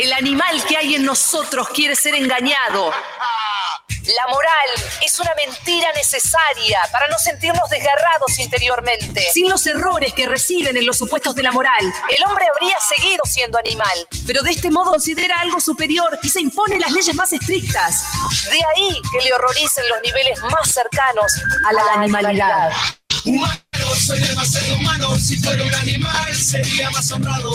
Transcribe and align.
El 0.00 0.12
animal 0.14 0.64
que 0.66 0.76
hay 0.76 0.94
en 0.94 1.04
nosotros 1.04 1.68
quiere 1.68 1.94
ser 1.94 2.14
engañado. 2.14 2.92
La 4.16 4.26
moral 4.28 4.68
es 5.04 5.20
una 5.20 5.30
mentira 5.36 5.92
necesaria 5.94 6.80
para 6.90 7.06
no 7.08 7.18
sentirnos 7.18 7.68
desgarrados 7.70 8.38
interiormente. 8.38 9.24
Sin 9.32 9.48
los 9.48 9.64
errores 9.66 10.12
que 10.14 10.26
reciben 10.26 10.76
en 10.76 10.86
los 10.86 10.96
supuestos 10.96 11.34
de 11.36 11.42
la 11.42 11.52
moral, 11.52 11.84
el 11.84 12.24
hombre 12.24 12.46
habría 12.52 12.76
seguido 12.80 13.22
siendo 13.24 13.58
animal. 13.58 14.08
Pero 14.26 14.42
de 14.42 14.50
este 14.50 14.70
modo 14.70 14.90
considera 14.92 15.38
algo 15.40 15.60
superior 15.60 16.18
y 16.22 16.28
se 16.30 16.40
impone 16.40 16.80
las 16.80 16.90
leyes 16.90 17.14
más 17.14 17.32
estrictas. 17.32 18.02
De 18.50 18.58
ahí 18.74 19.00
que 19.12 19.24
le 19.24 19.32
horroricen 19.34 19.88
los 19.88 20.00
niveles 20.02 20.40
más 20.50 20.72
cercanos 20.72 21.32
a 21.68 21.72
la, 21.72 21.82
animalidad. 21.92 22.72
Humano, 23.24 23.60
soy 23.94 24.18
demasiado 24.20 24.74
humano. 24.74 25.16
Si 25.16 25.36
fuera 25.36 25.62
un 25.62 25.74
animal, 25.74 26.34
sería 26.34 26.90
más 26.90 27.12
honrado. 27.12 27.54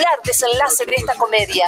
desenlace 0.23 0.85
de 0.85 0.95
esta 0.95 1.15
comedia. 1.15 1.65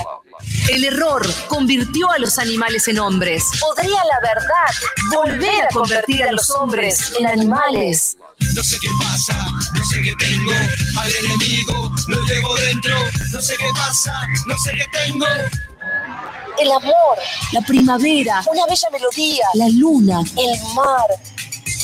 El 0.69 0.85
error 0.85 1.25
convirtió 1.47 2.09
a 2.11 2.17
los 2.19 2.39
animales 2.39 2.87
en 2.87 2.99
hombres. 2.99 3.43
¿Podría 3.59 4.03
la 4.05 4.19
verdad 4.21 4.73
volver 5.11 5.63
a 5.63 5.67
convertir 5.69 6.23
a 6.23 6.31
los 6.31 6.49
hombres 6.51 7.13
en 7.19 7.27
animales? 7.27 8.17
No 8.55 8.63
sé 8.63 8.77
qué 8.79 8.89
pasa, 8.99 9.45
no 9.73 9.85
sé 9.85 10.01
qué 10.01 10.13
tengo. 10.17 10.51
Al 10.99 11.15
enemigo 11.15 11.91
lo 12.07 12.23
llevo 12.25 12.55
dentro. 12.55 12.95
No 13.31 13.41
sé 13.41 13.55
qué 13.57 13.69
pasa, 13.73 14.27
no 14.45 14.57
sé 14.57 14.71
qué 14.73 14.85
tengo. 14.91 15.25
El 16.59 16.71
amor, 16.71 17.17
la 17.51 17.61
primavera, 17.61 18.43
una 18.47 18.65
bella 18.67 18.89
melodía, 18.91 19.45
la 19.55 19.67
luna, 19.69 20.21
el 20.37 20.73
mar. 20.75 21.07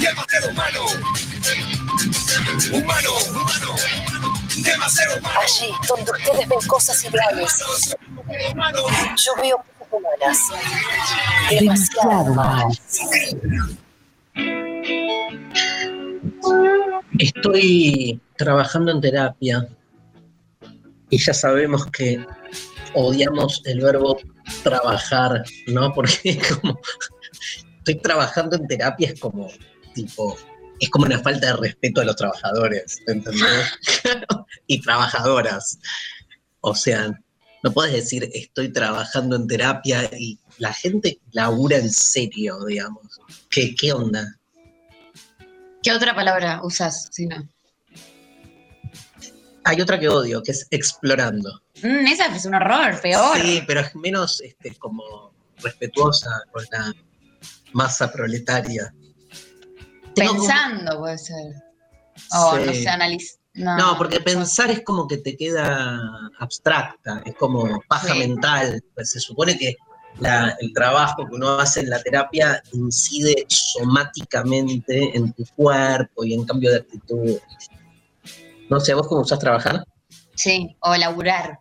demasiado 0.00 0.50
humano. 0.50 0.80
Humano, 2.72 3.10
humano, 3.28 3.76
demasiado 4.62 5.18
humano. 5.18 5.40
Allí 5.40 5.72
donde 5.88 6.10
ustedes 6.10 6.48
ven 6.48 6.60
cosas 6.66 7.04
Humano, 7.04 8.78
yo 9.16 9.32
veo 9.42 9.64
cosas 9.78 9.88
humanas. 9.92 10.38
Demasiado 11.50 12.32
humanas. 12.32 12.80
Estoy 17.18 18.20
trabajando 18.36 18.92
en 18.92 19.00
terapia 19.00 19.68
y 21.10 21.18
ya 21.18 21.34
sabemos 21.34 21.86
que 21.86 22.24
odiamos 22.94 23.62
el 23.66 23.80
verbo 23.80 24.18
trabajar, 24.62 25.44
¿no? 25.66 25.92
Porque 25.92 26.40
como 26.60 26.80
estoy 27.78 27.96
trabajando 27.96 28.56
en 28.56 28.66
terapia 28.66 29.08
es 29.08 29.20
como 29.20 29.50
tipo 30.06 30.36
es 30.80 30.88
como 30.88 31.04
una 31.04 31.18
falta 31.20 31.48
de 31.48 31.56
respeto 31.56 32.00
a 32.00 32.04
los 32.04 32.16
trabajadores, 32.16 33.02
¿entendés? 33.06 33.78
y 34.66 34.80
trabajadoras. 34.80 35.78
O 36.62 36.74
sea, 36.74 37.20
no 37.62 37.72
puedes 37.72 37.92
decir 37.92 38.28
estoy 38.32 38.72
trabajando 38.72 39.36
en 39.36 39.46
terapia 39.46 40.10
y 40.18 40.38
la 40.58 40.72
gente 40.72 41.20
labura 41.32 41.76
en 41.76 41.90
serio, 41.90 42.64
digamos. 42.64 43.20
¿Qué, 43.50 43.74
qué 43.74 43.92
onda? 43.92 44.38
¿Qué 45.82 45.92
otra 45.92 46.14
palabra 46.14 46.60
usas? 46.62 47.08
Si 47.10 47.26
no? 47.26 47.46
Hay 49.64 49.80
otra 49.82 50.00
que 50.00 50.08
odio, 50.08 50.42
que 50.42 50.52
es 50.52 50.66
explorando. 50.70 51.62
Mm, 51.82 52.06
esa 52.06 52.34
es 52.34 52.46
un 52.46 52.54
horror, 52.54 52.98
peor. 53.02 53.38
Sí, 53.38 53.62
pero 53.66 53.80
es 53.80 53.94
menos 53.94 54.40
este, 54.40 54.74
como 54.76 55.32
respetuosa 55.62 56.30
con 56.50 56.64
la 56.72 56.94
masa 57.72 58.10
proletaria. 58.10 58.94
Tengo 60.14 60.30
como- 60.34 60.46
Pensando 60.48 60.98
puede 61.00 61.18
ser. 61.18 61.54
O 62.32 62.56
no 62.58 62.72
Sí. 62.72 62.82
sé, 62.82 62.88
analiz... 62.88 63.36
No, 63.54 63.76
No, 63.76 63.98
porque 63.98 64.20
pensar 64.20 64.70
es 64.70 64.82
como 64.84 65.08
que 65.08 65.16
te 65.18 65.36
queda 65.36 66.00
abstracta, 66.38 67.20
es 67.24 67.34
como 67.34 67.80
paja 67.88 68.12
Sí. 68.12 68.18
mental. 68.20 68.80
Pues 68.94 69.10
se 69.10 69.18
supone 69.20 69.58
que 69.58 69.76
la- 70.20 70.56
el 70.60 70.72
trabajo 70.72 71.26
que 71.28 71.34
uno 71.34 71.58
hace 71.58 71.80
en 71.80 71.90
la 71.90 72.00
terapia 72.00 72.62
incide 72.72 73.44
somáticamente 73.48 75.16
en 75.16 75.32
tu 75.32 75.44
cuerpo 75.56 76.22
y 76.24 76.34
en 76.34 76.44
cambio 76.44 76.70
de 76.70 76.76
actitud. 76.78 77.38
No 78.68 78.78
sé, 78.78 78.94
¿vos 78.94 79.08
cómo 79.08 79.22
usás 79.22 79.40
trabajar? 79.40 79.84
Sí, 80.36 80.76
o 80.80 80.94
laburar. 80.96 81.58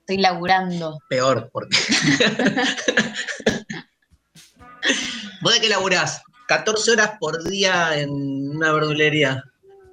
Estoy 0.00 0.18
laburando. 0.18 1.00
Peor, 1.08 1.50
porque. 1.52 1.76
¿Vos 5.42 5.54
de 5.54 5.60
qué 5.60 5.68
laburás? 5.68 6.22
14 6.48 6.92
horas 6.92 7.12
por 7.18 7.42
día 7.44 7.98
en 7.98 8.10
una 8.10 8.72
verdulería. 8.72 9.42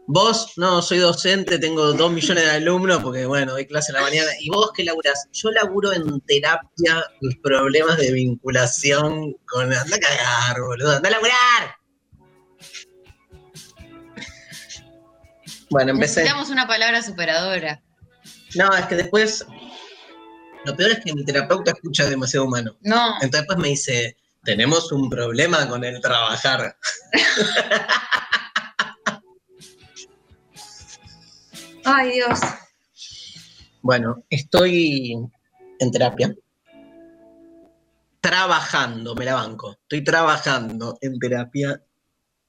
Vos, 0.05 0.53
no, 0.57 0.81
soy 0.81 0.97
docente, 0.97 1.57
tengo 1.57 1.93
dos 1.93 2.11
millones 2.11 2.43
de 2.43 2.51
alumnos 2.51 3.01
porque, 3.01 3.25
bueno, 3.25 3.53
doy 3.53 3.65
clase 3.65 3.91
en 3.91 3.95
la 3.95 4.01
mañana. 4.01 4.29
¿Y 4.39 4.49
vos 4.49 4.71
qué 4.75 4.83
laburás? 4.83 5.29
Yo 5.31 5.49
laburo 5.51 5.93
en 5.93 6.19
terapia 6.21 7.05
los 7.21 7.35
problemas 7.41 7.97
de 7.97 8.11
vinculación 8.11 9.33
con... 9.47 9.73
Anda 9.73 9.95
a 9.95 9.99
cagar, 9.99 10.61
boludo, 10.61 10.97
anda 10.97 11.07
a 11.07 11.11
laburar. 11.11 11.75
Bueno, 15.69 15.91
empecé. 15.91 16.19
Necesitamos 16.19 16.49
una 16.49 16.67
palabra 16.67 17.01
superadora. 17.01 17.81
No, 18.55 18.75
es 18.75 18.85
que 18.87 18.95
después... 18.95 19.45
Lo 20.65 20.75
peor 20.75 20.91
es 20.91 20.99
que 20.99 21.13
mi 21.13 21.25
terapeuta 21.25 21.71
escucha 21.71 22.09
demasiado 22.09 22.45
humano. 22.45 22.75
No, 22.81 23.15
Entonces 23.15 23.41
después 23.41 23.57
me 23.57 23.69
dice, 23.69 24.15
tenemos 24.43 24.91
un 24.91 25.09
problema 25.09 25.67
con 25.67 25.83
el 25.83 25.99
trabajar. 26.01 26.77
ay 31.85 32.11
Dios. 32.11 32.39
Bueno, 33.81 34.23
estoy 34.29 35.17
en 35.79 35.91
terapia. 35.91 36.35
Trabajando, 38.21 39.15
me 39.15 39.25
la 39.25 39.33
banco. 39.35 39.77
Estoy 39.81 40.03
trabajando 40.03 40.97
en 41.01 41.19
terapia 41.19 41.81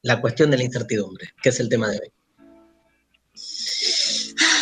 la 0.02 0.20
cuestión 0.20 0.50
de 0.50 0.58
la 0.58 0.64
incertidumbre, 0.64 1.32
que 1.42 1.48
es 1.48 1.58
el 1.60 1.68
tema 1.68 1.88
de 1.88 1.98
hoy. 1.98 2.12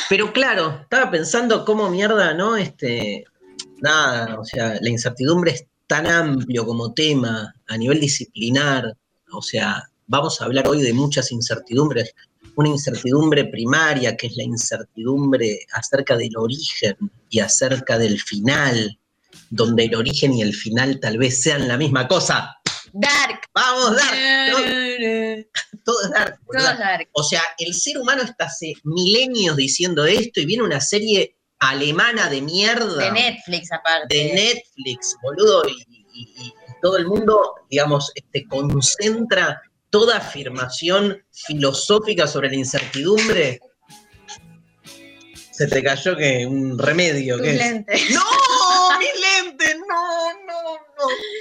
Pero 0.08 0.32
claro, 0.32 0.80
estaba 0.82 1.10
pensando 1.10 1.64
cómo 1.64 1.90
mierda, 1.90 2.32
¿no? 2.34 2.56
Este, 2.56 3.24
nada, 3.82 4.38
o 4.38 4.44
sea, 4.44 4.78
la 4.80 4.88
incertidumbre 4.88 5.52
es 5.52 5.66
tan 5.92 6.06
amplio 6.06 6.64
como 6.64 6.94
tema 6.94 7.54
a 7.68 7.76
nivel 7.76 8.00
disciplinar. 8.00 8.96
O 9.30 9.42
sea, 9.42 9.82
vamos 10.06 10.40
a 10.40 10.46
hablar 10.46 10.66
hoy 10.66 10.80
de 10.80 10.94
muchas 10.94 11.30
incertidumbres. 11.30 12.14
Una 12.56 12.70
incertidumbre 12.70 13.44
primaria, 13.44 14.16
que 14.16 14.28
es 14.28 14.36
la 14.38 14.44
incertidumbre 14.44 15.66
acerca 15.74 16.16
del 16.16 16.34
origen 16.38 16.96
y 17.28 17.40
acerca 17.40 17.98
del 17.98 18.18
final, 18.18 18.98
donde 19.50 19.84
el 19.84 19.94
origen 19.94 20.32
y 20.32 20.40
el 20.40 20.54
final 20.54 20.98
tal 20.98 21.18
vez 21.18 21.42
sean 21.42 21.68
la 21.68 21.76
misma 21.76 22.08
cosa. 22.08 22.56
Dark. 22.94 23.42
¡Vamos, 23.54 23.94
Dark! 23.94 24.50
Todo, 24.54 24.62
todo 25.84 26.02
es 26.04 26.10
Dark. 26.10 26.40
Todo 26.46 26.70
es 26.70 26.78
dark. 26.78 27.08
O 27.12 27.22
sea, 27.22 27.42
el 27.58 27.74
ser 27.74 27.98
humano 27.98 28.22
está 28.22 28.46
hace 28.46 28.72
milenios 28.84 29.58
diciendo 29.58 30.06
esto 30.06 30.40
y 30.40 30.46
viene 30.46 30.62
una 30.62 30.80
serie 30.80 31.36
alemana 31.70 32.28
de 32.28 32.40
mierda 32.42 33.04
De 33.04 33.12
Netflix, 33.12 33.70
aparte. 33.72 34.14
de 34.14 34.32
Netflix, 34.34 35.16
boludo, 35.22 35.62
y, 35.68 35.72
y- 36.12 36.34
y 36.46 36.54
todo 36.82 36.96
el 36.96 37.06
mundo, 37.06 37.54
digamos, 37.70 38.10
este, 38.14 38.46
concentra 38.48 39.62
toda 39.90 40.16
afirmación 40.18 41.22
filosófica 41.30 42.26
sobre 42.26 42.48
la 42.50 42.56
incertidumbre. 42.56 43.60
Se 45.52 45.66
te 45.68 45.82
cayó 45.82 46.16
que 46.16 46.44
un 46.46 46.78
remedio, 46.78 47.38
¿qué 47.40 47.50
es? 47.52 47.58
lentes. 47.58 48.10
¡No! 48.10 48.98
¡Mis 48.98 49.08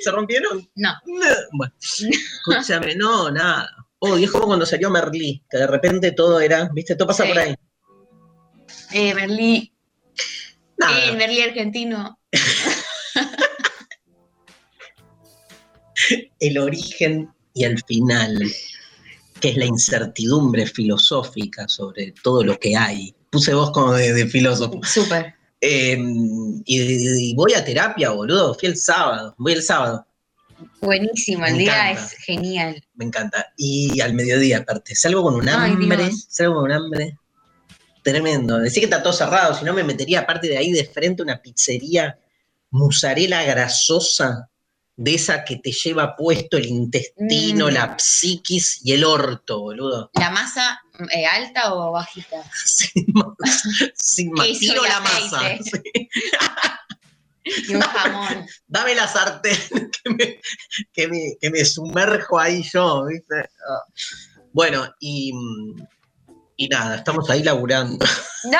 ¿Se 0.04 0.12
rompieron? 0.12 0.70
No. 0.76 0.92
No. 1.06 1.26
Bueno, 1.54 1.74
escúchame, 1.80 2.96
no, 2.96 3.32
nada. 3.32 3.70
Oh, 4.00 4.18
y 4.18 4.24
es 4.26 4.32
como 4.32 4.48
cuando 4.48 4.66
salió 4.66 4.90
Merlí, 4.90 5.44
que 5.50 5.58
de 5.58 5.68
repente 5.68 6.12
todo 6.12 6.40
era, 6.40 6.70
viste, 6.74 6.96
todo 6.96 7.08
pasa 7.08 7.24
Sí. 7.24 7.30
por 7.30 7.38
ahí. 7.40 7.56
Eh, 8.94 9.14
Merlí, 9.14 9.71
Nada. 10.82 11.06
eh, 11.06 11.16
Merlí 11.16 11.42
argentino. 11.42 12.20
el 16.40 16.58
origen 16.58 17.30
y 17.54 17.64
el 17.66 17.82
final, 17.84 18.42
que 19.40 19.50
es 19.50 19.58
la 19.58 19.66
incertidumbre 19.66 20.66
filosófica 20.66 21.68
sobre 21.68 22.14
todo 22.24 22.44
lo 22.44 22.58
que 22.60 22.76
hay. 22.76 23.14
Puse 23.30 23.54
vos 23.54 23.72
como 23.72 23.94
de, 23.94 24.14
de 24.14 24.28
filósofo. 24.28 24.80
Súper. 24.84 25.36
Eh, 25.62 25.98
y, 26.66 27.32
y 27.32 27.36
voy 27.36 27.54
a 27.54 27.64
terapia, 27.64 28.10
boludo. 28.12 28.54
Fui 28.56 28.70
el 28.70 28.78
sábado. 28.78 29.36
Voy 29.38 29.54
el 29.54 29.64
sábado. 29.64 30.06
Buenísimo, 30.82 31.46
el 31.46 31.54
Me 31.54 31.60
día 31.60 31.92
encanta. 31.92 32.14
es 32.14 32.18
genial. 32.24 32.84
Me 32.96 33.06
encanta. 33.06 33.46
Y 33.58 34.00
al 34.02 34.14
mediodía, 34.14 34.60
aparte. 34.60 34.96
Salgo 34.96 35.24
con 35.24 35.36
un 35.36 35.48
Ay, 35.48 35.72
hambre. 35.72 35.98
Dios. 35.98 36.26
Salgo 36.30 36.56
con 36.56 36.64
un 36.66 36.72
hambre. 36.72 37.18
Tremendo. 38.04 38.58
Decía 38.60 38.82
que 38.82 38.86
está 38.86 39.04
todo 39.04 39.14
cerrado, 39.14 39.54
si 39.54 39.64
no 39.66 39.74
me 39.74 39.84
metería 39.84 40.22
aparte 40.22 40.48
de 40.48 40.58
ahí 40.58 40.72
de 40.72 40.86
frente 40.86 41.22
una 41.24 41.42
pizzería 41.42 42.18
mozzarella 42.72 43.44
grasosa, 43.44 44.48
de 44.96 45.16
esa 45.16 45.44
que 45.44 45.56
te 45.58 45.72
lleva 45.72 46.16
puesto 46.16 46.58
el 46.58 46.66
intestino, 46.68 47.68
Mm. 47.68 47.74
la 47.74 47.96
psiquis 47.98 48.82
y 48.84 48.92
el 48.94 49.04
orto, 49.04 49.60
boludo. 49.60 50.12
¿La 50.14 50.30
masa 50.30 50.80
eh, 51.14 51.26
alta 51.26 51.74
o 51.74 51.92
bajita? 51.92 52.44
Sin 52.66 53.06
más. 53.14 53.64
Sin 53.96 54.32
más. 54.32 54.48
Tiro 54.60 54.84
la 54.84 55.00
masa. 55.00 55.40
sí. 55.64 56.10
Y 57.68 57.76
un 57.76 57.82
jamón. 57.82 58.46
Dame 58.68 58.94
la 58.96 59.08
sartén 59.08 59.58
que 60.04 60.10
me, 60.12 60.40
que 60.94 61.08
me- 61.08 61.38
que 61.42 61.50
me 61.50 61.66
sumerjo 61.66 62.40
ahí 62.40 62.62
yo, 62.64 63.06
¿viste? 63.06 63.50
Ah. 63.68 63.84
Bueno, 64.54 64.88
y, 65.00 65.32
y 66.66 66.68
nada, 66.68 66.98
estamos 66.98 67.30
ahí 67.30 67.42
laburando. 67.44 68.06
¡No! 68.44 68.58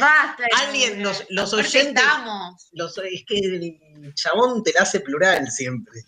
¡Basta! 0.00 0.44
Alguien, 0.66 1.02
los, 1.02 1.24
los 1.30 1.52
oyentes, 1.52 2.02
los- 2.72 2.98
es 2.98 3.24
que 3.26 3.38
el 3.38 4.14
chabón 4.14 4.62
te 4.62 4.72
la 4.72 4.82
hace 4.82 5.00
plural 5.00 5.50
siempre. 5.50 6.02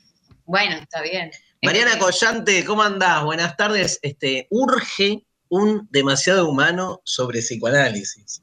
Bueno, 0.44 0.76
está 0.76 1.02
bien. 1.02 1.30
Mariana 1.62 1.92
Este, 1.94 2.00
Collante, 2.04 2.64
¿cómo 2.64 2.82
andás? 2.82 3.24
Buenas 3.24 3.56
tardes. 3.56 3.98
Este, 4.02 4.46
urge 4.50 5.26
un 5.48 5.88
demasiado 5.90 6.48
humano 6.48 7.00
sobre 7.04 7.40
psicoanálisis. 7.40 8.42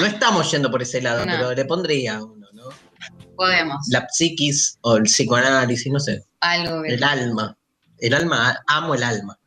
No 0.00 0.06
estamos 0.06 0.50
yendo 0.50 0.70
por 0.70 0.80
ese 0.82 1.02
lado, 1.02 1.26
No. 1.26 1.32
pero 1.32 1.52
le 1.52 1.64
pondría 1.66 2.22
uno, 2.22 2.46
¿no? 2.52 2.68
Podemos. 3.36 3.78
La 3.90 4.06
psiquis 4.10 4.78
o 4.82 4.96
el 4.96 5.02
psicoanálisis, 5.04 5.92
no 5.92 5.98
sé. 6.00 6.22
Algo 6.40 6.82
que- 6.82 6.94
El 6.94 7.04
alma. 7.04 7.56
El 7.98 8.14
alma, 8.14 8.58
amo 8.66 8.94
el 8.94 9.02
alma. 9.02 9.38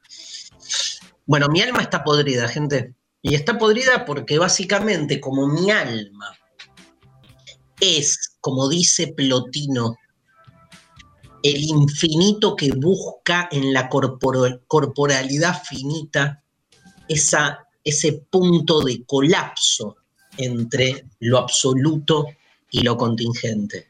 Bueno, 1.25 1.47
mi 1.49 1.61
alma 1.61 1.81
está 1.81 2.03
podrida, 2.03 2.47
gente. 2.47 2.93
Y 3.21 3.33
está 3.35 3.57
podrida 3.57 4.05
porque 4.05 4.37
básicamente 4.37 5.19
como 5.19 5.47
mi 5.47 5.71
alma 5.71 6.37
es, 7.79 8.37
como 8.39 8.69
dice 8.69 9.07
Plotino, 9.07 9.97
el 11.41 11.63
infinito 11.63 12.55
que 12.55 12.71
busca 12.71 13.47
en 13.51 13.73
la 13.73 13.89
corporalidad 13.89 15.61
finita 15.63 16.43
esa, 17.07 17.67
ese 17.83 18.13
punto 18.29 18.81
de 18.81 19.03
colapso 19.05 19.97
entre 20.37 21.05
lo 21.19 21.37
absoluto 21.39 22.27
y 22.71 22.81
lo 22.83 22.97
contingente. 22.97 23.87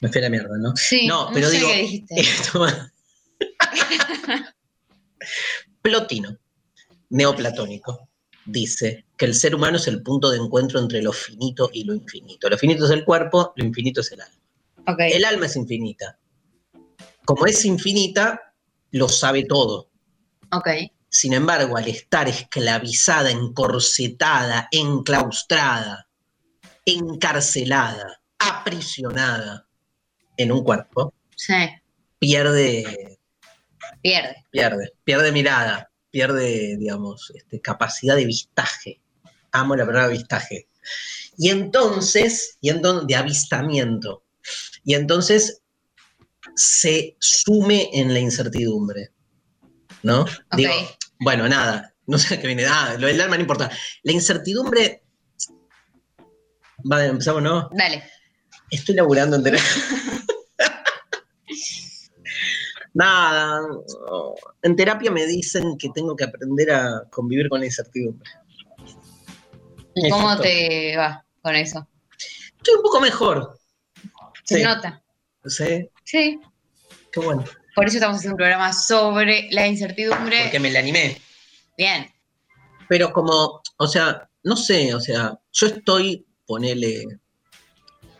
Me 0.00 0.08
fui 0.10 0.18
a 0.20 0.24
la 0.24 0.30
mierda, 0.30 0.56
¿no? 0.58 0.74
Sí, 0.76 1.06
No, 1.06 1.28
no, 1.28 1.34
pero 1.34 1.48
sé 1.48 1.56
digo- 1.56 1.68
qué 1.68 1.78
dijiste. 1.82 2.14
Esto- 2.20 2.66
Plotino, 5.82 6.36
neoplatónico, 7.10 8.08
dice 8.44 9.04
que 9.16 9.24
el 9.26 9.34
ser 9.34 9.54
humano 9.54 9.76
es 9.76 9.86
el 9.88 10.02
punto 10.02 10.30
de 10.30 10.38
encuentro 10.38 10.78
entre 10.80 11.02
lo 11.02 11.12
finito 11.12 11.70
y 11.72 11.84
lo 11.84 11.94
infinito. 11.94 12.48
Lo 12.48 12.58
finito 12.58 12.84
es 12.84 12.90
el 12.90 13.04
cuerpo, 13.04 13.52
lo 13.56 13.64
infinito 13.64 14.00
es 14.00 14.12
el 14.12 14.20
alma. 14.20 14.40
Ok. 14.88 15.00
El 15.00 15.24
alma 15.24 15.46
es 15.46 15.56
infinita. 15.56 16.18
Como 17.24 17.46
es 17.46 17.64
infinita, 17.64 18.54
lo 18.92 19.08
sabe 19.08 19.44
todo. 19.44 19.90
Ok. 20.52 20.68
Sin 21.08 21.32
embargo, 21.32 21.76
al 21.76 21.88
estar 21.88 22.28
esclavizada, 22.28 23.30
encorsetada, 23.30 24.68
enclaustrada, 24.70 26.08
encarcelada, 26.84 28.20
aprisionada 28.38 29.66
en 30.36 30.52
un 30.52 30.62
cuerpo, 30.62 31.14
Sí. 31.34 31.54
pierde 32.18 33.18
Pierde. 34.02 34.44
pierde, 34.50 34.92
pierde 35.04 35.32
mirada, 35.32 35.90
pierde, 36.16 36.78
digamos, 36.78 37.30
este, 37.34 37.60
capacidad 37.60 38.16
de 38.16 38.24
vistaje. 38.24 39.02
Amo 39.52 39.76
la 39.76 39.84
palabra 39.84 40.08
vistaje. 40.08 40.66
Y 41.36 41.50
entonces, 41.50 42.56
y 42.62 42.70
entonces, 42.70 43.06
de 43.06 43.16
avistamiento. 43.16 44.24
Y 44.82 44.94
entonces 44.94 45.60
se 46.54 47.16
sume 47.18 47.90
en 47.92 48.14
la 48.14 48.20
incertidumbre. 48.20 49.10
¿No? 50.02 50.24
Digo, 50.56 50.72
bueno, 51.20 51.46
nada, 51.50 51.94
no 52.06 52.16
sé 52.16 52.40
qué 52.40 52.46
viene. 52.46 52.64
Ah, 52.64 52.96
lo 52.98 53.08
del 53.08 53.20
alma 53.20 53.36
no 53.36 53.42
importa. 53.42 53.70
La 54.02 54.12
incertidumbre. 54.12 55.02
Vale, 56.78 57.08
empezamos, 57.08 57.42
¿no? 57.42 57.68
Dale. 57.72 58.04
Estoy 58.70 58.94
laburando 58.94 59.36
en 59.36 59.42
terapia. 59.42 59.66
Nada, 62.96 63.60
en 64.62 64.74
terapia 64.74 65.10
me 65.10 65.26
dicen 65.26 65.76
que 65.76 65.90
tengo 65.90 66.16
que 66.16 66.24
aprender 66.24 66.70
a 66.70 67.02
convivir 67.10 67.50
con 67.50 67.60
la 67.60 67.66
incertidumbre. 67.66 68.30
¿Y 69.94 70.08
cómo 70.08 70.22
Exacto. 70.32 70.42
te 70.44 70.96
va 70.96 71.22
con 71.42 71.54
eso? 71.56 71.86
Estoy 72.56 72.74
un 72.76 72.82
poco 72.82 73.00
mejor. 73.02 73.58
Se 74.44 74.56
Sí, 74.56 74.62
nota. 74.64 75.02
sí, 75.44 75.90
Sí. 76.04 76.40
qué 77.12 77.20
bueno. 77.20 77.44
Por 77.74 77.84
eso 77.86 77.98
estamos 77.98 78.16
haciendo 78.16 78.32
un 78.34 78.38
programa 78.38 78.72
sobre 78.72 79.48
la 79.50 79.66
incertidumbre. 79.66 80.44
Porque 80.44 80.58
me 80.60 80.70
la 80.70 80.78
animé. 80.78 81.20
Bien. 81.76 82.10
Pero 82.88 83.12
como, 83.12 83.60
o 83.76 83.86
sea, 83.86 84.26
no 84.42 84.56
sé, 84.56 84.94
o 84.94 85.00
sea, 85.00 85.38
yo 85.52 85.66
estoy, 85.66 86.26
ponele, 86.46 87.04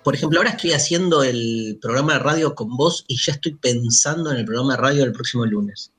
por 0.06 0.14
ejemplo, 0.14 0.38
ahora 0.38 0.50
estoy 0.50 0.70
haciendo 0.70 1.24
el 1.24 1.80
programa 1.82 2.12
de 2.12 2.20
radio 2.20 2.54
con 2.54 2.76
vos 2.76 3.04
y 3.08 3.16
ya 3.16 3.32
estoy 3.32 3.56
pensando 3.56 4.30
en 4.30 4.36
el 4.36 4.44
programa 4.44 4.76
de 4.76 4.80
radio 4.80 5.02
del 5.02 5.10
próximo 5.10 5.44
lunes. 5.44 5.90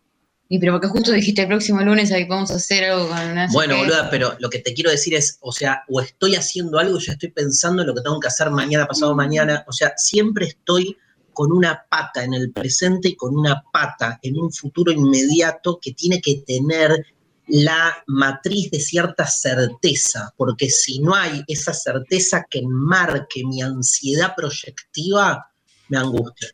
Y 0.47 0.59
pero 0.59 0.71
porque 0.71 0.87
justo 0.87 1.11
dijiste 1.11 1.41
el 1.41 1.49
próximo 1.49 1.81
lunes 1.81 2.09
ahí 2.13 2.25
vamos 2.25 2.49
a 2.51 2.55
hacer 2.55 2.85
algo 2.85 3.09
con 3.09 3.17
sé 3.17 3.47
Bueno, 3.51 3.75
boluda, 3.75 4.09
pero 4.09 4.37
lo 4.39 4.49
que 4.49 4.59
te 4.59 4.73
quiero 4.73 4.91
decir 4.91 5.13
es, 5.13 5.37
o 5.41 5.51
sea, 5.51 5.83
o 5.89 5.99
estoy 5.99 6.35
haciendo 6.35 6.79
algo 6.79 6.97
y 6.97 7.05
ya 7.05 7.11
estoy 7.11 7.31
pensando 7.31 7.81
en 7.81 7.89
lo 7.89 7.95
que 7.95 8.01
tengo 8.01 8.17
que 8.21 8.29
hacer 8.29 8.49
mañana, 8.49 8.87
pasado 8.87 9.13
mañana. 9.13 9.65
O 9.67 9.73
sea, 9.73 9.91
siempre 9.97 10.45
estoy 10.45 10.95
con 11.33 11.51
una 11.51 11.85
pata 11.89 12.23
en 12.23 12.33
el 12.33 12.53
presente 12.53 13.09
y 13.09 13.15
con 13.17 13.35
una 13.35 13.61
pata 13.73 14.19
en 14.21 14.39
un 14.39 14.53
futuro 14.53 14.89
inmediato 14.89 15.79
que 15.81 15.91
tiene 15.91 16.21
que 16.21 16.43
tener 16.47 17.07
la 17.47 18.03
matriz 18.07 18.69
de 18.71 18.79
cierta 18.79 19.25
certeza, 19.25 20.33
porque 20.35 20.69
si 20.69 20.99
no 20.99 21.15
hay 21.15 21.43
esa 21.47 21.73
certeza 21.73 22.45
que 22.49 22.59
enmarque 22.59 23.43
mi 23.45 23.61
ansiedad 23.61 24.33
proyectiva, 24.35 25.49
me 25.89 25.97
angustia. 25.97 26.49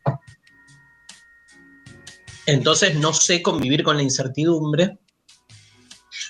Entonces 2.45 2.95
no 2.95 3.13
sé 3.13 3.41
convivir 3.41 3.83
con 3.83 3.97
la 3.97 4.03
incertidumbre 4.03 5.00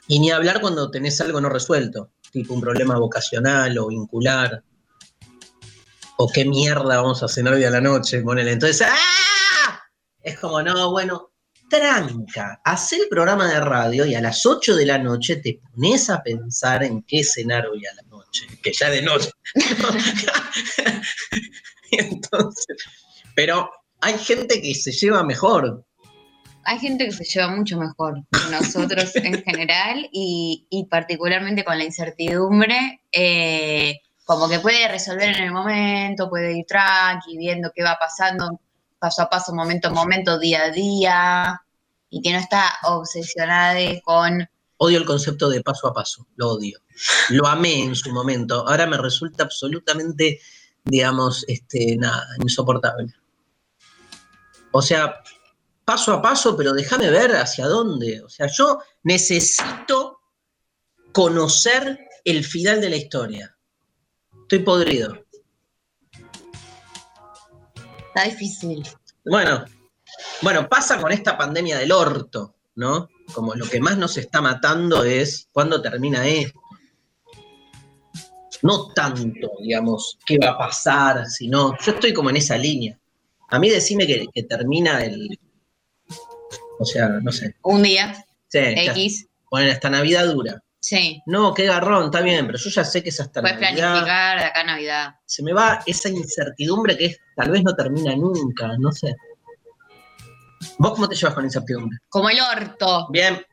y 0.08 0.20
ni 0.20 0.32
hablar 0.32 0.62
cuando 0.62 0.91
tenés 0.91 1.20
algo 1.22 1.41
no 1.41 1.50
resuelto, 1.50 2.12
tipo 2.32 2.53
un 2.53 2.62
problema 2.62 2.98
vocacional 2.98 3.77
o 3.77 3.88
vincular. 3.88 4.63
O 6.17 6.32
qué 6.32 6.46
mierda 6.46 7.01
vamos 7.01 7.24
a 7.24 7.27
cenar 7.27 7.55
hoy 7.55 7.63
a 7.63 7.72
la 7.72 7.82
noche, 7.82 8.22
ponele. 8.22 8.51
Entonces, 8.51 8.88
¡ah! 8.88 9.79
Es 10.22 10.39
como, 10.39 10.62
no, 10.62 10.91
bueno, 10.91 11.33
tranca, 11.74 12.62
haz 12.63 12.94
el 12.94 13.08
programa 13.10 13.48
de 13.48 13.60
radio 13.60 14.06
y 14.06 14.13
a 14.13 14.22
las 14.22 14.46
8 14.46 14.75
de 14.75 14.86
la 14.86 15.00
noche 15.00 15.38
te 15.38 15.60
pones 15.60 16.08
a 16.12 16.22
pensar 16.22 16.84
en 16.84 17.01
qué 17.01 17.24
cenar 17.24 17.65
hoy 17.65 17.84
a 17.88 17.96
la 17.96 18.03
noche, 18.03 18.46
que 18.62 18.72
ya 18.72 18.92
de 18.92 19.01
noche. 19.01 19.32
Entonces, 21.92 22.77
pero 23.36 23.72
hay 24.01 24.20
gente 24.20 24.62
que 24.62 24.75
se 24.75 24.92
lleva 24.92 25.24
mejor. 25.24 25.84
Hay 26.65 26.77
gente 26.77 27.06
que 27.06 27.12
se 27.12 27.24
lleva 27.24 27.48
mucho 27.48 27.80
mejor 27.80 28.22
que 28.32 28.51
nosotros 28.51 29.12
en 29.15 29.42
general 29.42 30.08
y, 30.12 30.68
y 30.70 30.86
particularmente 30.86 31.63
con 31.63 31.80
la 31.80 31.86
incertidumbre, 31.86 33.01
eh, 33.12 34.00
como 34.25 34.48
que 34.48 34.60
puede 34.60 34.88
resolver 34.89 35.30
en 35.30 35.44
el 35.44 35.51
momento, 35.51 36.30
puede 36.30 36.56
ir 36.56 36.65
tranqui, 36.68 37.36
viendo 37.36 37.72
qué 37.75 37.82
va 37.82 37.98
pasando 38.00 38.60
paso 39.03 39.24
a 39.24 39.30
paso, 39.30 39.53
momento 39.53 39.89
a 39.89 39.92
momento, 39.92 40.39
día 40.39 40.63
a 40.63 40.72
día, 40.72 41.62
y 42.13 42.22
que 42.22 42.32
no 42.32 42.39
está 42.39 42.72
obsesionada 42.84 43.79
con, 44.03 44.48
Odio 44.77 44.98
el 44.98 45.05
concepto 45.05 45.50
de 45.50 45.62
paso 45.62 45.88
a 45.88 45.93
paso, 45.93 46.27
lo 46.36 46.50
odio. 46.50 46.79
Lo 47.29 47.48
amé 47.48 47.84
en 47.84 47.96
su 47.96 48.12
momento, 48.12 48.67
ahora 48.67 48.86
me 48.86 48.98
resulta 48.98 49.43
absolutamente 49.43 50.39
digamos, 50.86 51.46
este, 51.48 51.96
nada, 51.98 52.25
insoportable. 52.41 53.13
O 54.72 54.82
sea, 54.82 55.22
paso 55.86 56.13
a 56.13 56.22
paso, 56.22 56.58
pero 56.58 56.74
déjame 56.74 57.10
ver 57.10 57.36
hacia 57.36 57.67
dónde. 57.67 58.22
O 58.22 58.29
sea, 58.29 58.48
yo 58.48 58.79
necesito 59.03 60.20
conocer 61.12 62.00
el 62.25 62.43
final 62.43 62.82
de 62.82 62.89
la 62.89 62.96
historia. 62.96 63.55
Estoy 64.41 64.60
podrido. 64.60 65.25
Está 68.08 68.25
difícil. 68.25 68.84
Bueno, 69.25 69.65
bueno, 70.41 70.67
pasa 70.70 71.00
con 71.00 71.12
esta 71.12 71.38
pandemia 71.38 71.77
del 71.77 71.91
orto, 71.91 72.55
¿no? 72.75 73.10
Como 73.34 73.55
lo 73.55 73.65
que 73.70 73.79
más 73.79 73.98
nos 73.98 74.17
está 74.17 74.41
matando 74.41 75.03
es 75.03 75.48
cuándo 75.51 75.82
termina 75.82 76.27
esto. 76.27 76.60
No 78.62 78.93
tanto, 78.93 79.51
digamos, 79.62 80.17
qué 80.25 80.38
va 80.38 80.51
a 80.51 80.58
pasar, 80.58 81.25
sino 81.27 81.77
yo 81.79 81.91
estoy 81.91 82.13
como 82.13 82.29
en 82.29 82.38
esa 82.38 82.58
línea. 82.58 82.98
A 83.50 83.60
mí 83.60 83.70
decime 83.70 84.08
que, 84.08 84.25
que 84.34 84.43
termina 84.43 85.03
el, 85.03 85.38
o 86.79 86.86
sea, 86.86 87.10
no 87.22 87.32
sé. 87.32 87.55
Un 87.63 87.84
día, 87.84 88.25
Sí, 88.48 88.60
X. 88.60 89.27
Bueno, 89.50 89.72
hasta 89.72 89.89
Navidad 89.89 90.27
dura. 90.27 90.62
Sí. 90.79 91.22
No, 91.25 91.53
qué 91.53 91.65
garrón, 91.65 92.05
está 92.05 92.22
bien, 92.22 92.46
pero 92.46 92.58
yo 92.58 92.70
ya 92.70 92.84
sé 92.84 93.01
que 93.01 93.10
es 93.10 93.20
hasta 93.20 93.41
Puedes 93.41 93.60
Navidad. 93.60 93.91
planificar 93.91 94.39
de 94.39 94.46
acá 94.46 94.62
a 94.62 94.63
Navidad. 94.65 95.15
Se 95.25 95.41
me 95.41 95.53
va 95.53 95.82
esa 95.86 96.10
incertidumbre 96.10 96.98
que 96.98 97.05
es, 97.05 97.17
tal 97.36 97.51
vez 97.51 97.63
no 97.63 97.74
termina 97.74 98.15
nunca, 98.15 98.70
no 98.79 98.91
sé. 98.91 99.15
¿Vos 100.77 100.91
cómo 100.93 101.08
te 101.08 101.15
llevas 101.15 101.36
con 101.36 101.43
incertidumbre? 101.43 101.98
Como 102.10 102.29
el 102.29 102.39
orto. 102.39 103.08
Bien. 103.10 103.46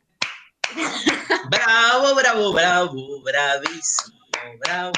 Bravo, 1.49 2.15
bravo, 2.15 2.53
bravo, 2.53 3.21
bravísimo, 3.23 4.17
bravo. 4.59 4.93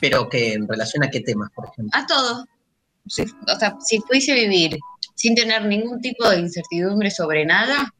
Pero 0.00 0.28
que 0.28 0.52
en 0.52 0.68
relación 0.68 1.02
a 1.04 1.10
qué 1.10 1.20
temas, 1.20 1.50
por 1.54 1.66
ejemplo. 1.66 1.98
A 1.98 2.06
todo. 2.06 2.44
O 2.44 3.58
sea, 3.58 3.76
si 3.80 4.00
pudiese 4.00 4.34
vivir 4.34 4.78
sin 5.14 5.34
tener 5.34 5.64
ningún 5.64 6.00
tipo 6.00 6.28
de 6.28 6.38
incertidumbre 6.38 7.10
sobre 7.10 7.44
nada, 7.44 7.92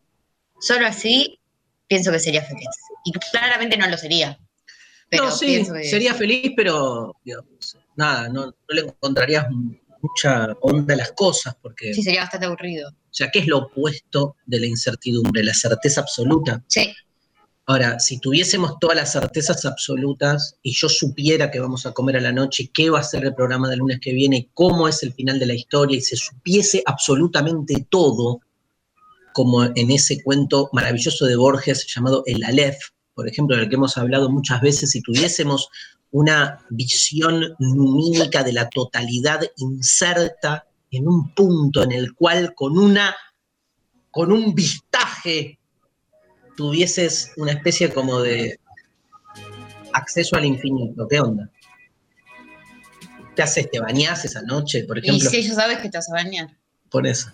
solo 0.61 0.87
así 0.87 1.40
pienso 1.88 2.12
que 2.12 2.20
sería 2.20 2.42
feliz. 2.42 2.68
Y 3.04 3.12
claramente 3.12 3.76
no 3.76 3.88
lo 3.88 3.97
sería. 3.97 4.38
Pero 5.08 5.25
no, 5.25 5.30
sí, 5.32 5.64
que 5.64 5.85
sería 5.85 6.14
feliz, 6.14 6.52
pero 6.54 7.16
digamos, 7.25 7.78
nada, 7.97 8.28
no, 8.28 8.47
no 8.47 8.54
le 8.68 8.82
encontrarías 8.82 9.47
mucha 10.00 10.52
onda 10.61 10.95
a 10.95 10.99
las 10.99 11.12
cosas, 11.12 11.57
porque, 11.61 11.93
sí 11.95 12.02
sería 12.02 12.23
bastante 12.23 12.47
aburrido. 12.47 12.90
o 12.90 13.14
sea, 13.14 13.31
¿qué 13.31 13.40
es 13.40 13.47
lo 13.47 13.59
opuesto 13.59 14.37
de 14.47 14.61
la 14.61 14.67
incertidumbre? 14.67 15.43
La 15.43 15.55
certeza 15.55 16.00
absoluta. 16.00 16.62
Sí, 16.67 16.95
Ahora, 17.71 17.99
si 18.00 18.19
tuviésemos 18.19 18.78
todas 18.81 18.97
las 18.97 19.12
certezas 19.12 19.67
absolutas 19.67 20.57
y 20.62 20.73
yo 20.73 20.88
supiera 20.88 21.50
que 21.50 21.61
vamos 21.61 21.85
a 21.85 21.93
comer 21.93 22.17
a 22.17 22.21
la 22.23 22.33
noche, 22.33 22.71
qué 22.73 22.88
va 22.88 23.00
a 23.00 23.02
ser 23.02 23.26
el 23.26 23.35
programa 23.35 23.69
del 23.69 23.81
lunes 23.81 24.00
que 24.00 24.14
viene, 24.14 24.49
cómo 24.55 24.88
es 24.88 25.02
el 25.02 25.12
final 25.12 25.38
de 25.38 25.45
la 25.45 25.52
historia 25.52 25.99
y 25.99 26.00
se 26.00 26.17
supiese 26.17 26.83
absolutamente 26.87 27.87
todo, 27.90 28.40
como 29.35 29.64
en 29.64 29.90
ese 29.90 30.23
cuento 30.23 30.71
maravilloso 30.73 31.26
de 31.26 31.37
Borges 31.37 31.87
llamado 31.95 32.23
El 32.25 32.43
Aleph, 32.43 32.78
por 33.12 33.28
ejemplo, 33.28 33.55
del 33.55 33.69
que 33.69 33.75
hemos 33.75 33.99
hablado 33.99 34.31
muchas 34.31 34.62
veces, 34.62 34.93
si 34.93 35.02
tuviésemos 35.02 35.69
una 36.11 36.65
visión 36.71 37.55
numínica 37.59 38.43
de 38.43 38.53
la 38.53 38.69
totalidad 38.69 39.41
inserta 39.57 40.67
en 40.91 41.07
un 41.07 41.35
punto 41.35 41.83
en 41.83 41.93
el 41.93 42.15
cual 42.15 42.55
con 42.55 42.79
una 42.79 43.15
con 44.11 44.33
un 44.33 44.55
vistaje 44.55 45.59
tuvieses 46.57 47.33
una 47.37 47.53
especie 47.53 47.93
como 47.93 48.21
de 48.21 48.59
acceso 49.93 50.37
al 50.37 50.45
infinito. 50.45 51.07
¿Qué 51.07 51.21
onda? 51.21 51.49
¿Te 53.37 53.43
haces? 53.43 53.71
¿Te 53.71 53.79
bañás 53.79 54.25
esa 54.25 54.43
noche, 54.43 54.85
por 54.85 54.99
y 54.99 55.03
ejemplo? 55.03 55.31
si 55.31 55.43
ya 55.43 55.55
sabes 55.55 55.79
que 55.79 55.91
te 55.91 55.99
vas 55.99 56.11
a 56.11 56.15
bañar. 56.15 56.49
Por 56.91 57.07
eso. 57.07 57.31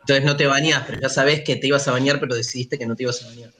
Entonces 0.00 0.24
no 0.24 0.36
te 0.36 0.46
bañás, 0.46 0.84
pero 0.86 1.00
ya 1.00 1.08
sabes 1.08 1.42
que 1.42 1.56
te 1.56 1.66
ibas 1.68 1.86
a 1.88 1.92
bañar, 1.92 2.20
pero 2.20 2.34
decidiste 2.34 2.78
que 2.78 2.86
no 2.86 2.96
te 2.96 3.04
ibas 3.04 3.22
a 3.22 3.28
bañar. 3.28 3.50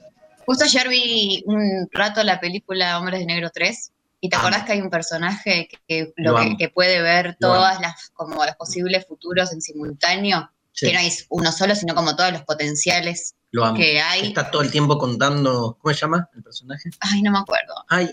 Justo 0.45 0.65
ayer 0.65 0.89
vi 0.89 1.43
un 1.45 1.87
rato 1.91 2.23
la 2.23 2.39
película 2.39 2.99
Hombres 2.99 3.19
de 3.19 3.25
Negro 3.25 3.49
3 3.53 3.91
y 4.21 4.29
te 4.29 4.35
Amo. 4.35 4.47
acordás 4.47 4.65
que 4.65 4.73
hay 4.73 4.81
un 4.81 4.89
personaje 4.89 5.69
que, 5.87 6.13
lo 6.17 6.35
puede 6.73 7.01
ver 7.01 7.37
todas 7.39 7.79
las 7.81 8.09
como 8.09 8.43
los 8.45 8.55
posibles 8.55 9.05
futuros 9.07 9.51
en 9.53 9.61
simultáneo, 9.61 10.49
Sí, 10.71 10.87
que 10.87 10.93
no 10.93 10.99
es 10.99 11.25
uno 11.29 11.51
solo, 11.51 11.75
sino 11.75 11.93
como 11.95 12.15
todos 12.15 12.31
los 12.31 12.43
potenciales 12.43 13.35
lo 13.51 13.65
amo. 13.65 13.77
que 13.77 13.99
hay. 13.99 14.27
Está 14.27 14.49
todo 14.51 14.61
el 14.61 14.71
tiempo 14.71 14.97
contando. 14.97 15.77
¿Cómo 15.81 15.93
se 15.93 15.99
llama 16.01 16.29
el 16.33 16.43
personaje? 16.43 16.89
Ay, 17.01 17.21
no 17.21 17.31
me 17.31 17.39
acuerdo. 17.39 17.73
Ay. 17.89 18.09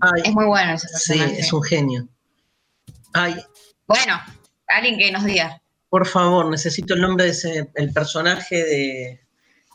Ay. 0.00 0.22
Es 0.24 0.32
muy 0.32 0.44
bueno 0.46 0.72
ese 0.74 0.88
Sí, 0.88 1.12
personaje. 1.14 1.40
es 1.40 1.52
un 1.52 1.62
genio. 1.62 2.08
Ay, 3.12 3.36
Bueno, 3.86 4.20
alguien 4.68 4.96
que 4.98 5.10
nos 5.10 5.24
diga. 5.24 5.60
por 5.88 6.06
favor, 6.06 6.46
necesito 6.48 6.94
el 6.94 7.00
nombre 7.00 7.24
de 7.24 7.30
ese, 7.32 7.70
el 7.74 7.92
personaje 7.92 8.56
de. 8.64 9.20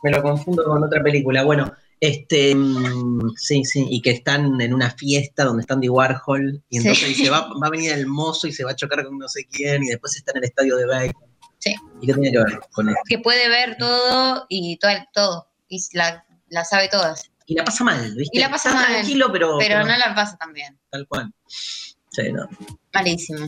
Me 0.03 0.11
lo 0.11 0.21
confundo 0.21 0.63
con 0.63 0.83
otra 0.83 1.01
película. 1.03 1.43
Bueno, 1.43 1.73
este, 1.99 2.53
mm, 2.55 3.33
sí, 3.37 3.63
sí, 3.65 3.85
y 3.89 4.01
que 4.01 4.11
están 4.11 4.59
en 4.61 4.73
una 4.73 4.91
fiesta 4.91 5.43
donde 5.45 5.61
están 5.61 5.79
de 5.79 5.89
Warhol, 5.89 6.61
y 6.69 6.77
entonces 6.77 7.07
Sí. 7.07 7.13
dice, 7.13 7.29
va, 7.29 7.47
va 7.61 7.67
a 7.67 7.69
venir 7.69 7.91
el 7.93 8.05
mozo 8.07 8.47
y 8.47 8.51
se 8.53 8.63
va 8.63 8.71
a 8.71 8.75
chocar 8.75 9.03
con 9.05 9.17
no 9.17 9.27
sé 9.29 9.45
quién, 9.49 9.83
y 9.83 9.87
después 9.87 10.15
está 10.15 10.31
en 10.31 10.37
el 10.37 10.43
estadio 10.45 10.77
de 10.77 10.85
béisbol. 10.85 11.23
Sí. 11.59 11.75
¿Y 12.01 12.07
qué 12.07 12.13
tiene 12.13 12.31
que 12.31 12.37
ver 12.37 12.59
con 12.71 12.89
esto? 12.89 13.01
Que 13.07 13.19
puede 13.19 13.49
ver 13.49 13.75
todo 13.77 14.45
y 14.49 14.77
todo, 14.77 14.91
todo. 15.13 15.47
Y 15.67 15.79
la, 15.93 16.23
la 16.49 16.63
sabe 16.63 16.89
todas. 16.89 17.31
Y 17.47 17.55
la 17.55 17.63
pasa 17.63 17.83
mal, 17.83 18.13
¿viste? 18.15 18.37
Y 18.37 18.39
la 18.41 18.49
pasa 18.51 18.69
Está 18.69 18.81
mal, 18.81 18.91
tranquilo, 18.93 19.31
pero, 19.31 19.57
Pero 19.57 19.79
no 19.85 19.97
la 19.97 20.13
pasa 20.15 20.37
tan 20.37 20.53
bien. 20.53 20.77
tal 20.91 21.07
cual. 21.07 21.31
Sí, 21.47 22.31
no. 22.31 22.47
Malísimo. 22.93 23.47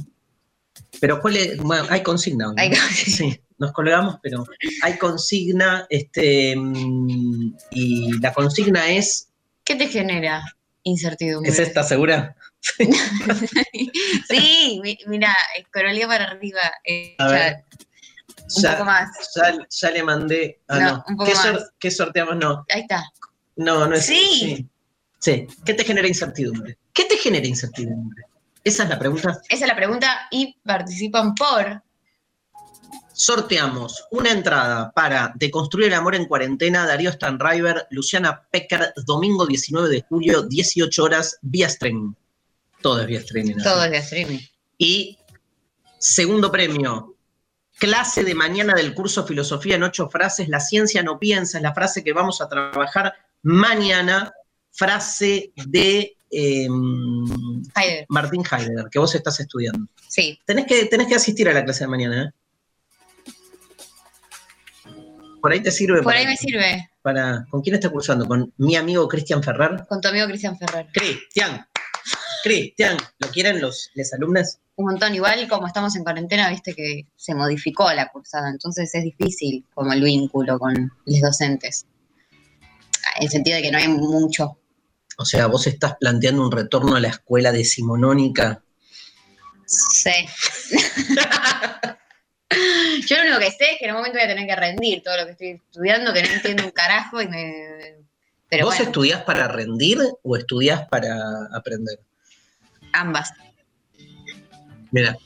Pero 1.00 1.20
¿cuál 1.22 1.38
es? 1.38 1.58
Bueno, 1.58 1.86
hay 1.89 2.01
consigna. 2.01 2.48
¿no? 2.48 2.54
Hay 2.58 2.70
consigna. 2.70 3.16
Sí, 3.36 3.42
nos 3.60 3.72
colgamos, 3.72 4.18
pero 4.22 4.46
hay 4.84 4.98
consigna, 4.98 5.86
este, 5.90 6.56
y 7.72 8.20
la 8.20 8.34
consigna 8.34 8.90
es, 8.92 9.30
¿Qué 9.64 9.76
te 9.76 9.88
genera 9.88 10.44
incertidumbre? 10.84 11.52
¿es 11.52 11.60
esta 11.60 11.84
segura? 11.84 12.36
Sí, 14.30 14.80
mi- 14.84 14.98
mira, 15.08 15.36
escrolea 15.58 16.08
para 16.08 16.26
arriba. 16.26 16.60
eh, 16.86 17.16
A 17.18 17.28
ver. 17.28 17.64
ya, 18.48 18.56
un 18.56 18.62
Ya, 18.64 18.72
poco 18.74 18.86
más. 18.86 19.10
ya, 19.36 19.58
ya 19.70 19.92
le 19.92 20.04
mandé. 20.04 20.60
Ah, 20.68 20.80
No, 20.80 20.90
no. 20.90 21.04
un 21.08 21.18
poco 21.18 21.30
¿Qué, 21.30 21.36
sor- 21.36 21.54
más. 21.54 21.70
qué 21.80 21.92
sorteamos? 21.92 22.36
No, 22.38 22.66
Ahí 22.74 22.82
está. 22.82 23.04
no, 23.58 23.88
no 23.88 23.96
es. 23.96 24.06
Sí. 24.06 24.26
sí. 24.40 24.68
Sí. 25.20 25.48
¿Qué 25.66 25.74
te 25.74 25.84
genera 25.84 26.08
incertidumbre? 26.08 26.78
¿Qué 26.94 27.06
te 27.06 27.18
genera 27.18 27.46
incertidumbre? 27.48 28.24
Esa 28.64 28.84
es 28.84 28.90
la 28.90 29.00
pregunta. 29.00 29.42
Esa 29.50 29.66
es 29.66 29.68
la 29.68 29.76
pregunta 29.76 30.28
y 30.32 30.56
participan 30.64 31.34
por. 31.36 31.82
Sorteamos 33.18 34.06
una 34.12 34.32
entrada 34.32 34.92
para 34.92 35.34
Deconstruir 35.34 35.88
el 35.88 35.96
Amor 35.96 36.14
en 36.14 36.26
Cuarentena, 36.26 36.86
Darío 36.86 37.12
Stanriver, 37.12 37.88
Luciana 37.90 38.44
Pecker, 38.52 38.94
domingo 39.08 39.48
19 39.48 39.90
de 39.90 40.04
julio, 40.08 40.44
18 40.44 41.04
horas, 41.04 41.40
vía 41.42 41.66
streaming. 41.66 42.14
Todo 42.80 43.02
es 43.02 43.08
vía 43.08 43.18
streaming. 43.18 43.56
¿no? 43.56 43.64
Todo 43.64 43.86
es 43.86 43.90
de 43.90 43.98
streaming. 43.98 44.40
Y 44.78 45.18
segundo 45.98 46.52
premio, 46.52 47.16
clase 47.80 48.24
de 48.24 48.36
mañana 48.36 48.76
del 48.76 48.94
curso 48.94 49.26
Filosofía 49.26 49.78
en 49.78 49.84
ocho 49.84 50.10
frases. 50.10 50.48
La 50.48 50.60
ciencia 50.60 51.02
no 51.02 51.18
piensa, 51.18 51.58
es 51.58 51.64
la 51.64 51.74
frase 51.74 52.04
que 52.04 52.14
vamos 52.14 52.40
a 52.40 52.48
trabajar 52.48 53.16
mañana. 53.42 54.32
Frase 54.72 55.54
de 55.56 56.16
eh, 56.30 56.68
Heidegger. 57.76 58.06
Martín 58.10 58.44
Heidegger, 58.44 58.90
que 58.92 59.00
vos 59.00 59.16
estás 59.16 59.40
estudiando. 59.40 59.88
Sí. 60.08 60.40
Tenés 60.46 60.68
que, 60.68 60.86
tenés 60.86 61.08
que 61.08 61.16
asistir 61.16 61.50
a 61.50 61.54
la 61.54 61.66
clase 61.66 61.86
de 61.86 61.88
mañana, 61.88 62.24
¿eh? 62.26 62.32
Por 65.48 65.54
ahí 65.54 65.62
te 65.62 65.72
sirve 65.72 66.00
Por 66.00 66.08
para, 66.08 66.20
ahí 66.20 66.25
me 66.25 66.36
sirve. 66.36 66.89
para- 67.01 67.46
¿Con 67.50 67.62
quién 67.62 67.75
estás 67.75 67.89
cursando? 67.89 68.25
¿Con 68.25 68.54
mi 68.58 68.75
amigo 68.75 69.08
Cristian 69.08 69.42
Ferrer? 69.42 69.86
Con 69.88 70.01
tu 70.01 70.10
amigo 70.10 70.27
Cristian 70.27 70.58
Ferrer. 70.58 70.88
Cristian, 70.92 71.66
Cristian, 72.44 72.98
¿lo 73.20 73.30
quieren 73.30 73.62
los, 73.62 73.89
los 73.96 74.12
alumnos? 74.13 74.58
Un 74.75 74.88
montón. 74.88 75.16
Igual, 75.16 75.48
como 75.48 75.66
estamos 75.68 75.96
en 75.96 76.04
cuarentena, 76.04 76.50
viste 76.50 76.74
que 76.74 77.08
se 77.16 77.34
modificó 77.34 77.89
la 77.94 78.10
cursada. 78.10 78.50
Entonces 78.50 78.94
es 78.94 79.04
difícil 79.06 79.63
como 79.74 79.94
el 79.94 80.04
vínculo 80.04 80.60
con 80.60 80.92
los 81.06 81.22
docentes. 81.22 81.86
En 83.16 83.24
el 83.24 83.30
sentido 83.30 83.56
de 83.56 83.63
que 83.63 83.72
no 83.72 83.77
hay 83.77 83.88
mucho. 83.88 84.60
O 85.18 85.24
sea, 85.24 85.48
vos 85.48 85.66
estás 85.66 85.96
planteando 85.98 86.44
un 86.44 86.51
retorno 86.51 86.98
a 86.98 87.00
la 87.00 87.08
escuela 87.08 87.54
decimonónica. 87.54 88.62
Sí. 89.66 90.12
Yo 93.08 93.18
lo 93.18 93.24
único 93.24 93.39
que 93.39 93.51
sé 93.51 93.72
es 93.74 93.80
que 93.80 93.86
en 93.86 93.92
un 93.92 93.98
momento 93.98 94.18
voy 94.18 94.25
a 94.25 94.30
tener 94.30 94.48
que 94.48 94.56
rendir 94.56 95.04
todo 95.04 95.18
lo 95.18 95.25
que 95.25 95.32
estoy 95.32 95.48
estudiando, 95.50 96.13
que 96.13 96.24
no 96.24 96.30
entiendo 96.30 96.63
un 96.66 96.72
carajo 96.72 97.22
y 97.22 97.27
me. 97.27 97.96
Pero 98.50 98.66
¿Vos 98.66 98.75
bueno, 98.75 98.89
estudiás 98.89 99.24
para 99.24 99.48
rendir 99.48 99.98
o 100.24 100.38
estudiás 100.38 100.88
para 100.88 101.16
aprender? 101.54 102.00
ambas. 102.94 103.32
Mira. 104.92 105.18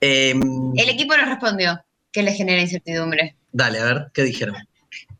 em, 0.00 0.40
El 0.76 0.88
equipo 0.88 1.16
nos 1.16 1.28
respondió 1.28 1.82
que 2.12 2.22
le 2.22 2.32
genera 2.32 2.60
incertidumbre. 2.60 3.36
dale, 3.52 3.78
a 3.78 3.84
ver, 3.84 4.06
¿qué 4.12 4.22
dijeron? 4.22 4.56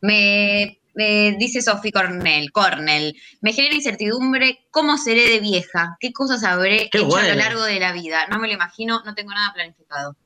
Me 0.01 0.77
dice 0.93 1.61
Sophie 1.61 1.91
Cornell, 1.93 2.51
Cornell, 2.51 3.15
me 3.39 3.53
genera 3.53 3.73
incertidumbre 3.75 4.65
cómo 4.71 4.97
seré 4.97 5.29
de 5.29 5.39
vieja, 5.39 5.95
qué 6.01 6.11
cosas 6.11 6.43
habré 6.43 6.89
Qué 6.91 6.99
hecho 6.99 7.15
a 7.15 7.23
lo 7.23 7.35
largo 7.35 7.63
de 7.63 7.79
la 7.79 7.93
vida. 7.93 8.27
No 8.27 8.39
me 8.39 8.47
lo 8.49 8.53
imagino, 8.53 9.01
no 9.05 9.15
tengo 9.15 9.31
nada 9.31 9.53
planificado. 9.53 10.17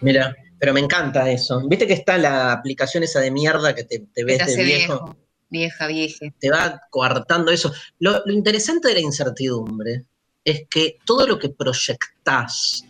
Mira, 0.00 0.34
pero 0.58 0.72
me 0.72 0.80
encanta 0.80 1.30
eso. 1.30 1.62
¿Viste 1.68 1.86
que 1.86 1.94
está 1.94 2.18
la 2.18 2.52
aplicación 2.52 3.02
esa 3.02 3.20
de 3.20 3.30
mierda 3.30 3.74
que 3.74 3.84
te, 3.84 4.04
ves 4.24 4.38
te 4.38 4.56
de 4.56 4.64
viejo? 4.64 4.92
viejo, 5.04 5.16
vieja, 5.48 5.86
vieje. 5.86 6.34
Te 6.38 6.50
va 6.50 6.80
coartando 6.90 7.50
eso. 7.50 7.72
Lo, 7.98 8.22
lo 8.24 8.32
interesante 8.32 8.88
de 8.88 8.94
la 8.94 9.00
incertidumbre 9.00 10.04
es 10.44 10.62
que 10.68 10.98
todo 11.04 11.26
lo 11.26 11.38
que 11.38 11.50
proyectás 11.50 12.84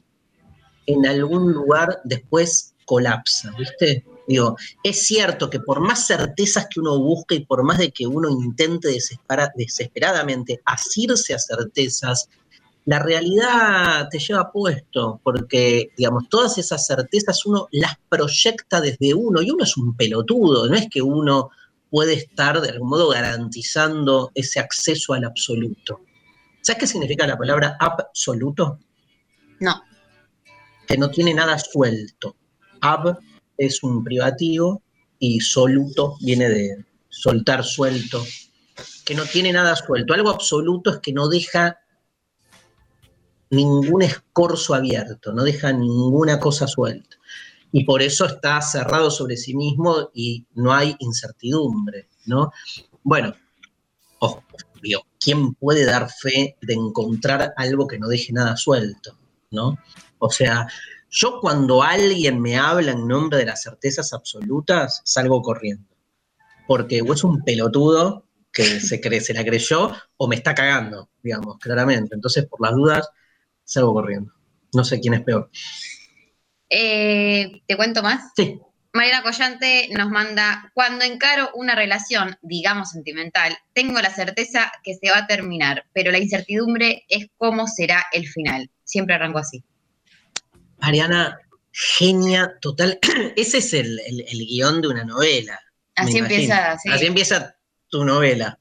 en 0.86 1.06
algún 1.06 1.52
lugar 1.52 2.00
después 2.04 2.74
colapsa, 2.84 3.52
¿viste? 3.56 4.04
Digo, 4.26 4.56
es 4.82 5.06
cierto 5.06 5.50
que 5.50 5.60
por 5.60 5.80
más 5.80 6.06
certezas 6.06 6.66
que 6.68 6.80
uno 6.80 6.98
busque 6.98 7.36
y 7.36 7.44
por 7.46 7.62
más 7.64 7.78
de 7.78 7.90
que 7.90 8.06
uno 8.06 8.28
intente 8.30 8.88
desespera- 8.88 9.52
desesperadamente 9.56 10.60
asirse 10.64 11.34
a 11.34 11.38
certezas, 11.38 12.28
la 12.90 12.98
realidad 12.98 14.08
te 14.10 14.18
lleva 14.18 14.50
puesto, 14.50 15.20
porque, 15.22 15.92
digamos, 15.96 16.28
todas 16.28 16.58
esas 16.58 16.84
certezas 16.84 17.46
uno 17.46 17.68
las 17.70 17.94
proyecta 18.08 18.80
desde 18.80 19.14
uno, 19.14 19.40
y 19.40 19.50
uno 19.52 19.62
es 19.62 19.76
un 19.76 19.96
pelotudo, 19.96 20.68
no 20.68 20.74
es 20.74 20.88
que 20.90 21.00
uno 21.00 21.50
puede 21.88 22.14
estar 22.14 22.60
de 22.60 22.70
algún 22.70 22.88
modo 22.88 23.10
garantizando 23.10 24.32
ese 24.34 24.58
acceso 24.58 25.12
al 25.12 25.24
absoluto. 25.24 26.00
¿Sabes 26.62 26.80
qué 26.80 26.86
significa 26.88 27.28
la 27.28 27.38
palabra 27.38 27.76
absoluto? 27.78 28.80
No, 29.60 29.80
Que 30.88 30.98
no 30.98 31.10
tiene 31.10 31.32
nada 31.32 31.60
suelto. 31.60 32.34
Ab 32.80 33.20
es 33.56 33.84
un 33.84 34.02
privativo 34.02 34.82
y 35.20 35.38
soluto 35.38 36.16
viene 36.22 36.48
de 36.48 36.84
soltar 37.08 37.62
suelto. 37.62 38.24
Que 39.04 39.14
no 39.14 39.24
tiene 39.26 39.52
nada 39.52 39.76
suelto. 39.76 40.12
Algo 40.12 40.30
absoluto 40.30 40.90
es 40.90 40.98
que 40.98 41.12
no 41.12 41.28
deja 41.28 41.78
ningún 43.50 44.02
escorzo 44.02 44.74
abierto, 44.74 45.32
no 45.32 45.42
deja 45.42 45.72
ninguna 45.72 46.38
cosa 46.38 46.66
suelta. 46.66 47.16
Y 47.72 47.84
por 47.84 48.02
eso 48.02 48.24
está 48.24 48.60
cerrado 48.62 49.10
sobre 49.10 49.36
sí 49.36 49.54
mismo 49.54 50.10
y 50.12 50.46
no 50.54 50.72
hay 50.72 50.96
incertidumbre, 50.98 52.08
¿no? 52.26 52.50
Bueno, 53.02 53.34
digo, 54.82 55.02
¿quién 55.18 55.54
puede 55.54 55.84
dar 55.84 56.10
fe 56.10 56.56
de 56.60 56.74
encontrar 56.74 57.52
algo 57.56 57.86
que 57.86 57.98
no 57.98 58.08
deje 58.08 58.32
nada 58.32 58.56
suelto, 58.56 59.16
¿no? 59.50 59.78
O 60.18 60.30
sea, 60.30 60.66
yo 61.10 61.40
cuando 61.40 61.82
alguien 61.82 62.40
me 62.40 62.56
habla 62.56 62.92
en 62.92 63.06
nombre 63.06 63.38
de 63.38 63.46
las 63.46 63.62
certezas 63.62 64.12
absolutas, 64.12 65.02
salgo 65.04 65.42
corriendo. 65.42 65.88
Porque 66.66 67.02
o 67.02 67.12
es 67.12 67.24
un 67.24 67.42
pelotudo 67.42 68.26
que 68.52 68.80
se, 68.80 69.00
cree, 69.00 69.20
se 69.20 69.34
la 69.34 69.44
creyó 69.44 69.92
o 70.16 70.28
me 70.28 70.36
está 70.36 70.54
cagando, 70.54 71.08
digamos, 71.22 71.58
claramente. 71.58 72.14
Entonces, 72.14 72.46
por 72.46 72.60
las 72.60 72.74
dudas, 72.74 73.08
salgo 73.70 73.94
corriendo. 73.94 74.32
No 74.74 74.84
sé 74.84 75.00
quién 75.00 75.14
es 75.14 75.22
peor. 75.22 75.50
Eh, 76.68 77.62
¿te 77.66 77.76
cuento 77.76 78.02
más? 78.02 78.30
Sí, 78.36 78.58
Mariana 78.92 79.22
Collante 79.22 79.88
nos 79.96 80.10
manda, 80.10 80.70
cuando 80.74 81.04
encaro 81.04 81.50
una 81.54 81.74
relación, 81.76 82.36
digamos 82.42 82.90
sentimental, 82.90 83.56
tengo 83.72 84.00
la 84.00 84.10
certeza 84.10 84.72
que 84.82 84.94
se 84.94 85.10
va 85.10 85.18
a 85.18 85.26
terminar, 85.28 85.84
pero 85.92 86.10
la 86.10 86.18
incertidumbre 86.18 87.04
es 87.08 87.26
cómo 87.36 87.66
será 87.68 88.04
el 88.12 88.26
final. 88.26 88.68
Siempre 88.84 89.14
arranco 89.14 89.38
así. 89.38 89.62
Mariana, 90.78 91.38
genia 91.72 92.52
total. 92.60 92.98
Ese 93.36 93.58
es 93.58 93.72
el, 93.74 94.00
el- 94.00 94.24
el 94.28 94.38
guion 94.46 94.80
de 94.82 94.88
una 94.88 95.04
novela. 95.04 95.60
Así 95.94 96.18
empieza, 96.18 96.76
sí. 96.78 96.90
Así 96.90 97.06
empieza 97.06 97.56
tu 97.88 98.04
novela. 98.04 98.58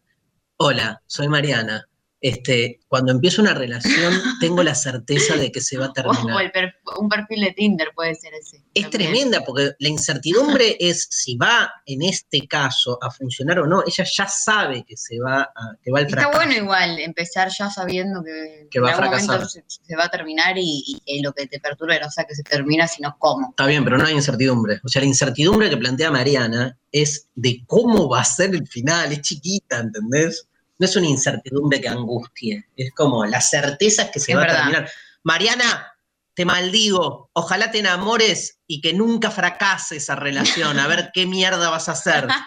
Hola, 0.58 1.02
soy 1.08 1.28
Mariana. 1.28 1.88
Este, 2.22 2.82
cuando 2.90 3.14
empiezo 3.14 3.42
una 3.42 3.54
relación, 3.54 4.14
tengo 4.42 4.62
la 4.62 4.76
certeza 4.76 5.38
de 5.38 5.52
que 5.54 5.62
se 5.62 5.78
va 5.78 5.86
a 5.86 5.90
O 5.90 5.94
terminar. 5.94 6.42
el 6.44 6.52
per- 6.52 6.74
un 7.00 7.08
perfil 7.08 7.42
de 7.42 7.52
Tinder 7.54 7.92
puede 7.96 8.14
ser 8.16 8.34
ese. 8.34 8.58
Es 8.74 8.90
también. 8.90 9.12
tremenda 9.12 9.42
porque 9.46 9.72
la 9.80 9.88
incertidumbre 9.90 10.76
es 10.82 11.08
si 11.10 11.38
va 11.38 11.72
en 11.86 12.02
este 12.04 12.46
caso 12.48 12.98
a 13.02 13.10
funcionar 13.10 13.60
o 13.60 13.68
no. 13.68 13.84
Ella 13.88 14.04
ya 14.04 14.28
sabe 14.28 14.84
que 14.86 14.98
se 14.98 15.18
va 15.20 15.44
a, 15.44 15.76
que 15.82 15.92
va 15.92 16.00
al 16.00 16.06
Está 16.08 16.22
fracaso. 16.24 16.38
bueno 16.46 16.54
igual 16.64 17.00
empezar 17.00 17.50
ya 17.58 17.70
sabiendo 17.70 18.22
que, 18.24 18.68
Que 18.70 18.80
va 18.82 18.90
en 18.90 18.96
a 18.96 18.98
algún 18.98 19.10
fracasar. 19.12 19.36
momento 19.40 19.50
se, 19.50 19.64
se 19.68 19.96
va 19.96 20.06
a 20.06 20.10
terminar 20.10 20.56
y, 20.58 21.00
lo 21.24 21.32
que 21.34 21.48
te 21.48 21.60
perturba 21.60 21.98
no 22.00 22.10
sea 22.10 22.26
que 22.26 22.36
se 22.36 22.44
termina, 22.44 22.88
sino 22.88 23.16
cómo. 23.18 23.52
Está 23.52 23.66
bien, 23.66 23.84
pero 23.86 23.98
no 23.98 24.06
hay 24.06 24.14
incertidumbre. 24.16 24.80
O 24.84 24.90
sea, 24.90 25.02
la 25.02 25.08
incertidumbre 25.08 25.70
que 25.70 25.78
plantea 25.78 26.12
Mariana 26.12 26.78
es 26.92 27.30
de 27.36 27.64
cómo 27.66 28.10
va 28.10 28.22
a 28.22 28.26
ser 28.26 28.54
el 28.56 28.68
final. 28.68 29.12
Es 29.14 29.22
chiquita, 29.22 29.80
¿entendés? 29.80 30.48
No 30.80 30.86
es 30.86 30.96
una 30.96 31.08
incertidumbre 31.08 31.80
que 31.82 31.90
angustie. 31.90 32.66
Es 32.76 32.92
como 32.94 33.26
la 33.26 33.42
certeza 33.42 34.04
es 34.04 34.10
que 34.12 34.20
se 34.20 34.32
Es 34.32 34.38
va 34.38 34.42
verdad. 34.42 34.58
a 34.58 34.62
terminar. 34.64 34.92
Mariana, 35.24 35.94
te 36.34 36.46
maldigo. 36.46 37.30
Ojalá 37.34 37.70
te 37.70 37.80
enamores 37.80 38.60
y 38.66 38.80
que 38.82 38.94
nunca 38.94 39.30
fracase 39.30 39.98
esa 39.98 40.16
relación. 40.16 40.80
A 40.80 40.88
ver 40.88 41.12
qué 41.14 41.26
mierda 41.26 41.70
vas 41.70 41.90
a 41.90 41.94
hacer. 41.94 42.28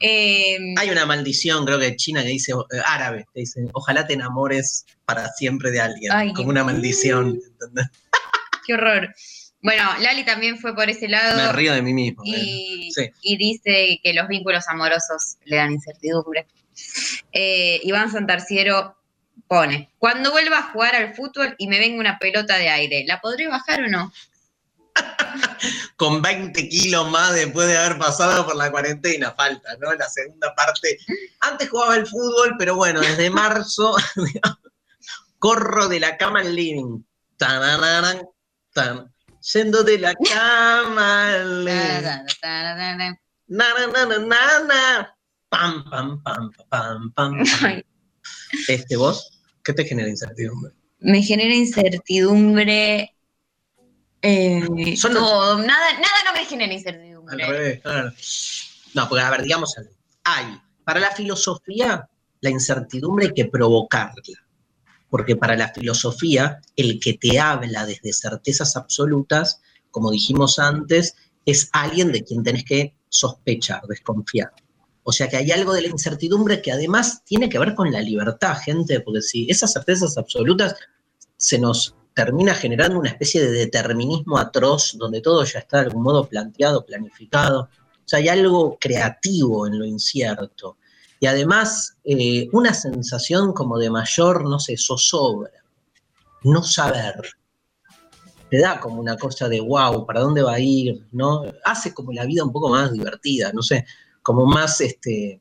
Eh, 0.00 0.58
Hay 0.76 0.90
una 0.90 1.06
maldición, 1.06 1.64
creo 1.64 1.78
que 1.78 1.94
china, 1.96 2.22
que 2.22 2.28
dice, 2.28 2.52
eh, 2.52 2.80
árabe, 2.84 3.24
que 3.32 3.40
dice, 3.40 3.60
ojalá 3.72 4.06
te 4.06 4.14
enamores 4.14 4.84
para 5.04 5.28
siempre 5.32 5.70
de 5.70 5.80
alguien. 5.80 6.12
Ay, 6.12 6.32
como 6.32 6.48
una 6.50 6.64
maldición. 6.64 7.38
¿entendés? 7.52 7.86
qué 8.66 8.74
horror. 8.74 9.14
Bueno, 9.62 9.84
Lali 10.00 10.24
también 10.24 10.58
fue 10.58 10.74
por 10.74 10.90
ese 10.90 11.08
lado. 11.08 11.36
Me 11.36 11.52
río 11.52 11.72
de 11.74 11.80
mí 11.82 11.94
mismo. 11.94 12.22
¿eh? 12.26 12.30
y, 12.36 12.90
Sí. 12.92 13.08
y 13.22 13.36
dice 13.36 13.98
que 14.02 14.12
los 14.14 14.26
vínculos 14.28 14.64
amorosos 14.68 15.36
le 15.44 15.56
dan 15.56 15.72
incertidumbre. 15.72 16.46
Eh, 17.32 17.80
Iván 17.84 18.10
Santarciero 18.10 18.96
pone, 19.48 19.92
cuando 19.98 20.30
vuelva 20.30 20.58
a 20.58 20.70
jugar 20.72 20.94
al 20.94 21.14
fútbol 21.14 21.54
y 21.58 21.66
me 21.68 21.78
venga 21.78 22.00
una 22.00 22.18
pelota 22.18 22.56
de 22.56 22.68
aire, 22.68 23.04
¿la 23.06 23.20
podré 23.20 23.48
bajar 23.48 23.82
o 23.82 23.88
no? 23.88 24.12
con 25.96 26.22
20 26.22 26.68
kilos 26.68 27.10
más 27.10 27.34
después 27.34 27.66
de 27.68 27.76
haber 27.76 27.98
pasado 27.98 28.46
por 28.46 28.56
la 28.56 28.70
cuarentena, 28.70 29.32
falta, 29.32 29.76
¿no? 29.80 29.92
La 29.94 30.08
segunda 30.08 30.54
parte. 30.54 30.98
Antes 31.40 31.68
jugaba 31.68 31.94
al 31.94 32.06
fútbol, 32.06 32.54
pero 32.58 32.76
bueno, 32.76 33.00
desde 33.00 33.30
marzo 33.30 33.96
corro 35.38 35.88
de 35.88 36.00
la 36.00 36.16
cama 36.16 36.40
al 36.40 36.54
living. 36.54 37.02
Tananaran, 37.36 38.22
tan. 38.72 39.12
Yendo 39.52 39.82
de 39.82 39.98
la 39.98 40.14
cama 40.14 41.34
al 41.34 41.64
living. 41.64 42.02
Na, 43.46 43.66
na, 44.18 44.60
na. 44.60 45.13
Pam, 45.54 45.84
pam, 45.90 46.22
pam, 46.22 46.50
pam, 46.68 47.12
pam, 47.12 47.44
pam. 47.60 47.82
Este, 48.68 48.96
¿vos? 48.96 49.40
¿Qué 49.62 49.72
te 49.72 49.84
genera 49.84 50.08
incertidumbre? 50.08 50.72
me 51.00 51.22
genera 51.22 51.54
incertidumbre. 51.54 53.14
eh, 54.22 54.96
Son 54.96 55.12
los- 55.14 55.22
todo, 55.22 55.58
nada, 55.58 55.92
nada 55.92 56.14
no 56.24 56.32
me 56.32 56.44
genera 56.46 56.72
Al 56.72 56.78
incertidumbre. 56.78 57.46
revés, 57.46 57.80
claro. 57.82 58.10
No, 58.94 59.08
porque 59.08 59.22
a 59.24 59.30
ver, 59.30 59.42
digamos 59.42 59.76
algo. 59.76 59.90
Hay, 60.24 60.58
para 60.84 60.98
la 61.00 61.10
filosofía, 61.10 62.08
la 62.40 62.50
incertidumbre 62.50 63.26
hay 63.26 63.34
que 63.34 63.44
provocarla. 63.44 64.22
Porque 65.10 65.36
para 65.36 65.56
la 65.56 65.68
filosofía, 65.68 66.60
el 66.74 66.98
que 67.00 67.12
te 67.14 67.38
habla 67.38 67.84
desde 67.86 68.12
certezas 68.12 68.76
absolutas, 68.76 69.60
como 69.90 70.10
dijimos 70.10 70.58
antes, 70.58 71.14
es 71.44 71.68
alguien 71.72 72.10
de 72.10 72.24
quien 72.24 72.42
tenés 72.42 72.64
que 72.64 72.94
sospechar, 73.10 73.82
desconfiar. 73.88 74.52
O 75.04 75.12
sea 75.12 75.28
que 75.28 75.36
hay 75.36 75.50
algo 75.52 75.74
de 75.74 75.82
la 75.82 75.88
incertidumbre 75.88 76.62
que 76.62 76.72
además 76.72 77.22
tiene 77.24 77.48
que 77.48 77.58
ver 77.58 77.74
con 77.74 77.92
la 77.92 78.00
libertad, 78.00 78.56
gente, 78.64 79.00
porque 79.00 79.20
si 79.20 79.46
esas 79.50 79.72
certezas 79.72 80.16
absolutas 80.16 80.74
se 81.36 81.58
nos 81.58 81.94
termina 82.14 82.54
generando 82.54 82.98
una 82.98 83.10
especie 83.10 83.42
de 83.42 83.50
determinismo 83.50 84.38
atroz, 84.38 84.96
donde 84.96 85.20
todo 85.20 85.44
ya 85.44 85.58
está 85.58 85.78
de 85.78 85.86
algún 85.86 86.02
modo 86.02 86.26
planteado, 86.26 86.86
planificado. 86.86 87.62
O 87.62 88.06
sea, 88.06 88.18
hay 88.18 88.28
algo 88.28 88.78
creativo 88.80 89.66
en 89.66 89.78
lo 89.78 89.84
incierto. 89.84 90.78
Y 91.20 91.26
además, 91.26 91.96
eh, 92.04 92.48
una 92.52 92.72
sensación 92.72 93.52
como 93.52 93.78
de 93.78 93.90
mayor, 93.90 94.48
no 94.48 94.58
sé, 94.58 94.76
zozobra, 94.78 95.64
no 96.44 96.62
saber. 96.62 97.14
Te 98.50 98.58
da 98.58 98.80
como 98.80 99.00
una 99.00 99.16
cosa 99.16 99.48
de 99.48 99.60
wow, 99.60 100.06
¿para 100.06 100.20
dónde 100.20 100.42
va 100.42 100.54
a 100.54 100.60
ir? 100.60 101.06
¿No? 101.12 101.44
Hace 101.64 101.92
como 101.92 102.12
la 102.12 102.24
vida 102.24 102.44
un 102.44 102.52
poco 102.52 102.68
más 102.68 102.92
divertida, 102.92 103.52
no 103.52 103.62
sé, 103.62 103.84
como 104.24 104.44
más, 104.46 104.80
este... 104.80 105.40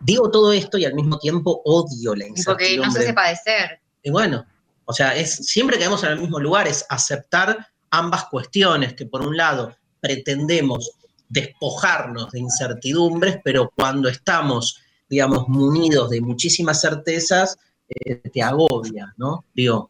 Digo 0.00 0.30
todo 0.30 0.52
esto 0.52 0.76
y 0.76 0.84
al 0.84 0.94
mismo 0.94 1.16
tiempo 1.18 1.62
odio 1.64 2.14
la 2.16 2.26
Y 2.26 2.32
porque 2.44 2.74
incertidumbre. 2.74 2.86
no 2.86 2.92
se 2.92 2.98
hace 2.98 3.14
padecer. 3.14 3.80
Y 4.02 4.10
bueno, 4.10 4.44
o 4.84 4.92
sea, 4.92 5.14
es, 5.16 5.32
siempre 5.36 5.78
quedamos 5.78 6.02
en 6.02 6.10
el 6.10 6.18
mismo 6.20 6.40
lugar, 6.40 6.66
es 6.66 6.84
aceptar 6.88 7.68
ambas 7.90 8.24
cuestiones, 8.26 8.94
que 8.94 9.06
por 9.06 9.24
un 9.24 9.36
lado 9.36 9.76
pretendemos 10.00 10.90
despojarnos 11.28 12.32
de 12.32 12.40
incertidumbres, 12.40 13.38
pero 13.44 13.72
cuando 13.76 14.08
estamos, 14.08 14.82
digamos, 15.08 15.48
munidos 15.48 16.10
de 16.10 16.20
muchísimas 16.20 16.80
certezas, 16.80 17.56
eh, 17.88 18.16
te 18.16 18.42
agobia, 18.42 19.14
¿no? 19.16 19.44
Digo, 19.54 19.88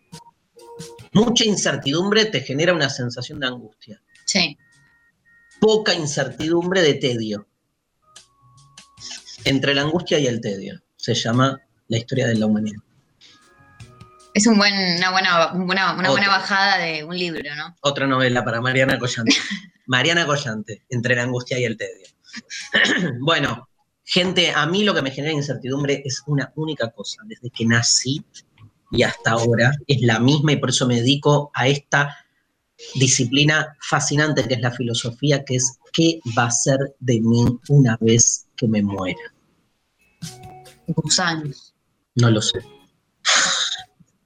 mucha 1.13 1.45
incertidumbre 1.45 2.27
te 2.27 2.43
genera 2.43 2.75
una 2.75 2.91
sensación 2.91 3.41
de 3.41 3.47
angustia, 3.47 4.03
Sí. 4.27 4.59
poca 5.59 5.95
incertidumbre 5.95 6.83
de 6.83 6.95
tedio. 6.95 7.47
Entre 9.45 9.75
la 9.75 9.83
angustia 9.83 10.19
y 10.19 10.27
el 10.27 10.41
tedio. 10.41 10.81
Se 10.97 11.15
llama 11.15 11.61
la 11.89 11.99
historia 11.99 12.27
de 12.27 12.37
la 12.37 12.47
humanidad. 12.47 12.81
Es 14.35 14.47
un 14.47 14.57
buen, 14.57 14.73
una, 14.97 15.11
buena, 15.11 15.53
una, 15.53 15.95
una 15.95 16.11
buena 16.11 16.29
bajada 16.29 16.79
de 16.79 17.05
un 17.05 17.19
libro, 17.19 17.43
¿no? 17.55 17.77
Otra 17.83 18.07
novela 18.07 18.45
para 18.45 18.61
Mariana 18.61 18.99
Collante. 18.99 19.35
Mariana 19.87 20.25
Collante, 20.27 20.83
Entre 20.89 21.15
la 21.15 21.25
angustia 21.25 21.59
y 21.59 21.65
el 21.65 21.77
tedio. 21.77 22.07
bueno, 23.21 23.69
gente, 24.05 24.53
a 24.55 24.67
mí 24.67 24.85
lo 24.85 24.95
que 24.95 25.03
me 25.03 25.11
genera 25.11 25.35
incertidumbre 25.35 26.03
es 26.05 26.23
una 26.27 26.51
única 26.57 26.91
cosa. 26.91 27.23
Desde 27.27 27.51
que 27.51 27.67
nací 27.67 28.25
y 28.91 29.03
hasta 29.03 29.33
ahora 29.33 29.73
es 29.87 30.01
la 30.03 30.19
misma 30.19 30.53
y 30.53 30.57
por 30.57 30.71
eso 30.71 30.87
me 30.87 30.97
dedico 30.97 31.51
a 31.55 31.67
esta 31.67 32.17
disciplina 32.95 33.77
fascinante 33.81 34.47
que 34.47 34.55
es 34.55 34.61
la 34.61 34.71
filosofía, 34.71 35.45
que 35.45 35.57
es 35.57 35.79
qué 35.93 36.21
va 36.37 36.47
a 36.47 36.51
ser 36.51 36.79
de 37.01 37.21
mí 37.21 37.59
una 37.69 37.97
vez 38.01 38.47
que 38.63 38.69
me 38.69 38.81
muera. 38.81 39.19
Gusanos. 40.87 41.75
No 42.15 42.31
lo 42.31 42.41
sé. 42.41 42.61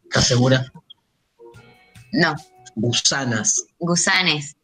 ¿Estás 0.05 0.29
segura? 0.29 0.71
No, 2.13 2.35
Gusanas. 2.75 3.65
gusanes. 3.79 4.57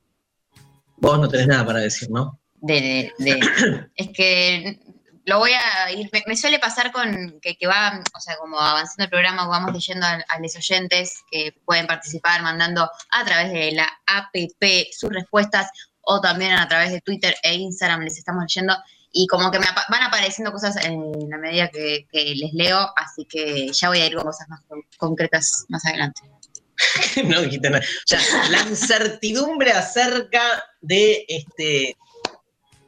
Vos 0.98 1.18
no 1.18 1.26
tenés 1.28 1.46
nada 1.46 1.64
para 1.64 1.78
decir, 1.80 2.10
¿no? 2.10 2.38
De, 2.56 2.80
de- 3.18 3.24
de- 3.24 3.90
es 3.96 4.08
que 4.14 4.78
lo 5.24 5.38
voy 5.38 5.52
a 5.52 5.90
ir. 5.92 6.10
Me, 6.12 6.22
me 6.26 6.36
suele 6.36 6.58
pasar 6.58 6.92
con 6.92 7.38
que, 7.40 7.56
que 7.56 7.66
va, 7.66 8.02
o 8.14 8.20
sea, 8.20 8.36
como 8.36 8.58
avanzando 8.58 9.04
el 9.04 9.10
programa, 9.10 9.46
vamos 9.48 9.72
leyendo 9.72 10.04
a, 10.04 10.22
a 10.28 10.38
los 10.38 10.54
oyentes 10.56 11.14
que 11.30 11.54
pueden 11.64 11.86
participar 11.86 12.42
mandando 12.42 12.90
a 13.10 13.24
través 13.24 13.52
de 13.52 13.72
la 13.72 13.88
APP 14.06 14.92
sus 14.92 15.08
respuestas 15.10 15.70
o 16.02 16.20
también 16.20 16.52
a 16.52 16.68
través 16.68 16.92
de 16.92 17.00
Twitter 17.00 17.34
e 17.42 17.54
Instagram 17.54 18.02
les 18.02 18.18
estamos 18.18 18.44
leyendo. 18.44 18.76
Y 19.12 19.26
como 19.26 19.50
que 19.50 19.58
me 19.58 19.66
van 19.90 20.02
apareciendo 20.02 20.50
cosas 20.52 20.76
en 20.84 21.28
la 21.28 21.36
medida 21.38 21.68
que, 21.68 22.06
que 22.10 22.34
les 22.34 22.52
leo, 22.54 22.78
así 22.96 23.26
que 23.26 23.68
ya 23.72 23.88
voy 23.88 24.00
a 24.00 24.06
ir 24.06 24.14
con 24.14 24.24
cosas 24.24 24.48
más 24.48 24.62
con- 24.66 24.82
concretas 24.96 25.66
más 25.68 25.84
adelante. 25.84 26.22
no 27.24 27.42
dijiste 27.42 27.68
nada. 27.70 27.84
O 27.84 28.06
sea, 28.06 28.20
la 28.48 28.62
incertidumbre 28.62 29.72
acerca 29.72 30.64
de 30.80 31.24
este. 31.28 31.96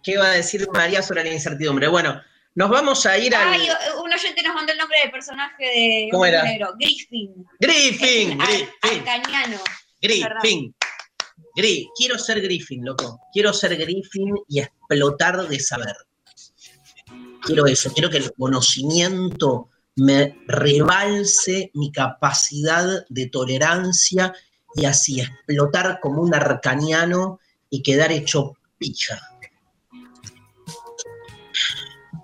¿Qué 0.02 0.16
va 0.18 0.26
a 0.26 0.30
decir 0.32 0.66
María 0.72 1.02
sobre 1.02 1.24
la 1.24 1.32
incertidumbre? 1.32 1.88
Bueno, 1.88 2.20
nos 2.54 2.70
vamos 2.70 3.04
a 3.06 3.18
ir 3.18 3.34
al. 3.36 3.48
Ay, 3.48 3.68
un 4.02 4.12
oyente 4.12 4.42
nos 4.42 4.54
mandó 4.54 4.72
el 4.72 4.78
nombre 4.78 4.98
del 5.00 5.10
personaje 5.10 5.64
de 5.64 6.08
¿Cómo 6.10 6.24
era? 6.26 6.42
Negro, 6.42 6.72
Griffin. 6.78 7.46
Griffin, 7.60 8.40
Ar- 8.40 8.48
Griffin, 8.48 9.08
Arcaniano. 9.08 9.58
Griffin. 10.00 10.74
Gri- 11.56 11.86
quiero 11.96 12.18
ser 12.18 12.40
Griffin, 12.40 12.84
loco. 12.84 13.20
Quiero 13.32 13.52
ser 13.52 13.76
Griffin 13.76 14.34
y 14.48 14.60
explotar 14.60 15.46
de 15.48 15.60
saber. 15.60 15.94
Quiero 17.44 17.66
eso, 17.66 17.92
quiero 17.92 18.08
que 18.10 18.18
el 18.18 18.32
conocimiento 18.34 19.68
me 19.96 20.38
rebalse 20.46 21.70
mi 21.74 21.92
capacidad 21.92 23.04
de 23.08 23.26
tolerancia 23.28 24.34
y 24.74 24.86
así 24.86 25.20
explotar 25.20 26.00
como 26.00 26.22
un 26.22 26.34
arcaniano 26.34 27.38
y 27.70 27.82
quedar 27.82 28.10
hecho 28.12 28.54
pija. 28.78 29.20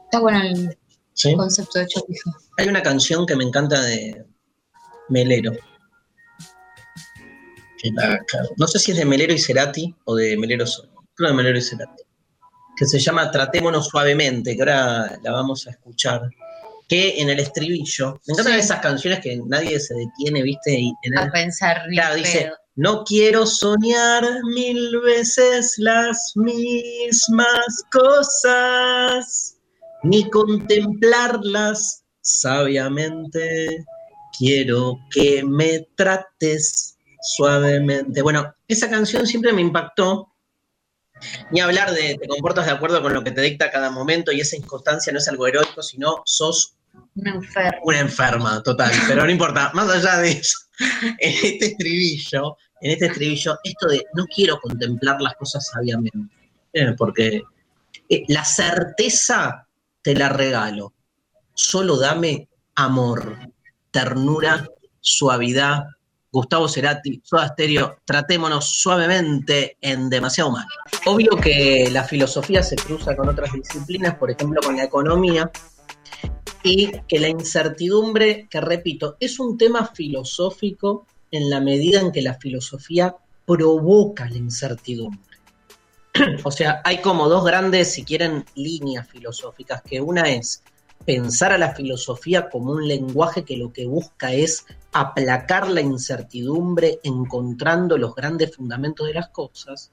Está 0.04 0.20
bueno 0.20 0.40
el 0.42 0.78
¿sí? 1.12 1.34
concepto 1.36 1.78
de 1.78 1.86
chopija. 1.86 2.32
Hay 2.56 2.68
una 2.68 2.82
canción 2.82 3.26
que 3.26 3.36
me 3.36 3.44
encanta 3.44 3.80
de 3.82 4.24
Melero. 5.08 5.52
La- 7.94 8.20
no 8.56 8.66
sé 8.66 8.78
si 8.78 8.90
es 8.90 8.96
de 8.98 9.04
Melero 9.04 9.32
y 9.32 9.38
Cerati 9.38 9.94
o 10.04 10.14
de 10.16 10.36
Melero 10.36 10.66
solo. 10.66 10.92
Creo 11.14 11.30
de 11.30 11.36
Melero 11.36 11.58
y 11.58 11.62
Cerati. 11.62 12.02
Que 12.80 12.86
se 12.86 12.98
llama 12.98 13.30
Tratémonos 13.30 13.88
suavemente, 13.88 14.56
que 14.56 14.62
ahora 14.62 15.18
la 15.22 15.32
vamos 15.32 15.66
a 15.66 15.70
escuchar. 15.70 16.22
Que 16.88 17.20
en 17.20 17.28
el 17.28 17.38
estribillo, 17.38 18.18
me 18.26 18.32
encantan 18.32 18.54
Sí. 18.54 18.60
esas 18.60 18.80
canciones 18.80 19.20
que 19.20 19.38
nadie 19.46 19.78
se 19.78 19.94
detiene, 19.94 20.42
¿viste? 20.42 20.72
Y 20.80 20.88
en 21.02 21.12
el- 21.12 21.18
A 21.28 21.30
pensar 21.30 21.82
Claro, 21.90 22.14
dice, 22.14 22.38
pedo. 22.46 22.54
no 22.76 23.04
quiero 23.04 23.44
soñar 23.44 24.24
mil 24.44 24.98
veces 25.00 25.74
las 25.76 26.32
mismas 26.36 27.84
cosas, 27.92 29.58
ni 30.02 30.28
contemplarlas 30.30 32.02
sabiamente. 32.22 33.84
Quiero 34.38 34.98
que 35.10 35.44
me 35.44 35.86
trates 35.96 36.96
suavemente. 37.36 38.22
Bueno, 38.22 38.54
esa 38.66 38.88
canción 38.88 39.26
siempre 39.26 39.52
me 39.52 39.60
impactó. 39.60 40.29
Ni 41.50 41.60
hablar 41.60 41.92
de 41.92 42.16
te 42.20 42.28
comportas 42.28 42.66
de 42.66 42.72
acuerdo 42.72 43.02
con 43.02 43.12
lo 43.12 43.22
que 43.22 43.30
te 43.30 43.40
dicta 43.40 43.70
cada 43.70 43.90
momento 43.90 44.32
y 44.32 44.40
esa 44.40 44.56
inconstancia 44.56 45.12
no 45.12 45.18
es 45.18 45.28
algo 45.28 45.46
heroico, 45.46 45.82
sino 45.82 46.22
sos 46.24 46.76
Un 47.14 47.28
enfermo. 47.28 47.80
una 47.84 47.98
enferma, 48.00 48.62
total, 48.62 48.92
pero 49.06 49.24
no 49.24 49.30
importa, 49.30 49.70
más 49.74 49.88
allá 49.90 50.18
de 50.18 50.32
eso, 50.32 50.58
en 51.18 51.32
este 51.42 51.66
estribillo, 51.66 52.56
en 52.80 52.92
este 52.92 53.06
estribillo, 53.06 53.58
esto 53.62 53.88
de 53.88 54.04
no 54.14 54.24
quiero 54.26 54.58
contemplar 54.60 55.20
las 55.20 55.34
cosas 55.34 55.66
sabiamente, 55.66 56.18
eh, 56.72 56.94
porque 56.96 57.42
eh, 58.08 58.22
la 58.28 58.44
certeza 58.44 59.66
te 60.02 60.14
la 60.14 60.28
regalo, 60.28 60.94
solo 61.54 61.96
dame 61.96 62.48
amor, 62.74 63.36
ternura, 63.90 64.68
suavidad. 65.00 65.84
Gustavo 66.32 66.68
Cerati, 66.68 67.20
Soda 67.24 67.48
Stereo, 67.48 67.98
tratémonos 68.04 68.64
suavemente 68.80 69.76
en 69.80 70.08
demasiado 70.08 70.52
mal. 70.52 70.66
Obvio 71.06 71.30
que 71.36 71.88
la 71.90 72.04
filosofía 72.04 72.62
se 72.62 72.76
cruza 72.76 73.16
con 73.16 73.28
otras 73.28 73.52
disciplinas, 73.52 74.14
por 74.14 74.30
ejemplo 74.30 74.60
con 74.62 74.76
la 74.76 74.84
economía, 74.84 75.50
y 76.62 76.92
que 77.08 77.18
la 77.18 77.28
incertidumbre, 77.28 78.46
que 78.48 78.60
repito, 78.60 79.16
es 79.18 79.40
un 79.40 79.58
tema 79.58 79.86
filosófico 79.86 81.06
en 81.30 81.50
la 81.50 81.60
medida 81.60 82.00
en 82.00 82.12
que 82.12 82.22
la 82.22 82.34
filosofía 82.34 83.16
provoca 83.46 84.28
la 84.28 84.36
incertidumbre. 84.36 85.20
O 86.44 86.50
sea, 86.50 86.82
hay 86.84 87.00
como 87.00 87.28
dos 87.28 87.44
grandes, 87.44 87.92
si 87.92 88.04
quieren, 88.04 88.44
líneas 88.54 89.08
filosóficas, 89.08 89.82
que 89.82 90.00
una 90.00 90.22
es 90.28 90.62
pensar 91.04 91.52
a 91.52 91.58
la 91.58 91.74
filosofía 91.74 92.48
como 92.48 92.72
un 92.72 92.86
lenguaje 92.86 93.44
que 93.44 93.56
lo 93.56 93.72
que 93.72 93.86
busca 93.86 94.32
es 94.32 94.66
aplacar 94.92 95.68
la 95.68 95.80
incertidumbre 95.80 97.00
encontrando 97.02 97.96
los 97.96 98.14
grandes 98.14 98.54
fundamentos 98.54 99.06
de 99.06 99.14
las 99.14 99.28
cosas. 99.30 99.90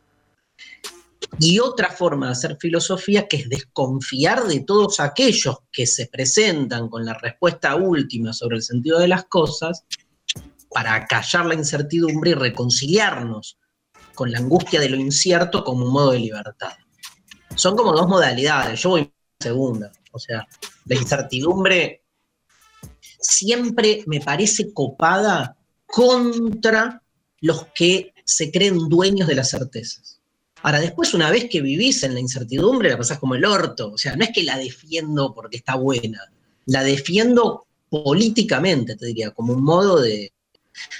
Y 1.39 1.59
otra 1.59 1.89
forma 1.89 2.27
de 2.27 2.31
hacer 2.33 2.57
filosofía 2.59 3.27
que 3.27 3.37
es 3.37 3.49
desconfiar 3.49 4.45
de 4.45 4.61
todos 4.61 4.99
aquellos 4.99 5.57
que 5.71 5.85
se 5.85 6.07
presentan 6.07 6.89
con 6.89 7.05
la 7.05 7.13
respuesta 7.13 7.75
última 7.75 8.33
sobre 8.33 8.57
el 8.57 8.63
sentido 8.63 8.99
de 8.99 9.07
las 9.07 9.25
cosas 9.25 9.83
para 10.69 11.05
callar 11.05 11.45
la 11.45 11.53
incertidumbre 11.55 12.31
y 12.31 12.35
reconciliarnos 12.35 13.57
con 14.13 14.31
la 14.31 14.39
angustia 14.39 14.79
de 14.79 14.89
lo 14.89 14.97
incierto 14.97 15.63
como 15.63 15.85
un 15.85 15.93
modo 15.93 16.11
de 16.11 16.19
libertad. 16.19 16.73
Son 17.55 17.75
como 17.75 17.93
dos 17.93 18.07
modalidades, 18.07 18.81
yo 18.81 18.89
voy 18.89 19.11
segunda, 19.39 19.91
o 20.11 20.19
sea, 20.19 20.47
la 20.88 20.95
incertidumbre 20.95 22.04
siempre 23.19 24.04
me 24.08 24.19
parece 24.21 24.73
copada 24.73 25.58
contra 25.86 27.02
los 27.41 27.67
que 27.76 28.13
se 28.26 28.52
creen 28.52 28.89
dueños 28.89 29.28
de 29.28 29.36
las 29.36 29.50
certezas. 29.50 30.19
Ahora, 30.63 30.80
después, 30.80 31.13
una 31.13 31.30
vez 31.30 31.47
que 31.50 31.62
vivís 31.62 32.04
en 32.04 32.13
la 32.13 32.19
incertidumbre, 32.19 32.89
la 32.89 32.97
pasás 32.97 33.19
como 33.19 33.36
el 33.36 33.45
orto. 33.45 33.91
O 33.91 33.97
sea, 33.97 34.15
no 34.15 34.23
es 34.23 34.32
que 34.34 34.43
la 34.43 34.58
defiendo 34.58 35.34
porque 35.34 35.58
está 35.58 35.76
buena, 35.76 36.19
la 36.65 36.84
defiendo 36.84 37.67
políticamente, 37.89 38.95
te 38.95 39.06
diría, 39.06 39.32
como 39.32 39.54
un 39.54 39.63
modo 39.63 40.02
de. 40.02 40.34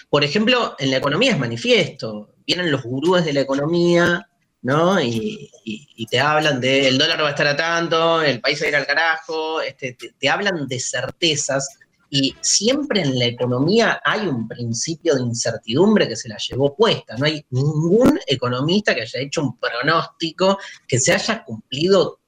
Por 0.10 0.23
ejemplo, 0.23 0.76
en 0.80 0.91
la 0.91 0.97
economía 0.97 1.32
es 1.32 1.39
manifiesto. 1.39 2.34
Vienen 2.45 2.71
los 2.71 2.84
gurúes 2.84 3.26
de 3.26 3.34
la 3.34 3.41
economía, 3.41 4.30
¿no? 4.67 4.99
Y, 5.01 5.49
y- 5.63 5.88
y 5.95 6.06
te 6.08 6.19
hablan 6.19 6.60
de 6.60 6.89
el 6.89 6.97
dólar 6.97 7.23
va 7.23 7.27
a 7.27 7.30
estar 7.30 7.47
a 7.47 7.56
tanto, 7.56 8.21
el 8.21 8.41
país 8.41 8.62
va 8.62 8.65
a 8.65 8.69
ir 8.69 8.75
al 8.75 8.86
carajo, 8.86 9.62
este, 9.62 9.93
te, 9.93 10.10
te 10.19 10.30
hablan 10.30 10.67
de 10.67 10.77
certezas. 10.80 11.69
Y 12.10 12.36
siempre 12.41 13.01
en 13.01 13.17
la 13.17 13.25
economía 13.25 14.01
hay 14.03 14.27
un 14.27 14.45
principio 14.47 15.15
de 15.15 15.21
incertidumbre 15.21 16.08
que 16.08 16.15
se 16.17 16.27
la 16.30 16.38
llevó 16.38 16.75
puesta. 16.75 17.15
No 17.17 17.25
hay 17.25 17.45
ningún 17.49 18.19
economista 18.27 18.93
que 18.93 19.01
haya 19.03 19.19
hecho 19.21 19.41
un 19.41 19.58
pronóstico 19.58 20.58
que 20.88 20.99
se 20.99 21.13
haya 21.13 21.43
cumplido 21.45 22.19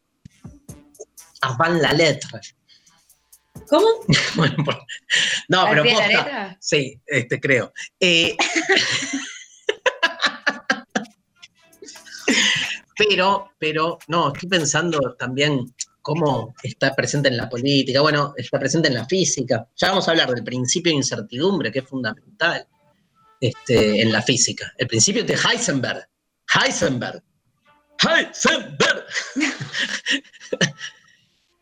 a 1.42 1.56
van 1.58 1.82
la 1.82 1.92
letra. 1.94 2.40
¿Cómo? 3.68 3.88
Bueno, 4.36 4.56
no, 5.50 5.62
¿Al 5.64 5.70
pero 5.72 5.84
posta? 5.84 6.58
Sí, 6.62 7.02
este, 7.06 7.40
creo. 7.40 7.74
Eh, 8.00 8.36
pero, 13.00 13.54
pero, 13.58 13.98
no, 14.10 14.34
estoy 14.34 14.50
pensando 14.50 15.16
también 15.18 15.74
cómo 16.02 16.54
está 16.62 16.94
presente 16.94 17.30
en 17.30 17.38
la 17.38 17.48
política, 17.48 18.02
bueno, 18.02 18.34
está 18.36 18.60
presente 18.60 18.90
en 18.90 18.96
la 18.96 19.06
física. 19.06 19.70
Ya 19.78 19.90
vamos 19.90 20.08
a 20.08 20.12
hablar 20.12 20.30
del 20.32 20.44
principio 20.44 20.92
de 20.92 20.98
incertidumbre, 20.98 21.72
que 21.72 21.80
es 21.80 21.88
fundamental 21.88 22.68
este, 23.40 24.02
en 24.02 24.12
la 24.12 24.22
física. 24.22 24.74
El 24.78 24.88
principio 24.88 25.24
de 25.24 25.34
Heisenberg. 25.34 26.10
Heisenberg. 26.54 27.24
Heisenberg. 28.06 29.06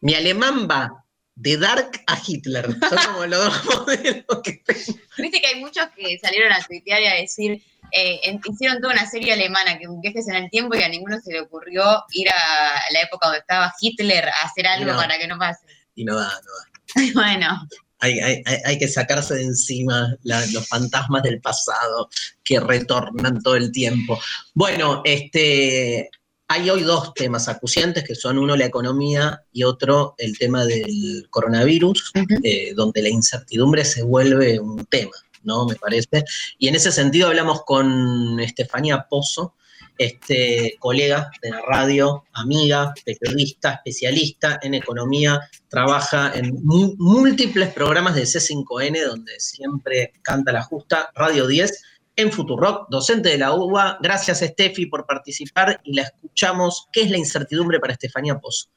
Mi 0.01 0.15
alemán 0.15 0.67
va 0.67 1.05
de 1.35 1.57
Dark 1.57 2.01
a 2.07 2.19
Hitler. 2.25 2.65
Son 2.65 3.13
como 3.13 3.25
los 3.27 3.45
dos 3.45 3.65
modelos 3.75 4.41
que 4.43 4.63
tengo. 4.65 4.99
Viste 5.19 5.39
que 5.39 5.47
hay 5.47 5.59
muchos 5.59 5.85
que 5.95 6.17
salieron 6.17 6.51
a 6.51 6.65
tuitear 6.65 7.01
y 7.01 7.05
a 7.05 7.13
decir, 7.13 7.61
eh, 7.91 8.19
hicieron 8.49 8.81
toda 8.81 8.93
una 8.93 9.09
serie 9.09 9.33
alemana, 9.33 9.77
que 9.77 9.85
viajes 10.01 10.27
en 10.27 10.35
el 10.35 10.49
tiempo, 10.49 10.75
y 10.75 10.83
a 10.83 10.89
ninguno 10.89 11.19
se 11.19 11.31
le 11.31 11.41
ocurrió 11.41 11.83
ir 12.11 12.29
a 12.29 12.81
la 12.91 13.01
época 13.01 13.27
donde 13.27 13.39
estaba 13.39 13.73
Hitler 13.79 14.27
a 14.29 14.45
hacer 14.45 14.67
algo 14.67 14.91
No. 14.91 14.97
para 14.97 15.17
que 15.17 15.27
no 15.27 15.37
pase. 15.37 15.65
Y 15.95 16.03
no 16.05 16.15
da, 16.15 16.29
no 16.29 16.31
da. 16.31 16.67
bueno, 17.13 17.67
Hay, 17.99 18.19
hay- 18.19 18.43
hay- 18.65 18.77
que 18.77 18.87
sacarse 18.87 19.33
de 19.35 19.43
encima 19.43 20.15
la- 20.23 20.45
los 20.47 20.67
fantasmas 20.67 21.23
del 21.23 21.41
pasado 21.41 22.09
que 22.43 22.59
retornan 22.59 23.41
todo 23.41 23.55
el 23.55 23.71
tiempo. 23.71 24.19
Bueno, 24.53 25.01
este, 25.03 26.09
hay 26.47 26.69
hoy 26.69 26.83
dos 26.83 27.13
temas 27.15 27.47
acuciantes, 27.49 28.03
que 28.03 28.13
son 28.15 28.37
uno 28.37 28.55
la 28.55 28.65
economía 28.65 29.41
y 29.51 29.63
otro 29.63 30.13
el 30.19 30.37
tema 30.37 30.63
del 30.65 31.25
coronavirus, 31.31 32.11
eh, 32.43 32.73
donde 32.75 33.01
la 33.01 33.09
incertidumbre 33.09 33.83
se 33.83 34.03
vuelve 34.03 34.59
un 34.59 34.85
tema, 34.85 35.11
¿no? 35.47 35.65
Me 35.65 35.75
parece. 35.75 36.23
Y 36.59 36.67
en 36.67 36.75
ese 36.75 36.91
sentido 36.91 37.29
hablamos 37.29 37.63
con 37.63 38.39
Estefanía 38.39 39.07
Pozo, 39.09 39.55
este, 39.97 40.75
colega 40.79 41.31
de 41.41 41.49
la 41.49 41.61
radio, 41.61 42.25
amiga, 42.33 42.93
periodista, 43.03 43.73
especialista 43.73 44.59
en 44.61 44.75
economía, 44.75 45.39
trabaja 45.69 46.33
en 46.35 46.53
múltiples 46.63 47.73
programas 47.73 48.13
de 48.13 48.23
C5N, 48.23 49.07
donde 49.07 49.39
siempre 49.39 50.13
canta 50.21 50.51
la 50.51 50.61
justa, 50.61 51.09
Radio 51.15 51.47
10, 51.47 51.81
en 52.17 52.31
Futurock, 52.31 52.89
docente 52.89 53.29
de 53.29 53.37
la 53.37 53.53
UBA. 53.53 53.97
Gracias, 54.01 54.41
Estefi, 54.41 54.87
por 54.87 55.05
participar 55.05 55.79
y 55.83 55.93
la 55.93 56.03
escuchamos. 56.03 56.87
¿Qué 56.91 57.01
es 57.01 57.09
la 57.09 57.17
incertidumbre 57.17 57.79
para 57.79 57.93
Estefanía 57.93 58.37
Pozo? 58.37 58.69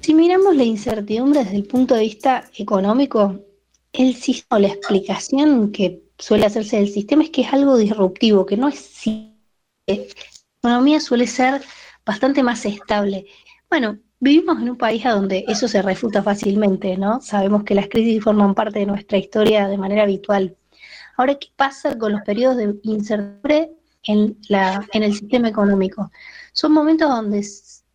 Si 0.00 0.14
miramos 0.14 0.56
la 0.56 0.64
incertidumbre 0.64 1.44
desde 1.44 1.56
el 1.56 1.64
punto 1.64 1.94
de 1.94 2.02
vista 2.02 2.48
económico, 2.56 3.44
el 3.92 4.14
sistema, 4.14 4.60
la 4.60 4.68
explicación 4.68 5.72
que 5.72 6.02
suele 6.18 6.46
hacerse 6.46 6.76
del 6.76 6.88
sistema 6.88 7.24
es 7.24 7.30
que 7.30 7.42
es 7.42 7.52
algo 7.52 7.76
disruptivo, 7.76 8.46
que 8.46 8.56
no 8.56 8.68
es 8.68 9.02
la 9.86 9.98
economía 10.62 11.00
suele 11.00 11.26
ser 11.26 11.62
bastante 12.04 12.42
más 12.42 12.64
estable. 12.66 13.26
Bueno, 13.68 13.98
vivimos 14.20 14.60
en 14.60 14.70
un 14.70 14.76
país 14.76 15.04
a 15.06 15.12
donde 15.12 15.44
eso 15.48 15.66
se 15.68 15.82
refuta 15.82 16.22
fácilmente, 16.22 16.96
¿no? 16.96 17.20
Sabemos 17.20 17.64
que 17.64 17.74
las 17.74 17.88
crisis 17.88 18.22
forman 18.22 18.54
parte 18.54 18.80
de 18.80 18.86
nuestra 18.86 19.18
historia 19.18 19.68
de 19.68 19.78
manera 19.78 20.02
habitual. 20.02 20.56
Ahora, 21.16 21.34
¿qué 21.36 21.48
pasa 21.56 21.98
con 21.98 22.12
los 22.12 22.22
periodos 22.22 22.56
de 22.58 22.74
incertidumbre 22.82 23.72
en, 24.04 24.38
la, 24.48 24.86
en 24.92 25.02
el 25.02 25.12
sistema 25.12 25.48
económico? 25.48 26.10
Son 26.52 26.72
momentos 26.72 27.08
donde 27.08 27.42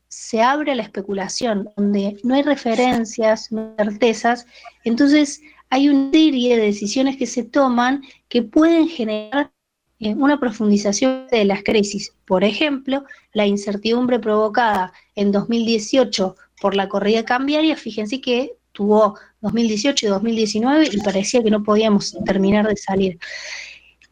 se 0.07 0.41
abre 0.41 0.75
la 0.75 0.83
especulación, 0.83 1.69
donde 1.75 2.17
no 2.23 2.35
hay 2.35 2.43
referencias, 2.43 3.51
no 3.51 3.73
hay 3.77 3.85
certezas, 3.85 4.45
entonces 4.83 5.41
hay 5.69 5.89
una 5.89 6.11
serie 6.11 6.57
de 6.57 6.65
decisiones 6.65 7.17
que 7.17 7.25
se 7.25 7.43
toman 7.43 8.03
que 8.27 8.43
pueden 8.43 8.87
generar 8.87 9.51
eh, 9.99 10.13
una 10.13 10.39
profundización 10.39 11.27
de 11.31 11.45
las 11.45 11.63
crisis. 11.63 12.13
Por 12.25 12.43
ejemplo, 12.43 13.03
la 13.33 13.45
incertidumbre 13.45 14.19
provocada 14.19 14.93
en 15.15 15.31
2018 15.31 16.35
por 16.61 16.75
la 16.75 16.89
corrida 16.89 17.23
cambiaria, 17.23 17.75
fíjense 17.75 18.21
que 18.21 18.53
tuvo 18.71 19.17
2018 19.41 20.05
y 20.05 20.09
2019 20.09 20.89
y 20.91 20.97
parecía 20.99 21.41
que 21.41 21.51
no 21.51 21.63
podíamos 21.63 22.17
terminar 22.25 22.67
de 22.67 22.75
salir. 22.75 23.19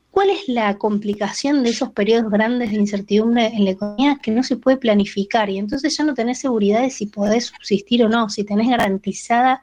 ¿Cuál 0.09 0.29
es 0.29 0.47
la 0.47 0.77
complicación 0.77 1.63
de 1.63 1.71
esos 1.71 1.89
periodos 1.89 2.31
grandes 2.31 2.69
de 2.69 2.77
incertidumbre 2.77 3.47
en 3.47 3.65
la 3.65 3.71
economía? 3.71 4.19
Que 4.21 4.31
no 4.31 4.43
se 4.43 4.57
puede 4.57 4.77
planificar 4.77 5.49
y 5.49 5.57
entonces 5.57 5.97
ya 5.97 6.03
no 6.03 6.13
tenés 6.13 6.39
seguridad 6.39 6.81
de 6.81 6.91
si 6.91 7.07
podés 7.07 7.47
subsistir 7.47 8.05
o 8.05 8.09
no, 8.09 8.29
si 8.29 8.43
tenés 8.43 8.69
garantizada 8.69 9.61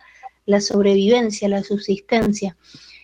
la 0.50 0.60
sobrevivencia, 0.60 1.48
la 1.48 1.62
subsistencia. 1.62 2.56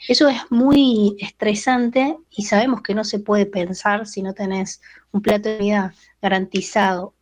Eso 0.09 0.29
es 0.29 0.39
muy 0.51 1.17
estresante 1.19 2.17
y 2.31 2.45
sabemos 2.45 2.83
que 2.83 2.95
no 2.95 3.05
se 3.05 3.19
puede 3.19 3.47
pensar 3.47 4.07
si 4.07 4.23
no 4.23 4.35
tenés 4.35 4.81
un 5.11 5.23
plato 5.23 5.49
de 5.49 5.59
comida 5.59 5.95
garantizado. 6.21 7.15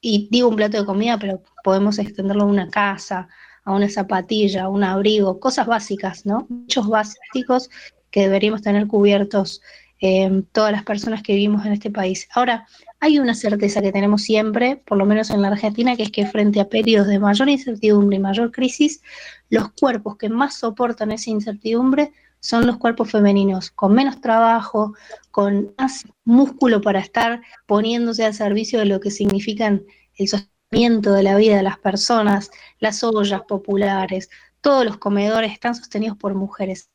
Y 0.00 0.28
digo 0.30 0.48
un 0.48 0.56
plato 0.56 0.78
de 0.78 0.86
comida, 0.86 1.18
pero 1.18 1.42
podemos 1.62 1.98
extenderlo 1.98 2.44
a 2.44 2.46
una 2.46 2.70
casa, 2.70 3.28
a 3.64 3.72
una 3.72 3.90
zapatilla, 3.90 4.64
a 4.64 4.68
un 4.68 4.84
abrigo, 4.84 5.38
cosas 5.38 5.66
básicas, 5.66 6.24
¿no? 6.24 6.46
Muchos 6.48 6.88
básicos 6.88 7.68
que 8.10 8.22
deberíamos 8.22 8.62
tener 8.62 8.86
cubiertos 8.86 9.60
eh, 10.00 10.42
todas 10.52 10.72
las 10.72 10.84
personas 10.84 11.22
que 11.22 11.34
vivimos 11.34 11.66
en 11.66 11.72
este 11.72 11.90
país. 11.90 12.28
Ahora, 12.34 12.66
hay 13.00 13.18
una 13.18 13.34
certeza 13.34 13.80
que 13.80 13.92
tenemos 13.92 14.22
siempre, 14.22 14.76
por 14.76 14.98
lo 14.98 15.06
menos 15.06 15.30
en 15.30 15.42
la 15.42 15.48
Argentina, 15.48 15.96
que 15.96 16.04
es 16.04 16.10
que 16.10 16.26
frente 16.26 16.60
a 16.60 16.68
periodos 16.68 17.08
de 17.08 17.18
mayor 17.18 17.48
incertidumbre 17.48 18.16
y 18.16 18.20
mayor 18.20 18.50
crisis, 18.50 19.02
los 19.48 19.70
cuerpos 19.72 20.16
que 20.16 20.28
más 20.28 20.58
soportan 20.58 21.12
esa 21.12 21.30
incertidumbre 21.30 22.12
son 22.40 22.66
los 22.66 22.78
cuerpos 22.78 23.10
femeninos, 23.10 23.70
con 23.70 23.94
menos 23.94 24.20
trabajo, 24.20 24.94
con 25.30 25.74
más 25.78 26.04
músculo 26.24 26.80
para 26.80 27.00
estar 27.00 27.42
poniéndose 27.66 28.24
al 28.24 28.34
servicio 28.34 28.78
de 28.78 28.86
lo 28.86 29.00
que 29.00 29.10
significan 29.10 29.82
el 30.16 30.28
sostenimiento 30.28 31.12
de 31.12 31.22
la 31.22 31.36
vida 31.36 31.56
de 31.56 31.62
las 31.62 31.78
personas, 31.78 32.50
las 32.78 33.02
ollas 33.04 33.42
populares, 33.42 34.30
todos 34.60 34.84
los 34.84 34.98
comedores 34.98 35.52
están 35.52 35.74
sostenidos 35.74 36.16
por 36.16 36.34
mujeres. 36.34 36.90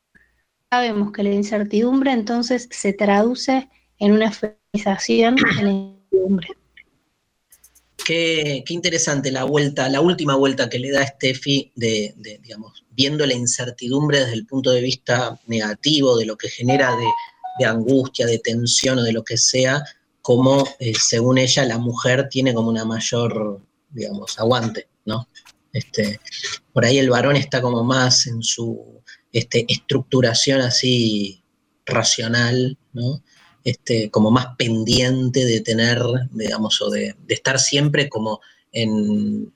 Sabemos 0.76 1.14
que 1.14 1.24
la 1.24 1.32
incertidumbre 1.32 2.12
entonces 2.12 2.68
se 2.70 2.92
traduce 2.92 3.70
en 3.98 4.12
una 4.12 4.30
feminización 4.30 5.38
en 5.58 5.66
la 5.66 5.72
incertidumbre. 5.72 6.48
Qué, 7.96 8.62
interesante 8.68 9.32
la 9.32 9.46
vuelta, 9.46 9.88
la 9.88 10.02
última 10.02 10.36
vuelta 10.36 10.68
que 10.68 10.80
le 10.80 10.92
da 10.92 11.08
Steffi 11.08 11.72
de, 11.76 12.14
de, 12.18 12.40
digamos, 12.40 12.84
viendo 12.92 13.26
la 13.26 13.36
incertidumbre 13.36 14.20
desde 14.20 14.34
el 14.34 14.46
punto 14.46 14.72
de 14.72 14.82
vista 14.82 15.40
negativo, 15.48 16.18
de 16.18 16.26
lo 16.26 16.36
que 16.36 16.50
genera 16.50 16.94
de, 16.94 17.08
de 17.58 17.66
angustia, 17.66 18.26
de 18.26 18.40
tensión 18.40 19.00
o 19.00 19.04
de 19.04 19.14
lo 19.14 19.24
que 19.24 19.38
sea, 19.38 19.82
como 20.22 20.68
eh, 20.80 20.92
según 20.94 21.38
ella 21.38 21.64
la 21.64 21.78
mujer 21.78 22.28
tiene 22.28 22.54
como 22.54 22.68
una 22.68 22.84
mayor, 22.84 23.62
digamos, 23.92 24.38
aguante, 24.40 24.90
¿no? 25.06 25.30
Este, 25.72 26.20
por 26.74 26.84
ahí 26.84 26.98
el 26.98 27.10
varón 27.10 27.38
está 27.38 27.62
como 27.62 27.82
más 27.86 28.28
en 28.28 28.44
su 28.44 29.02
este, 29.36 29.66
estructuración 29.68 30.62
así 30.62 31.44
racional, 31.86 32.78
¿no? 32.94 33.22
Este, 33.66 34.10
como 34.10 34.32
más 34.32 34.56
pendiente 34.58 35.44
de 35.44 35.60
tener, 35.60 36.02
digamos, 36.32 36.82
o 36.82 36.90
de, 36.90 37.18
estar 37.28 37.60
siempre 37.60 38.08
como 38.08 38.40
en, 38.72 39.54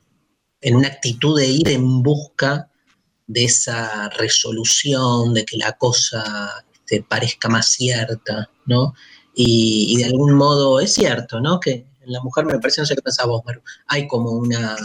en, 0.60 0.76
una 0.76 0.90
actitud 0.90 1.40
de 1.40 1.48
ir 1.48 1.70
en 1.70 2.04
busca 2.04 2.70
de 3.28 3.46
esa 3.46 4.10
resolución, 4.10 5.34
de 5.34 5.46
que 5.46 5.56
la 5.56 5.72
cosa 5.72 6.66
este, 6.74 7.02
parezca 7.02 7.48
más 7.48 7.70
cierta, 7.70 8.50
¿no? 8.66 8.94
Y, 9.34 9.94
y, 9.94 9.98
de 9.98 10.06
algún 10.06 10.34
modo 10.34 10.82
es 10.82 10.94
cierto, 10.94 11.40
¿no? 11.40 11.58
Que 11.62 11.88
en 12.02 12.12
la 12.12 12.22
mujer 12.22 12.44
me 12.44 12.60
parece, 12.60 12.82
no 12.82 12.86
sé 12.86 12.96
qué 12.96 13.02
pensás 13.02 13.28
vos, 13.28 13.44
hay 13.88 14.10
como 14.10 14.32
una 14.32 14.76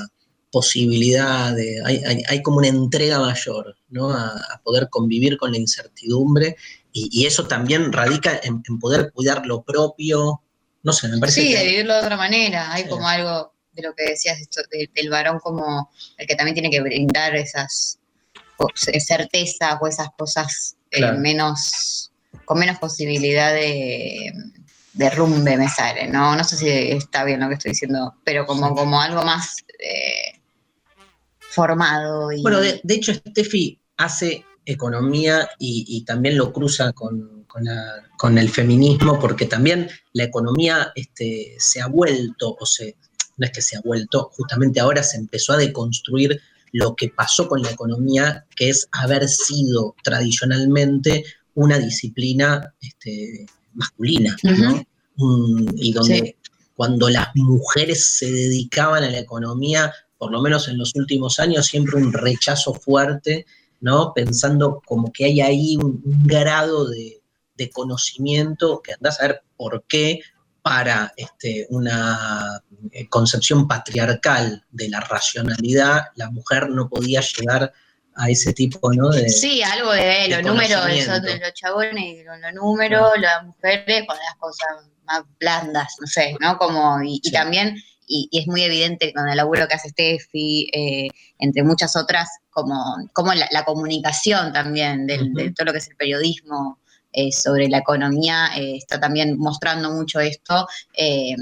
posibilidad, 0.55 1.53
de, 1.53 1.83
hay, 1.85 2.01
hay, 2.07 2.23
hay 2.29 2.43
como 2.43 2.59
una 2.59 2.69
entrega 2.69 3.19
mayor, 3.19 3.77
¿no? 3.89 4.11
A, 4.11 4.29
a, 4.29 4.61
poder 4.63 4.89
convivir 4.89 5.37
con 5.37 5.51
la 5.51 5.59
incertidumbre 5.59 6.55
y, 6.93 7.09
y 7.11 7.27
eso 7.27 7.49
también 7.49 7.93
radica 7.93 8.39
en, 8.45 8.63
en, 8.69 8.79
poder 8.79 9.11
cuidar 9.13 9.45
lo 9.47 9.65
propio, 9.65 10.43
no 10.85 10.93
sé, 10.93 11.09
me 11.09 11.19
parece. 11.19 11.41
Sí, 11.41 11.49
que 11.49 11.59
de 11.59 11.67
vivirlo 11.67 11.95
de 11.95 12.01
otra 12.01 12.17
manera, 12.17 12.73
hay 12.73 12.85
sí. 12.85 12.89
como 12.89 13.09
algo 13.09 13.53
de 13.73 13.83
lo 13.83 13.95
que 13.97 14.05
decías 14.05 14.39
esto, 14.39 14.61
de, 14.71 14.89
del 14.95 15.11
varón 15.11 15.41
como 15.41 15.91
el 16.19 16.27
que 16.29 16.37
también 16.37 16.55
tiene 16.55 16.71
que 16.71 16.81
brindar 16.81 17.35
esas 17.35 17.99
certezas 19.01 19.77
o 19.81 19.89
esas 19.89 20.11
cosas 20.17 20.77
claro. 20.89 21.17
eh, 21.17 21.19
menos, 21.19 22.13
con 22.45 22.61
menos 22.61 22.79
posibilidad 22.79 23.53
de 23.53 24.33
derrumbe 24.93 25.57
me 25.57 25.69
sale, 25.69 26.07
¿no? 26.07 26.37
No 26.37 26.45
sé 26.45 26.57
si 26.57 26.69
está 26.69 27.25
bien 27.25 27.41
lo 27.41 27.49
que 27.49 27.55
estoy 27.55 27.73
diciendo, 27.73 28.15
pero 28.25 28.47
como, 28.47 28.75
como 28.77 29.01
algo 29.01 29.25
más 29.25 29.57
eh, 29.81 30.34
formado. 31.55 32.33
Y... 32.33 32.43
Bueno, 32.43 32.61
de, 32.61 32.81
de, 32.83 32.95
hecho, 32.95 33.13
Steffi 33.15 33.81
hace 33.97 34.45
economía 34.67 35.49
y, 35.59 35.85
y 35.89 36.05
también 36.05 36.37
lo 36.37 36.53
cruza 36.53 36.93
con, 36.93 37.45
con, 37.47 37.65
la, 37.65 38.03
con, 38.19 38.39
el 38.39 38.49
feminismo, 38.49 39.19
porque 39.19 39.47
también 39.47 39.89
la 40.13 40.25
economía 40.25 40.93
este, 40.95 41.55
se 41.59 41.81
ha 41.81 41.87
vuelto, 41.87 42.57
o 42.59 42.67
se, 42.67 42.97
no 43.37 43.47
es 43.47 43.53
que 43.53 43.63
se 43.63 43.77
ha 43.77 43.81
vuelto, 43.83 44.31
justamente 44.33 44.81
ahora 44.81 45.03
se 45.03 45.19
empezó 45.19 45.53
a 45.53 45.59
deconstruir 45.59 46.41
lo 46.73 46.97
que 46.97 47.09
pasó 47.09 47.49
con 47.49 47.63
la 47.63 47.71
economía, 47.71 48.47
que 48.57 48.71
es 48.71 48.89
haber 48.91 49.29
sido 49.29 49.95
tradicionalmente 50.03 51.25
una 51.55 51.79
disciplina 51.79 52.75
este, 52.81 53.47
masculina, 53.75 54.37
uh 54.43 54.49
-huh. 54.49 54.59
¿no? 54.59 54.85
Um, 55.17 55.67
y 55.77 55.93
donde 55.93 56.17
sí. 56.17 56.37
cuando 56.75 57.09
las 57.09 57.29
mujeres 57.37 58.17
se 58.17 58.29
dedicaban 58.31 59.05
a 59.05 59.11
la 59.11 59.21
economía, 59.21 59.93
por 60.25 60.33
lo 60.33 60.41
menos 60.41 60.69
en 60.69 60.79
los 60.79 60.95
últimos 60.95 61.39
años, 61.39 61.67
siempre 61.67 61.97
un 61.97 62.11
rechazo 62.11 62.73
fuerte, 62.73 63.45
¿no? 63.83 64.15
Pensando 64.15 64.81
como 64.87 65.13
que 65.13 65.27
hay 65.27 65.43
ahí 65.43 65.77
un, 65.77 66.01
un 66.03 66.27
grado 66.27 66.89
de, 66.89 67.21
de, 67.57 67.69
conocimiento 67.69 68.81
que 68.83 68.95
andás 68.95 69.21
a 69.21 69.27
ver 69.27 69.43
por 69.55 69.85
qué, 69.87 70.21
para 70.63 71.13
este, 71.19 71.67
una 71.69 72.63
eh, 72.91 73.07
concepción 73.11 73.69
patriarcal 73.69 74.65
de 74.71 74.89
la 74.89 75.01
racionalidad, 75.01 76.05
la 76.15 76.31
mujer 76.31 76.71
no 76.71 76.89
podía 76.89 77.21
llegar 77.21 77.71
a 78.17 78.31
ese 78.31 78.55
tipo, 78.55 78.95
¿no? 78.95 79.11
De, 79.11 79.29
Sí, 79.29 79.63
algo 79.63 79.93
de 79.93 80.29
los 80.29 80.39
de 80.39 80.43
números, 80.43 80.81
conocimiento. 80.81 81.13
son 81.13 81.23
de 81.23 81.39
los 81.39 81.53
chabones 81.53 82.25
los 82.25 82.55
números, 82.55 83.11
las 83.21 83.45
mujeres 83.45 84.07
con 84.07 84.17
las 84.17 84.37
cosas 84.39 84.69
más 85.05 85.23
blandas, 85.39 85.95
no 86.01 86.07
sé, 86.07 86.35
¿no? 86.41 86.57
Como, 86.57 87.03
y, 87.03 87.21
también, 87.31 87.77
y, 88.07 88.29
y 88.31 88.41
es 88.41 88.47
muy 88.47 88.63
evidente 88.63 89.13
con 89.13 89.29
el 89.29 89.37
laburo 89.37 89.67
que 89.69 89.75
hace 89.75 89.89
Steffi, 89.91 90.69
eh, 90.73 91.09
entre 91.39 91.63
muchas 91.63 91.97
otras, 91.97 92.29
como, 92.51 92.97
como 93.13 93.33
la, 93.35 93.49
la 93.51 93.65
comunicación 93.65 94.53
también 94.53 95.07
del- 95.07 95.33
de 95.35 95.51
todo 95.53 95.67
lo 95.67 95.73
que 95.73 95.79
es 95.79 95.89
el 95.89 95.97
periodismo 95.97 96.79
eh, 97.13 97.31
sobre 97.33 97.69
la 97.69 97.79
economía, 97.79 98.49
eh, 98.57 98.77
está 98.77 98.99
también 99.01 99.39
mostrando 99.39 99.91
mucho 99.93 100.21
esto. 100.21 100.67
eh, 100.97 101.35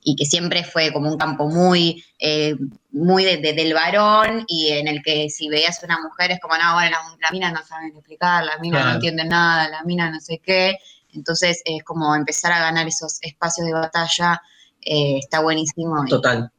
y 0.00 0.14
que 0.16 0.24
siempre 0.24 0.64
fue 0.64 0.90
como 0.92 1.10
un 1.10 1.18
campo 1.18 1.48
muy, 1.48 2.02
eh, 2.18 2.54
muy 2.92 3.24
de- 3.24 3.38
de- 3.38 3.52
del 3.52 3.74
varón 3.74 4.44
y 4.46 4.68
en 4.68 4.88
el 4.88 5.02
que 5.02 5.28
si 5.28 5.48
veías 5.48 5.82
una 5.82 6.00
mujer 6.00 6.30
es 6.30 6.40
como, 6.40 6.56
no, 6.56 6.72
bueno, 6.74 6.90
la, 6.92 7.16
la 7.20 7.30
mina 7.30 7.50
no 7.52 7.62
saben 7.66 7.88
explicar, 7.94 8.42
la 8.44 8.56
mina 8.58 8.76
Claro. 8.78 8.88
no 8.90 8.94
entiende 8.94 9.24
nada, 9.24 9.68
la 9.68 9.82
mina 9.82 10.08
no 10.10 10.18
sé 10.20 10.40
qué. 10.42 10.76
Entonces 11.12 11.60
es 11.64 11.82
como 11.82 12.14
empezar 12.14 12.52
a 12.52 12.60
ganar 12.60 12.86
esos 12.86 13.18
espacios 13.20 13.66
de 13.66 13.72
batalla, 13.74 14.40
eh, 14.88 15.18
está 15.18 15.40
buenísimo. 15.40 16.04
Total. 16.08 16.50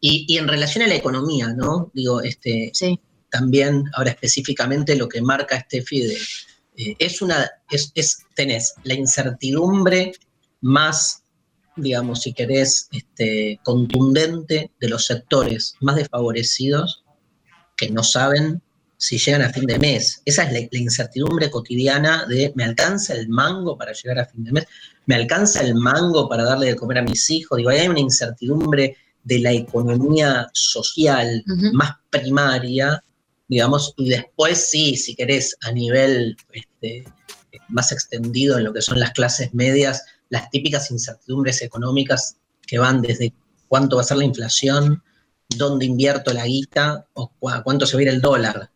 Y, 0.00 0.24
y 0.28 0.38
en 0.38 0.48
relación 0.48 0.84
a 0.84 0.88
la 0.88 0.94
economía, 0.94 1.48
¿no? 1.48 1.90
Digo, 1.94 2.20
este, 2.22 2.70
sí, 2.72 2.98
también, 3.30 3.84
ahora 3.94 4.10
específicamente 4.10 4.96
lo 4.96 5.08
que 5.08 5.20
marca 5.22 5.56
este 5.56 5.82
FIDE, 5.82 6.16
eh, 6.76 6.94
es 6.98 7.20
una, 7.20 7.50
es, 7.70 7.90
es- 7.94 8.18
tenés 8.34 8.74
la 8.84 8.94
incertidumbre 8.94 10.12
más, 10.60 11.22
digamos, 11.76 12.22
si 12.22 12.32
querés, 12.32 12.88
este, 12.92 13.60
contundente 13.64 14.70
de 14.80 14.88
los 14.88 15.06
sectores 15.06 15.74
más 15.80 15.96
desfavorecidos 15.96 17.04
que 17.76 17.90
no 17.90 18.02
saben 18.02 18.62
si 18.98 19.16
llegan 19.16 19.42
a 19.42 19.50
fin 19.50 19.64
de 19.64 19.78
mes. 19.78 20.20
Esa 20.24 20.42
es 20.42 20.52
la, 20.52 20.58
la 20.70 20.78
incertidumbre 20.78 21.50
cotidiana 21.50 22.26
de, 22.26 22.52
¿me 22.56 22.64
alcanza 22.64 23.14
el 23.14 23.28
mango 23.28 23.78
para 23.78 23.92
llegar 23.92 24.18
a 24.18 24.26
fin 24.26 24.44
de 24.44 24.52
mes? 24.52 24.64
¿Me 25.06 25.14
alcanza 25.14 25.62
el 25.62 25.74
mango 25.74 26.28
para 26.28 26.44
darle 26.44 26.66
de 26.66 26.76
comer 26.76 26.98
a 26.98 27.02
mis 27.02 27.30
hijos? 27.30 27.56
Digo, 27.56 27.70
ahí 27.70 27.78
hay 27.78 27.88
una 27.88 28.00
incertidumbre 28.00 28.96
de 29.22 29.38
la 29.38 29.52
economía 29.52 30.48
social 30.52 31.42
más 31.72 31.92
primaria, 32.10 33.02
digamos, 33.46 33.94
y 33.96 34.10
después 34.10 34.68
sí, 34.70 34.96
si 34.96 35.14
querés, 35.14 35.56
a 35.62 35.72
nivel 35.72 36.36
este, 36.52 37.04
más 37.68 37.92
extendido 37.92 38.58
en 38.58 38.64
lo 38.64 38.72
que 38.72 38.82
son 38.82 38.98
las 39.00 39.12
clases 39.12 39.54
medias, 39.54 40.04
las 40.28 40.50
típicas 40.50 40.90
incertidumbres 40.90 41.62
económicas 41.62 42.36
que 42.66 42.78
van 42.78 43.00
desde 43.00 43.32
cuánto 43.68 43.96
va 43.96 44.02
a 44.02 44.04
ser 44.04 44.18
la 44.18 44.24
inflación, 44.24 45.02
dónde 45.56 45.86
invierto 45.86 46.32
la 46.34 46.44
guita 46.46 47.06
o 47.14 47.28
cu- 47.38 47.48
a 47.48 47.62
cuánto 47.62 47.86
se 47.86 47.96
va 47.96 48.00
a 48.00 48.02
ir 48.02 48.08
el 48.10 48.20
dólar. 48.20 48.70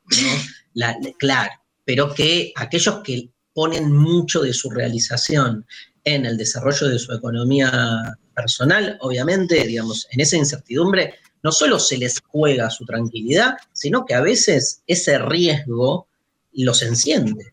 La- 0.75 0.97
la- 1.01 1.13
claro, 1.19 1.53
pero 1.85 2.15
que 2.15 2.53
aquellos 2.57 3.01
que 3.03 3.31
ponen 3.55 3.93
mucho 3.93 4.41
de 4.43 4.53
su 4.55 4.71
realización 4.71 5.67
en 6.05 6.27
el 6.27 6.37
desarrollo 6.37 6.89
de 6.89 6.99
su 6.99 7.13
economía 7.13 8.17
personal, 8.35 8.97
obviamente, 9.01 9.67
digamos, 9.67 10.07
en 10.11 10.21
esa 10.21 10.37
incertidumbre, 10.37 11.15
no 11.43 11.53
solo 11.53 11.79
se 11.79 11.99
les 11.99 12.21
juega 12.27 12.71
su 12.71 12.85
tranquilidad, 12.87 13.55
sino 13.73 14.05
que 14.07 14.15
a 14.15 14.21
veces 14.21 14.83
ese 14.87 15.19
riesgo 15.19 16.09
los 16.53 16.83
enciende. 16.83 17.53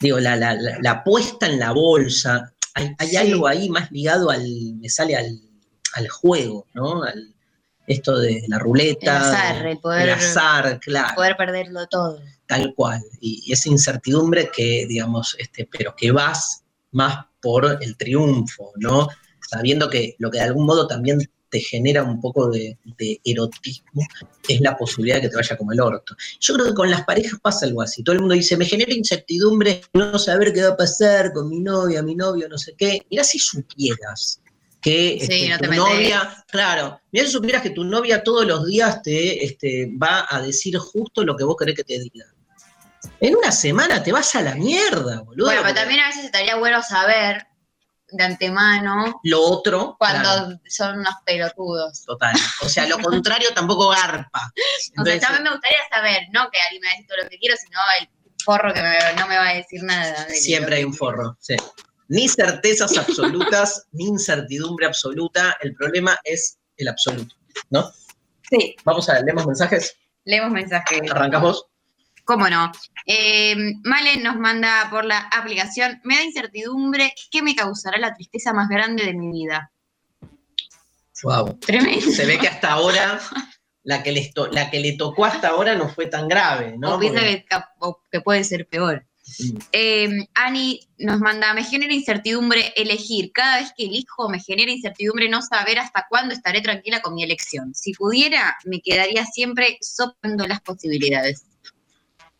Digo, 0.00 0.18
la, 0.18 0.36
la, 0.36 0.54
la- 0.54 0.78
la 0.80 0.90
apuesta 0.90 1.46
en 1.46 1.58
la 1.58 1.72
bolsa, 1.72 2.52
hay, 2.74 2.90
hay 2.98 3.08
Sí. 3.10 3.16
algo 3.16 3.46
ahí 3.46 3.68
más 3.68 3.90
ligado 3.92 4.30
al, 4.30 4.46
me 4.76 4.88
sale 4.88 5.16
al, 5.16 5.40
al 5.94 6.08
juego, 6.08 6.66
¿no? 6.74 7.02
Al, 7.02 7.34
esto 7.88 8.18
de 8.18 8.42
la 8.48 8.58
ruleta. 8.58 9.16
El 9.16 9.22
azar, 9.22 9.66
el 9.66 9.78
poder- 9.78 10.02
el 10.08 10.10
azar, 10.14 10.80
claro 10.80 11.14
poder 11.16 11.36
perderlo 11.36 11.86
todo. 11.88 12.20
tal 12.46 12.72
cual. 12.74 13.02
Y, 13.20 13.42
y 13.46 13.52
esa 13.52 13.68
incertidumbre 13.68 14.50
que, 14.54 14.86
digamos, 14.88 15.34
este, 15.38 15.68
pero 15.70 15.94
que 15.96 16.10
vas 16.12 16.62
más 16.92 17.26
por 17.40 17.78
el 17.82 17.96
triunfo, 17.96 18.72
¿no? 18.76 19.08
Sabiendo 19.48 19.88
que 19.88 20.14
lo 20.18 20.30
que 20.30 20.38
de 20.38 20.44
algún 20.44 20.66
modo 20.66 20.86
también 20.86 21.18
te 21.50 21.60
genera 21.60 22.02
un 22.02 22.20
poco 22.20 22.50
de, 22.50 22.76
de 22.98 23.18
erotismo 23.24 24.02
es 24.46 24.60
la 24.60 24.76
posibilidad 24.76 25.16
de 25.16 25.22
que 25.22 25.28
te 25.30 25.36
vaya 25.36 25.56
como 25.56 25.72
el 25.72 25.80
orto. 25.80 26.14
Yo 26.40 26.52
creo 26.54 26.66
que 26.66 26.74
con 26.74 26.90
las 26.90 27.04
parejas 27.04 27.40
pasa 27.40 27.64
algo 27.64 27.80
así. 27.80 28.02
Todo 28.02 28.14
el 28.14 28.20
mundo 28.20 28.34
dice, 28.34 28.56
me 28.58 28.66
genera 28.66 28.92
incertidumbre 28.92 29.80
no 29.94 30.18
saber 30.18 30.52
qué 30.52 30.62
va 30.62 30.70
a 30.70 30.76
pasar 30.76 31.32
con 31.32 31.48
mi 31.48 31.60
novia, 31.60 32.02
mi 32.02 32.14
novio, 32.14 32.48
no 32.50 32.58
sé 32.58 32.74
qué. 32.76 33.00
Mirá 33.10 33.24
si 33.24 33.38
supieras 33.38 34.42
que 34.80 35.18
Sí, 35.20 35.46
este, 35.46 35.48
no 35.48 35.58
tu 35.58 35.72
novia, 35.74 36.44
claro, 36.48 37.00
mirá 37.10 37.26
si 37.26 37.32
supieras 37.32 37.62
que 37.62 37.70
tu 37.70 37.84
novia 37.84 38.22
todos 38.22 38.46
los 38.46 38.66
días 38.66 39.02
te 39.02 39.44
este, 39.44 39.90
va 40.00 40.26
a 40.28 40.40
decir 40.40 40.76
justo 40.78 41.24
lo 41.24 41.36
que 41.36 41.44
vos 41.44 41.56
querés 41.58 41.74
que 41.74 41.84
te 41.84 41.98
diga. 41.98 42.26
En 43.20 43.36
una 43.36 43.50
semana 43.52 44.02
te 44.02 44.12
vas 44.12 44.34
a 44.34 44.42
la 44.42 44.54
mierda, 44.54 45.20
boludo. 45.22 45.46
Bueno, 45.46 45.62
pero 45.62 45.74
también 45.74 46.00
a 46.00 46.08
veces 46.08 46.24
estaría 46.24 46.56
bueno 46.56 46.82
saber 46.82 47.46
de 48.10 48.24
antemano 48.24 49.20
Lo 49.24 49.42
otro, 49.42 49.96
cuando 49.98 50.22
claro, 50.22 50.60
son 50.68 50.98
unos 51.00 51.14
pelotudos. 51.26 52.04
total. 52.04 52.34
O 52.62 52.68
sea, 52.68 52.86
lo 52.86 52.98
contrario 52.98 53.48
tampoco 53.54 53.88
garpa. 53.90 54.52
O 54.56 55.04
sea, 55.04 55.14
Entonces, 55.14 55.20
también 55.20 55.42
me 55.44 55.50
gustaría 55.50 55.78
saber, 55.92 56.22
no 56.32 56.48
que 56.50 56.58
alguien 56.60 56.80
me 56.82 56.86
va 56.88 56.92
a 56.92 56.94
decir 56.96 57.06
todo 57.08 57.18
lo 57.24 57.28
que 57.28 57.38
quiero, 57.38 57.56
sino 57.56 57.78
el 58.00 58.08
forro 58.44 58.72
que 58.72 58.80
me- 58.82 59.20
no 59.20 59.26
me 59.26 59.36
va 59.36 59.48
a 59.48 59.54
decir 59.54 59.82
nada. 59.82 60.24
de 60.24 60.34
siempre 60.36 60.76
hay 60.76 60.84
un 60.84 60.94
forro, 60.94 61.36
sí. 61.40 61.56
Ni 62.08 62.28
certezas 62.28 62.96
absolutas, 62.96 63.86
ni 63.92 64.06
incertidumbre 64.06 64.86
absoluta. 64.86 65.56
El 65.60 65.74
problema 65.74 66.18
es 66.24 66.58
el 66.76 66.88
absoluto, 66.88 67.34
¿no? 67.70 67.90
Sí, 68.50 68.74
Vamos 68.84 69.08
a 69.08 69.14
ver, 69.14 69.24
leemos 69.24 69.46
mensajes. 69.46 69.94
leemos 70.24 70.50
mensajes. 70.50 71.00
Arrancas 71.10 71.42
vos. 71.42 71.66
¿Cómo 72.24 72.48
no? 72.48 72.70
Eh, 73.06 73.56
Malen 73.84 74.22
nos 74.22 74.36
manda 74.36 74.88
por 74.90 75.04
la 75.04 75.18
aplicación, 75.32 76.00
me 76.04 76.16
da 76.16 76.22
incertidumbre, 76.22 77.12
¿qué 77.30 77.40
me 77.42 77.54
causará 77.54 77.98
la 77.98 78.14
tristeza 78.14 78.52
más 78.52 78.68
grande 78.68 79.04
de 79.06 79.14
mi 79.14 79.30
vida? 79.30 79.70
Wow. 81.22 81.58
Tremendo. 81.58 82.10
Se 82.12 82.26
ve 82.26 82.38
que 82.38 82.48
hasta 82.48 82.72
ahora, 82.72 83.18
la 83.82 84.02
que, 84.02 84.12
les 84.12 84.30
la 84.52 84.70
que 84.70 84.78
le 84.80 84.92
tocó 84.96 85.24
hasta 85.24 85.48
ahora 85.48 85.74
no 85.74 85.88
fue 85.88 86.06
tan 86.06 86.28
grave, 86.28 86.76
¿no? 86.78 86.94
o 86.94 86.98
piensa 86.98 87.20
Porque- 87.20 87.44
que, 87.48 87.56
o 87.80 88.02
que 88.12 88.20
puede 88.20 88.44
ser 88.44 88.68
peor. 88.68 89.06
Eh, 89.72 90.08
Ani 90.34 90.80
nos 90.98 91.20
manda, 91.20 91.54
me 91.54 91.64
genera 91.64 91.92
incertidumbre 91.92 92.72
elegir. 92.76 93.30
Cada 93.32 93.60
vez 93.60 93.72
que 93.76 93.84
elijo 93.84 94.28
me 94.28 94.40
genera 94.40 94.70
incertidumbre 94.70 95.28
no 95.28 95.42
saber 95.42 95.78
hasta 95.78 96.06
cuándo 96.08 96.34
estaré 96.34 96.60
tranquila 96.60 97.00
con 97.00 97.14
mi 97.14 97.22
elección. 97.22 97.74
Si 97.74 97.92
pudiera, 97.92 98.56
me 98.64 98.80
quedaría 98.80 99.24
siempre 99.26 99.78
soplando 99.80 100.46
las 100.46 100.60
posibilidades. 100.60 101.44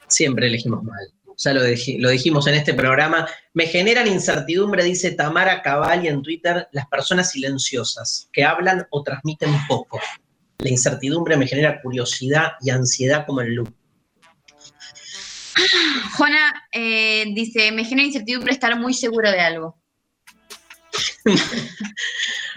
siempre 0.08 0.46
elegimos 0.46 0.82
mal. 0.82 1.12
Ya 1.36 1.52
lo, 1.52 1.60
lo 1.60 2.10
dijimos 2.10 2.46
en 2.48 2.54
este 2.54 2.74
programa. 2.74 3.28
Me 3.54 3.66
generan 3.66 4.08
incertidumbre, 4.08 4.82
dice 4.82 5.12
Tamara 5.12 5.62
Cavalli 5.62 6.08
en 6.08 6.22
Twitter, 6.22 6.66
las 6.72 6.88
personas 6.88 7.30
silenciosas, 7.30 8.28
que 8.32 8.44
hablan 8.44 8.86
o 8.90 9.02
transmiten 9.04 9.50
poco. 9.68 10.00
La 10.58 10.70
incertidumbre 10.70 11.36
me 11.36 11.46
genera 11.46 11.80
curiosidad 11.80 12.54
y 12.60 12.70
ansiedad 12.70 13.24
como 13.24 13.42
el 13.42 13.54
loop. 13.54 13.77
Juana 16.16 16.64
eh, 16.72 17.24
dice, 17.34 17.72
me 17.72 17.84
genera 17.84 18.06
incertidumbre 18.06 18.52
estar 18.52 18.78
muy 18.78 18.94
seguro 18.94 19.30
de 19.30 19.40
algo. 19.40 19.78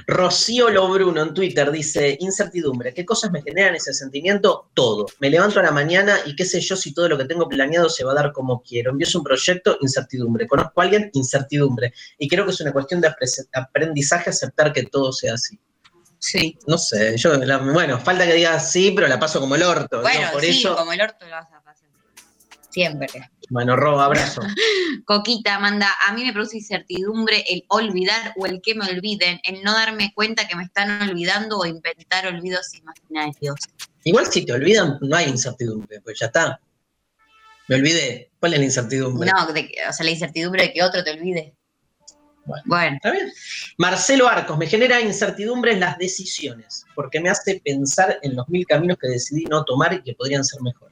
Rocío 0.08 0.70
Lobruno 0.70 1.22
en 1.22 1.34
Twitter 1.34 1.72
dice, 1.72 2.18
incertidumbre, 2.20 2.94
¿qué 2.94 3.06
cosas 3.06 3.32
me 3.32 3.42
generan 3.42 3.76
ese 3.76 3.94
sentimiento? 3.94 4.70
Todo. 4.74 5.06
Me 5.20 5.30
levanto 5.30 5.60
a 5.60 5.64
la 5.64 5.72
mañana 5.72 6.18
y 6.26 6.36
qué 6.36 6.46
sé 6.46 6.60
yo 6.60 6.76
si 6.76 6.94
todo 6.94 7.08
lo 7.08 7.18
que 7.18 7.26
tengo 7.26 7.48
planeado 7.48 7.90
se 7.90 8.04
va 8.04 8.12
a 8.12 8.16
dar 8.16 8.32
como 8.32 8.62
quiero. 8.62 8.92
Empiezo 8.92 9.20
un 9.20 9.24
proyecto, 9.24 9.78
incertidumbre. 9.82 10.48
Conozco 10.48 10.82
a 10.82 10.84
alguien, 10.86 11.10
incertidumbre. 11.14 11.94
Y 12.18 12.28
creo 12.28 12.46
que 12.46 12.52
es 12.52 12.60
una 12.62 12.72
cuestión 12.74 13.00
de 13.02 13.10
apre- 13.10 13.48
aprendizaje 13.54 14.30
aceptar 14.32 14.74
que 14.74 14.84
todo 14.84 15.12
sea 15.14 15.36
así. 15.36 15.60
Sí. 16.20 16.58
No 16.68 16.78
sé, 16.78 17.18
yo, 17.18 17.34
la- 17.38 17.58
bueno, 17.58 18.00
falta 18.00 18.26
que 18.28 18.34
digas 18.34 18.72
sí, 18.72 18.92
pero 18.96 19.08
la 19.08 19.20
paso 19.20 19.40
como 19.40 19.56
el 19.56 19.64
orto. 19.64 20.02
Bueno, 20.02 20.30
por 20.32 20.42
sí, 20.42 20.50
eso, 20.60 20.76
como 20.76 20.94
el 20.94 21.02
orto 21.02 21.26
lo 21.26 21.32
vas 21.32 21.48
a. 21.52 21.61
Siempre. 22.72 23.08
bueno, 23.50 23.76
robo, 23.76 24.00
abrazo. 24.00 24.42
Coquita 25.06 25.60
manda, 25.60 25.90
a 26.08 26.14
mí 26.14 26.24
me 26.24 26.32
produce 26.32 26.58
incertidumbre 26.58 27.44
el 27.50 27.66
olvidar 27.68 28.34
o 28.38 28.46
el 28.46 28.62
que 28.62 28.76
me 28.76 28.86
olviden, 28.86 29.40
el 29.44 29.62
no 29.62 29.74
darme 29.74 30.14
cuenta 30.16 30.48
que 30.48 30.56
me 30.56 30.64
están 30.64 31.10
olvidando 31.10 31.60
o 31.60 31.66
inventar 31.66 32.28
olvidos 32.28 32.74
imaginarios. 32.74 33.56
Igual 34.04 34.28
si 34.28 34.46
te 34.46 34.54
olvidan, 34.54 34.98
no 35.02 35.16
hay 35.16 35.30
incertidumbre, 35.30 36.00
pues 36.02 36.20
ya 36.20 36.28
está. 36.28 36.60
Me 37.68 37.76
olvidé. 37.76 38.32
¿Cuál 38.40 38.54
es 38.54 38.60
la 38.60 38.66
incertidumbre? 38.66 39.30
No, 39.32 39.54
de 39.54 39.70
o 39.88 39.94
sea, 39.94 40.04
la 40.04 40.12
incertidumbre 40.12 40.64
de 40.64 40.74
que 40.74 40.84
otro 40.84 41.04
te 41.04 41.12
olvide. 41.12 41.54
Bueno. 42.44 42.64
Bueno, 42.66 42.96
¿Está 42.96 43.12
bien? 43.12 43.32
Marcelo 43.78 44.28
Arcos, 44.28 44.58
me 44.58 44.66
genera 44.66 45.00
incertidumbre 45.00 45.74
en 45.74 45.80
las 45.80 45.98
decisiones, 45.98 46.86
porque 46.96 47.20
me 47.20 47.30
hace 47.30 47.62
pensar 47.64 48.18
en 48.24 48.36
los 48.36 48.50
mil 48.50 48.66
caminos 48.66 48.98
que 49.00 49.08
decidí 49.08 49.44
no 49.46 49.64
tomar 49.64 49.94
y 49.94 50.02
que 50.02 50.16
podrían 50.16 50.44
ser 50.44 50.62
mejores. 50.62 50.91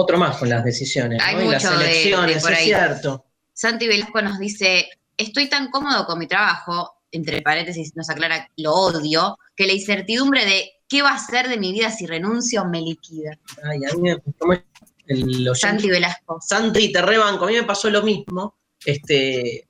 Otro 0.00 0.18
más 0.18 0.36
con 0.38 0.48
las 0.48 0.64
decisiones, 0.64 1.20
Hay 1.22 1.36
¿no? 1.36 1.42
y 1.42 1.48
las 1.50 1.62
mucho 1.64 1.78
de- 1.78 1.84
de 1.84 1.90
elecciones, 1.90 2.42
por 2.42 2.52
es 2.52 2.58
ahí. 2.58 2.64
cierto. 2.66 3.24
Santi 3.52 3.86
Velasco 3.88 4.22
nos 4.22 4.38
dice, 4.38 4.88
estoy 5.16 5.48
tan 5.48 5.70
cómodo 5.70 6.06
con 6.06 6.18
mi 6.18 6.26
trabajo, 6.26 6.94
entre 7.12 7.42
paréntesis 7.42 7.94
nos 7.96 8.08
aclara, 8.08 8.48
lo 8.56 8.72
odio, 8.72 9.36
que 9.56 9.66
la 9.66 9.72
incertidumbre 9.74 10.44
de 10.46 10.70
qué 10.88 11.02
va 11.02 11.10
a 11.14 11.18
ser 11.18 11.48
de 11.48 11.56
mi 11.58 11.72
vida 11.72 11.90
si 11.90 12.06
renuncio 12.06 12.64
me 12.64 12.80
liquida. 12.80 13.38
Ay, 13.64 13.80
a 13.90 13.94
mí 13.94 14.02
me 14.02 14.18
¿cómo 14.38 14.52
es? 14.54 14.60
El 15.06 15.50
Santi 15.54 15.88
Velasco. 15.90 16.38
Santi, 16.40 16.92
te 16.92 17.02
rebanco. 17.02 17.44
A 17.44 17.48
mí 17.48 17.54
me 17.54 17.64
pasó 17.64 17.90
lo 17.90 18.02
mismo. 18.02 18.56
Este, 18.84 19.66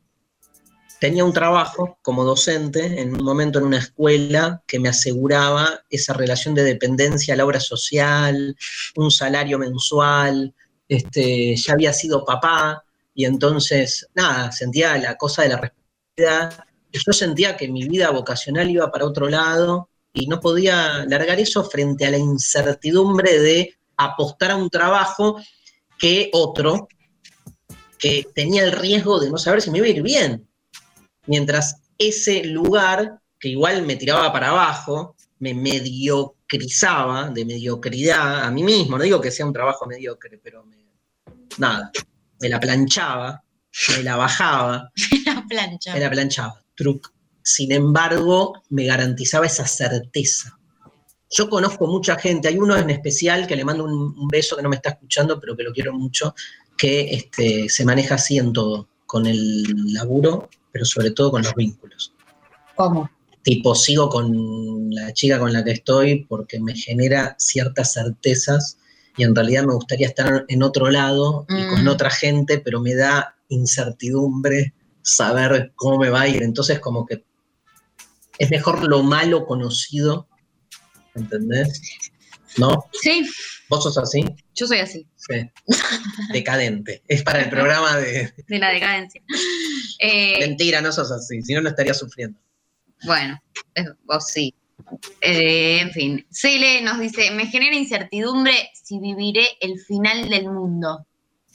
tenía 1.01 1.24
un 1.24 1.32
trabajo 1.32 1.98
como 2.03 2.24
docente 2.24 3.01
en 3.01 3.14
un 3.14 3.24
momento 3.24 3.59
en 3.59 3.64
una 3.64 3.78
escuela 3.78 4.62
que 4.66 4.78
me 4.78 4.90
aseguraba 4.90 5.82
esa 5.88 6.12
relación 6.12 6.55
de 6.55 6.62
dependencia 6.62 7.32
a 7.32 7.36
la 7.38 7.46
obra 7.46 7.59
social, 7.59 8.55
un 8.96 9.11
salario 9.11 9.59
mensual. 9.59 10.55
Este, 10.86 11.57
ya 11.57 11.72
había 11.72 11.92
sido 11.92 12.24
papá 12.24 12.84
y 13.14 13.24
entonces, 13.24 14.09
nada, 14.14 14.53
sentía 14.53 14.98
la 14.98 15.16
cosa 15.16 15.42
de 15.42 15.48
la 15.48 15.57
responsabilidad. 15.57 16.64
Yo 16.92 17.12
sentía 17.12 17.57
que 17.57 17.68
mi 17.68 17.88
vida 17.88 18.11
vocacional 18.11 18.68
iba 18.68 18.90
para 18.90 19.07
otro 19.07 19.28
lado 19.28 19.88
y 20.12 20.26
no 20.26 20.38
podía 20.38 21.07
largar 21.07 21.40
eso 21.40 21.64
frente 21.64 22.05
a 22.05 22.11
la 22.11 22.18
incertidumbre 22.18 23.38
de 23.38 23.74
apostar 23.96 24.51
a 24.51 24.57
un 24.57 24.68
trabajo 24.68 25.40
que 25.98 26.28
otro 26.32 26.88
que 27.98 28.26
tenía 28.34 28.64
el 28.64 28.72
riesgo 28.72 29.18
de 29.20 29.30
no 29.30 29.38
saber 29.38 29.62
si 29.62 29.70
me 29.70 29.78
iba 29.78 29.86
a 29.86 29.90
ir 29.90 30.03
bien. 30.03 30.49
Mientras 31.31 31.76
ese 31.97 32.43
lugar, 32.43 33.20
que 33.39 33.51
igual 33.51 33.87
me 33.87 33.95
tiraba 33.95 34.33
para 34.33 34.49
abajo, 34.49 35.14
me 35.39 35.55
mediocrizaba, 35.55 37.31
de 37.31 37.45
mediocridad 37.45 38.43
a 38.43 38.51
mí 38.51 38.64
mismo, 38.64 38.99
no 38.99 39.05
digo 39.05 39.20
que 39.20 39.31
sea 39.31 39.47
un 39.47 39.53
trabajo 39.53 39.87
mediocre, 39.87 40.41
pero 40.43 40.64
me, 40.64 40.89
nada, 41.57 41.93
me 42.41 42.49
la 42.49 42.59
planchaba, 42.59 43.45
me 43.97 44.03
la 44.03 44.16
bajaba, 44.16 44.91
La 45.24 45.47
plancha. 45.49 45.95
me 45.95 46.01
la 46.01 46.11
planchaba, 46.11 46.61
truc. 46.74 47.12
Sin 47.45 47.70
embargo, 47.70 48.64
me 48.70 48.87
garantizaba 48.87 49.47
esa 49.47 49.68
certeza. 49.68 50.59
Yo 51.31 51.49
conozco 51.49 51.87
mucha 51.87 52.16
gente, 52.16 52.49
hay 52.49 52.59
uno 52.59 52.76
en 52.76 52.91
especial 52.91 53.47
que 53.47 53.55
le 53.55 53.64
mando 53.64 53.85
un, 53.85 53.93
un 54.18 54.26
beso 54.26 54.57
que 54.57 54.64
no 54.64 54.68
me 54.68 54.76
está 54.76 54.91
escuchando, 54.91 55.39
pero 55.39 55.57
que 55.57 55.62
lo 55.62 55.72
quiero 55.72 55.93
mucho, 55.93 56.35
que 56.76 57.14
este, 57.14 57.68
se 57.68 57.85
maneja 57.85 58.16
así 58.16 58.37
en 58.37 58.53
todo, 58.53 58.89
con 59.07 59.26
el 59.26 59.62
laburo, 59.93 60.49
pero 60.73 60.85
sobre 60.85 61.11
todo 61.11 61.31
con 61.31 61.43
los 61.43 61.55
vínculos. 61.55 62.12
¿Cómo? 62.77 63.11
Tipo, 63.43 63.75
sigo 63.75 64.09
con 64.09 64.91
la 64.91 65.12
chica 65.12 65.39
con 65.39 65.53
la 65.53 65.64
que 65.64 65.73
estoy 65.73 66.25
porque 66.27 66.61
me 66.61 66.75
genera 66.75 67.35
ciertas 67.39 67.95
certezas 67.95 68.79
y 69.16 69.25
en 69.25 69.35
realidad 69.35 69.64
me 69.64 69.75
gustaría 69.75 70.09
estar 70.09 70.45
en 70.49 70.62
otro 70.62 70.91
lado 70.91 71.47
y 71.49 71.66
con 71.68 71.85
Mm. 71.85 71.89
otra 71.89 72.11
gente, 72.11 72.59
pero 72.59 72.81
me 72.81 72.95
da 72.95 73.35
incertidumbre 73.49 74.75
saber 75.03 75.73
cómo 75.75 75.99
me 75.99 76.11
va 76.11 76.23
a 76.23 76.29
ir. 76.29 76.43
Entonces, 76.43 76.81
como 76.81 77.07
que 77.07 77.25
es 78.39 78.51
mejor 78.51 78.87
lo 78.87 79.03
malo 79.03 79.47
conocido, 79.47 80.27
¿entendés? 81.14 81.81
¿No? 82.57 82.84
Sí, 83.01 83.24
¿Vos 83.68 83.84
sos 83.84 83.96
así? 83.98 84.24
yo 84.55 84.66
soy 84.66 84.78
así, 84.78 85.07
Sí. 85.16 85.34
Decadente. 86.32 87.03
Es 87.07 87.22
para 87.22 87.42
el 87.42 87.51
programa 87.51 87.96
de... 87.96 88.32
de 88.48 88.59
la 88.59 88.70
decadencia. 88.70 89.22
Eh, 90.01 90.38
Mentira, 90.40 90.80
no 90.80 90.90
sos 90.92 91.11
así, 91.12 91.42
si 91.42 91.55
no, 91.55 91.61
no 91.61 91.68
estaría 91.68 91.94
sufriendo. 91.94 92.38
bueno, 93.05 93.40
vos 94.05 94.26
sí. 94.26 94.55
Eh, 95.20 95.80
en 95.80 95.90
fin, 95.92 96.26
Cele 96.32 96.80
nos 96.82 96.98
dice, 96.98 97.30
me 97.30 97.46
genera 97.46 97.76
incertidumbre 97.76 98.70
si 98.72 98.98
viviré 98.98 99.46
el 99.61 99.78
final 99.78 100.28
del 100.28 100.51
mundo. 100.51 101.07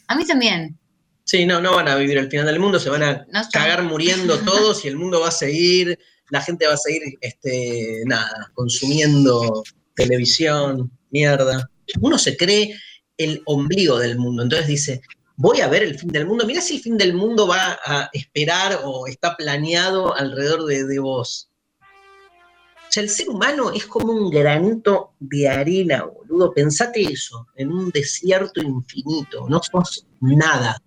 A 0.08 0.14
mí 0.16 0.24
también. 0.24 0.78
Sí, 1.24 1.44
no, 1.44 1.60
no 1.60 1.74
van 1.74 1.88
a 1.88 1.96
vivir 1.96 2.16
el 2.18 2.30
final 2.30 2.46
del 2.46 2.60
mundo, 2.60 2.78
se 2.78 2.88
van 2.88 3.02
a 3.02 3.26
No 3.32 3.42
cagar 3.52 3.82
muriendo 3.82 4.38
todos 4.40 4.84
y 4.84 4.88
el 4.88 4.96
mundo 4.96 5.20
va 5.20 5.28
a 5.28 5.32
seguir, 5.32 5.98
la 6.30 6.40
gente 6.40 6.66
va 6.68 6.74
a 6.74 6.78
seguir, 6.78 7.02
este, 7.20 8.02
nada, 8.06 8.50
consumiendo 8.54 9.64
televisión, 9.96 10.90
mierda. 11.10 11.68
Uno 12.00 12.18
se 12.18 12.36
cree 12.36 12.74
el 13.16 13.42
ombligo 13.46 13.98
del 13.98 14.18
mundo, 14.18 14.42
entonces 14.42 14.68
dice, 14.68 15.00
voy 15.36 15.60
a 15.60 15.68
ver 15.68 15.82
el 15.82 15.98
fin 15.98 16.10
del 16.10 16.26
mundo, 16.26 16.46
mira 16.46 16.60
si 16.60 16.76
el 16.76 16.82
fin 16.82 16.96
del 16.96 17.14
mundo 17.14 17.48
va 17.48 17.78
a 17.84 18.08
esperar 18.12 18.80
o 18.84 19.06
está 19.06 19.36
planeado 19.36 20.14
alrededor 20.14 20.64
de, 20.66 20.84
de 20.84 20.98
vos. 20.98 21.50
O 21.80 22.92
sea, 22.96 23.02
el 23.02 23.10
ser 23.10 23.28
humano 23.28 23.72
es 23.72 23.86
como 23.86 24.12
un 24.12 24.30
granito 24.30 25.14
de 25.18 25.48
arena, 25.48 26.04
boludo. 26.04 26.54
Pensate 26.54 27.02
eso, 27.02 27.46
en 27.56 27.72
un 27.72 27.90
desierto 27.90 28.62
infinito, 28.62 29.46
no 29.48 29.60
sos 29.62 30.06
nada 30.20 30.80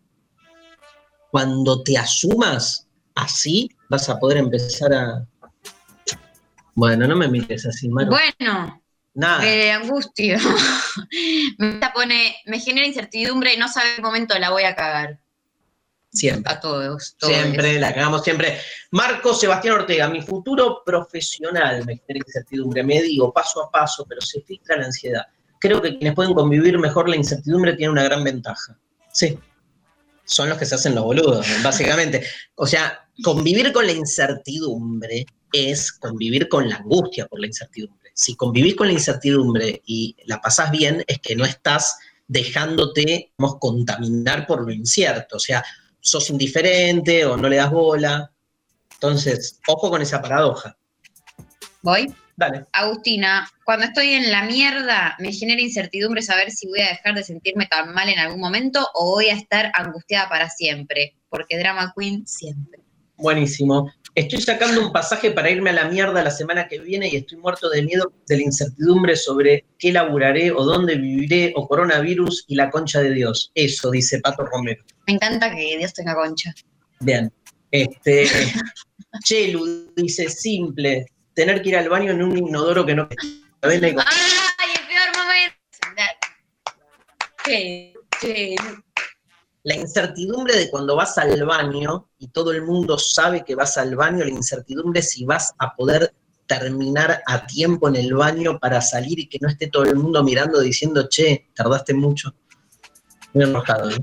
cuando 1.31 1.83
te 1.83 1.97
asumas 1.97 2.87
así, 3.15 3.69
vas 3.89 4.09
a 4.09 4.19
poder 4.19 4.37
empezar 4.37 4.93
a. 4.93 5.27
Bueno, 6.75 7.07
no 7.07 7.15
me 7.15 7.27
mires 7.27 7.65
así, 7.65 7.89
Maru. 7.89 8.11
Bueno, 8.11 8.78
Nada. 9.13 9.43
de 9.43 9.71
angustia. 9.71 10.39
me 11.57 11.79
pone, 11.93 12.35
me 12.45 12.59
genera 12.59 12.85
incertidumbre, 12.85 13.57
no 13.57 13.67
sabe 13.67 13.95
qué 13.95 14.01
momento 14.01 14.37
la 14.37 14.51
voy 14.51 14.63
a 14.63 14.75
cagar. 14.75 15.19
siempre. 16.11 16.53
A 16.53 16.59
todos. 16.59 17.15
todos. 17.17 17.33
Siempre, 17.33 17.79
la 17.79 17.93
cagamos 17.93 18.23
siempre. 18.23 18.59
Marco 18.91 19.33
Sebastián 19.33 19.75
Ortega, 19.75 20.07
mi 20.09 20.21
futuro 20.21 20.83
profesional 20.85 21.85
me 21.85 21.97
genera 21.97 22.25
incertidumbre. 22.25 22.83
Me 22.83 23.01
digo 23.01 23.33
paso 23.33 23.63
a 23.63 23.71
paso, 23.71 24.05
pero 24.07 24.21
se 24.21 24.41
filtra 24.41 24.77
la 24.77 24.85
ansiedad. 24.85 25.25
Creo 25.59 25.81
que 25.81 25.97
quienes 25.97 26.15
pueden 26.15 26.33
convivir 26.33 26.77
mejor 26.79 27.09
la 27.09 27.17
incertidumbre 27.17 27.73
tienen 27.73 27.91
una 27.91 28.03
gran 28.03 28.23
ventaja. 28.23 28.77
Sí. 29.11 29.37
Son 30.23 30.47
los 30.47 30.57
que 30.57 30.65
se 30.65 30.75
hacen 30.75 30.95
los 30.95 31.03
boludos, 31.03 31.45
básicamente. 31.63 32.25
O 32.55 32.65
sea, 32.65 33.07
convivir 33.23 33.73
con 33.73 33.85
la 33.85 33.91
incertidumbre 33.91 35.25
es 35.51 35.91
convivir 35.91 36.47
con 36.47 36.69
la 36.69 36.77
angustia 36.77 37.25
por 37.27 37.39
la 37.39 37.47
incertidumbre. 37.47 37.98
Si 38.19 38.35
convivís 38.35 38.75
con 38.75 38.87
la 38.87 38.93
incertidumbre 38.93 39.81
y 39.85 40.13
la 40.25 40.41
pasás 40.41 40.71
bien, 40.71 41.05
es 41.07 41.19
que 41.19 41.37
no 41.37 41.45
estás 41.45 41.97
dejándote 42.27 43.31
digamos, 43.37 43.59
contaminar 43.61 44.45
por 44.45 44.65
lo 44.65 44.73
incierto. 44.73 45.37
O 45.37 45.39
sea, 45.39 45.63
sos 46.01 46.29
indiferente 46.29 47.23
o 47.23 47.37
no 47.37 47.47
le 47.47 47.55
das 47.55 47.71
bola. 47.71 48.29
Entonces, 48.91 49.61
ojo 49.67 49.89
con 49.89 50.01
esa 50.01 50.21
paradoja. 50.21 50.77
¿Voy? 51.81 52.13
Dale. 52.35 52.65
Agustina, 52.73 53.49
cuando 53.63 53.85
estoy 53.85 54.09
en 54.09 54.29
la 54.31 54.43
mierda, 54.43 55.15
me 55.19 55.31
genera 55.31 55.61
incertidumbre 55.61 56.21
saber 56.21 56.51
si 56.51 56.67
voy 56.67 56.81
a 56.81 56.89
dejar 56.89 57.15
de 57.15 57.23
sentirme 57.23 57.67
tan 57.67 57.93
mal 57.93 58.09
en 58.09 58.19
algún 58.19 58.41
momento 58.41 58.85
o 58.95 59.11
voy 59.11 59.29
a 59.29 59.35
estar 59.35 59.71
angustiada 59.75 60.27
para 60.27 60.49
siempre. 60.49 61.15
Porque 61.29 61.57
drama 61.57 61.93
queen 61.97 62.27
siempre. 62.27 62.81
Buenísimo. 63.15 63.89
Estoy 64.15 64.41
sacando 64.41 64.81
un 64.81 64.91
pasaje 64.91 65.31
para 65.31 65.49
irme 65.49 65.69
a 65.69 65.73
la 65.73 65.85
mierda 65.85 66.23
la 66.23 66.31
semana 66.31 66.67
que 66.67 66.79
viene 66.79 67.07
y 67.07 67.15
estoy 67.17 67.37
muerto 67.37 67.69
de 67.69 67.83
miedo 67.83 68.11
de 68.27 68.37
la 68.37 68.43
incertidumbre 68.43 69.15
sobre 69.15 69.65
qué 69.77 69.91
laburaré 69.91 70.51
o 70.51 70.63
dónde 70.63 70.95
viviré 70.95 71.53
o 71.55 71.67
coronavirus 71.67 72.45
y 72.47 72.55
la 72.55 72.69
concha 72.69 73.01
de 73.01 73.13
Dios. 73.13 73.51
Eso 73.53 73.91
dice 73.91 74.19
Pato 74.19 74.45
Romero. 74.45 74.83
Me 75.07 75.13
encanta 75.13 75.55
que 75.55 75.77
Dios 75.77 75.93
tenga 75.93 76.15
concha. 76.15 76.53
Bien. 76.99 77.31
Este, 77.71 78.27
Chelu 79.23 79.91
dice 79.95 80.27
simple, 80.29 81.05
tener 81.33 81.61
que 81.61 81.69
ir 81.69 81.77
al 81.77 81.89
baño 81.89 82.11
en 82.11 82.23
un 82.23 82.37
inodoro 82.37 82.85
que 82.85 82.95
no 82.95 83.07
¡Ay, 83.61 83.73
el 83.73 83.79
peor 83.81 83.97
momento! 85.17 85.55
¿Qué? 87.43 87.93
¿Qué? 88.21 88.55
La 89.63 89.75
incertidumbre 89.75 90.55
de 90.55 90.69
cuando 90.69 90.95
vas 90.95 91.17
al 91.17 91.45
baño 91.45 92.09
y 92.17 92.29
todo 92.29 92.51
el 92.51 92.61
mundo 92.61 92.97
sabe 92.97 93.43
que 93.43 93.55
vas 93.55 93.77
al 93.77 93.95
baño, 93.95 94.23
la 94.23 94.31
incertidumbre 94.31 95.01
si 95.01 95.25
vas 95.25 95.53
a 95.57 95.75
poder 95.75 96.13
terminar 96.47 97.21
a 97.27 97.45
tiempo 97.45 97.89
en 97.89 97.95
el 97.97 98.13
baño 98.13 98.57
para 98.57 98.81
salir 98.81 99.19
y 99.19 99.27
que 99.27 99.37
no 99.39 99.49
esté 99.49 99.67
todo 99.67 99.83
el 99.83 99.95
mundo 99.95 100.23
mirando 100.23 100.59
diciendo, 100.59 101.07
che, 101.07 101.49
tardaste 101.53 101.93
mucho. 101.93 102.33
Muy 103.33 103.43
enojado, 103.43 103.91
¿no? 103.91 103.97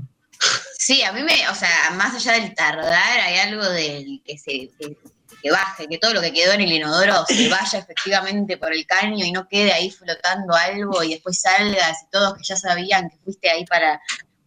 Sí, 0.77 1.03
a 1.03 1.11
mí 1.11 1.23
me, 1.23 1.49
o 1.49 1.55
sea, 1.55 1.91
más 1.95 2.15
allá 2.15 2.39
del 2.39 2.53
tardar, 2.53 3.19
hay 3.19 3.39
algo 3.39 3.67
del 3.67 4.21
que 4.23 4.37
se 4.37 4.71
que, 4.79 4.95
que 5.41 5.51
baje, 5.51 5.87
que 5.87 5.97
todo 5.97 6.13
lo 6.13 6.21
que 6.21 6.31
quedó 6.31 6.53
en 6.53 6.61
el 6.61 6.71
inodoro 6.71 7.25
se 7.27 7.49
vaya 7.49 7.79
efectivamente 7.79 8.57
por 8.57 8.71
el 8.71 8.85
caño 8.85 9.25
y 9.25 9.31
no 9.31 9.47
quede 9.49 9.73
ahí 9.73 9.91
flotando 9.91 10.53
algo 10.53 11.03
y 11.03 11.15
después 11.15 11.41
salgas 11.41 12.03
y 12.03 12.11
todos 12.11 12.35
que 12.35 12.43
ya 12.43 12.55
sabían 12.55 13.09
que 13.09 13.17
fuiste 13.17 13.49
ahí 13.49 13.65
para, 13.65 13.99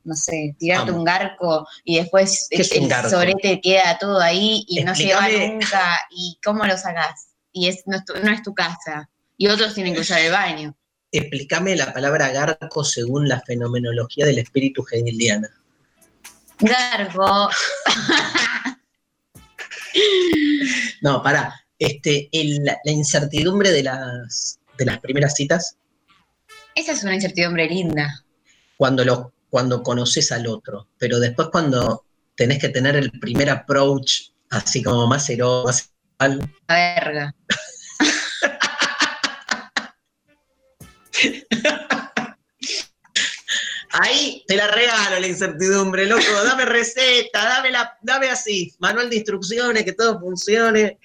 no 0.05 0.15
sé, 0.15 0.55
tirarte 0.59 0.91
un 0.93 1.05
garco 1.05 1.67
y 1.85 1.99
después 1.99 2.47
¿Qué 2.51 2.63
es 2.63 2.73
el 2.73 2.89
garco? 2.89 3.11
sorete 3.11 3.61
queda 3.61 3.99
todo 3.99 4.21
ahí 4.21 4.65
y 4.69 4.83
no 4.83 4.95
se 4.95 5.13
va 5.15 5.29
nunca 5.29 6.01
y 6.11 6.39
cómo 6.45 6.65
lo 6.65 6.77
sacás 6.77 7.29
y 7.53 7.69
es 7.69 7.83
no, 7.87 7.97
es 7.99 8.05
tu, 8.05 8.15
no 8.15 8.31
es 8.33 8.43
tu 8.43 8.55
casa 8.55 9.09
y 9.37 9.49
otros 9.49 9.75
tienen 9.75 9.95
que 9.95 10.01
usar 10.01 10.21
el 10.21 10.33
baño. 10.33 10.75
Explícame 11.13 11.75
la 11.77 11.93
palabra 11.93 12.31
garco 12.31 12.85
según 12.85 13.29
la 13.29 13.41
fenomenología 13.41 14.27
del 14.27 14.39
espíritu 14.39 14.85
hegeliana. 14.91 15.49
Gargo, 16.61 17.49
No, 21.03 21.23
pará. 21.23 21.55
Este, 21.79 22.29
el- 22.33 22.63
la 22.65 22.77
incertidumbre 22.85 23.71
de 23.71 23.83
las, 23.83 24.59
de 24.77 24.85
las 24.85 25.01
primeras 25.01 25.35
citas, 25.35 25.77
esa 26.75 26.93
es 26.93 27.03
una 27.03 27.15
incertidumbre 27.15 27.67
linda. 27.69 28.23
cuando, 28.77 29.05
lo, 29.05 29.33
cuando 29.51 29.83
conoces 29.83 30.33
al 30.33 30.47
otro, 30.47 30.89
pero 30.97 31.19
después 31.19 31.49
cuando 31.51 32.07
tenés 32.37 32.59
que 32.59 32.71
tener 32.71 32.97
el 32.97 33.11
primer 33.11 33.51
approach, 33.51 34.31
así 34.49 34.83
como 34.83 35.07
más 35.07 35.29
heroico, 35.29 35.67
más 35.67 35.91
¿Cuál? 36.21 36.39
La 36.69 36.75
verga. 36.75 37.35
Ahí 43.93 44.45
te 44.47 44.55
la 44.55 44.67
regalo 44.67 45.19
la 45.19 45.27
incertidumbre, 45.27 46.05
loco. 46.07 46.23
Dame 46.45 46.67
receta, 46.67 47.43
dame, 47.43 47.71
la, 47.71 47.97
dame 48.03 48.29
así, 48.29 48.75
manual 48.79 49.09
de 49.09 49.17
instrucciones, 49.17 49.83
que 49.83 49.95
todo 49.95 50.21
funcione. 50.21 50.99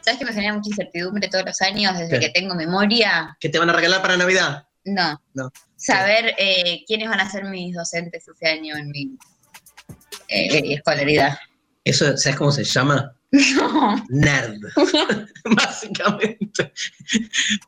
¿Sabes 0.00 0.18
que 0.18 0.24
me 0.24 0.32
genera 0.32 0.54
mucha 0.54 0.70
incertidumbre 0.70 1.28
todos 1.28 1.44
los 1.44 1.60
años 1.62 1.96
desde 1.96 2.18
¿Qué? 2.18 2.26
que 2.26 2.40
tengo 2.40 2.56
memoria? 2.56 3.36
¿Qué 3.38 3.48
te 3.48 3.58
van 3.60 3.70
a 3.70 3.72
regalar 3.72 4.02
para 4.02 4.16
Navidad? 4.16 4.66
No. 4.84 5.20
No. 5.34 5.50
Saber 5.76 6.34
eh, 6.38 6.82
quiénes 6.86 7.08
van 7.08 7.20
a 7.20 7.30
ser 7.30 7.44
mis 7.44 7.74
docentes 7.74 8.26
ese 8.26 8.46
año 8.48 8.76
en 8.76 8.90
mi 8.90 9.18
eh, 10.28 10.74
escolaridad. 10.74 11.38
Eso, 11.84 12.16
¿sabes 12.16 12.38
cómo 12.38 12.52
se 12.52 12.64
llama? 12.64 13.14
No. 13.54 14.04
Nerd. 14.08 14.58
Básicamente. 15.44 16.72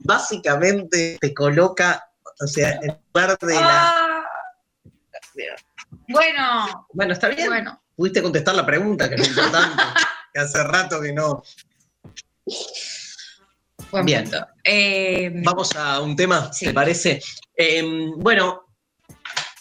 Básicamente 0.01 1.19
te 1.21 1.33
coloca, 1.33 2.05
o 2.41 2.47
sea, 2.49 2.81
en 2.83 2.99
lugar 3.15 3.39
de 3.39 3.55
la. 3.55 3.91
Ah. 3.91 4.25
Bueno, 6.09 6.87
Bueno, 6.93 7.13
está 7.13 7.29
bien. 7.29 7.49
bueno. 7.49 7.81
Pudiste 7.95 8.23
contestar 8.23 8.57
la 8.57 8.67
pregunta, 8.67 9.09
que 9.09 9.15
es 9.17 9.29
importante. 9.29 9.83
que 10.35 10.41
hace 10.41 10.65
rato 10.65 11.01
que 11.01 11.13
no. 11.13 11.45
Buen 13.93 14.05
Bien. 14.07 14.29
Eh, 14.65 15.31
Vamos 15.45 15.75
a 15.77 16.01
un 16.01 16.17
tema, 16.17 16.53
Sí. 16.53 16.67
¿te 16.67 16.73
parece? 16.75 17.21
Eh, 17.57 17.83
bueno, 18.17 18.63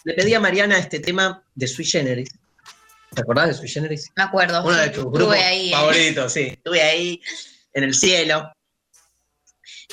le 0.04 0.14
pedí 0.14 0.34
a 0.34 0.40
Mariana 0.40 0.78
este 0.78 0.98
tema 1.00 1.44
de 1.54 1.68
Sui 1.68 1.84
Generis. 1.84 2.30
¿Te 3.14 3.20
acordás 3.20 3.48
de 3.48 3.54
Sui 3.54 3.68
Generis? 3.68 4.10
me 4.16 4.22
acuerdo. 4.24 4.64
Uno 4.64 4.76
de 4.76 4.88
tus 4.90 5.04
grupos 5.04 5.36
ahí. 5.36 5.68
eh. 5.68 5.72
favoritos, 5.72 6.32
sí. 6.32 6.40
Estuve 6.40 6.82
ahí 6.82 7.20
en 7.74 7.84
el 7.84 7.94
cielo. 7.94 8.50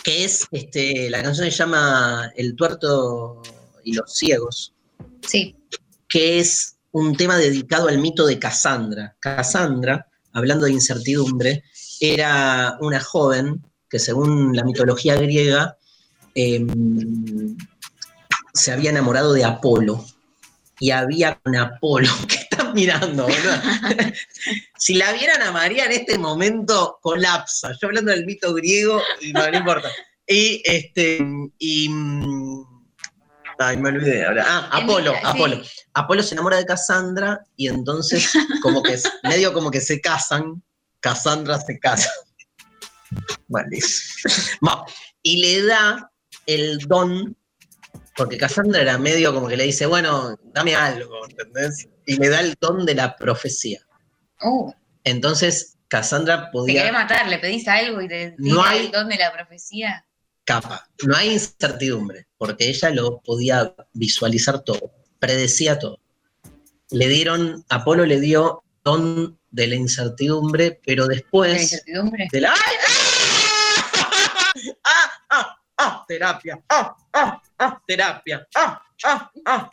Que 0.04 0.24
es, 0.24 0.48
este, 0.52 1.10
la 1.10 1.22
canción 1.22 1.52
se 1.52 1.56
llama 1.58 2.32
El 2.38 2.56
tuerto 2.56 3.42
y 3.84 3.94
los 3.94 4.14
ciegos, 4.16 4.74
Sí. 5.28 5.58
que 6.08 6.40
es 6.40 6.78
un 6.92 7.16
tema 7.18 7.38
dedicado 7.38 7.90
al 7.90 7.98
mito 7.98 8.26
de 8.26 8.40
Cassandra. 8.40 9.18
Cassandra, 9.20 10.08
hablando 10.32 10.66
de 10.66 10.72
incertidumbre, 10.72 11.64
era 12.00 12.78
una 12.80 13.02
joven 13.02 13.62
que 13.90 14.00
según 14.00 14.56
la 14.56 14.64
mitología 14.64 15.16
griega 15.16 15.78
em, 16.36 17.58
se 18.54 18.72
había 18.72 18.92
enamorado 18.92 19.34
de 19.34 19.44
Apolo. 19.44 20.06
Y 20.82 20.92
había 20.92 21.36
con 21.36 21.58
Apolo, 21.58 22.10
¿qué 22.28 22.36
estás 22.36 22.74
mirando, 22.74 23.24
boludo? 23.24 23.62
si 24.78 24.94
la 24.94 25.12
vieran 25.12 25.42
a 25.42 25.52
María 25.52 25.86
en 25.86 25.92
este 25.92 26.18
momento, 26.18 27.00
colapsa. 27.02 27.72
Yo 27.82 27.88
hablando 27.88 28.12
del 28.12 28.26
mito 28.26 28.54
griego, 28.54 29.02
y 29.20 29.34
no, 29.34 29.50
no 29.50 29.58
importa. 29.58 29.90
Y 30.26 30.62
este, 30.64 31.20
y. 31.58 31.90
mm, 31.90 32.80
Ay, 33.62 33.76
me 33.76 33.90
olvidé 33.90 34.26
ahora. 34.26 34.46
Ah, 34.48 34.70
Apolo, 34.72 35.12
sí. 35.12 35.20
Apolo. 35.24 35.62
Apolo 35.94 36.24
se 36.24 36.34
enamora 36.34 36.58
de 36.58 36.66
Cassandra 36.66 37.44
y 37.58 37.68
entonces, 37.68 38.32
como 38.62 38.82
que 38.82 38.98
medio 39.24 39.52
como 39.54 39.70
que 39.70 39.82
se 39.82 40.00
casan. 40.00 40.64
Cassandra 41.02 41.60
se 41.60 41.78
casa. 41.78 42.10
Bueno, 43.48 43.68
y 45.24 45.42
le 45.42 45.66
da 45.66 46.12
el 46.46 46.78
don, 46.80 47.36
porque 48.16 48.38
Cassandra 48.38 48.82
era 48.82 48.98
medio 48.98 49.34
como 49.34 49.48
que 49.48 49.58
le 49.58 49.64
dice, 49.66 49.86
bueno, 49.86 50.38
dame 50.54 50.76
algo, 50.76 51.28
¿entendés? 51.28 51.88
Y 52.06 52.18
le 52.18 52.30
da 52.30 52.42
el 52.42 52.56
don 52.60 52.86
de 52.86 52.96
la 52.96 53.16
profecía. 53.16 53.82
Uh, 54.42 54.72
Entonces, 55.04 55.78
Cassandra 55.88 56.36
te 56.36 56.44
querés 56.44 56.52
podía 56.84 56.92
matar, 56.92 57.28
le 57.28 57.40
pedís 57.40 57.68
algo 57.68 58.02
y 58.02 58.08
te 58.08 58.36
No 58.38 58.64
hay- 58.64 58.86
el 58.86 58.92
don 58.92 59.08
de 59.10 59.18
la 59.18 59.32
profecía. 59.34 60.06
capa. 60.46 60.88
No 61.06 61.16
hay 61.16 61.32
incertidumbre, 61.34 62.28
porque 62.38 62.70
ella 62.70 62.90
lo 62.90 63.20
podía 63.22 63.74
visualizar 63.94 64.60
todo, 64.62 64.92
predecía 65.20 65.78
todo. 65.80 66.00
Le 66.92 67.08
dieron, 67.08 67.64
Apolo 67.70 68.06
le 68.06 68.20
dio 68.20 68.64
don 68.84 69.39
de 69.52 69.68
la 69.68 69.76
incertidumbre, 69.76 70.80
pero 70.86 71.04
¿La 71.04 71.16
después 71.16 71.62
incertidumbre? 71.62 72.28
de 72.32 72.42
la. 72.42 72.54
¡Ay! 72.54 72.76
¡Ah! 74.84 75.12
¡Ah! 75.30 75.60
¡Ah! 75.78 76.06
Terapia. 76.08 76.62
¡Ah! 76.70 76.96
¡Ah! 77.14 77.42
¡Ah! 77.58 77.82
Terapia. 77.88 78.48
¡Ah! 78.56 78.82
¡Ah! 79.04 79.32
¡Ah! 79.46 79.72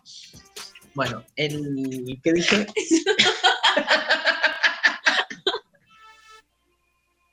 Bueno, 0.95 1.25
el 1.37 2.19
que 2.23 2.33
dije. 2.33 2.67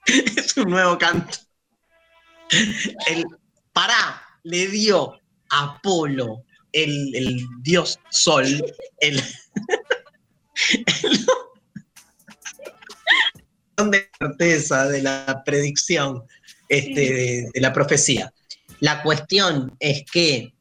es 0.05 0.57
un 0.57 0.69
nuevo 0.69 0.97
canto. 0.97 1.37
El 3.07 3.25
Pará 3.71 4.21
le 4.43 4.67
dio 4.67 5.17
Apolo, 5.49 6.43
el, 6.71 7.15
el 7.15 7.41
dios 7.61 7.99
sol, 8.09 8.45
el, 8.99 9.19
el 11.03 11.27
de 13.77 14.09
certeza, 14.19 14.87
de 14.87 15.01
la 15.01 15.43
predicción, 15.45 16.23
este, 16.69 17.01
de, 17.01 17.49
de 17.53 17.61
la 17.61 17.73
profecía. 17.73 18.33
La 18.79 19.03
cuestión 19.03 19.75
es 19.79 20.03
que 20.11 20.53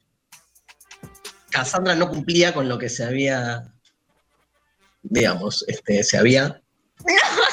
Cassandra 1.51 1.95
no 1.95 2.09
cumplía 2.09 2.55
con 2.55 2.69
lo 2.69 2.79
que 2.79 2.89
se 2.89 3.05
había, 3.05 3.63
digamos, 5.03 5.65
este, 5.69 6.03
se 6.03 6.19
había 6.19 6.63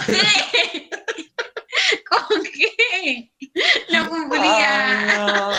¿Qué? 0.05 0.89
¿Con 2.09 2.43
qué? 2.43 3.31
No 3.91 4.09
cumplía. 4.09 5.49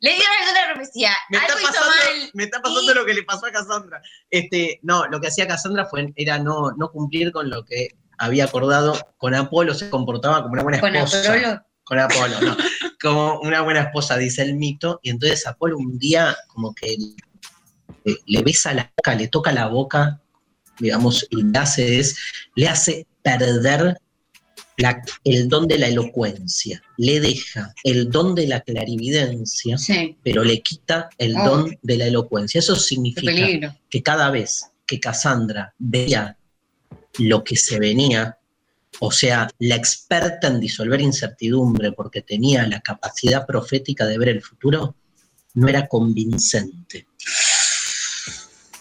Le 0.00 0.10
dieron 0.10 0.54
la 0.54 0.74
profecía. 0.74 1.12
Me 1.30 1.38
está, 1.38 1.52
Algo 1.52 1.60
hizo 1.60 1.72
pasando, 1.72 1.96
mal. 1.96 2.30
me 2.34 2.44
está 2.44 2.62
pasando 2.62 2.94
lo 2.94 3.04
que 3.04 3.14
le 3.14 3.22
pasó 3.24 3.46
a 3.46 3.52
Cassandra. 3.52 4.00
Este, 4.30 4.78
no, 4.82 5.06
lo 5.08 5.20
que 5.20 5.28
hacía 5.28 5.46
Cassandra 5.48 5.86
fue, 5.86 6.12
era 6.16 6.38
no, 6.38 6.72
no 6.72 6.90
cumplir 6.90 7.32
con 7.32 7.50
lo 7.50 7.64
que 7.64 7.96
había 8.18 8.44
acordado 8.44 8.94
con 9.16 9.34
Apolo, 9.34 9.74
se 9.74 9.88
comportaba 9.90 10.42
como 10.42 10.54
una 10.54 10.62
buena 10.62 10.80
Con 10.80 10.94
esposa. 10.96 11.32
Apolo. 11.32 11.62
Con 11.84 11.98
Apolo, 11.98 12.40
no. 12.42 12.56
Como 13.00 13.40
una 13.40 13.60
buena 13.62 13.82
esposa, 13.82 14.16
dice 14.18 14.42
el 14.42 14.54
mito. 14.54 14.98
Y 15.02 15.10
entonces 15.10 15.46
Apolo 15.46 15.78
un 15.78 15.98
día 15.98 16.36
como 16.48 16.74
que 16.74 16.96
le, 18.04 18.16
le 18.26 18.42
besa 18.42 18.74
la 18.74 18.90
boca, 18.96 19.14
le 19.14 19.28
toca 19.28 19.52
la 19.52 19.68
boca, 19.68 20.20
digamos, 20.80 21.26
y 21.30 21.42
le 21.44 21.58
hace 21.58 21.98
es, 22.00 22.16
le 22.56 22.68
hace 22.68 23.06
perder 23.22 23.98
la- 24.78 25.00
el 25.24 25.48
don 25.48 25.66
de 25.68 25.78
la 25.78 25.86
elocuencia. 25.88 26.82
Le 26.96 27.20
deja 27.20 27.72
el 27.84 28.10
don 28.10 28.34
de 28.34 28.46
la 28.48 28.60
clarividencia 28.60 29.78
Sí, 29.78 30.16
pero 30.24 30.42
le 30.44 30.60
quita 30.60 31.08
el 31.18 31.36
Oh. 31.36 31.44
don 31.48 31.78
de 31.82 31.96
la 31.96 32.06
elocuencia. 32.06 32.58
Eso 32.58 32.74
significa 32.76 33.32
que 33.90 34.02
cada 34.02 34.30
vez 34.30 34.70
que 34.86 34.98
Cassandra 35.00 35.74
veía 35.78 36.36
lo 37.18 37.44
que 37.44 37.56
se 37.56 37.78
venía, 37.78 38.38
o 39.00 39.10
sea, 39.10 39.48
la 39.58 39.76
experta 39.76 40.48
en 40.48 40.60
disolver 40.60 41.00
incertidumbre 41.00 41.92
porque 41.92 42.22
tenía 42.22 42.66
la 42.66 42.80
capacidad 42.80 43.46
profética 43.46 44.06
de 44.06 44.18
ver 44.18 44.28
el 44.30 44.42
futuro, 44.42 44.96
no 45.54 45.68
era 45.68 45.86
convincente. 45.86 47.06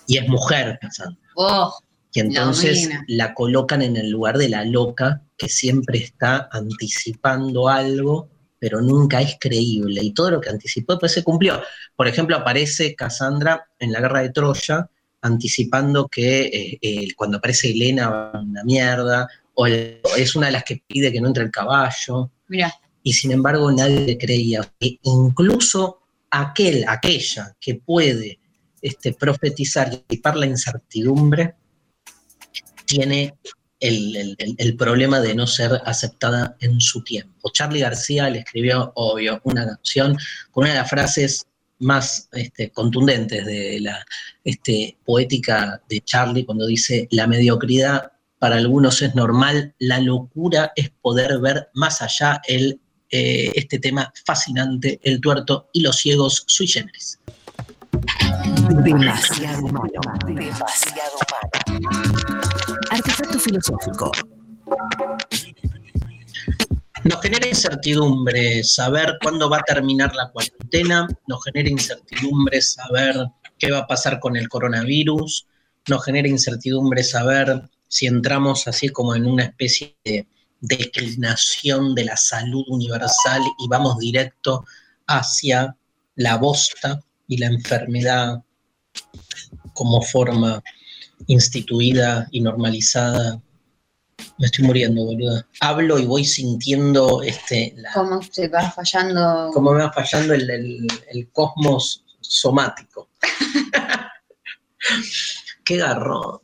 Y 0.08 0.18
es 0.18 0.28
mujer, 0.28 0.78
Cassandra. 0.82 1.20
Oh, 1.36 1.78
Y 2.14 2.22
entonces 2.22 2.90
la 3.08 3.34
colocan 3.34 3.82
en 3.82 3.98
el 3.98 4.10
lugar 4.10 4.38
de 4.38 4.50
la 4.50 4.64
loca 4.64 5.22
que 5.38 5.50
siempre 5.50 6.00
está 6.00 6.50
anticipando 6.52 7.68
algo, 7.68 8.30
pero 8.60 8.82
nunca 8.82 9.22
es 9.22 9.38
creíble. 9.40 10.02
Y 10.02 10.14
todo 10.14 10.32
lo 10.32 10.42
que 10.42 10.50
anticipó 10.50 10.98
pues 10.98 11.12
se 11.12 11.24
cumplió. 11.24 11.62
Por 11.96 12.08
ejemplo, 12.08 12.36
aparece 12.36 12.96
Cassandra 12.96 13.68
en 13.78 13.92
la 13.92 14.00
guerra 14.00 14.22
de 14.22 14.30
Troya, 14.30 14.90
anticipando 15.22 16.08
que 16.08 16.42
eh, 16.42 16.78
eh, 16.82 17.08
cuando 17.16 17.38
aparece 17.38 17.70
Helena 17.72 18.10
va 18.10 18.32
a 18.32 18.40
una 18.42 18.64
mierda, 18.64 19.28
o 19.56 19.68
el- 19.68 20.00
es 20.18 20.36
una 20.36 20.48
de 20.48 20.54
las 20.54 20.64
que 20.64 20.82
pide 20.88 21.12
que 21.12 21.20
no 21.22 21.28
entre 21.28 21.44
el 21.44 21.52
caballo, 21.52 22.30
y 23.04 23.14
sin 23.14 23.32
embargo 23.32 23.72
nadie 23.72 24.02
le 24.02 24.18
creía. 24.18 24.62
E 24.80 25.00
incluso 25.04 26.00
aquel, 26.30 26.86
aquella 26.88 27.56
que 27.60 27.76
puede 27.76 28.40
este, 28.82 29.14
profetizar 29.14 29.92
y 29.92 29.96
anticipar 29.96 30.38
la 30.38 30.46
incertidumbre, 30.46 31.56
tiene 32.86 33.36
el, 33.80 34.16
el- 34.16 34.36
el- 34.40 34.56
el 34.58 34.76
problema 34.76 35.20
de 35.20 35.36
no 35.36 35.46
ser 35.48 35.82
aceptada 35.86 36.56
en 36.60 36.80
su 36.82 37.04
tiempo. 37.04 37.50
Charlie 37.52 37.82
García 37.82 38.30
le 38.30 38.40
escribió, 38.40 38.92
obvio, 38.96 39.40
una 39.44 39.66
canción 39.66 40.18
con 40.52 40.64
una 40.64 40.74
de 40.74 40.80
las 40.80 40.90
frases 40.90 41.46
más 41.80 42.30
este, 42.32 42.72
contundentes 42.72 43.46
de 43.46 43.80
la 43.82 44.06
este, 44.44 44.98
poética 45.06 45.82
de 45.90 46.02
Charlie 46.02 46.46
cuando 46.46 46.66
dice, 46.66 47.08
la 47.12 47.28
mediocridad 47.28 48.12
para 48.40 48.58
algunos 48.58 49.02
es 49.02 49.16
normal, 49.16 49.74
la 49.80 50.00
locura 50.00 50.72
es 50.76 50.90
poder 51.02 51.40
ver 51.40 51.70
más 51.74 52.02
allá 52.02 52.42
el, 52.48 52.80
eh, 53.10 53.52
este 53.56 53.80
tema 53.80 54.12
fascinante, 54.26 55.00
el 55.04 55.20
tuerto 55.22 55.70
y 55.74 55.82
los 55.82 55.98
ciegos 55.98 56.44
sui 56.48 56.68
generis. 56.68 57.20
Demasiado 58.84 59.66
humano. 59.66 60.02
Demasiado 60.26 61.18
humano. 61.18 61.90
Artefacto 62.92 63.40
filosófico. 63.40 64.12
Nos 67.08 67.22
genera 67.22 67.48
incertidumbre 67.48 68.66
saber 68.66 69.18
cuándo 69.24 69.50
va 69.50 69.60
a 69.60 69.64
terminar 69.64 70.14
la 70.14 70.30
cuarentena, 70.30 71.08
nos 71.26 71.42
genera 71.46 71.70
incertidumbre 71.70 72.62
saber 72.62 73.16
qué 73.58 73.72
va 73.72 73.80
a 73.80 73.88
pasar 73.88 74.20
con 74.20 74.36
el 74.36 74.50
coronavirus, 74.50 75.48
nos 75.88 76.04
genera 76.04 76.28
incertidumbre 76.28 77.06
saber 77.06 77.62
si 77.88 78.08
entramos 78.08 78.68
así 78.68 78.90
como 78.90 79.16
en 79.16 79.26
una 79.26 79.44
especie 79.44 79.96
de 80.04 80.28
declinación 80.60 81.96
de 81.96 82.04
la 82.04 82.18
salud 82.18 82.66
universal 82.68 83.42
y 83.58 83.70
vamos 83.70 84.00
directo 84.00 84.66
hacia 85.08 85.78
la 86.16 86.36
bosta 86.36 87.00
y 87.26 87.38
la 87.38 87.48
enfermedad 87.48 88.44
como 89.74 90.02
forma 90.02 90.62
instituida 91.28 92.28
y 92.32 92.42
normalizada 92.42 93.42
me 94.38 94.46
estoy 94.46 94.66
muriendo, 94.66 95.04
boluda. 95.04 95.48
Hablo 95.62 95.98
y 95.98 96.06
voy 96.06 96.24
sintiendo 96.24 97.22
este. 97.24 97.76
cómo 97.94 98.22
se 98.22 98.48
va 98.48 98.70
fallando. 98.70 99.50
Cómo 99.54 99.74
me 99.74 99.84
va 99.84 99.92
fallando 99.92 100.34
el, 100.34 100.88
cosmos 101.32 102.06
somático. 102.22 103.10
qué 105.66 105.78
garrón. 105.78 106.40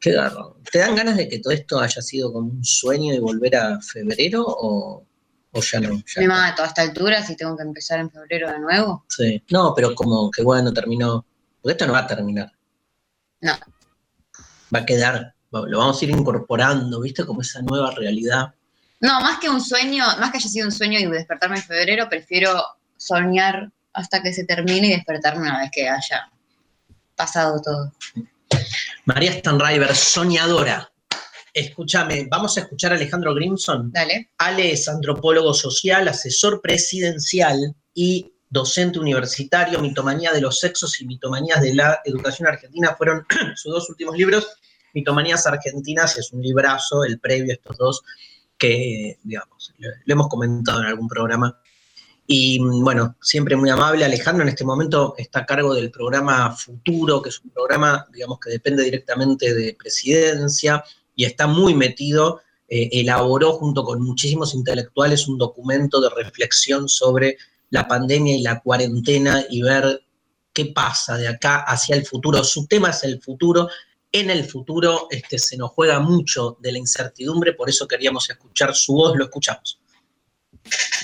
Qué 0.00 0.12
garrón. 0.12 0.54
¿Te 0.70 0.80
dan 0.80 0.96
ganas 0.96 1.16
de 1.16 1.28
que 1.28 1.38
todo 1.38 1.52
esto 1.52 1.78
haya 1.78 2.02
sido 2.02 2.32
como 2.32 2.48
un 2.48 2.64
sueño 2.64 3.14
y 3.14 3.18
volver 3.18 3.56
a 3.56 3.80
febrero 3.80 4.44
o, 4.46 5.06
ya 5.60 5.80
no? 5.80 6.02
me 6.16 6.26
mato 6.26 6.62
a 6.62 6.66
esta 6.66 6.82
altura 6.82 7.22
si 7.22 7.36
tengo 7.36 7.56
que 7.56 7.62
empezar 7.62 8.00
en 8.00 8.10
febrero 8.10 8.50
de 8.50 8.58
nuevo. 8.58 9.04
Sí. 9.08 9.42
No, 9.50 9.74
pero 9.74 9.94
como 9.94 10.30
que 10.30 10.42
bueno, 10.42 10.72
terminó. 10.72 11.24
Porque 11.60 11.72
esto 11.72 11.86
no 11.86 11.92
va 11.92 12.00
a 12.00 12.06
terminar. 12.06 12.50
No. 13.42 13.52
Va 14.74 14.80
a 14.80 14.86
quedar 14.86 15.34
lo 15.52 15.78
vamos 15.78 16.00
a 16.00 16.04
ir 16.04 16.10
incorporando, 16.10 17.00
¿viste? 17.00 17.26
Como 17.26 17.42
esa 17.42 17.60
nueva 17.62 17.90
realidad. 17.90 18.54
No, 19.00 19.20
más 19.20 19.38
que 19.38 19.50
un 19.50 19.60
sueño, 19.60 20.04
más 20.18 20.30
que 20.30 20.38
haya 20.38 20.48
sido 20.48 20.66
un 20.66 20.72
sueño 20.72 20.98
y 20.98 21.06
despertarme 21.06 21.56
en 21.56 21.62
febrero, 21.62 22.08
prefiero 22.08 22.64
soñar 22.96 23.70
hasta 23.92 24.22
que 24.22 24.32
se 24.32 24.44
termine 24.44 24.88
y 24.88 24.90
despertarme 24.92 25.42
una 25.42 25.60
vez 25.60 25.70
que 25.72 25.88
haya 25.88 26.30
pasado 27.16 27.60
todo. 27.60 27.92
María 29.04 29.32
Stanriver, 29.32 29.94
soñadora. 29.94 30.88
Escúchame, 31.52 32.26
vamos 32.30 32.56
a 32.56 32.60
escuchar 32.60 32.92
a 32.92 32.94
Alejandro 32.94 33.34
Grimson. 33.34 33.90
Dale. 33.92 34.30
Ale 34.38 34.72
es 34.72 34.88
antropólogo 34.88 35.52
social, 35.52 36.08
asesor 36.08 36.62
presidencial 36.62 37.74
y 37.92 38.32
docente 38.48 38.98
universitario. 38.98 39.80
Mitomanía 39.80 40.32
de 40.32 40.40
los 40.40 40.60
sexos 40.60 40.98
y 41.00 41.06
mitomanías 41.06 41.60
de 41.60 41.74
la 41.74 42.00
educación 42.04 42.48
argentina 42.48 42.94
fueron 42.96 43.26
sus 43.56 43.72
dos 43.72 43.90
últimos 43.90 44.16
libros 44.16 44.48
Mitomanías 44.94 45.46
Argentinas 45.46 46.18
es 46.18 46.32
un 46.32 46.42
librazo, 46.42 47.04
el 47.04 47.18
previo 47.18 47.52
a 47.52 47.54
estos 47.54 47.76
dos, 47.76 48.02
que, 48.58 49.18
digamos, 49.22 49.74
lo, 49.78 49.90
hemos 50.06 50.28
comentado 50.28 50.80
en 50.80 50.86
algún 50.86 51.08
programa. 51.08 51.58
Y 52.26 52.58
bueno, 52.60 53.16
siempre 53.20 53.56
muy 53.56 53.70
amable. 53.70 54.04
Alejandro 54.04 54.42
en 54.42 54.48
este 54.48 54.64
momento 54.64 55.14
está 55.18 55.40
a 55.40 55.46
cargo 55.46 55.74
del 55.74 55.90
programa 55.90 56.52
Futuro, 56.52 57.20
que 57.20 57.30
es 57.30 57.40
un 57.40 57.50
programa, 57.50 58.06
digamos, 58.12 58.38
que 58.38 58.50
depende 58.50 58.84
directamente 58.84 59.52
de 59.54 59.74
presidencia 59.74 60.84
y 61.14 61.24
está 61.24 61.46
muy 61.46 61.74
metido. 61.74 62.40
Eh, 62.68 62.88
elaboró 62.92 63.52
junto 63.54 63.84
con 63.84 64.02
muchísimos 64.02 64.54
intelectuales 64.54 65.28
un 65.28 65.36
documento 65.36 66.00
de 66.00 66.08
reflexión 66.10 66.88
sobre 66.88 67.36
la 67.70 67.86
pandemia 67.86 68.36
y 68.36 68.42
la 68.42 68.60
cuarentena 68.60 69.44
y 69.50 69.62
ver 69.62 70.04
qué 70.52 70.66
pasa 70.66 71.16
de 71.16 71.28
acá 71.28 71.64
hacia 71.66 71.96
el 71.96 72.06
futuro. 72.06 72.44
Su 72.44 72.66
tema 72.66 72.90
es 72.90 73.02
el 73.04 73.20
futuro 73.20 73.68
en 74.12 74.30
el 74.30 74.44
futuro 74.44 75.08
este, 75.10 75.38
se 75.38 75.56
nos 75.56 75.70
juega 75.70 75.98
mucho 75.98 76.58
de 76.60 76.72
la 76.72 76.78
incertidumbre, 76.78 77.54
por 77.54 77.68
eso 77.68 77.88
queríamos 77.88 78.28
escuchar 78.28 78.74
su 78.74 78.92
voz, 78.92 79.16
lo 79.16 79.24
escuchamos. 79.24 79.80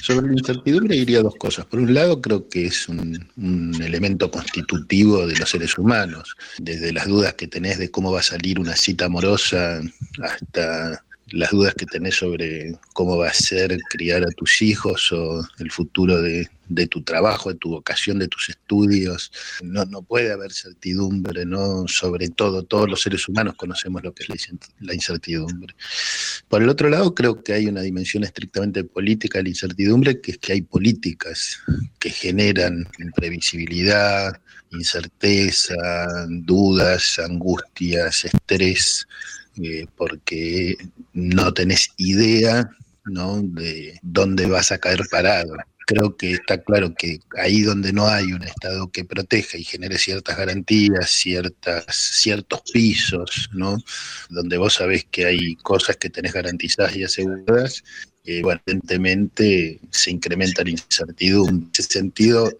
Sobre 0.02 0.28
la 0.28 0.34
incertidumbre 0.34 0.94
diría 0.94 1.22
dos 1.22 1.34
cosas. 1.34 1.66
Por 1.66 1.80
un 1.80 1.92
lado, 1.92 2.20
creo 2.20 2.48
que 2.48 2.66
es 2.66 2.88
un, 2.88 3.28
un, 3.36 3.82
elemento 3.82 4.30
constitutivo 4.30 5.26
de 5.26 5.36
los 5.36 5.50
seres 5.50 5.76
humanos, 5.76 6.36
desde 6.58 6.92
las 6.92 7.08
dudas 7.08 7.34
que 7.34 7.48
tenés 7.48 7.78
de 7.78 7.90
cómo 7.90 8.12
va 8.12 8.20
a 8.20 8.22
salir 8.22 8.60
una 8.60 8.76
cita 8.76 9.06
amorosa 9.06 9.80
hasta 10.22 11.04
las 11.30 11.50
dudas 11.50 11.74
que 11.74 11.86
tenés 11.86 12.16
sobre 12.16 12.78
cómo 12.92 13.16
va 13.16 13.28
a 13.28 13.34
ser 13.34 13.78
criar 13.90 14.22
a 14.24 14.30
tus 14.30 14.62
hijos 14.62 15.12
o 15.12 15.46
el 15.58 15.70
futuro 15.70 16.20
de, 16.20 16.48
tu 16.88 17.02
trabajo, 17.02 17.52
de 17.52 17.58
tu 17.58 17.70
vocación, 17.70 18.18
de 18.18 18.28
tus 18.28 18.48
estudios. 18.48 19.32
No, 19.62 19.84
no 19.84 20.02
puede 20.02 20.32
haber 20.32 20.52
certidumbre, 20.52 21.44
¿no? 21.44 21.86
Sobre 21.88 22.28
todo, 22.28 22.62
todos 22.62 22.88
los 22.88 23.02
seres 23.02 23.28
humanos 23.28 23.54
conocemos 23.56 24.02
lo 24.02 24.12
que 24.14 24.24
es 24.24 24.48
la 24.80 24.94
incertidumbre. 24.94 25.74
Por 26.48 26.62
el 26.62 26.68
otro 26.68 26.88
lado, 26.88 27.14
creo 27.14 27.42
que 27.42 27.52
hay 27.52 27.66
una 27.66 27.82
dimensión 27.82 28.24
estrictamente 28.24 28.84
política 28.84 29.38
de 29.38 29.44
la 29.44 29.50
incertidumbre, 29.50 30.20
que 30.20 30.32
es 30.32 30.38
que 30.38 30.52
hay 30.52 30.62
políticas 30.62 31.58
que 31.98 32.10
generan 32.10 32.88
imprevisibilidad, 32.98 34.40
incerteza, 34.70 35.74
dudas, 36.28 37.18
angustias, 37.18 38.24
estrés 38.24 39.06
eh, 39.62 39.86
porque 39.96 40.76
no 41.12 41.52
tenés 41.52 41.90
idea 41.96 42.68
¿no? 43.04 43.40
de 43.42 43.98
dónde 44.02 44.46
vas 44.46 44.72
a 44.72 44.78
caer 44.78 45.00
parado. 45.10 45.56
Creo 45.86 46.16
que 46.16 46.32
está 46.32 46.58
claro 46.62 46.94
que 46.94 47.20
ahí 47.38 47.62
donde 47.62 47.92
no 47.92 48.06
hay 48.06 48.32
un 48.32 48.42
Estado 48.42 48.90
que 48.90 49.06
proteja 49.06 49.56
y 49.56 49.64
genere 49.64 49.98
ciertas 49.98 50.36
garantías, 50.36 51.10
ciertas, 51.10 51.86
ciertos 51.88 52.60
pisos, 52.72 53.48
¿no? 53.52 53.78
donde 54.28 54.58
vos 54.58 54.74
sabés 54.74 55.06
que 55.10 55.24
hay 55.24 55.56
cosas 55.56 55.96
que 55.96 56.10
tenés 56.10 56.34
garantizadas 56.34 56.94
y 56.94 57.04
aseguradas, 57.04 57.82
eh, 58.24 58.42
evidentemente 58.44 59.80
se 59.90 60.10
incrementa 60.10 60.62
la 60.62 60.70
incertidumbre. 60.70 61.54
En 61.54 61.70
ese 61.72 61.82
sentido, 61.84 62.52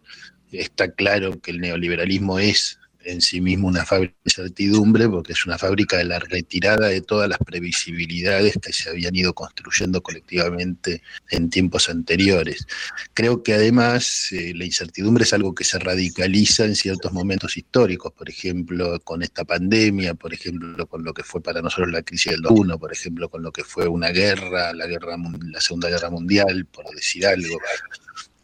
está 0.51 0.91
claro 0.91 1.39
que 1.41 1.51
el 1.51 1.61
neoliberalismo 1.61 2.39
es 2.39 2.79
en 3.09 3.21
sí 3.21 3.41
mismo 3.41 3.69
una 3.69 3.85
fábrica 3.85 4.15
de 4.25 4.31
incertidumbre, 4.31 5.09
porque 5.09 5.33
es 5.33 5.47
una 5.47 5.59
fábrica 5.59 5.97
de 5.97 6.05
la 6.05 6.19
retirada 6.19 6.89
de 6.89 7.01
todas 7.01 7.29
las 7.29 7.39
previsibilidades 7.39 8.59
que 8.61 8.73
se 8.73 8.91
habían 8.91 9.17
ido 9.17 9.35
construyendo 9.35 10.03
colectivamente 10.03 11.03
en 11.31 11.51
tiempos 11.51 11.89
anteriores. 11.89 12.67
Creo 13.15 13.43
que 13.43 13.55
además 13.55 14.29
eh, 14.33 14.53
la 14.55 14.65
incertidumbre 14.65 15.25
es 15.25 15.33
algo 15.33 15.55
que 15.55 15.65
se 15.65 15.79
radicaliza 15.79 16.65
en 16.65 16.77
ciertos 16.77 17.13
momentos 17.13 17.57
históricos, 17.57 18.13
por 18.13 18.29
ejemplo, 18.29 19.01
con 19.01 19.23
esta 19.23 19.45
pandemia, 19.45 20.15
por 20.15 20.35
ejemplo, 20.35 20.87
con 20.87 21.03
lo 21.05 21.15
que 21.15 21.23
fue 21.23 21.41
para 21.43 21.63
nosotros 21.63 21.91
la 21.91 22.03
crisis 22.03 22.33
del 22.33 22.43
2001, 22.43 22.79
por 22.79 22.93
ejemplo, 22.93 23.29
con 23.29 23.43
lo 23.43 23.53
que 23.53 23.65
fue 23.65 23.89
una 23.89 24.11
guerra, 24.11 24.73
la, 24.73 24.87
guerra, 24.87 25.17
la 25.47 25.61
Segunda 25.61 25.89
Guerra 25.89 26.11
Mundial, 26.11 26.67
por 26.67 26.85
decir 26.95 27.27
algo 27.27 27.59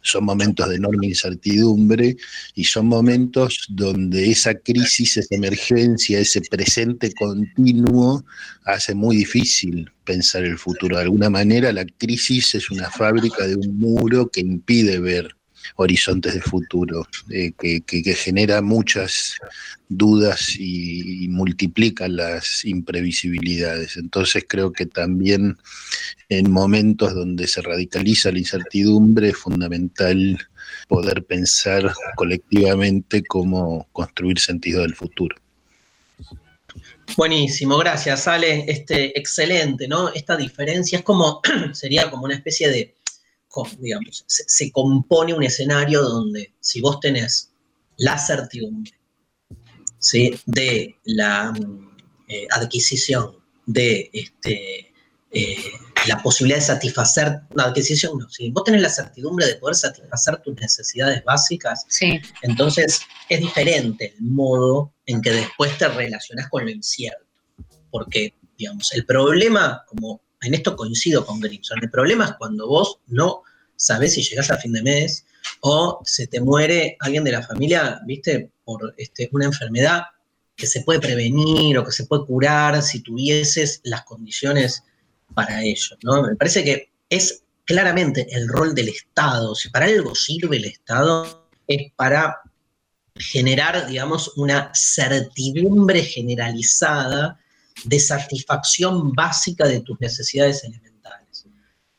son 0.05 0.23
momentos 0.23 0.69
de 0.69 0.75
enorme 0.75 1.07
incertidumbre 1.07 2.15
y 2.53 2.63
son 2.63 2.87
momentos 2.87 3.65
donde 3.69 4.29
esa 4.31 4.53
crisis, 4.53 5.17
esa 5.17 5.35
emergencia, 5.35 6.19
ese 6.19 6.41
presente 6.41 7.11
continuo 7.13 8.23
hace 8.63 8.93
muy 8.93 9.17
difícil 9.17 9.91
pensar 10.03 10.45
el 10.45 10.57
futuro. 10.57 10.97
De 10.97 11.03
alguna 11.03 11.29
manera 11.29 11.73
la 11.73 11.85
crisis 11.85 12.55
es 12.55 12.69
una 12.69 12.89
fábrica 12.91 13.47
de 13.47 13.55
un 13.55 13.77
muro 13.77 14.29
que 14.29 14.41
impide 14.41 14.99
ver 14.99 15.34
horizontes 15.75 16.33
de 16.33 16.41
futuro, 16.41 17.07
eh, 17.29 17.51
que, 17.57 18.13
genera 18.15 18.61
muchas 18.61 19.37
dudas 19.89 20.55
y, 20.57 21.27
multiplica 21.29 22.07
las 22.07 22.63
imprevisibilidades. 22.65 23.97
Entonces 23.97 24.45
creo 24.47 24.71
que 24.71 24.85
también 24.85 25.57
en 26.29 26.51
momentos 26.51 27.13
donde 27.13 27.47
se 27.47 27.61
radicaliza 27.61 28.31
la 28.31 28.39
incertidumbre 28.39 29.29
es 29.29 29.37
fundamental 29.37 30.39
poder 30.87 31.23
pensar 31.23 31.93
colectivamente 32.15 33.23
cómo 33.23 33.87
construir 33.91 34.39
sentido 34.39 34.81
del 34.81 34.95
futuro. 34.95 35.35
Buenísimo, 37.17 37.77
gracias, 37.77 38.27
Ale. 38.27 38.65
Este, 38.67 39.17
excelente, 39.17 39.87
¿no? 39.87 40.09
Esta 40.13 40.35
diferencia 40.35 40.97
es 40.97 41.03
como, 41.03 41.41
sería 41.73 42.09
como 42.09 42.25
una 42.25 42.35
especie 42.35 42.69
de 42.69 42.95
digamos, 43.79 44.23
se, 44.27 44.71
compone 44.71 45.33
un 45.33 45.43
escenario 45.43 46.01
donde 46.01 46.53
si 46.59 46.81
vos 46.81 46.99
tenés 46.99 47.51
la 47.97 48.17
certidumbre 48.17 48.91
de 50.45 50.95
la 51.05 51.53
eh, 52.27 52.47
adquisición 52.51 53.37
de 53.65 54.09
este, 54.13 54.93
eh, 55.31 55.57
la 56.07 56.21
posibilidad 56.21 56.59
de 56.59 56.65
satisfacer, 56.65 57.41
la 57.55 57.63
adquisición 57.63 58.17
no, 58.19 58.29
si 58.29 58.51
vos 58.51 58.63
tenés 58.63 58.81
la 58.81 58.89
certidumbre 58.89 59.47
de 59.47 59.55
poder 59.55 59.75
satisfacer 59.75 60.37
tus 60.37 60.55
necesidades 60.55 61.23
básicas, 61.23 61.85
entonces 62.43 63.01
es 63.29 63.39
diferente 63.39 64.13
el 64.17 64.25
modo 64.25 64.93
en 65.05 65.21
que 65.21 65.31
después 65.31 65.77
te 65.77 65.87
relacionás 65.87 66.49
con 66.49 66.65
lo 66.65 66.71
incierto. 66.71 67.25
Porque, 67.89 68.35
digamos, 68.57 68.93
el 68.93 69.05
problema, 69.05 69.83
como 69.87 70.21
en 70.45 70.53
esto 70.53 70.75
coincido 70.75 71.25
con 71.25 71.39
Grimson. 71.39 71.79
El 71.81 71.89
problema 71.89 72.25
es 72.25 72.31
cuando 72.33 72.67
vos 72.67 72.99
no 73.07 73.43
sabés 73.75 74.13
si 74.13 74.23
llegás 74.23 74.51
a 74.51 74.57
fin 74.57 74.73
de 74.73 74.83
mes 74.83 75.25
o 75.61 76.01
se 76.05 76.27
te 76.27 76.41
muere 76.41 76.97
alguien 76.99 77.23
de 77.23 77.31
la 77.31 77.43
familia, 77.43 77.99
viste, 78.05 78.51
por 78.63 78.93
este, 78.97 79.29
una 79.31 79.45
enfermedad 79.45 80.03
que 80.55 80.67
se 80.67 80.81
puede 80.81 80.99
prevenir 80.99 81.77
o 81.77 81.85
que 81.85 81.91
se 81.91 82.05
puede 82.05 82.25
curar 82.25 82.81
si 82.81 83.01
tuvieses 83.01 83.81
las 83.83 84.03
condiciones 84.05 84.83
para 85.33 85.61
ello, 85.61 85.97
¿no? 86.03 86.23
Me 86.23 86.35
parece 86.35 86.63
que 86.63 86.89
es 87.09 87.43
claramente 87.65 88.27
el 88.31 88.47
rol 88.47 88.73
del 88.73 88.89
Estado, 88.89 89.53
si 89.55 89.69
para 89.69 89.85
algo 89.85 90.15
sirve 90.15 90.57
el 90.57 90.65
Estado, 90.65 91.49
es 91.67 91.91
para 91.95 92.41
generar, 93.15 93.87
digamos, 93.87 94.37
una 94.37 94.71
certidumbre 94.73 96.03
generalizada 96.03 97.39
de 97.83 97.99
satisfacción 97.99 99.13
básica 99.13 99.67
de 99.67 99.81
tus 99.81 99.99
necesidades 99.99 100.63
elementales. 100.63 101.45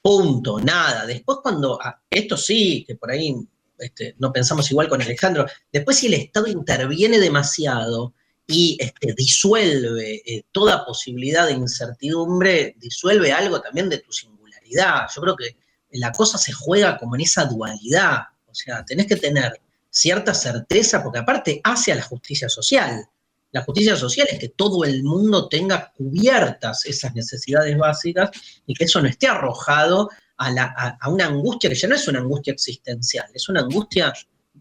Punto, 0.01 0.61
nada. 0.61 1.07
Después 1.07 1.39
cuando, 1.43 1.79
ah, 1.83 2.01
esto 2.09 2.37
sí, 2.37 2.85
que 2.87 2.95
por 2.95 3.11
ahí 3.11 3.37
este, 3.79 4.14
no 4.18 4.33
pensamos 4.33 4.70
igual 4.70 4.89
con 4.89 5.03
Alejandro, 5.03 5.47
después 5.72 5.99
si 5.99 6.07
el 6.07 6.14
Estado 6.14 6.47
interviene 6.47 7.18
demasiado 7.18 8.14
y 8.47 8.79
este, 8.81 9.12
disuelve 9.14 10.22
eh, 10.24 10.45
toda 10.53 10.85
posibilidad 10.85 11.47
de 11.47 11.53
incertidumbre, 11.53 12.74
disuelve 12.79 13.33
algo 13.33 13.61
también 13.61 13.89
de 13.89 13.99
tu 13.99 14.12
singularidad. 14.12 15.09
Yo 15.14 15.20
creo 15.22 15.37
que 15.37 15.57
la 15.91 16.12
cosa 16.12 16.39
se 16.39 16.53
juega 16.53 16.97
como 16.99 17.16
en 17.16 17.22
esa 17.22 17.45
dualidad, 17.45 18.22
o 18.47 18.55
sea, 18.55 18.85
tenés 18.85 19.07
que 19.07 19.16
tener 19.16 19.61
cierta 19.91 20.35
certeza, 20.35 21.03
porque 21.03 21.18
aparte 21.18 21.61
hace 21.64 21.93
a 21.93 21.97
la 21.97 22.03
justicia 22.03 22.49
social. 22.49 23.09
La 23.57 23.62
justicia 23.62 23.96
social 23.96 24.28
es 24.30 24.38
que 24.38 24.50
todo 24.50 24.84
el 24.84 25.02
mundo 25.02 25.48
tenga 25.48 25.90
cubiertas 25.96 26.84
esas 26.84 27.14
necesidades 27.14 27.74
básicas 27.78 28.28
y 28.66 28.74
que 28.74 28.84
eso 28.84 29.00
no 29.00 29.09
esté 29.09 29.28
arrojado 29.28 30.11
a, 30.36 31.09
una 31.09 31.24
angustia 31.24 31.70
que 31.70 31.76
ya 31.76 31.88
no 31.88 31.94
es 31.94 32.07
una 32.07 32.18
angustia 32.18 32.52
existencial, 32.52 33.24
es 33.32 33.48
una 33.48 33.61
angustia 33.61 34.12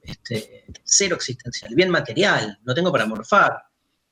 este, 0.02 0.64
cero 0.86 1.18
existencial, 1.18 1.76
bien 1.76 1.90
material, 1.90 2.58
no 2.64 2.74
tengo 2.74 2.90
para 2.90 3.06
morfar. 3.06 3.64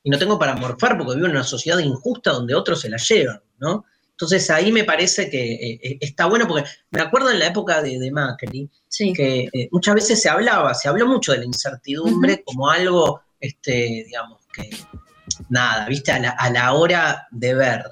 Y 0.02 0.10
no 0.10 0.18
tengo 0.18 0.38
para 0.38 0.54
morfar 0.54 0.98
porque 0.98 1.14
vivo 1.14 1.28
en 1.28 1.32
una 1.32 1.44
sociedad 1.44 1.78
injusta 1.78 2.32
donde 2.32 2.54
otros 2.54 2.82
se 2.82 2.90
la 2.90 2.98
llevan, 2.98 3.40
¿no? 3.56 3.86
Entonces 4.10 4.50
ahí 4.50 4.70
me 4.70 4.84
parece 4.84 5.30
que 5.30 5.54
eh, 5.54 5.80
eh, 5.82 5.98
está 5.98 6.26
bueno, 6.26 6.46
porque 6.46 6.68
me 6.90 7.00
acuerdo 7.00 7.30
en 7.30 7.38
la 7.38 7.46
época 7.46 7.80
de, 7.80 8.10
Macri, 8.12 8.70
que 9.16 9.48
eh, 9.50 9.68
muchas 9.72 9.94
veces 9.94 10.20
se 10.20 10.28
hablaba, 10.28 10.74
se 10.74 10.90
habló 10.90 11.06
mucho 11.06 11.32
de 11.32 11.38
la 11.38 11.46
incertidumbre 11.46 12.42
como 12.44 12.68
algo, 12.68 13.22
este, 13.40 14.04
digamos, 14.04 14.43
que 14.54 14.70
nada, 15.48 15.86
viste, 15.86 16.12
a 16.12 16.18
la, 16.18 16.30
a 16.30 16.50
la 16.50 16.72
hora 16.72 17.26
de 17.30 17.54
ver 17.54 17.84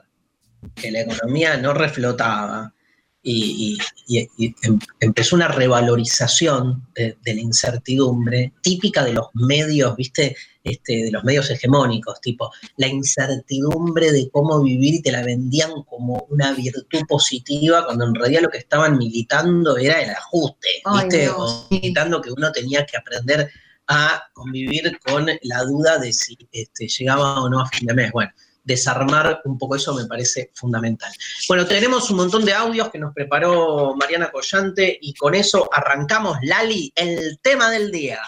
que 0.74 0.90
la 0.90 1.00
economía 1.00 1.56
no 1.56 1.74
reflotaba, 1.74 2.72
y, 3.24 3.78
em, 4.08 4.78
empezó 5.00 5.36
una 5.36 5.48
revalorización 5.48 6.88
de, 6.94 7.16
la 7.24 7.40
incertidumbre 7.40 8.52
típica 8.62 9.04
de 9.04 9.12
los 9.12 9.26
medios, 9.34 9.96
¿viste? 9.96 10.36
Este, 10.64 11.04
de 11.04 11.10
los 11.10 11.24
medios 11.24 11.50
hegemónicos, 11.50 12.20
tipo 12.20 12.52
la 12.76 12.86
incertidumbre 12.86 14.12
de 14.12 14.30
cómo 14.30 14.62
vivir 14.62 14.94
y 14.94 15.02
te 15.02 15.10
la 15.10 15.22
vendían 15.24 15.70
como 15.88 16.26
una 16.30 16.52
virtud 16.52 17.02
positiva, 17.08 17.84
cuando 17.84 18.06
en 18.06 18.14
realidad 18.14 18.42
lo 18.42 18.50
que 18.50 18.58
estaban 18.58 18.96
militando 18.96 19.76
era 19.76 20.00
el 20.00 20.10
ajuste, 20.10 20.68
¿viste? 20.92 21.30
o 21.30 21.66
militando 21.70 22.20
que 22.20 22.30
uno 22.30 22.52
tenía 22.52 22.86
que 22.86 22.96
aprender 22.96 23.50
a 23.92 24.22
convivir 24.32 24.98
con 25.04 25.26
la 25.42 25.62
duda 25.64 25.98
de 25.98 26.12
si 26.12 26.36
este, 26.50 26.88
llegaba 26.88 27.42
o 27.42 27.48
no 27.48 27.60
a 27.60 27.66
fin 27.66 27.86
de 27.86 27.94
mes. 27.94 28.12
Bueno, 28.12 28.32
desarmar 28.64 29.40
un 29.44 29.58
poco 29.58 29.76
eso 29.76 29.94
me 29.94 30.06
parece 30.06 30.50
fundamental. 30.54 31.12
Bueno, 31.48 31.66
tenemos 31.66 32.10
un 32.10 32.16
montón 32.16 32.44
de 32.44 32.54
audios 32.54 32.90
que 32.90 32.98
nos 32.98 33.12
preparó 33.12 33.94
Mariana 33.96 34.30
Collante 34.30 34.98
y 35.00 35.14
con 35.14 35.34
eso 35.34 35.68
arrancamos, 35.72 36.38
Lali, 36.42 36.92
el 36.94 37.38
tema 37.42 37.70
del 37.70 37.90
día. 37.90 38.20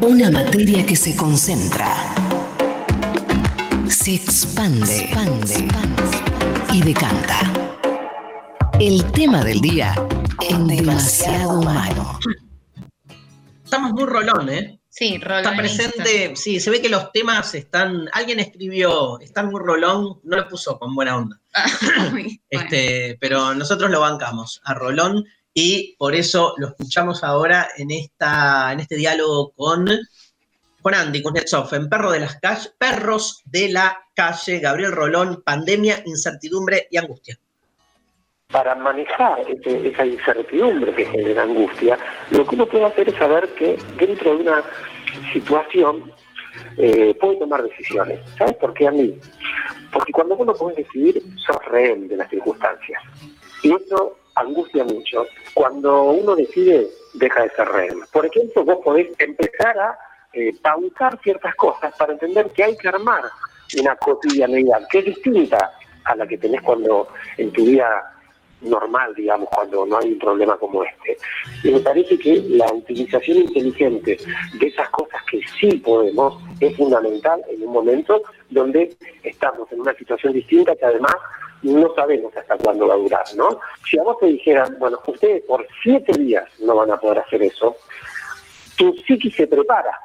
Una 0.00 0.30
materia 0.30 0.84
que 0.84 0.96
se 0.96 1.16
concentra, 1.16 1.96
se 3.88 4.16
expande, 4.16 4.98
expande 4.98 5.68
y 6.72 6.82
decanta. 6.82 7.38
El 8.78 9.04
tema 9.12 9.44
del 9.44 9.60
día 9.60 9.94
en 10.50 10.66
demasiado 10.66 11.60
humano. 11.60 12.18
Estamos 13.74 13.92
muy 13.92 14.04
rolón, 14.04 14.48
¿eh? 14.50 14.78
Sí, 14.88 15.18
rolón. 15.18 15.44
Está 15.44 15.56
presente, 15.56 16.36
sí, 16.36 16.60
se 16.60 16.70
ve 16.70 16.80
que 16.80 16.88
los 16.88 17.10
temas 17.10 17.56
están, 17.56 18.08
alguien 18.12 18.38
escribió, 18.38 19.18
están 19.18 19.48
muy 19.48 19.60
rolón, 19.60 20.20
no 20.22 20.36
lo 20.36 20.48
puso 20.48 20.78
con 20.78 20.94
buena 20.94 21.16
onda. 21.16 21.40
este, 22.50 23.18
Pero 23.20 23.52
nosotros 23.52 23.90
lo 23.90 23.98
bancamos 23.98 24.60
a 24.62 24.74
Rolón 24.74 25.24
y 25.52 25.96
por 25.96 26.14
eso 26.14 26.54
lo 26.56 26.68
escuchamos 26.68 27.24
ahora 27.24 27.66
en, 27.76 27.90
esta, 27.90 28.72
en 28.72 28.78
este 28.78 28.94
diálogo 28.94 29.50
con, 29.56 29.90
con 30.80 30.94
Andy 30.94 31.20
Kuznetsov, 31.20 31.74
en 31.74 31.88
Perro 31.88 32.12
de 32.12 32.20
las 32.20 32.36
Calles, 32.36 32.72
Perros 32.78 33.42
de 33.44 33.70
la 33.70 33.98
Calle, 34.14 34.60
Gabriel 34.60 34.92
Rolón, 34.92 35.42
Pandemia, 35.44 36.00
Incertidumbre 36.06 36.86
y 36.92 36.96
Angustia 36.98 37.40
para 38.54 38.76
manejar 38.76 39.44
esa 39.48 40.06
incertidumbre 40.06 40.94
que 40.94 41.06
genera 41.06 41.42
angustia, 41.42 41.98
lo 42.30 42.46
que 42.46 42.54
uno 42.54 42.66
puede 42.66 42.84
hacer 42.84 43.08
es 43.08 43.16
saber 43.16 43.48
que 43.56 43.76
dentro 43.98 44.36
de 44.36 44.42
una 44.42 44.62
situación 45.32 46.12
eh, 46.76 47.16
puede 47.20 47.34
tomar 47.38 47.64
decisiones. 47.64 48.20
¿Sabes 48.38 48.54
por 48.54 48.72
qué 48.72 48.86
a 48.86 48.92
mí? 48.92 49.18
Porque 49.92 50.12
cuando 50.12 50.36
uno 50.36 50.54
puede 50.54 50.76
decidir, 50.76 51.20
sos 51.44 51.64
rehén 51.64 52.06
de 52.06 52.16
las 52.16 52.30
circunstancias. 52.30 53.02
Y 53.64 53.72
eso 53.74 54.18
angustia 54.36 54.84
mucho. 54.84 55.26
Cuando 55.52 56.12
uno 56.12 56.36
decide, 56.36 56.86
deja 57.14 57.42
de 57.42 57.50
ser 57.50 57.66
rehén. 57.66 58.02
Por 58.12 58.24
ejemplo, 58.24 58.64
vos 58.64 58.78
podés 58.84 59.08
empezar 59.18 59.76
a 59.80 59.98
eh, 60.32 60.52
pautar 60.62 61.18
ciertas 61.24 61.56
cosas 61.56 61.92
para 61.98 62.12
entender 62.12 62.48
que 62.50 62.62
hay 62.62 62.76
que 62.76 62.86
armar 62.86 63.24
una 63.80 63.96
cotidianidad 63.96 64.86
que 64.92 65.00
es 65.00 65.06
distinta 65.06 65.72
a 66.04 66.14
la 66.14 66.24
que 66.24 66.38
tenés 66.38 66.62
cuando 66.62 67.08
en 67.36 67.50
tu 67.50 67.64
vida 67.64 68.13
normal, 68.64 69.14
digamos, 69.14 69.48
cuando 69.50 69.86
no 69.86 69.98
hay 69.98 70.12
un 70.12 70.18
problema 70.18 70.56
como 70.56 70.84
este. 70.84 71.16
Y 71.62 71.72
me 71.72 71.80
parece 71.80 72.18
que 72.18 72.42
la 72.48 72.66
utilización 72.72 73.38
inteligente 73.38 74.18
de 74.58 74.66
esas 74.66 74.88
cosas 74.90 75.22
que 75.30 75.40
sí 75.58 75.78
podemos 75.78 76.42
es 76.60 76.76
fundamental 76.76 77.42
en 77.48 77.62
un 77.62 77.72
momento 77.72 78.22
donde 78.50 78.96
estamos 79.22 79.70
en 79.72 79.80
una 79.80 79.94
situación 79.94 80.32
distinta 80.32 80.74
que 80.76 80.84
además 80.84 81.14
no 81.62 81.94
sabemos 81.94 82.36
hasta 82.36 82.56
cuándo 82.58 82.86
va 82.86 82.94
a 82.94 82.98
durar, 82.98 83.24
¿no? 83.36 83.58
Si 83.88 83.98
a 83.98 84.02
vos 84.02 84.18
te 84.18 84.26
dijeran, 84.26 84.76
bueno, 84.78 84.98
ustedes 85.06 85.42
por 85.44 85.66
siete 85.82 86.12
días 86.18 86.44
no 86.60 86.76
van 86.76 86.90
a 86.90 86.98
poder 86.98 87.20
hacer 87.20 87.42
eso, 87.42 87.76
tu 88.76 88.94
psiquis 89.06 89.34
se 89.34 89.46
prepara, 89.46 89.98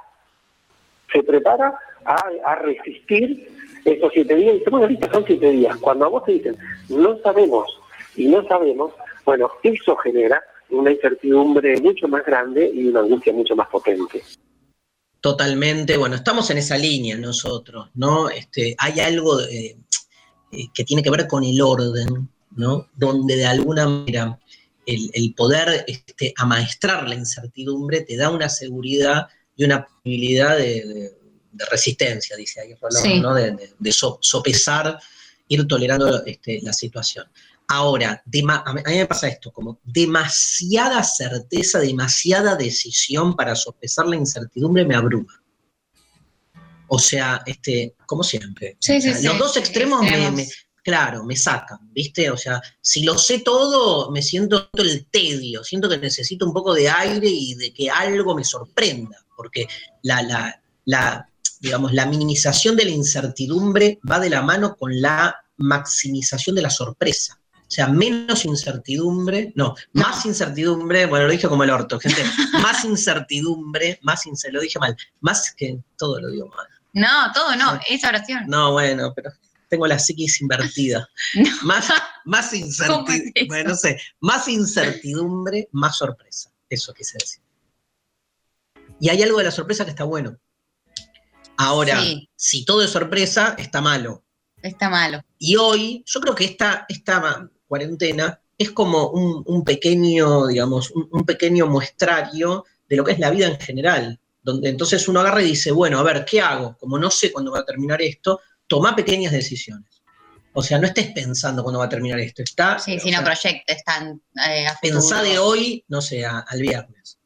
se 1.12 1.22
prepara 1.24 1.78
a, 2.05 2.55
resistir 2.55 3.49
esos 3.86 4.12
siete 4.14 4.36
días, 4.36 4.55
y 4.66 4.70
bueno, 4.70 4.88
listo, 4.88 5.12
son 5.12 5.26
siete 5.26 5.51
días. 5.51 5.76
Cuando 5.78 6.05
a 6.05 6.10
vos 6.10 6.24
te 6.24 6.34
dicen, 6.34 6.57
no 6.89 7.18
sabemos 7.20 7.79
y 8.20 8.28
no 8.28 8.46
sabemos, 8.48 8.92
bueno, 9.26 9.50
eso 9.64 9.96
genera 9.96 10.44
una 10.70 10.92
incertidumbre 10.92 11.80
mucho 11.82 12.08
más 12.08 12.26
grande 12.26 12.70
y 12.72 12.88
una 12.88 13.00
angustia 13.00 13.32
mucho 13.32 13.56
más 13.56 13.70
potente. 13.70 14.22
Totalmente, 15.22 15.98
bueno, 15.98 16.16
estamos 16.16 16.50
en 16.50 16.58
esa 16.58 16.78
línea 16.78 17.18
nosotros, 17.18 17.90
¿no? 17.96 18.30
Este, 18.30 18.76
hay 18.78 19.00
algo 19.00 19.40
eh, 19.42 19.78
eh, 20.52 20.66
que 20.74 20.84
tiene 20.84 21.02
que 21.02 21.10
ver 21.10 21.28
con 21.28 21.44
el 21.46 21.62
orden, 21.62 22.30
¿no? 22.56 22.88
Donde 22.96 23.38
de 23.38 23.46
alguna 23.46 23.88
manera 23.88 24.38
el, 24.86 25.34
poder 25.36 25.86
este, 25.88 26.34
amaestrar 26.36 27.08
la 27.08 27.16
incertidumbre 27.16 28.02
te 28.02 28.18
da 28.18 28.32
una 28.32 28.50
seguridad 28.50 29.28
y 29.56 29.64
una 29.64 29.86
posibilidad 29.86 30.58
de, 30.58 31.14
resistencia, 31.72 32.38
dice 32.38 32.62
ahí 32.62 32.74
Rolón, 32.76 33.22
¿no? 33.22 33.34
De, 33.34 33.92
sopesar, 33.92 35.00
ir 35.48 35.68
tolerando 35.68 36.24
este, 36.26 36.60
la 36.62 36.74
situación. 36.74 37.26
Ahora, 37.72 38.24
a 38.66 38.74
mí 38.74 38.82
me 38.84 39.06
pasa 39.06 39.28
esto, 39.28 39.52
como 39.52 39.80
demasiada 39.84 41.04
certeza, 41.04 41.78
demasiada 41.78 42.56
decisión 42.56 43.36
para 43.36 43.56
sopesar 43.56 44.08
la 44.08 44.16
incertidumbre 44.16 44.86
me 44.86 44.96
abruma. 44.96 45.40
O 46.88 46.98
sea, 46.98 47.44
este, 47.46 47.96
como 48.08 48.24
siempre. 48.24 48.76
los 49.22 49.38
dos 49.38 49.56
extremos, 49.56 50.02
Me, 50.02 50.48
claro, 50.84 51.24
me 51.24 51.36
sacan, 51.36 51.94
¿viste? 51.94 52.32
O 52.32 52.38
sea, 52.38 52.60
si 52.82 53.04
lo 53.04 53.20
sé 53.20 53.42
todo, 53.42 54.10
me 54.10 54.24
siento 54.24 54.72
el 54.74 55.06
tedio, 55.06 55.64
siento 55.64 55.88
que 55.88 56.00
necesito 56.00 56.48
un 56.48 56.54
poco 56.54 56.74
de 56.74 56.90
aire 56.90 57.28
y 57.28 57.54
de 57.54 57.72
que 57.72 57.88
algo 57.92 58.34
me 58.34 58.44
sorprenda, 58.44 59.24
porque 59.38 59.68
la, 60.02 60.24
la, 60.24 60.60
la 60.86 61.30
digamos, 61.60 61.94
la 61.94 62.08
minimización 62.08 62.76
de 62.76 62.86
la 62.86 62.92
incertidumbre 62.92 64.00
va 64.10 64.20
de 64.20 64.32
la 64.32 64.42
mano 64.42 64.76
con 64.76 65.00
la 65.00 65.36
maximización 65.58 66.56
de 66.56 66.64
la 66.64 66.72
sorpresa. 66.72 67.40
O 67.70 67.72
sea, 67.72 67.88
menos 67.88 68.46
incertidumbre, 68.46 69.54
no, 69.56 69.76
más 69.94 70.26
incertidumbre, 70.26 71.06
bueno, 71.06 71.28
lo 71.28 71.32
dije 71.32 71.48
como 71.48 71.64
el 71.64 71.70
orto, 71.70 72.00
gente, 72.00 72.24
más 72.64 72.84
incertidumbre, 72.84 74.00
más 74.02 74.26
incertidumbre, 74.26 74.60
lo 74.60 74.64
dije 74.64 74.80
mal, 74.80 74.98
más 75.20 75.54
que 75.56 75.78
todo 75.96 76.20
lo 76.20 76.32
digo 76.32 76.48
mal. 76.48 76.66
No, 76.94 77.32
todo 77.32 77.56
no, 77.56 77.80
esa 77.88 78.10
oración. 78.10 78.46
No, 78.48 78.72
bueno, 78.72 79.14
pero 79.16 79.32
tengo 79.70 79.86
la 79.86 80.00
psiquis 80.00 80.42
invertida. 80.42 81.08
Más, 81.62 81.94
más 82.26 82.52
incertidumbre, 82.54 83.34
bueno, 83.48 83.70
no 83.70 83.76
sé, 83.76 84.02
más 84.20 84.48
incertidumbre, 84.48 85.70
más 85.72 85.96
sorpresa, 85.98 86.52
eso 86.68 86.92
quise 86.96 87.20
decir. 87.20 87.42
Y 89.00 89.10
hay 89.10 89.22
algo 89.22 89.38
de 89.38 89.44
la 89.44 89.52
sorpresa 89.52 89.86
que 89.86 89.92
está 89.92 90.06
bueno. 90.06 90.40
Ahora, 91.56 92.02
si 92.36 92.66
todo 92.66 92.82
es 92.82 92.90
sorpresa, 92.90 93.56
está 93.60 93.80
malo. 93.80 94.24
Está 94.62 94.90
malo. 94.90 95.22
Y 95.38 95.56
hoy, 95.56 96.04
yo 96.06 96.20
creo 96.20 96.34
que 96.34 96.46
esta, 96.46 96.86
esta 96.90 97.50
cuarentena 97.70 98.42
es 98.58 98.72
como 98.72 99.08
un, 99.12 99.42
un 99.46 99.64
pequeño, 99.64 100.48
digamos, 100.48 100.92
un, 100.92 101.08
un 101.12 101.24
pequeño 101.26 101.68
muestrario 101.68 102.66
de 102.90 102.98
lo 102.98 103.06
que 103.06 103.14
es 103.14 103.20
la 103.20 103.30
vida 103.30 103.48
en 103.48 103.58
general, 103.60 104.20
donde 104.44 104.68
entonces 104.70 105.08
uno 105.08 105.22
agarra 105.22 105.42
y 105.42 105.46
dice, 105.52 105.72
bueno, 105.72 105.98
a 106.00 106.04
ver, 106.04 106.26
¿qué 106.26 106.42
hago? 106.42 106.76
Como 106.78 106.98
no 107.00 107.10
sé 107.10 107.32
cuándo 107.32 107.52
va 107.54 107.60
a 107.60 107.66
terminar 107.66 108.02
esto, 108.02 108.42
toma 108.68 108.96
pequeñas 108.96 109.32
decisiones. 109.32 110.02
O 110.54 110.62
sea, 110.64 110.78
no 110.80 110.88
estés 110.88 111.12
pensando 111.12 111.62
cuándo 111.64 111.80
va 111.80 111.86
a 111.86 111.90
terminar 111.90 112.20
esto, 112.20 112.42
está... 112.42 112.80
Sí, 112.80 113.00
si 113.00 113.12
no 113.12 113.24
proyectes 113.24 113.84
tan 113.86 114.22
eh, 114.50 114.66
pensá 114.82 115.22
de 115.22 115.38
hoy, 115.40 115.86
no 115.88 116.02
sé, 116.02 116.26
a- 116.26 116.40
al 116.40 116.60
viernes. 116.62 117.18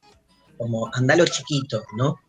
Como 0.56 0.88
andalo 0.94 1.24
chiquito, 1.26 1.82
¿no? 1.96 2.20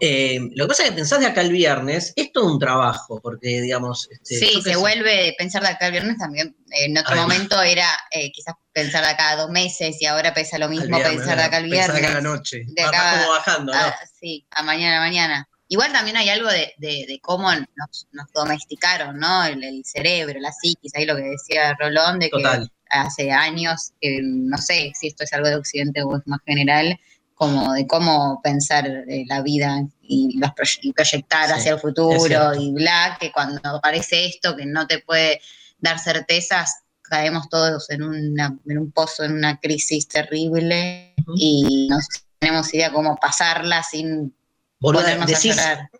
Eh, 0.00 0.38
lo 0.54 0.64
que 0.64 0.68
pasa 0.68 0.84
es 0.84 0.90
que 0.90 0.96
pensás 0.96 1.20
de 1.20 1.26
acá 1.26 1.40
al 1.40 1.50
viernes, 1.52 2.12
es 2.16 2.32
todo 2.32 2.52
un 2.52 2.58
trabajo, 2.58 3.20
porque, 3.20 3.60
digamos... 3.60 4.08
este, 4.10 4.36
Sí, 4.36 4.62
se 4.62 4.76
vuelve 4.76 5.34
pensar 5.38 5.62
de 5.62 5.68
acá 5.68 5.86
al 5.86 5.92
viernes 5.92 6.18
también. 6.18 6.56
En 6.70 6.96
otro 6.96 7.14
Ay, 7.14 7.20
momento 7.20 7.60
era 7.62 7.88
eh, 8.10 8.30
quizás 8.32 8.54
pensar 8.72 9.02
de 9.04 9.10
acá 9.10 9.30
a 9.30 9.36
dos 9.36 9.50
meses 9.50 9.96
y 10.00 10.06
ahora 10.06 10.32
pesa 10.34 10.58
lo 10.58 10.68
mismo 10.68 10.96
viernes, 10.96 11.16
pensar 11.16 11.36
de 11.38 11.42
acá 11.44 11.56
al 11.56 11.68
pensá 11.68 11.92
viernes. 11.92 12.00
de 12.02 12.06
acá 12.06 12.18
a 12.18 12.20
la 12.22 12.28
noche. 12.28 12.62
de 12.68 12.82
acá 12.82 13.18
como 13.18 13.30
bajando, 13.32 13.72
¿no? 13.72 13.78
a- 13.78 13.94
sí, 14.20 14.46
a 14.50 14.62
mañana, 14.62 14.98
a 14.98 15.00
mañana. 15.00 15.48
Igual 15.70 15.92
también 15.92 16.16
hay 16.16 16.28
algo 16.30 16.48
de, 16.48 16.72
de- 16.78 17.04
de 17.06 17.18
cómo 17.20 17.52
nos, 17.52 18.06
nos 18.12 18.32
domesticaron, 18.32 19.18
¿no? 19.18 19.44
El, 19.44 19.62
el 19.64 19.84
cerebro, 19.84 20.38
la 20.40 20.52
psiquis, 20.52 20.94
ahí 20.94 21.04
lo 21.04 21.16
que 21.16 21.22
decía 21.22 21.74
Rolón, 21.78 22.18
de 22.20 22.26
que 22.30 22.38
Total. 22.42 22.70
hace 22.88 23.30
años, 23.32 23.92
no 24.22 24.56
sé 24.58 24.92
si 24.98 25.08
esto 25.08 25.24
es 25.24 25.32
algo 25.34 25.48
de 25.48 25.56
Occidente 25.56 26.02
o 26.02 26.16
es 26.16 26.22
más 26.26 26.40
general, 26.46 26.98
como 27.38 27.72
de 27.72 27.86
cómo 27.86 28.40
pensar 28.42 28.86
eh, 28.86 29.24
la 29.28 29.40
vida 29.42 29.84
y, 30.02 30.36
los 30.38 30.50
proye- 30.50 30.80
y 30.82 30.92
proyectar 30.92 31.46
Sí, 31.46 31.52
hacia 31.54 31.72
el 31.74 31.78
futuro 31.80 32.54
y 32.54 32.72
bla, 32.72 33.16
que 33.20 33.30
cuando 33.30 33.60
aparece 33.64 34.26
esto 34.26 34.56
que 34.56 34.66
no 34.66 34.86
te 34.86 34.98
puede 34.98 35.40
dar 35.78 35.98
certezas, 36.00 36.82
caemos 37.02 37.48
todos 37.48 37.88
en, 37.90 38.02
una, 38.02 38.58
en 38.66 38.78
un 38.78 38.90
pozo, 38.90 39.22
en 39.22 39.32
una 39.32 39.58
crisis 39.60 40.08
terrible 40.08 41.14
y 41.36 41.86
no 41.88 41.98
tenemos 42.40 42.74
idea 42.74 42.92
cómo 42.92 43.16
pasarla 43.16 43.82
sin 43.82 44.34
Boluda, 44.80 45.16
decís, 45.26 45.56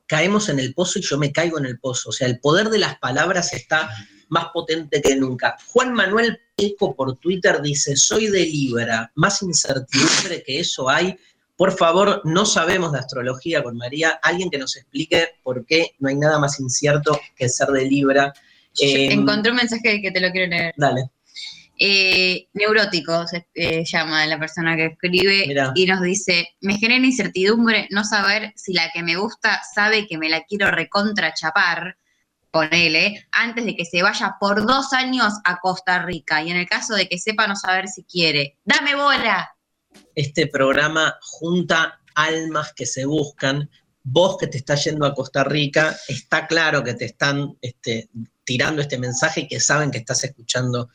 caemos 0.06 0.48
en 0.48 0.60
el 0.60 0.72
pozo 0.74 0.98
y 0.98 1.02
yo 1.02 1.18
me 1.18 1.32
caigo 1.32 1.58
en 1.58 1.66
el 1.66 1.80
pozo. 1.80 2.10
O 2.10 2.12
sea, 2.12 2.28
el 2.28 2.38
poder 2.38 2.68
de 2.68 2.78
las 2.78 2.96
palabras 2.98 3.52
está 3.52 3.90
más 4.28 4.46
potente 4.52 5.00
que 5.00 5.16
nunca. 5.16 5.56
Juan 5.68 5.92
Manuel 5.92 6.38
Peco 6.56 6.94
por 6.94 7.16
Twitter 7.16 7.60
dice, 7.62 7.96
soy 7.96 8.28
de 8.28 8.44
Libra, 8.44 9.10
más 9.14 9.42
incertidumbre 9.42 10.42
que 10.44 10.60
eso 10.60 10.88
hay. 10.88 11.16
Por 11.56 11.76
favor, 11.76 12.22
no 12.24 12.46
sabemos 12.46 12.92
de 12.92 13.00
astrología 13.00 13.62
con 13.62 13.76
María. 13.76 14.20
Alguien 14.22 14.48
que 14.50 14.58
nos 14.58 14.76
explique 14.76 15.28
por 15.42 15.66
qué 15.66 15.94
no 15.98 16.08
hay 16.08 16.14
nada 16.14 16.38
más 16.38 16.60
incierto 16.60 17.20
que 17.34 17.48
ser 17.48 17.68
de 17.68 17.84
Libra. 17.84 18.32
Eh, 18.80 19.12
Encontré 19.12 19.50
un 19.50 19.56
mensaje 19.56 20.00
que 20.00 20.10
te 20.10 20.20
lo 20.20 20.30
quiero 20.30 20.48
leer. 20.48 20.74
Dale. 20.76 21.10
Eh, 21.80 22.48
neurótico 22.54 23.24
se 23.28 23.46
eh, 23.54 23.84
llama 23.84 24.26
la 24.26 24.38
persona 24.38 24.74
que 24.74 24.86
escribe 24.86 25.46
Mirá. 25.46 25.72
y 25.76 25.86
nos 25.86 26.02
dice, 26.02 26.48
me 26.60 26.76
genera 26.76 27.06
incertidumbre 27.06 27.86
no 27.90 28.02
saber 28.02 28.52
si 28.56 28.72
la 28.72 28.90
que 28.92 29.04
me 29.04 29.14
gusta 29.14 29.60
sabe 29.74 30.08
que 30.08 30.18
me 30.18 30.28
la 30.28 30.42
quiero 30.42 30.72
recontrachapar, 30.72 31.96
ponele, 32.50 33.26
antes 33.32 33.64
de 33.64 33.76
que 33.76 33.84
se 33.84 34.02
vaya 34.02 34.36
por 34.40 34.66
dos 34.66 34.92
años 34.92 35.34
a 35.44 35.58
Costa 35.58 36.02
Rica. 36.02 36.42
Y 36.42 36.50
en 36.50 36.56
el 36.56 36.68
caso 36.68 36.94
de 36.94 37.08
que 37.08 37.18
sepa 37.18 37.46
no 37.46 37.56
saber 37.56 37.88
si 37.88 38.04
quiere, 38.04 38.58
dame 38.64 38.94
bola. 38.94 39.50
este 40.14 40.46
programa 40.46 41.16
junta 41.20 42.00
almas 42.18 42.72
que 42.74 42.86
se 42.86 43.04
buscan. 43.04 43.70
Vos 44.02 44.38
que 44.38 44.46
te 44.46 44.58
estás 44.58 44.84
yendo 44.84 45.06
a 45.06 45.14
Costa 45.14 45.44
Rica, 45.44 45.96
está 46.08 46.46
claro 46.46 46.82
que 46.82 46.94
te 46.94 47.04
están 47.04 47.56
este, 47.60 48.08
tirando 48.44 48.82
este 48.82 48.98
mensaje 48.98 49.42
y 49.42 49.48
que 49.48 49.60
saben 49.60 49.90
que 49.90 49.98
estás 49.98 50.24
escuchando 50.24 50.88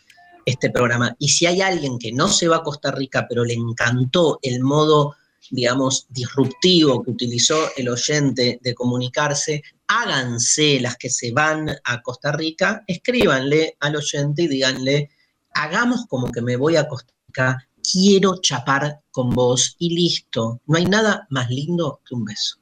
este 0.46 0.70
programa. 0.70 1.16
Y 1.20 1.30
si 1.30 1.46
hay 1.46 1.62
alguien 1.62 1.98
que 1.98 2.12
no 2.12 2.28
se 2.28 2.48
va 2.48 2.58
a 2.58 2.64
Costa 2.64 2.92
Rica, 2.92 3.26
pero 3.30 3.46
le 3.46 3.54
encantó 3.54 4.40
el 4.42 4.62
modo, 4.62 5.16
digamos, 5.52 6.08
disruptivo 6.10 7.04
que 7.04 7.12
utilizó 7.12 7.70
el 7.76 7.90
oyente 7.90 8.60
de 8.62 8.74
comunicarse, 8.74 9.64
háganse 9.88 10.80
las 10.80 10.98
que 10.98 11.10
se 11.10 11.32
van 11.32 11.70
a 11.84 12.02
Costa 12.02 12.32
Rica, 12.32 12.84
escríbanle 12.88 13.76
al 13.80 13.96
oyente 13.96 14.44
y 14.44 14.48
díganle, 14.48 15.10
hagamos 15.54 16.06
como 16.08 16.32
que 16.32 16.42
me 16.42 16.56
voy 16.56 16.76
a 16.76 16.88
Costa 16.88 17.14
Rica, 17.28 17.68
quiero 17.92 18.40
chapar 18.42 19.02
con 19.12 19.30
vos 19.32 19.76
y 19.78 19.96
listo. 19.96 20.62
No 20.66 20.78
hay 20.78 20.86
nada 20.86 21.28
más 21.30 21.50
lindo 21.50 22.02
que 22.08 22.16
un 22.16 22.26
beso. 22.26 22.58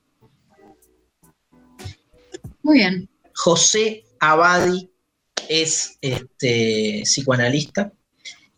Muy 2.64 2.78
bien. 2.78 3.10
José 3.34 4.04
Abadi 4.20 4.90
es 5.50 5.98
este, 6.02 7.02
psicoanalista 7.04 7.92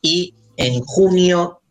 y 0.01 0.33
en 0.57 0.81
junio, 0.81 1.61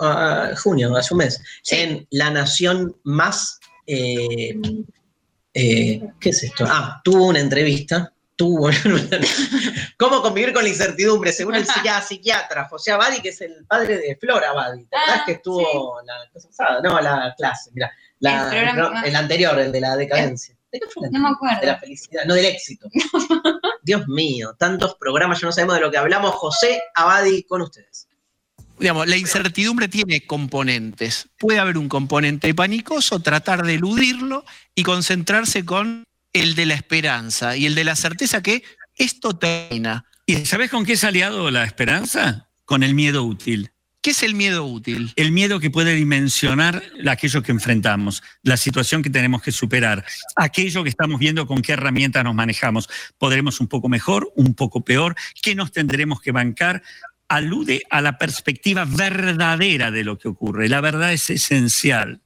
ah, 0.00 0.50
junio, 0.62 0.94
hace 0.96 1.14
un 1.14 1.18
mes, 1.18 1.40
Sí. 1.62 1.76
en 1.76 2.06
La 2.10 2.30
Nación 2.30 2.96
Más, 3.04 3.58
eh, 3.86 4.58
eh, 5.54 6.00
¿qué 6.20 6.30
es 6.30 6.42
esto? 6.42 6.64
Ah, 6.68 7.00
tuvo 7.02 7.26
una 7.26 7.40
entrevista, 7.40 8.12
tuvo 8.36 8.70
¿Cómo 9.98 10.22
convivir 10.22 10.52
con 10.52 10.62
la 10.62 10.68
incertidumbre? 10.68 11.32
Según 11.32 11.54
el 11.56 11.66
psiqui- 11.66 12.02
psiquiatra 12.06 12.68
José 12.68 12.92
Abadi, 12.92 13.20
que 13.20 13.30
es 13.30 13.40
el 13.40 13.64
padre 13.66 13.98
de 13.98 14.16
Flora 14.20 14.50
Abadi. 14.50 14.84
¿Te 14.86 14.96
Ah, 14.96 15.22
que 15.26 15.32
estuvo 15.32 15.98
la? 16.04 16.80
No, 16.82 17.00
la 17.00 17.34
clase, 17.36 17.70
mira. 17.74 17.90
El 18.20 18.48
programa- 18.50 19.00
no, 19.00 19.06
el 19.06 19.16
anterior, 19.16 19.58
el 19.58 19.72
de 19.72 19.80
la 19.80 19.96
decadencia. 19.96 20.54
¿De 20.70 20.80
qué 20.80 20.86
fue 20.88 21.06
el 21.06 21.12
No 21.12 21.20
me 21.20 21.28
anterior? 21.28 21.60
De 21.60 21.66
la 21.66 21.72
acuerdo. 21.72 21.80
felicidad, 21.80 22.24
no 22.26 22.34
del 22.34 22.44
éxito. 22.44 22.88
Dios 23.82 24.06
mío, 24.06 24.54
tantos 24.58 24.96
programas, 24.96 25.40
ya 25.40 25.46
no 25.46 25.52
sabemos 25.52 25.76
de 25.76 25.80
lo 25.80 25.90
que 25.90 25.96
hablamos. 25.98 26.34
José 26.34 26.82
Abadi 26.94 27.42
con 27.44 27.62
ustedes. 27.62 28.07
Digamos, 28.78 29.06
la 29.06 29.16
incertidumbre 29.16 29.88
tiene 29.88 30.26
componentes. 30.26 31.28
Puede 31.38 31.58
haber 31.58 31.78
un 31.78 31.88
componente 31.88 32.52
panicoso, 32.54 33.20
tratar 33.20 33.64
de 33.64 33.74
eludirlo 33.74 34.44
y 34.74 34.82
concentrarse 34.82 35.64
con 35.64 36.04
el 36.32 36.54
de 36.54 36.66
la 36.66 36.74
esperanza 36.74 37.56
y 37.56 37.66
el 37.66 37.74
de 37.74 37.84
la 37.84 37.96
certeza 37.96 38.42
que 38.42 38.62
esto 38.96 39.36
termina. 39.36 40.04
¿Y 40.26 40.44
sabes 40.44 40.70
con 40.70 40.84
qué 40.84 40.92
es 40.92 41.04
aliado 41.04 41.50
la 41.50 41.64
esperanza? 41.64 42.48
Con 42.64 42.82
el 42.82 42.94
miedo 42.94 43.24
útil. 43.24 43.70
¿Qué 44.00 44.10
es 44.10 44.22
el 44.22 44.34
miedo 44.34 44.64
útil? 44.64 45.12
El 45.16 45.32
miedo 45.32 45.58
que 45.58 45.70
puede 45.70 45.94
dimensionar 45.94 46.82
aquello 47.08 47.42
que 47.42 47.50
enfrentamos, 47.50 48.22
la 48.42 48.56
situación 48.56 49.02
que 49.02 49.10
tenemos 49.10 49.42
que 49.42 49.50
superar, 49.50 50.04
aquello 50.36 50.84
que 50.84 50.88
estamos 50.88 51.18
viendo 51.18 51.46
con 51.46 51.62
qué 51.62 51.72
herramientas 51.72 52.22
nos 52.22 52.34
manejamos. 52.34 52.88
¿Podremos 53.18 53.60
un 53.60 53.66
poco 53.66 53.88
mejor, 53.88 54.30
un 54.36 54.54
poco 54.54 54.84
peor? 54.84 55.16
¿Qué 55.42 55.54
nos 55.56 55.72
tendremos 55.72 56.20
que 56.20 56.30
bancar? 56.30 56.82
Alude 57.28 57.82
a 57.90 58.00
la 58.00 58.16
perspectiva 58.16 58.84
verdadera 58.84 59.90
de 59.90 60.04
lo 60.04 60.18
que 60.18 60.28
ocurre. 60.28 60.68
La 60.68 60.80
verdad 60.80 61.12
es 61.12 61.28
esencial, 61.30 62.22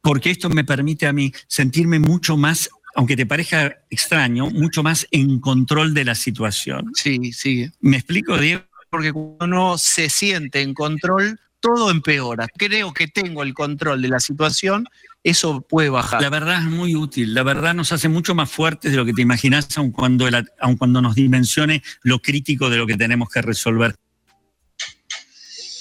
porque 0.00 0.30
esto 0.30 0.48
me 0.50 0.64
permite 0.64 1.06
a 1.06 1.12
mí 1.12 1.32
sentirme 1.46 1.98
mucho 1.98 2.36
más, 2.36 2.68
aunque 2.94 3.16
te 3.16 3.26
parezca 3.26 3.76
extraño, 3.90 4.50
mucho 4.50 4.82
más 4.82 5.06
en 5.10 5.38
control 5.40 5.94
de 5.94 6.04
la 6.04 6.14
situación. 6.14 6.90
Sí, 6.94 7.32
sí. 7.32 7.70
¿Me 7.80 7.98
explico, 7.98 8.36
Diego? 8.36 8.64
Porque 8.90 9.12
cuando 9.12 9.44
uno 9.44 9.78
se 9.78 10.08
siente 10.08 10.60
en 10.60 10.74
control, 10.74 11.38
todo 11.60 11.90
empeora. 11.90 12.46
Creo 12.56 12.92
que 12.92 13.08
tengo 13.08 13.42
el 13.42 13.54
control 13.54 14.02
de 14.02 14.08
la 14.08 14.20
situación, 14.20 14.86
eso 15.22 15.60
puede 15.62 15.88
bajar. 15.88 16.22
La 16.22 16.30
verdad 16.30 16.60
es 16.60 16.70
muy 16.70 16.94
útil, 16.94 17.34
la 17.34 17.42
verdad 17.42 17.74
nos 17.74 17.92
hace 17.92 18.08
mucho 18.08 18.34
más 18.34 18.50
fuertes 18.50 18.92
de 18.92 18.96
lo 18.96 19.04
que 19.04 19.12
te 19.12 19.22
imaginas, 19.22 19.76
aun 19.76 19.90
cuando, 19.90 20.28
aun 20.60 20.76
cuando 20.76 21.02
nos 21.02 21.16
dimensione 21.16 21.82
lo 22.02 22.20
crítico 22.20 22.70
de 22.70 22.76
lo 22.76 22.86
que 22.86 22.96
tenemos 22.96 23.28
que 23.28 23.42
resolver. 23.42 23.96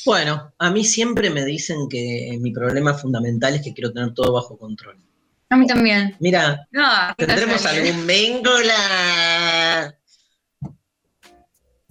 Bueno, 0.05 0.53
a 0.59 0.69
mí 0.71 0.83
siempre 0.83 1.29
me 1.29 1.43
dicen 1.43 1.87
que 1.89 2.37
mi 2.39 2.51
problema 2.51 2.93
fundamental 2.93 3.55
es 3.55 3.61
que 3.61 3.73
quiero 3.73 3.91
tener 3.91 4.13
todo 4.13 4.33
bajo 4.33 4.57
control. 4.57 4.97
A 5.49 5.57
mí 5.57 5.65
también. 5.67 6.15
Mira, 6.19 6.67
No, 6.71 6.83
tendremos 7.17 7.61
casualidad. 7.61 7.87
algún 7.87 8.07
vínculo. 8.07 8.73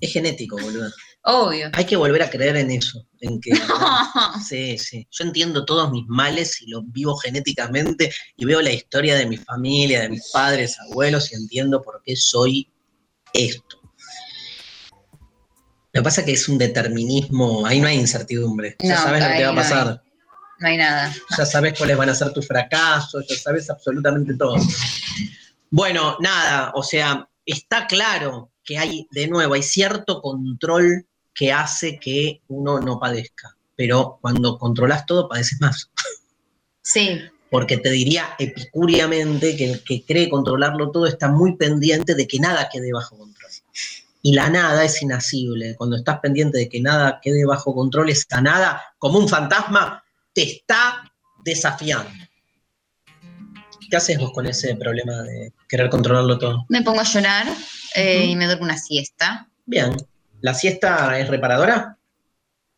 Es 0.00 0.12
genético, 0.12 0.56
boludo. 0.58 0.90
Obvio. 1.26 1.70
Hay 1.72 1.86
que 1.86 1.96
volver 1.96 2.22
a 2.22 2.28
creer 2.28 2.56
en 2.56 2.70
eso, 2.70 3.06
en 3.20 3.40
que 3.40 3.50
Sí, 4.46 4.76
sí. 4.76 5.08
Yo 5.10 5.24
entiendo 5.24 5.64
todos 5.64 5.90
mis 5.90 6.04
males 6.06 6.60
y 6.60 6.66
los 6.68 6.82
vivo 6.92 7.16
genéticamente 7.16 8.12
y 8.36 8.44
veo 8.44 8.60
la 8.60 8.72
historia 8.72 9.16
de 9.16 9.24
mi 9.26 9.38
familia, 9.38 10.02
de 10.02 10.10
mis 10.10 10.30
padres, 10.30 10.78
abuelos 10.80 11.32
y 11.32 11.36
entiendo 11.36 11.80
por 11.80 12.02
qué 12.04 12.14
soy 12.16 12.70
esto. 13.32 13.80
Lo 15.94 16.00
que 16.00 16.02
pasa 16.04 16.20
es 16.22 16.26
que 16.26 16.32
es 16.32 16.48
un 16.48 16.58
determinismo, 16.58 17.64
ahí 17.64 17.80
no 17.80 17.86
hay 17.86 17.98
incertidumbre. 17.98 18.76
Ya 18.80 18.96
sabes 18.98 19.22
lo 19.22 19.28
que 19.30 19.44
va 19.44 19.50
a 19.50 19.52
no 19.52 19.60
hay. 19.60 19.64
pasar. 19.68 20.02
No 20.58 20.68
hay 20.68 20.76
nada. 20.76 21.14
Ya 21.38 21.46
sabes 21.46 21.78
cuáles 21.78 21.96
van 21.96 22.08
a 22.08 22.14
ser 22.14 22.32
tus 22.32 22.46
fracasos, 22.46 23.24
ya 23.28 23.36
sabes 23.36 23.70
absolutamente 23.70 24.34
todo. 24.34 24.56
Bueno, 25.70 26.16
nada, 26.20 26.72
o 26.74 26.82
sea, 26.82 27.28
está 27.46 27.86
claro 27.86 28.50
que 28.64 28.78
hay, 28.78 29.06
de 29.12 29.28
nuevo, 29.28 29.54
hay 29.54 29.62
cierto 29.62 30.20
control 30.20 31.06
que 31.34 31.52
hace 31.52 31.98
que 31.98 32.40
uno 32.48 32.80
no 32.80 32.98
padezca, 32.98 33.56
pero 33.76 34.18
cuando 34.20 34.58
controlas 34.58 35.04
todo 35.06 35.28
padeces 35.28 35.60
más, 35.60 35.90
Sí. 36.82 37.20
porque 37.50 37.76
te 37.78 37.90
diría 37.90 38.34
epicúreamente 38.38 39.56
que 39.56 39.72
el 39.72 39.84
que 39.84 40.04
cree 40.04 40.28
controlarlo 40.28 40.90
todo 40.90 41.06
está 41.06 41.28
muy 41.28 41.56
pendiente 41.56 42.14
de 42.14 42.26
que 42.26 42.38
nada 42.38 42.68
quede 42.72 42.92
bajo 42.92 43.16
control. 43.18 43.33
Y 44.26 44.32
la 44.32 44.48
nada 44.48 44.82
es 44.84 45.02
inasible. 45.02 45.76
Cuando 45.76 45.96
estás 45.96 46.18
pendiente 46.20 46.56
de 46.56 46.68
que 46.70 46.80
nada 46.80 47.20
quede 47.22 47.44
bajo 47.44 47.74
control, 47.74 48.08
esa 48.08 48.40
nada, 48.40 48.82
como 48.96 49.18
un 49.18 49.28
fantasma, 49.28 50.02
te 50.32 50.42
está 50.42 51.12
desafiando. 51.44 52.10
¿Qué 53.90 53.96
haces 53.98 54.18
vos 54.18 54.32
con 54.32 54.46
ese 54.46 54.74
problema 54.76 55.22
de 55.22 55.52
querer 55.68 55.90
controlarlo 55.90 56.38
todo? 56.38 56.64
Me 56.70 56.80
pongo 56.80 57.00
a 57.00 57.04
llorar 57.04 57.46
eh, 57.94 58.24
y 58.24 58.34
me 58.34 58.46
duermo 58.46 58.64
una 58.64 58.78
siesta. 58.78 59.46
Bien. 59.66 59.94
¿La 60.40 60.54
siesta 60.54 61.18
es 61.18 61.28
reparadora? 61.28 61.98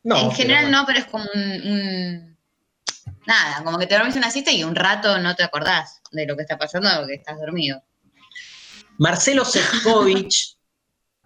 No. 0.03 0.17
en 0.19 0.33
general 0.33 0.65
pero 0.67 0.77
no, 0.77 0.85
pero 0.87 0.99
es 0.99 1.05
como 1.07 1.25
un, 1.33 1.43
un- 1.43 2.37
Nada, 3.25 3.63
como 3.63 3.79
que 3.79 3.87
te 3.87 3.97
dormís 3.97 4.17
una 4.17 4.33
siesta 4.33 4.51
y 4.51 4.65
un 4.65 4.75
rato 4.75 5.19
no 5.19 5.37
te 5.37 5.45
acordás 5.45 6.01
de 6.11 6.27
lo 6.27 6.35
que 6.37 6.43
está 6.43 6.59
pasando 6.59 6.89
porque 6.99 7.15
estás 7.15 7.39
dormido. 7.39 7.81
Marcelo 8.99 9.45
Sefcovic 9.45 10.33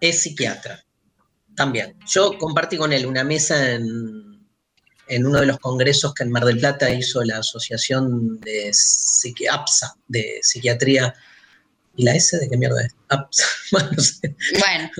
es 0.01 0.23
psiquiatra. 0.23 0.83
También. 1.55 1.97
Yo 2.07 2.37
compartí 2.37 2.75
con 2.77 2.91
él 2.91 3.05
una 3.05 3.23
mesa 3.23 3.71
en, 3.71 4.45
en 5.07 5.25
uno 5.25 5.39
de 5.39 5.45
los 5.45 5.59
congresos 5.59 6.13
que 6.13 6.23
en 6.23 6.31
Mar 6.31 6.43
del 6.45 6.59
Plata 6.59 6.89
hizo 6.89 7.23
la 7.23 7.37
Asociación 7.37 8.39
de 8.41 8.69
Psiqui- 8.71 9.47
APSA, 9.49 9.93
de 10.07 10.39
Psiquiatría. 10.41 11.13
¿Y 11.97 12.03
la 12.05 12.15
S 12.15 12.37
de 12.37 12.49
qué 12.49 12.57
mierda 12.57 12.83
es? 12.83 12.93
APSA. 13.09 13.45
Bueno, 13.71 13.89
no 13.95 14.01
sé. 14.03 14.35
Bueno, 14.59 14.91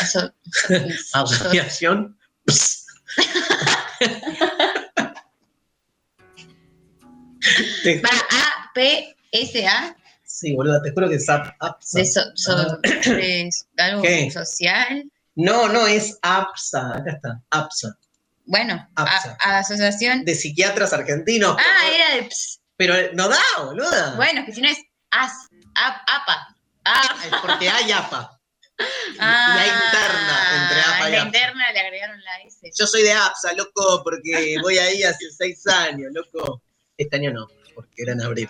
eso. 0.00 0.34
Asociación. 1.12 2.16
Va 8.04 8.10
A, 8.30 8.70
P, 8.74 9.16
S, 9.32 9.66
A, 9.66 9.96
Sí, 10.36 10.52
boludo, 10.52 10.82
te 10.82 10.90
juro 10.90 11.08
que 11.08 11.14
es 11.14 11.28
ap- 11.28 11.54
APSA. 11.60 11.98
de, 12.00 12.06
so- 12.06 12.32
so- 12.34 12.78
de 12.82 13.50
algo 13.78 14.02
¿Qué? 14.02 14.30
social. 14.32 15.04
No, 15.36 15.68
no, 15.68 15.86
es 15.86 16.18
APSA. 16.22 16.90
Acá 16.96 17.12
está, 17.12 17.40
APSA. 17.50 17.96
Bueno, 18.44 18.88
APSA. 18.96 19.36
a, 19.40 19.50
a 19.50 19.58
asociación. 19.60 20.24
De 20.24 20.34
psiquiatras 20.34 20.92
argentinos. 20.92 21.56
Ah, 21.58 21.86
era 21.88 22.16
de. 22.16 22.22
ps. 22.28 22.60
Pero 22.76 22.94
no 23.12 23.28
da, 23.28 23.38
boluda. 23.64 24.16
Bueno, 24.16 24.40
es 24.40 24.46
que 24.46 24.52
si 24.54 24.60
no 24.60 24.68
es 24.68 24.78
AS, 25.12 25.32
ap, 25.76 25.96
APA. 26.08 26.56
Ah, 26.84 27.16
Es 27.24 27.30
porque 27.40 27.68
hay 27.68 27.92
APA. 27.92 28.30
ah, 29.20 29.56
y 29.56 29.60
hay 29.60 29.68
interna 29.70 30.62
entre 30.62 30.80
APA 30.80 31.08
y 31.08 31.12
La 31.12 31.22
APSA. 31.22 31.26
interna 31.26 31.72
le 31.72 31.78
agregaron 31.80 32.24
la 32.24 32.36
S. 32.44 32.70
Yo 32.76 32.86
soy 32.88 33.02
de 33.04 33.12
APSA, 33.12 33.52
loco, 33.52 34.02
porque 34.02 34.56
voy 34.60 34.78
ahí 34.78 35.04
hace 35.04 35.30
seis 35.30 35.64
años, 35.68 36.10
loco. 36.12 36.60
Este 36.98 37.16
año 37.16 37.32
no, 37.32 37.46
porque 37.76 38.02
era 38.02 38.12
en 38.12 38.20
abril, 38.22 38.48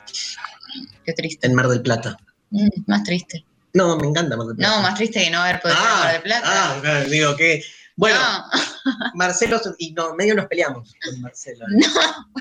Qué 1.04 1.12
triste. 1.12 1.46
en 1.46 1.54
Mar 1.54 1.68
del 1.68 1.82
Plata. 1.82 2.16
Mm, 2.50 2.68
más 2.86 3.02
triste. 3.04 3.44
No, 3.72 3.96
me 3.96 4.06
encanta 4.06 4.36
Mar 4.36 4.46
del 4.46 4.56
Plata. 4.56 4.76
No, 4.76 4.82
más 4.82 4.94
triste 4.94 5.24
que 5.24 5.30
no 5.30 5.40
haber 5.40 5.60
podido 5.60 5.80
ir 5.80 5.86
a 5.86 5.94
Mar 5.96 6.12
del 6.12 6.22
Plata. 6.22 6.46
Ah, 6.46 6.78
claro, 6.80 7.08
digo 7.08 7.36
que. 7.36 7.64
Bueno, 7.96 8.18
No. 8.18 8.44
Marcelo, 9.14 9.60
y 9.78 9.92
no, 9.92 10.14
medio 10.14 10.34
nos 10.34 10.46
peleamos 10.46 10.94
con 11.04 11.20
Marcelo 11.20 11.64
No. 11.68 11.86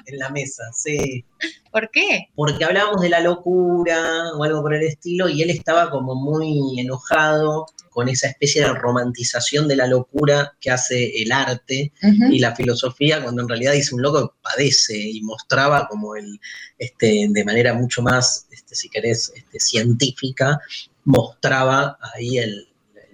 en 0.06 0.18
la 0.18 0.30
mesa, 0.30 0.64
sí. 0.74 1.24
¿Por 1.72 1.90
qué? 1.92 2.30
Porque 2.36 2.66
hablábamos 2.66 3.02
de 3.02 3.10
la 3.10 3.20
locura 3.20 4.32
o 4.36 4.44
algo 4.44 4.62
por 4.62 4.74
el 4.74 4.84
estilo, 4.84 5.30
y 5.30 5.42
él 5.42 5.50
estaba 5.50 5.90
como 5.90 6.16
muy 6.16 6.80
enojado 6.80 7.68
con 7.90 8.10
esa 8.10 8.28
especie 8.28 8.62
de 8.64 8.74
romantización 8.74 9.68
de 9.68 9.76
la 9.76 9.86
locura 9.86 10.56
que 10.60 10.72
hace 10.72 11.22
el 11.22 11.32
arte 11.32 11.92
y 12.32 12.40
la 12.40 12.56
filosofía, 12.56 13.22
cuando 13.22 13.44
en 13.44 13.50
realidad 13.50 13.74
dice 13.74 13.94
un 13.94 14.02
loco 14.02 14.30
que 14.30 14.36
padece 14.42 14.98
y 14.98 15.22
mostraba 15.22 15.88
como 15.88 16.16
el, 16.16 16.40
este, 16.80 17.28
de 17.30 17.46
manera 17.46 17.76
mucho 17.76 18.02
más, 18.02 18.48
este, 18.50 18.74
si 18.76 18.90
querés, 18.90 19.32
este, 19.36 19.60
científica, 19.60 20.60
mostraba 21.06 22.00
ahí 22.16 22.40
el 22.40 22.68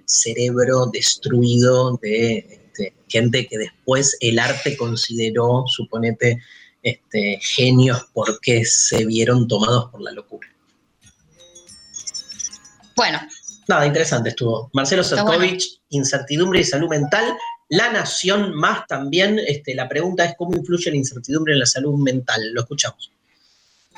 cerebro 0.09 0.87
destruido 0.91 1.97
de 2.01 2.37
este, 2.37 2.93
gente 3.07 3.47
que 3.47 3.57
después 3.57 4.17
el 4.19 4.39
arte 4.39 4.75
consideró, 4.75 5.63
suponete, 5.67 6.41
este, 6.81 7.39
genios 7.41 8.07
porque 8.13 8.65
se 8.65 9.05
vieron 9.05 9.47
tomados 9.47 9.91
por 9.91 10.01
la 10.01 10.11
locura. 10.11 10.47
Bueno, 12.95 13.19
Nada, 13.69 13.85
interesante 13.85 14.29
estuvo. 14.29 14.71
Marcelo 14.73 15.03
Está 15.03 15.17
Sotkovich, 15.17 15.79
incertidumbre 15.89 16.61
y 16.61 16.63
salud 16.63 16.89
mental. 16.89 17.23
La 17.69 17.91
Nación 17.91 18.55
más 18.55 18.87
también, 18.87 19.37
este, 19.37 19.75
la 19.75 19.87
pregunta 19.87 20.25
es 20.25 20.33
cómo 20.35 20.57
influye 20.57 20.89
la 20.89 20.97
incertidumbre 20.97 21.53
en 21.53 21.59
la 21.59 21.67
salud 21.67 21.95
mental. 21.99 22.41
Lo 22.51 22.61
escuchamos. 22.61 23.11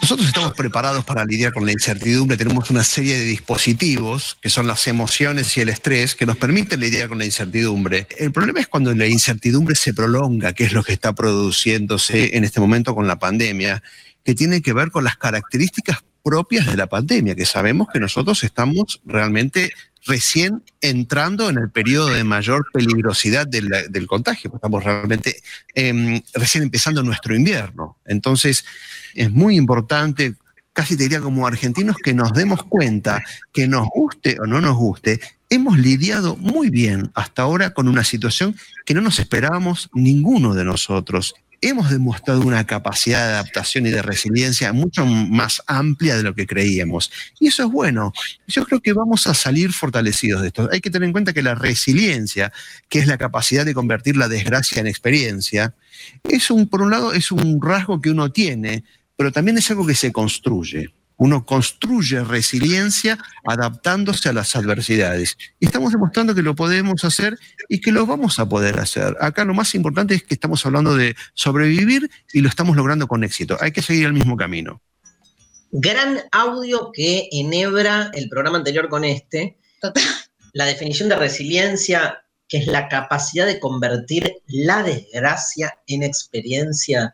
Nosotros 0.02 0.28
estamos 0.28 0.54
preparados 0.54 1.06
para 1.06 1.24
lidiar 1.26 1.54
con 1.54 1.66
la 1.66 1.72
incertidumbre, 1.72 2.36
tenemos 2.36 2.72
una 2.72 2.84
serie 2.84 3.20
de 3.20 3.24
dispositivos, 3.24 4.36
que 4.42 4.50
son 4.50 4.66
las 4.66 4.88
emociones 4.88 5.56
y 5.56 5.62
el 5.62 5.70
estrés, 5.70 6.16
que 6.16 6.26
nos 6.26 6.38
permiten 6.38 6.80
lidiar 6.80 7.08
con 7.08 7.20
la 7.20 7.26
incertidumbre. 7.26 8.08
El 8.18 8.32
problema 8.32 8.60
es 8.60 8.68
cuando 8.68 8.94
la 8.96 9.06
incertidumbre 9.06 9.76
se 9.76 9.94
prolonga, 9.94 10.54
que 10.54 10.64
es 10.64 10.74
lo 10.74 10.84
que 10.84 10.94
está 10.94 11.14
produciéndose 11.14 12.36
en 12.36 12.44
este 12.44 12.60
momento 12.60 12.96
con 12.96 13.08
la 13.08 13.20
pandemia, 13.20 13.84
que 14.24 14.34
tiene 14.34 14.62
que 14.62 14.74
ver 14.74 14.90
con 14.90 15.04
las 15.04 15.18
características 15.18 16.00
propias 16.24 16.66
de 16.66 16.78
la 16.78 16.88
pandemia, 16.88 17.36
que 17.36 17.46
sabemos 17.46 17.88
que 17.94 18.00
nosotros 18.00 18.44
estamos 18.44 19.02
realmente 19.06 19.72
recién 20.06 20.64
entrando 20.82 21.50
en 21.50 21.58
el 21.58 21.70
periodo 21.70 22.08
de 22.08 22.24
mayor 22.24 22.66
peligrosidad 22.74 23.48
del, 23.48 24.08
contagio, 24.08 24.52
estamos 24.54 24.84
realmente 24.84 25.42
em, 25.76 26.22
recién 26.34 26.64
empezando 26.64 27.04
nuestro 27.04 27.36
invierno. 27.36 27.98
Entonces, 28.06 28.66
es 29.14 29.32
muy 29.32 29.58
importante, 29.58 30.36
casi 30.74 30.98
te 30.98 31.04
diría 31.04 31.22
como 31.22 31.46
argentinos, 31.46 31.98
que 31.98 32.14
nos 32.14 32.34
demos 32.34 32.64
cuenta 32.64 33.24
que 33.54 33.68
nos 33.68 33.88
guste 33.88 34.38
o 34.40 34.46
no 34.46 34.60
nos 34.62 34.76
guste, 34.76 35.20
hemos 35.50 35.78
lidiado 35.78 36.36
muy 36.38 36.70
bien 36.70 37.12
hasta 37.14 37.44
ahora 37.44 37.74
con 37.74 37.88
una 37.88 38.04
situación 38.04 38.56
que 38.86 38.94
no 38.94 39.02
nos 39.02 39.20
esperábamos 39.20 39.90
ninguno 39.94 40.56
de 40.56 40.64
nosotros. 40.64 41.36
Hemos 41.64 41.92
demostrado 41.92 42.42
una 42.42 42.66
capacidad 42.66 43.28
de 43.28 43.34
adaptación 43.34 43.86
y 43.86 43.92
de 43.92 44.02
resiliencia 44.02 44.74
mucho 44.74 45.06
más 45.06 45.62
amplia 45.68 46.18
de 46.18 46.24
lo 46.24 46.34
que 46.34 46.48
creíamos. 46.48 47.12
Y 47.40 47.50
eso 47.50 47.64
es 47.64 47.72
bueno. 47.72 48.14
Yo 48.48 48.66
creo 48.66 48.82
que 48.82 48.94
vamos 48.94 49.28
a 49.28 49.36
salir 49.36 49.72
fortalecidos 49.72 50.42
de 50.42 50.48
esto. 50.48 50.70
Hay 50.72 50.82
que 50.82 50.90
tener 50.90 51.06
en 51.06 51.12
cuenta 51.12 51.34
que 51.34 51.44
la 51.44 51.54
resiliencia, 51.54 52.52
que 52.90 52.98
es 52.98 53.06
la 53.06 53.20
capacidad 53.20 53.64
de 53.64 53.76
convertir 53.76 54.18
la 54.18 54.28
desgracia 54.28 54.80
en 54.80 54.88
experiencia, 54.88 55.76
es 56.24 56.50
un, 56.50 56.68
por 56.68 56.82
un 56.82 56.90
lado, 56.90 57.14
es 57.14 57.32
un 57.32 57.62
rasgo 57.62 58.02
que 58.02 58.10
uno 58.10 58.32
tiene, 58.32 58.84
pero 59.16 59.32
también 59.32 59.58
es 59.60 59.70
algo 59.70 59.86
que 59.86 59.96
se 59.96 60.12
construye. 60.12 60.90
Uno 61.22 61.46
construye 61.46 62.24
resiliencia 62.24 63.16
adaptándose 63.46 64.28
a 64.28 64.34
las 64.34 64.56
adversidades. 64.56 65.38
Y 65.60 65.68
estamos 65.68 65.92
demostrando 65.92 66.34
que 66.34 66.42
lo 66.42 66.56
podemos 66.56 67.04
hacer 67.04 67.38
y 67.70 67.80
que 67.80 67.92
lo 67.92 68.08
vamos 68.08 68.40
a 68.40 68.50
poder 68.50 68.80
hacer. 68.80 69.16
Acá 69.22 69.46
lo 69.46 69.54
más 69.54 69.76
importante 69.76 70.16
es 70.16 70.24
que 70.24 70.34
estamos 70.34 70.66
hablando 70.66 70.96
de 70.96 71.16
sobrevivir 71.36 72.10
y 72.34 72.42
lo 72.42 72.50
estamos 72.50 72.76
logrando 72.76 73.06
con 73.06 73.24
éxito. 73.24 73.56
Hay 73.62 73.72
que 73.72 73.84
seguir 73.84 74.08
el 74.08 74.14
mismo 74.14 74.36
camino. 74.36 74.82
Gran 75.70 76.22
audio 76.32 76.90
que 76.92 77.30
enhebra 77.32 78.10
el 78.16 78.28
programa 78.28 78.58
anterior 78.58 78.90
con 78.90 79.04
este. 79.04 79.60
Total. 79.80 80.04
La 80.54 80.66
definición 80.66 81.08
de 81.08 81.18
resiliencia, 81.18 82.24
que 82.48 82.58
es 82.58 82.66
la 82.66 82.90
capacidad 82.90 83.46
de 83.46 83.60
convertir 83.60 84.38
la 84.48 84.82
desgracia 84.82 85.78
en 85.86 86.02
experiencia. 86.02 87.14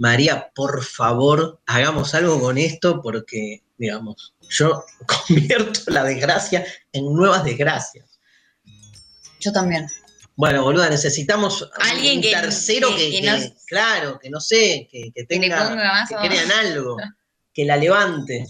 María, 0.00 0.50
por 0.54 0.82
favor, 0.82 1.60
hagamos 1.66 2.14
algo 2.14 2.40
con 2.40 2.56
esto 2.56 3.02
porque, 3.02 3.62
digamos, 3.76 4.34
yo 4.48 4.82
convierto 5.28 5.80
la 5.88 6.04
desgracia 6.04 6.64
en 6.92 7.12
nuevas 7.12 7.44
desgracias. 7.44 8.18
yo 9.40 9.52
también. 9.52 9.86
Bueno, 10.36 10.62
boluda, 10.62 10.88
necesitamos 10.88 11.68
Alguien 11.78 12.16
un 12.16 12.22
que- 12.22 12.30
tercero 12.30 12.88
que- 12.88 12.96
que, 12.96 13.10
que 13.10 13.20
que- 13.20 13.26
nos- 13.30 13.52
claro, 13.66 14.18
que 14.18 14.30
no 14.30 14.40
sé, 14.40 14.88
que, 14.90 15.12
tenga, 15.24 16.06
que 16.08 16.16
crean 16.28 16.50
algo, 16.50 16.96
que 17.52 17.64
la 17.66 17.76
levante. 17.76 18.46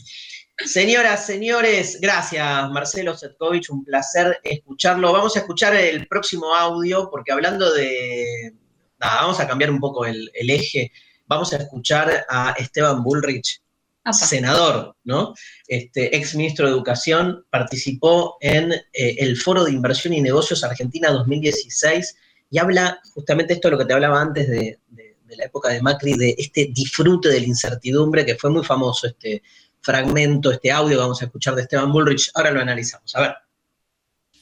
Señoras, 0.64 1.26
señores, 1.26 1.98
gracias 2.01 2.70
Marcelo 2.70 3.16
Setkovich, 3.16 3.70
un 3.70 3.84
placer 3.84 4.38
escucharlo. 4.44 5.12
Vamos 5.12 5.34
a 5.36 5.40
escuchar 5.40 5.74
el 5.74 6.07
próximo 6.07 6.55
audio 6.55 7.09
porque 7.11 7.32
hablando 7.32 7.72
de... 7.72 8.53
nada, 8.98 9.22
vamos 9.22 9.40
a 9.40 9.48
cambiar 9.48 9.70
un 9.72 9.80
poco 9.80 10.05
el, 10.07 10.30
el 10.34 10.51
eje. 10.51 10.92
Vamos 11.31 11.53
a 11.53 11.57
escuchar 11.59 12.26
a 12.28 12.51
Esteban 12.59 13.03
Bullrich, 13.05 13.61
Apa. 14.03 14.12
senador, 14.16 14.97
¿no? 15.05 15.33
Este, 15.68 16.14
ex 16.16 16.35
ministro 16.35 16.66
de 16.66 16.72
Educación, 16.72 17.45
participó 17.51 18.37
en 18.41 18.72
eh, 18.72 18.81
el 19.20 19.37
Foro 19.37 19.62
de 19.64 19.70
Inversión 19.72 20.12
y 20.12 20.20
Negocios 20.20 20.64
Argentina 20.64 21.11
2016 21.12 22.16
y 22.51 22.59
habla 22.59 23.01
justamente 23.14 23.55
esto 23.55 23.68
de 23.68 23.72
lo 23.72 23.78
que 23.78 23.85
te 23.85 23.93
hablaba 23.95 24.20
antes 24.20 24.49
de, 24.49 24.78
de- 24.89 25.16
de 25.31 25.37
la 25.37 25.45
época 25.45 25.68
de 25.68 25.81
Macri, 25.81 26.14
de 26.14 26.35
este 26.37 26.70
disfrute 26.72 27.28
de 27.28 27.39
la 27.39 27.47
incertidumbre, 27.47 28.26
que 28.26 28.35
fue 28.35 28.51
muy 28.51 28.64
famoso 28.64 29.07
este 29.07 29.45
fragmento, 29.81 30.51
este 30.51 30.72
audio 30.72 30.97
que 30.97 31.03
vamos 31.03 31.22
a 31.22 31.26
escuchar 31.26 31.55
de 31.55 31.62
Esteban 31.62 31.93
Bullrich. 31.93 32.33
Ahora 32.35 32.51
lo 32.51 32.61
analizamos. 32.61 33.14
A 33.14 33.20
ver. 33.20 33.35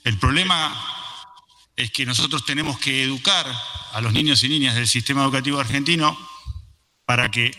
El 0.04 0.18
problema 0.18 0.74
es 1.76 1.90
que 1.92 2.06
nosotros 2.06 2.42
tenemos 2.46 2.78
que 2.78 3.02
educar 3.02 3.44
a 3.92 4.00
los 4.00 4.14
niños 4.14 4.42
y 4.44 4.48
niñas 4.48 4.76
del 4.76 4.86
sistema 4.86 5.22
educativo 5.24 5.60
argentino 5.60 6.16
para 7.08 7.30
que 7.30 7.50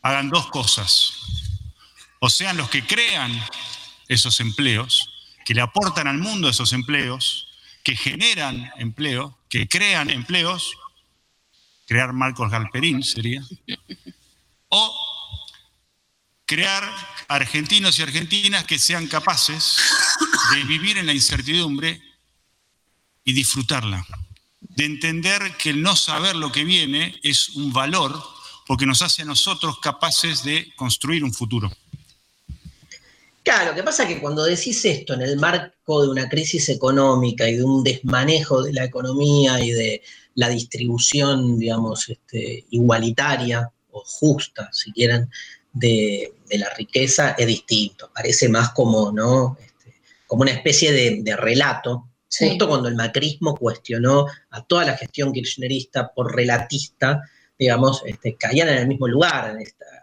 hagan 0.00 0.30
dos 0.30 0.46
cosas. 0.46 1.12
O 2.18 2.30
sean 2.30 2.56
los 2.56 2.70
que 2.70 2.86
crean 2.86 3.30
esos 4.08 4.40
empleos, 4.40 5.10
que 5.44 5.52
le 5.52 5.60
aportan 5.60 6.08
al 6.08 6.16
mundo 6.16 6.48
esos 6.48 6.72
empleos, 6.72 7.46
que 7.84 7.94
generan 7.94 8.72
empleo, 8.78 9.38
que 9.50 9.68
crean 9.68 10.08
empleos, 10.08 10.78
crear 11.86 12.14
Marcos 12.14 12.50
Galperín 12.50 13.02
sería, 13.02 13.42
o 14.68 14.96
crear 16.46 16.82
argentinos 17.28 17.98
y 17.98 18.02
argentinas 18.02 18.64
que 18.64 18.78
sean 18.78 19.08
capaces 19.08 19.76
de 20.54 20.64
vivir 20.64 20.96
en 20.96 21.04
la 21.04 21.12
incertidumbre 21.12 22.00
y 23.24 23.34
disfrutarla, 23.34 24.06
de 24.60 24.86
entender 24.86 25.54
que 25.58 25.68
el 25.68 25.82
no 25.82 25.96
saber 25.96 26.34
lo 26.34 26.50
que 26.50 26.64
viene 26.64 27.20
es 27.22 27.50
un 27.50 27.74
valor 27.74 28.35
porque 28.66 28.86
nos 28.86 29.02
hace 29.02 29.22
a 29.22 29.24
nosotros 29.26 29.78
capaces 29.80 30.42
de 30.42 30.72
construir 30.76 31.22
un 31.22 31.32
futuro. 31.32 31.70
Claro, 33.42 33.70
lo 33.70 33.76
que 33.76 33.84
pasa 33.84 34.02
es 34.02 34.08
que 34.08 34.20
cuando 34.20 34.42
decís 34.42 34.84
esto 34.84 35.14
en 35.14 35.22
el 35.22 35.36
marco 35.36 36.02
de 36.02 36.08
una 36.08 36.28
crisis 36.28 36.68
económica 36.68 37.48
y 37.48 37.54
de 37.56 37.62
un 37.62 37.84
desmanejo 37.84 38.60
de 38.60 38.72
la 38.72 38.84
economía 38.84 39.60
y 39.60 39.70
de 39.70 40.02
la 40.34 40.48
distribución, 40.48 41.56
digamos, 41.56 42.08
este, 42.08 42.64
igualitaria 42.70 43.70
o 43.92 44.02
justa, 44.04 44.68
si 44.72 44.90
quieren, 44.92 45.30
de, 45.72 46.32
la 46.50 46.70
riqueza, 46.76 47.36
es 47.38 47.46
distinto. 47.46 48.10
Parece 48.12 48.48
más 48.48 48.70
como, 48.70 49.12
¿no? 49.12 49.56
Este, 49.60 49.94
como 50.26 50.42
una 50.42 50.50
especie 50.50 50.92
de, 50.92 51.36
relato. 51.36 52.08
Justo 52.28 52.68
cuando 52.68 52.88
el 52.88 52.96
macrismo 52.96 53.54
cuestionó 53.56 54.26
a 54.50 54.64
toda 54.64 54.84
la 54.84 54.96
gestión 54.96 55.32
kirchnerista 55.32 56.12
por 56.12 56.34
relatista, 56.34 57.22
digamos, 57.58 58.02
este, 58.06 58.36
caían 58.36 58.68
en 58.68 58.78
el 58.78 58.88
mismo 58.88 59.08
lugar. 59.08 59.56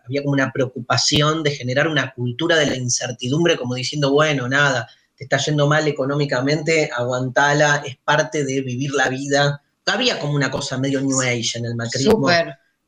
había 0.06 0.22
como 0.22 0.34
una 0.34 0.51
preocupación 0.51 1.43
de 1.43 1.51
generar 1.51 1.88
una 1.88 2.14
cultura 2.14 2.58
de 2.58 2.68
la 2.68 2.76
incertidumbre, 2.76 3.58
como 3.58 3.76
diciendo, 3.76 4.12
bueno, 4.12 4.47
nada, 4.47 4.88
te 5.16 5.26
está 5.26 5.38
yendo 5.38 5.68
mal 5.68 5.88
económicamente, 5.88 6.89
aguantala, 6.93 7.84
es 7.86 7.97
parte 8.04 8.43
de 8.43 8.62
vivir 8.62 8.91
la 8.93 9.10
vida. 9.10 9.62
Había 9.86 10.20
como 10.20 10.34
una 10.34 10.49
cosa 10.49 10.78
medio 10.78 11.01
New 11.01 11.22
Age 11.22 11.58
en 11.60 11.66
el 11.66 11.76
macrismo. 11.76 12.28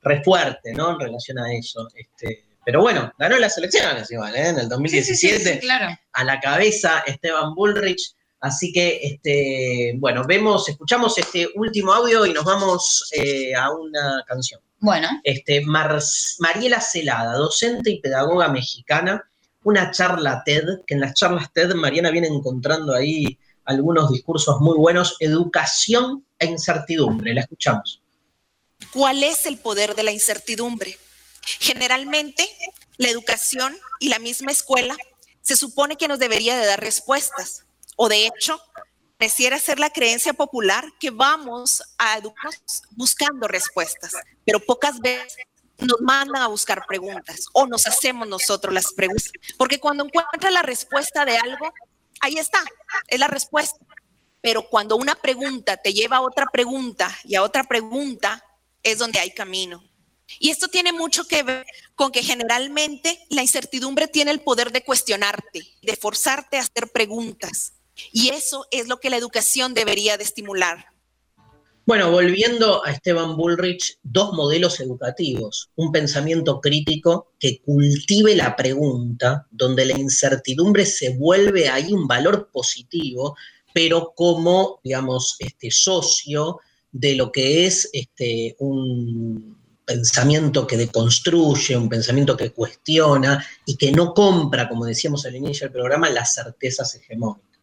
Re 0.01 0.23
fuerte, 0.23 0.71
¿no? 0.73 0.91
En 0.91 0.99
relación 0.99 1.39
a 1.39 1.51
eso. 1.51 1.87
Este, 1.95 2.43
pero 2.63 2.81
bueno, 2.81 3.11
ganó 3.17 3.39
las 3.39 3.57
elecciones 3.57 4.09
igual, 4.11 4.35
¿eh? 4.35 4.49
En 4.49 4.59
el 4.59 4.69
2017. 4.69 5.59
claro. 5.59 5.97
A 6.13 6.23
la 6.23 6.39
cabeza 6.39 7.03
Esteban 7.05 7.55
Bullrich 7.55 8.15
Así 8.45 8.71
que, 8.71 8.99
este, 9.01 9.95
bueno, 9.97 10.23
vemos, 10.27 10.69
escuchamos 10.69 11.17
este 11.17 11.47
último 11.55 11.91
audio 11.91 12.27
y 12.27 12.31
nos 12.31 12.45
vamos 12.45 13.09
eh, 13.11 13.55
a 13.55 13.71
una 13.71 14.23
canción. 14.27 14.61
Bueno. 14.79 15.09
Este, 15.23 15.63
Mariela 15.65 16.79
Celada, 16.79 17.37
docente 17.37 17.89
y 17.89 18.01
pedagoga 18.01 18.47
mexicana, 18.49 19.27
una 19.63 19.89
charla 19.89 20.43
TED, 20.45 20.81
que 20.85 20.93
en 20.93 20.99
las 20.99 21.15
charlas 21.15 21.51
TED 21.53 21.73
Mariana 21.73 22.11
viene 22.11 22.27
encontrando 22.27 22.93
ahí 22.93 23.39
algunos 23.63 24.11
discursos 24.11 24.61
muy 24.61 24.77
buenos, 24.77 25.15
educación 25.21 26.23
e 26.37 26.45
incertidumbre. 26.45 27.33
La 27.33 27.41
escuchamos. 27.41 28.03
¿Cuál 28.93 29.23
es 29.23 29.47
el 29.47 29.57
poder 29.57 29.95
de 29.95 30.03
la 30.03 30.11
incertidumbre? 30.11 30.99
Generalmente, 31.41 32.47
la 32.97 33.09
educación 33.09 33.75
y 33.99 34.09
la 34.09 34.19
misma 34.19 34.51
escuela 34.51 34.95
se 35.41 35.55
supone 35.55 35.97
que 35.97 36.07
nos 36.07 36.19
debería 36.19 36.55
de 36.55 36.67
dar 36.67 36.79
respuestas, 36.79 37.64
o 37.95 38.09
de 38.09 38.27
hecho, 38.27 38.59
pareciera 39.17 39.59
ser 39.59 39.79
la 39.79 39.89
creencia 39.89 40.33
popular 40.33 40.85
que 40.99 41.11
vamos 41.11 41.81
a 41.97 42.17
educarnos 42.17 42.83
buscando 42.91 43.47
respuestas, 43.47 44.13
pero 44.45 44.59
pocas 44.59 44.99
veces 44.99 45.37
nos 45.77 45.99
mandan 46.01 46.41
a 46.41 46.47
buscar 46.47 46.85
preguntas 46.87 47.47
o 47.53 47.67
nos 47.67 47.85
hacemos 47.87 48.27
nosotros 48.27 48.73
las 48.73 48.93
preguntas, 48.93 49.31
porque 49.57 49.79
cuando 49.79 50.05
encuentra 50.05 50.51
la 50.51 50.61
respuesta 50.61 51.25
de 51.25 51.37
algo, 51.37 51.73
ahí 52.21 52.37
está, 52.37 52.63
es 53.07 53.19
la 53.19 53.27
respuesta. 53.27 53.77
Pero 54.41 54.69
cuando 54.69 54.95
una 54.95 55.15
pregunta 55.15 55.77
te 55.77 55.91
lleva 55.91 56.17
a 56.17 56.21
otra 56.21 56.45
pregunta 56.45 57.15
y 57.23 57.35
a 57.35 57.41
otra 57.41 57.63
pregunta, 57.63 58.43
es 58.83 58.99
donde 58.99 59.19
hay 59.19 59.31
camino. 59.31 59.83
Y 60.39 60.49
esto 60.49 60.67
tiene 60.67 60.91
mucho 60.91 61.27
que 61.27 61.43
ver 61.43 61.65
con 61.95 62.11
que 62.11 62.23
generalmente 62.23 63.25
la 63.29 63.41
incertidumbre 63.41 64.07
tiene 64.07 64.31
el 64.31 64.41
poder 64.41 64.71
de 64.71 64.83
cuestionarte, 64.83 65.61
de 65.81 65.95
forzarte 65.95 66.57
a 66.57 66.61
hacer 66.61 66.91
preguntas. 66.91 67.73
Y 68.11 68.29
eso 68.29 68.65
es 68.71 68.87
lo 68.87 68.99
que 68.99 69.09
la 69.09 69.17
educación 69.17 69.73
debería 69.73 70.17
de 70.17 70.23
estimular. 70.23 70.87
Bueno, 71.87 72.09
volviendo 72.09 72.83
a 72.83 72.89
Esteban 72.89 73.37
Bullrich, 73.37 73.99
dos 74.01 74.33
modelos 74.33 74.79
educativos, 74.79 75.69
un 75.75 75.91
pensamiento 75.91 76.59
crítico 76.59 77.33
que 77.39 77.61
cultive 77.61 78.35
la 78.35 78.55
pregunta, 78.55 79.45
donde 79.51 79.85
la 79.85 79.97
incertidumbre 79.97 80.83
se 80.87 81.09
vuelve 81.15 81.69
ahí 81.69 81.93
un 81.93 82.07
valor 82.07 82.49
positivo, 82.51 83.35
pero 83.71 84.13
como, 84.15 84.79
digamos, 84.83 85.35
este 85.37 85.69
socio 85.69 86.59
de 86.91 87.13
lo 87.13 87.31
que 87.31 87.67
es 87.67 87.87
este, 87.93 88.55
un 88.57 89.55
pensamiento 89.85 90.65
que 90.65 90.77
deconstruye, 90.77 91.77
un 91.77 91.87
pensamiento 91.87 92.35
que 92.35 92.51
cuestiona 92.51 93.45
y 93.63 93.77
que 93.77 93.91
no 93.91 94.13
compra, 94.15 94.67
como 94.67 94.85
decíamos 94.85 95.23
al 95.27 95.35
inicio 95.35 95.67
del 95.67 95.73
programa, 95.73 96.09
las 96.09 96.33
certezas 96.33 96.95
hegemónicas. 96.95 97.54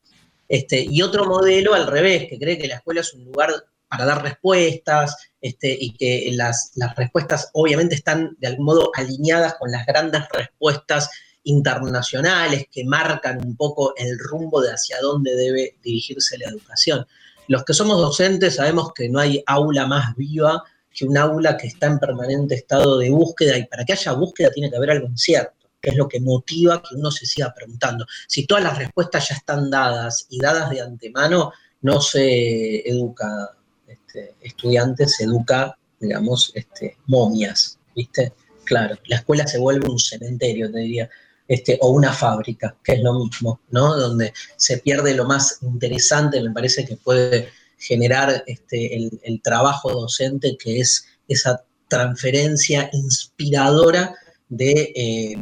Este, 0.52 0.84
y 0.86 1.00
otro 1.00 1.24
modelo 1.24 1.72
al 1.72 1.86
revés, 1.86 2.28
que 2.28 2.38
cree 2.38 2.58
que 2.58 2.68
la 2.68 2.74
escuela 2.74 3.00
es 3.00 3.14
un 3.14 3.24
lugar 3.24 3.48
para 3.88 4.04
dar 4.04 4.22
respuestas 4.22 5.16
este, 5.40 5.74
y 5.80 5.94
que 5.94 6.30
las, 6.34 6.72
respuestas 6.94 7.48
obviamente 7.54 7.94
están 7.94 8.36
de 8.38 8.48
algún 8.48 8.66
modo 8.66 8.90
alineadas 8.94 9.54
con 9.54 9.70
las 9.70 9.86
grandes 9.86 10.24
respuestas 10.30 11.08
internacionales 11.44 12.66
que 12.70 12.84
marcan 12.84 13.38
un 13.42 13.56
poco 13.56 13.94
el 13.96 14.18
rumbo 14.18 14.60
de 14.60 14.72
hacia 14.72 15.00
dónde 15.00 15.34
debe 15.34 15.78
dirigirse 15.82 16.36
la 16.36 16.50
educación. 16.50 17.06
Los 17.48 17.64
que 17.64 17.72
somos 17.72 17.96
docentes 17.96 18.56
sabemos 18.56 18.92
que 18.92 19.08
no 19.08 19.20
hay 19.20 19.42
aula 19.46 19.86
más 19.86 20.14
viva 20.16 20.62
que 20.92 21.06
un 21.06 21.16
aula 21.16 21.56
que 21.56 21.68
está 21.68 21.86
en 21.86 21.98
permanente 21.98 22.56
estado 22.56 22.98
de 22.98 23.08
búsqueda 23.08 23.56
y 23.56 23.64
para 23.64 23.86
que 23.86 23.94
haya 23.94 24.12
búsqueda 24.12 24.50
tiene 24.50 24.68
que 24.68 24.76
haber 24.76 24.90
algo 24.90 25.06
incierto 25.06 25.61
que 25.82 25.90
es 25.90 25.96
lo 25.96 26.08
que 26.08 26.20
motiva 26.20 26.80
que 26.80 26.94
uno 26.94 27.10
se 27.10 27.26
siga 27.26 27.52
preguntando. 27.52 28.06
Si 28.28 28.46
todas 28.46 28.62
las 28.62 28.78
respuestas 28.78 29.28
ya 29.28 29.34
están 29.34 29.68
dadas 29.68 30.26
y 30.30 30.38
dadas 30.38 30.70
de 30.70 30.80
antemano, 30.80 31.52
no 31.80 32.00
se 32.00 32.88
educa 32.88 33.50
este, 33.86 34.36
estudiantes, 34.40 35.16
se 35.16 35.24
educa, 35.24 35.76
digamos, 35.98 36.52
este, 36.54 36.96
momias, 37.06 37.78
¿viste? 37.96 38.32
Claro, 38.64 38.96
la 39.06 39.16
escuela 39.16 39.46
se 39.46 39.58
vuelve 39.58 39.90
un 39.90 39.98
cementerio, 39.98 40.70
te 40.70 40.78
diría, 40.78 41.10
este, 41.48 41.78
o 41.82 41.90
una 41.90 42.12
fábrica, 42.12 42.76
que 42.84 42.92
es 42.92 43.02
lo 43.02 43.14
mismo, 43.14 43.60
¿no? 43.70 43.96
Donde 43.96 44.32
se 44.56 44.78
pierde 44.78 45.14
lo 45.14 45.24
más 45.24 45.58
interesante, 45.62 46.40
me 46.40 46.52
parece 46.52 46.84
que 46.84 46.96
puede 46.96 47.48
generar 47.76 48.44
este, 48.46 48.96
el 48.96 49.42
trabajo 49.42 49.90
docente, 49.90 50.56
que 50.56 50.78
es 50.78 51.04
esa 51.26 51.64
transferencia 51.88 52.88
inspiradora 52.92 54.14
de 54.52 54.92
eh, 54.94 55.34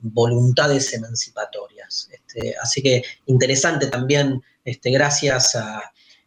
voluntades 0.00 0.92
emancipatorias. 0.92 2.08
Este, 2.10 2.56
así 2.60 2.82
que 2.82 3.04
interesante 3.26 3.86
también, 3.86 4.42
este, 4.64 4.90
gracias 4.90 5.56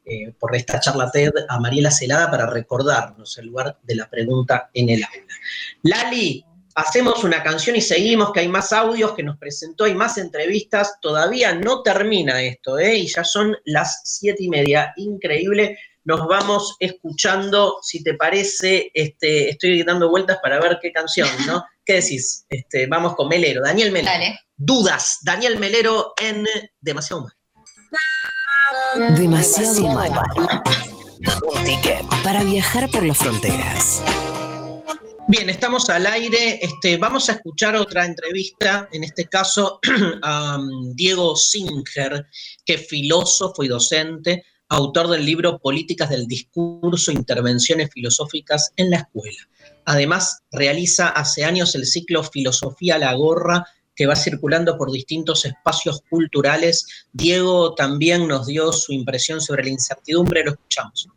eh, 0.06 0.34
por 0.40 0.56
esta 0.56 0.80
charla 0.80 1.12
TED 1.12 1.32
a 1.50 1.60
Mariela 1.60 1.91
Celada 1.91 2.32
para 2.32 2.45
recordarnos 2.45 3.38
el 3.38 3.48
lugar 3.48 3.78
de 3.84 3.95
la 3.95 4.10
pregunta 4.10 4.70
en 4.74 4.90
el 4.90 5.04
aula. 5.04 5.36
Lali, 5.84 6.45
hacemos 6.76 7.26
una 7.26 7.44
canción 7.44 7.76
y 7.76 7.82
seguimos, 7.82 8.32
que 8.32 8.40
hay 8.40 8.48
más 8.48 8.72
audios 8.72 9.14
que 9.14 9.24
nos 9.24 9.38
presentó, 9.38 9.84
hay 9.84 9.94
más 9.94 10.18
entrevistas, 10.18 10.95
todavía 11.02 11.54
no 11.54 11.82
termina 11.82 12.41
esto, 12.41 12.80
¿eh? 12.80 13.00
y 13.00 13.08
ya 13.08 13.26
son 13.26 13.56
las 13.66 14.02
siete 14.06 14.44
y 14.44 14.50
media, 14.50 14.94
increíble 14.95 15.78
nos 16.06 16.28
vamos 16.28 16.76
escuchando, 16.80 17.78
si 17.82 18.04
te 18.04 18.16
parece, 18.16 18.92
este, 18.94 19.50
estoy 19.50 19.84
dando 19.84 20.10
vueltas 20.10 20.40
para 20.42 20.60
ver 20.60 20.80
qué 20.82 20.92
canción, 20.92 21.30
¿no? 21.46 21.64
¿Qué 21.86 21.94
decís? 21.94 22.46
Este, 22.50 22.88
vamos 22.88 23.16
con 23.16 23.28
Melero, 23.28 23.62
Daniel 23.62 23.92
Melero. 23.92 24.36
Dudas, 24.56 25.20
Daniel 25.24 25.60
Melero 25.60 26.14
en 26.22 26.46
Demasiado 26.80 27.24
Mal. 27.24 27.34
Demasiado 29.18 29.88
Mal. 29.90 30.12
Un 31.44 31.64
ticket 31.64 32.06
para 32.24 32.44
viajar 32.44 32.90
por 32.90 33.04
las 33.04 33.18
fronteras. 33.18 34.02
Bien, 35.28 35.50
estamos 35.50 35.90
al 35.90 36.06
aire. 36.06 36.60
Este, 36.62 36.98
vamos 36.98 37.30
a 37.30 37.34
escuchar 37.34 37.76
otra 37.78 38.06
entrevista, 38.06 38.90
en 38.92 39.06
este 39.06 39.28
caso 39.28 39.80
a 40.22 40.58
um, 40.58 40.94
Diego 40.96 41.36
Singer, 41.36 42.28
que 42.66 42.74
es 42.74 42.88
filósofo 42.88 43.64
y 43.64 43.70
docente, 43.70 44.44
autor 44.74 45.08
del 45.08 45.24
libro 45.24 45.60
Políticas 45.60 46.10
del 46.10 46.26
Discurso, 46.26 47.12
Intervenciones 47.12 47.91
Filosóficas 47.94 48.72
en 48.76 48.90
la 48.90 48.98
Escuela. 48.98 49.38
Además, 49.86 50.41
realiza 50.52 51.10
hace 51.10 51.45
años 51.45 51.76
el 51.76 51.86
ciclo 51.86 52.24
Filosofía 52.24 52.98
la 52.98 53.14
Gorra, 53.14 53.68
que 53.95 54.08
va 54.08 54.16
circulando 54.16 54.76
por 54.76 54.91
distintos 54.91 55.45
espacios 55.45 56.02
culturales. 56.10 57.06
Diego 57.12 57.76
también 57.76 58.28
nos 58.28 58.48
dio 58.48 58.72
su 58.74 58.94
impresión 58.94 59.41
sobre 59.41 59.64
la 59.64 59.70
incertidumbre, 59.70 60.44
lo 60.44 60.54
escuchamos. 60.54 61.08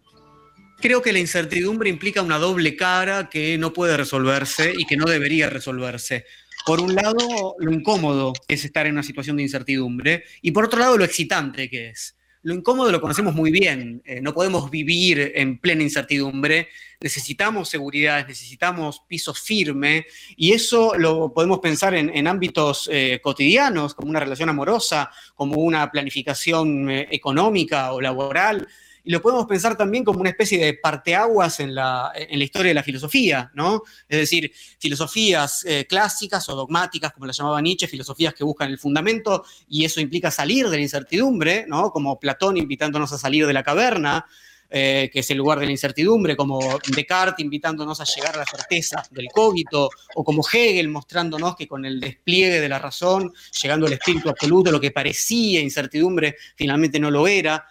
Creo 0.78 1.00
que 1.00 1.14
la 1.14 1.20
incertidumbre 1.20 1.88
implica 1.88 2.20
una 2.20 2.38
doble 2.38 2.76
cara 2.76 3.30
que 3.30 3.56
no 3.56 3.72
puede 3.72 3.96
resolverse 3.96 4.74
y 4.76 4.84
que 4.84 4.98
no 4.98 5.06
debería 5.06 5.48
resolverse. 5.48 6.26
Por 6.66 6.80
un 6.80 6.94
lado, 6.94 7.54
lo 7.58 7.72
incómodo 7.72 8.34
es 8.48 8.66
estar 8.66 8.86
en 8.86 8.92
una 8.92 9.02
situación 9.02 9.38
de 9.38 9.44
incertidumbre 9.44 10.24
y 10.42 10.50
por 10.50 10.66
otro 10.66 10.78
lado, 10.78 10.98
lo 10.98 11.04
excitante 11.04 11.70
que 11.70 11.88
es. 11.88 12.16
Lo 12.46 12.54
incómodo 12.54 12.92
lo 12.92 13.00
conocemos 13.00 13.34
muy 13.34 13.50
bien. 13.50 14.02
Eh, 14.04 14.20
no 14.20 14.32
podemos 14.32 14.70
vivir 14.70 15.32
en 15.34 15.58
plena 15.58 15.82
incertidumbre. 15.82 16.68
Necesitamos 17.00 17.68
seguridad, 17.68 18.24
necesitamos 18.24 19.02
piso 19.08 19.34
firme. 19.34 20.06
Y 20.36 20.52
eso 20.52 20.92
lo 20.96 21.32
podemos 21.32 21.58
pensar 21.58 21.94
en, 21.94 22.26
ámbitos 22.28 22.88
eh, 22.92 23.18
cotidianos, 23.20 23.94
como 23.94 24.10
una 24.10 24.20
relación 24.20 24.48
amorosa, 24.48 25.10
como 25.34 25.56
una 25.56 25.90
planificación 25.90 26.88
eh, 26.88 27.08
económica 27.10 27.92
o 27.92 28.00
laboral 28.00 28.68
y 29.06 29.12
lo 29.12 29.22
podemos 29.22 29.46
pensar 29.46 29.76
también 29.76 30.02
como 30.02 30.18
una 30.18 30.30
especie 30.30 30.58
de 30.58 30.74
parteaguas 30.74 31.60
en 31.60 31.76
la, 31.76 32.10
en 32.12 32.40
la 32.40 32.44
historia 32.44 32.70
de 32.70 32.74
la 32.74 32.82
filosofía, 32.82 33.52
¿no? 33.54 33.84
Es 34.08 34.18
decir, 34.18 34.50
filosofías 34.80 35.64
eh, 35.64 35.86
clásicas 35.88 36.48
o 36.48 36.56
dogmáticas, 36.56 37.12
como 37.12 37.24
las 37.24 37.36
llamaba 37.36 37.60
Nietzsche, 37.60 37.86
filosofías 37.86 38.34
que 38.34 38.42
buscan 38.42 38.68
el 38.68 38.80
fundamento, 38.80 39.44
y 39.68 39.84
eso 39.84 40.00
implica 40.00 40.32
salir 40.32 40.68
de 40.68 40.78
la 40.78 40.82
incertidumbre, 40.82 41.66
¿no? 41.68 41.92
Como 41.92 42.18
Platón 42.18 42.56
invitándonos 42.56 43.12
a 43.12 43.18
salir 43.18 43.46
de 43.46 43.52
la 43.52 43.62
caverna, 43.62 44.26
eh, 44.68 45.08
que 45.12 45.20
es 45.20 45.30
el 45.30 45.38
lugar 45.38 45.60
de 45.60 45.66
la 45.66 45.70
incertidumbre, 45.70 46.36
como 46.36 46.58
Descartes 46.88 47.44
invitándonos 47.44 48.00
a 48.00 48.04
llegar 48.04 48.34
a 48.34 48.38
la 48.38 48.44
certeza 48.44 49.04
del 49.12 49.28
cogito, 49.32 49.88
o 50.16 50.24
como 50.24 50.42
Hegel 50.52 50.88
mostrándonos 50.88 51.54
que 51.54 51.68
con 51.68 51.84
el 51.84 52.00
despliegue 52.00 52.60
de 52.60 52.68
la 52.68 52.80
razón, 52.80 53.32
llegando 53.62 53.86
al 53.86 53.92
espíritu 53.92 54.30
absoluto, 54.30 54.72
lo 54.72 54.80
que 54.80 54.90
parecía 54.90 55.60
incertidumbre 55.60 56.34
finalmente 56.56 56.98
no 56.98 57.12
lo 57.12 57.28
era. 57.28 57.64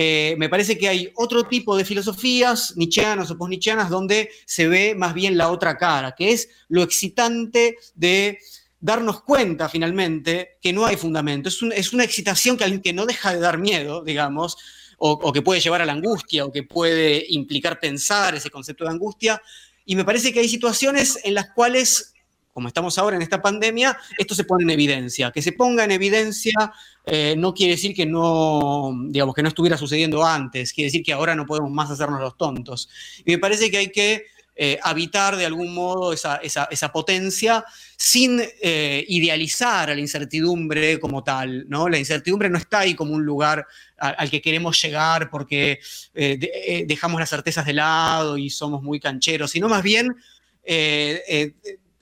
Eh, 0.00 0.36
me 0.38 0.48
parece 0.48 0.78
que 0.78 0.88
hay 0.88 1.10
otro 1.16 1.42
tipo 1.42 1.76
de 1.76 1.84
filosofías, 1.84 2.76
nietzscheanas 2.76 3.32
o 3.32 3.36
post-nietzscheanas, 3.36 3.90
donde 3.90 4.30
se 4.46 4.68
ve 4.68 4.94
más 4.94 5.12
bien 5.12 5.36
la 5.36 5.50
otra 5.50 5.76
cara, 5.76 6.14
que 6.16 6.30
es 6.30 6.48
lo 6.68 6.84
excitante 6.84 7.76
de 7.96 8.38
darnos 8.78 9.22
cuenta 9.22 9.68
finalmente 9.68 10.56
que 10.62 10.72
no 10.72 10.86
hay 10.86 10.94
fundamento. 10.94 11.48
Es, 11.48 11.58
es 11.74 11.92
una 11.92 12.04
excitación 12.04 12.56
que, 12.56 12.80
que 12.80 12.92
no 12.92 13.06
deja 13.06 13.34
de 13.34 13.40
dar 13.40 13.58
miedo, 13.58 14.04
digamos, 14.04 14.56
o 14.98 15.32
que 15.32 15.42
puede 15.42 15.60
llevar 15.60 15.82
a 15.82 15.84
la 15.84 15.94
angustia, 15.94 16.44
o 16.44 16.52
que 16.52 16.62
puede 16.62 17.24
implicar 17.30 17.80
pensar 17.80 18.36
ese 18.36 18.50
concepto 18.50 18.84
de 18.84 18.90
angustia. 18.90 19.42
Y 19.84 19.96
me 19.96 20.04
parece 20.04 20.32
que 20.32 20.38
hay 20.38 20.48
situaciones 20.48 21.18
en 21.24 21.34
las 21.34 21.50
cuales, 21.50 22.14
como 22.58 22.66
estamos 22.66 22.98
ahora 22.98 23.14
en 23.14 23.22
esta 23.22 23.40
pandemia, 23.40 23.96
esto 24.18 24.34
se 24.34 24.42
pone 24.42 24.64
en 24.64 24.70
evidencia. 24.70 25.30
Que 25.30 25.42
se 25.42 25.52
ponga 25.52 25.84
en 25.84 25.92
evidencia 25.92 26.72
eh, 27.06 27.36
no 27.38 27.54
quiere 27.54 27.74
decir 27.74 27.94
que 27.94 28.04
no, 28.04 28.90
digamos, 29.10 29.32
que 29.32 29.44
no 29.44 29.48
estuviera 29.48 29.76
sucediendo 29.76 30.26
antes, 30.26 30.72
quiere 30.72 30.88
decir 30.88 31.04
que 31.04 31.12
ahora 31.12 31.36
no 31.36 31.46
podemos 31.46 31.70
más 31.70 31.88
hacernos 31.88 32.20
los 32.20 32.36
tontos. 32.36 32.88
Y 33.24 33.30
me 33.30 33.38
parece 33.38 33.70
que 33.70 33.76
hay 33.78 33.92
que 33.92 34.24
eh, 34.56 34.76
habitar 34.82 35.36
de 35.36 35.46
algún 35.46 35.72
modo 35.72 36.12
esa, 36.12 36.38
esa- 36.42 36.92
potencia 36.92 37.64
sin 37.96 38.42
eh, 38.60 39.04
idealizar 39.06 39.88
a 39.90 39.94
la 39.94 40.00
incertidumbre 40.00 40.98
como 40.98 41.22
tal, 41.22 41.64
¿no? 41.68 41.88
La 41.88 41.96
incertidumbre 41.96 42.50
no 42.50 42.58
está 42.58 42.80
ahí 42.80 42.96
como 42.96 43.12
un 43.12 43.24
lugar 43.24 43.64
al 43.98 44.28
que 44.30 44.42
queremos 44.42 44.82
llegar 44.82 45.30
porque 45.30 45.78
de- 46.12 46.84
dejamos 46.88 47.20
las 47.20 47.30
certezas 47.30 47.66
de 47.66 47.74
lado 47.74 48.36
y 48.36 48.50
somos 48.50 48.82
muy 48.82 48.98
cancheros, 48.98 49.52
sino 49.52 49.68
más 49.68 49.84
bien 49.84 50.16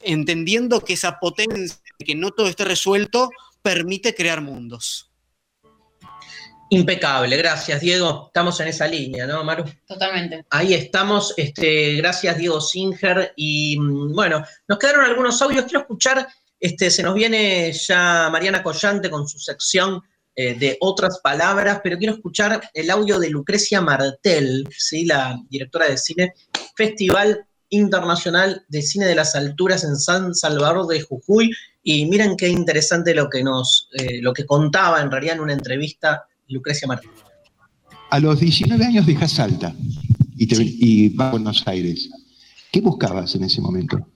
entendiendo 0.03 0.81
que 0.81 0.95
esa 0.95 1.19
potencia, 1.19 1.79
que 1.99 2.15
no 2.15 2.31
todo 2.31 2.49
esté 2.49 2.65
resuelto, 2.65 3.31
permite 3.63 4.15
crear 4.15 4.41
mundos. 4.41 5.11
Impecable, 6.71 7.37
gracias 7.37 7.81
Diego. 7.81 8.25
Estamos 8.27 8.59
en 8.61 8.69
esa 8.69 8.89
línea, 8.89 9.27
¿no, 9.27 9.45
Maru? 9.45 9.65
Totalmente. 9.87 10.45
Ahí 10.51 10.75
estamos, 10.75 11.33
este, 11.37 11.95
gracias 11.95 12.39
Diego 12.39 12.61
Singer. 12.61 13.33
Y 13.37 13.79
mm, 13.79 14.15
bueno, 14.15 14.43
nos 14.67 14.79
quedaron 14.79 15.05
algunos 15.05 15.41
audios. 15.43 15.65
Quiero 15.65 15.81
escuchar, 15.81 16.27
este, 16.59 16.91
se 16.91 17.05
nos 17.05 17.15
viene 17.15 17.73
ya 17.73 18.29
Mariana 18.33 18.65
Collante 18.65 19.11
con 19.11 19.29
su 19.29 19.39
sección 19.39 20.03
eh, 20.35 20.55
de 20.55 20.77
otras 20.81 21.21
palabras, 21.21 21.81
pero 21.83 21.97
quiero 21.99 22.15
escuchar 22.15 22.69
el 22.75 22.91
audio 22.91 23.19
de 23.21 23.31
Lucrecia 23.31 23.81
Martel, 23.81 24.69
¿sí? 24.77 25.07
la 25.07 25.41
directora 25.49 25.89
de 25.89 25.97
cine, 25.97 26.35
Festival 26.75 27.47
Internacional 27.71 28.65
de 28.69 28.83
Cine 28.83 29.07
de 29.07 29.15
las 29.15 29.35
Alturas 29.35 29.85
en 29.85 29.97
San 29.97 30.35
Salvador 30.35 30.87
de 30.87 31.01
Jujuy. 31.01 31.51
Y 31.83 32.07
miren 32.07 32.37
qué 32.37 32.49
interesante 32.49 33.15
lo 33.15 33.29
que 33.29 33.43
nos, 33.43 33.89
eh, 33.93 34.21
lo 34.23 34.33
que 34.33 34.45
contaba 34.45 35.01
en 35.01 35.11
realidad 35.11 35.37
en 35.37 35.43
una 35.43 35.53
entrevista 35.53 36.25
Lucrecia 36.49 36.89
Martel. 36.89 37.11
A 38.11 38.21
los 38.21 38.41
19 38.41 38.85
años 38.85 39.07
dejas 39.07 39.33
Salta 39.33 39.75
y, 40.37 40.47
te, 40.47 40.57
y 40.61 41.09
vas 41.11 41.29
a 41.29 41.31
Buenos 41.33 41.63
Aires. 41.67 42.09
¿Qué 42.71 42.81
buscabas 42.81 43.35
en 43.35 43.45
ese 43.45 43.61
momento? 43.61 44.07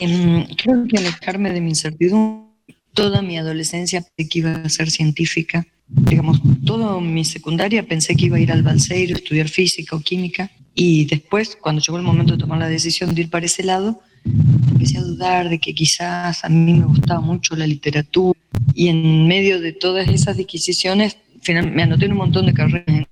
Em, 0.00 0.46
creo 0.56 0.86
que 0.88 0.98
alejarme 0.98 1.52
de 1.52 1.60
mi 1.60 1.70
incertidumbre. 1.70 2.46
Toda 2.94 3.20
mi 3.22 3.36
adolescencia 3.36 4.00
pensé 4.02 4.28
que 4.28 4.38
iba 4.38 4.52
a 4.52 4.68
ser 4.68 4.90
científica. 4.90 5.66
Digamos, 5.86 6.40
toda 6.64 6.98
mi 7.00 7.24
secundaria 7.24 7.86
pensé 7.86 8.16
que 8.16 8.26
iba 8.26 8.38
a 8.38 8.40
ir 8.40 8.50
al 8.50 8.62
Balseiro, 8.62 9.14
estudiar 9.14 9.48
física 9.48 9.96
o 9.96 10.00
química. 10.00 10.50
Y 10.76 11.06
después, 11.06 11.56
cuando 11.60 11.82
llegó 11.82 11.98
el 11.98 12.04
momento 12.04 12.34
de 12.34 12.38
tomar 12.38 12.58
la 12.58 12.68
decisión 12.68 13.14
de 13.14 13.22
ir 13.22 13.30
para 13.30 13.46
ese 13.46 13.64
lado, 13.64 14.00
empecé 14.24 14.98
a 14.98 15.02
dudar 15.02 15.48
de 15.48 15.58
que 15.58 15.74
quizás 15.74 16.44
a 16.44 16.48
mí 16.48 16.74
me 16.74 16.86
gustaba 16.86 17.20
mucho 17.20 17.56
la 17.56 17.66
literatura. 17.66 18.38
Y 18.74 18.88
en 18.88 19.26
medio 19.26 19.60
de 19.60 19.72
todas 19.72 20.06
esas 20.08 20.36
disquisiciones, 20.36 21.16
final, 21.40 21.72
me 21.72 21.82
anoté 21.82 22.04
en 22.04 22.12
un 22.12 22.18
montón 22.18 22.46
de 22.46 22.54
carreras 22.54 22.86
en 22.86 23.06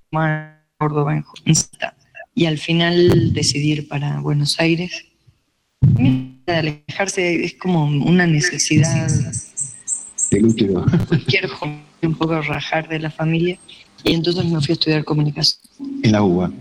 Córdoba, 0.77 1.21
en 1.45 1.55
Salta. 1.55 1.93
Y 2.33 2.45
al 2.45 2.57
final 2.57 3.33
decidí 3.33 3.73
ir 3.73 3.87
para 3.89 4.21
Buenos 4.21 4.59
Aires 4.59 5.05
alejarse 6.53 7.45
es 7.45 7.55
como 7.55 7.85
una 7.85 8.27
necesidad 8.27 9.07
De 10.31 10.41
líquido. 10.41 10.85
cualquier 11.07 11.47
joven 11.47 11.81
un 12.01 12.15
poco 12.15 12.39
rajar 12.41 12.87
de 12.87 12.99
la 12.99 13.09
familia 13.09 13.57
y 14.03 14.13
entonces 14.13 14.45
me 14.45 14.61
fui 14.61 14.71
a 14.71 14.73
estudiar 14.73 15.03
comunicación 15.03 15.59
En 16.03 16.11
la 16.11 16.21
UBA. 16.21 16.51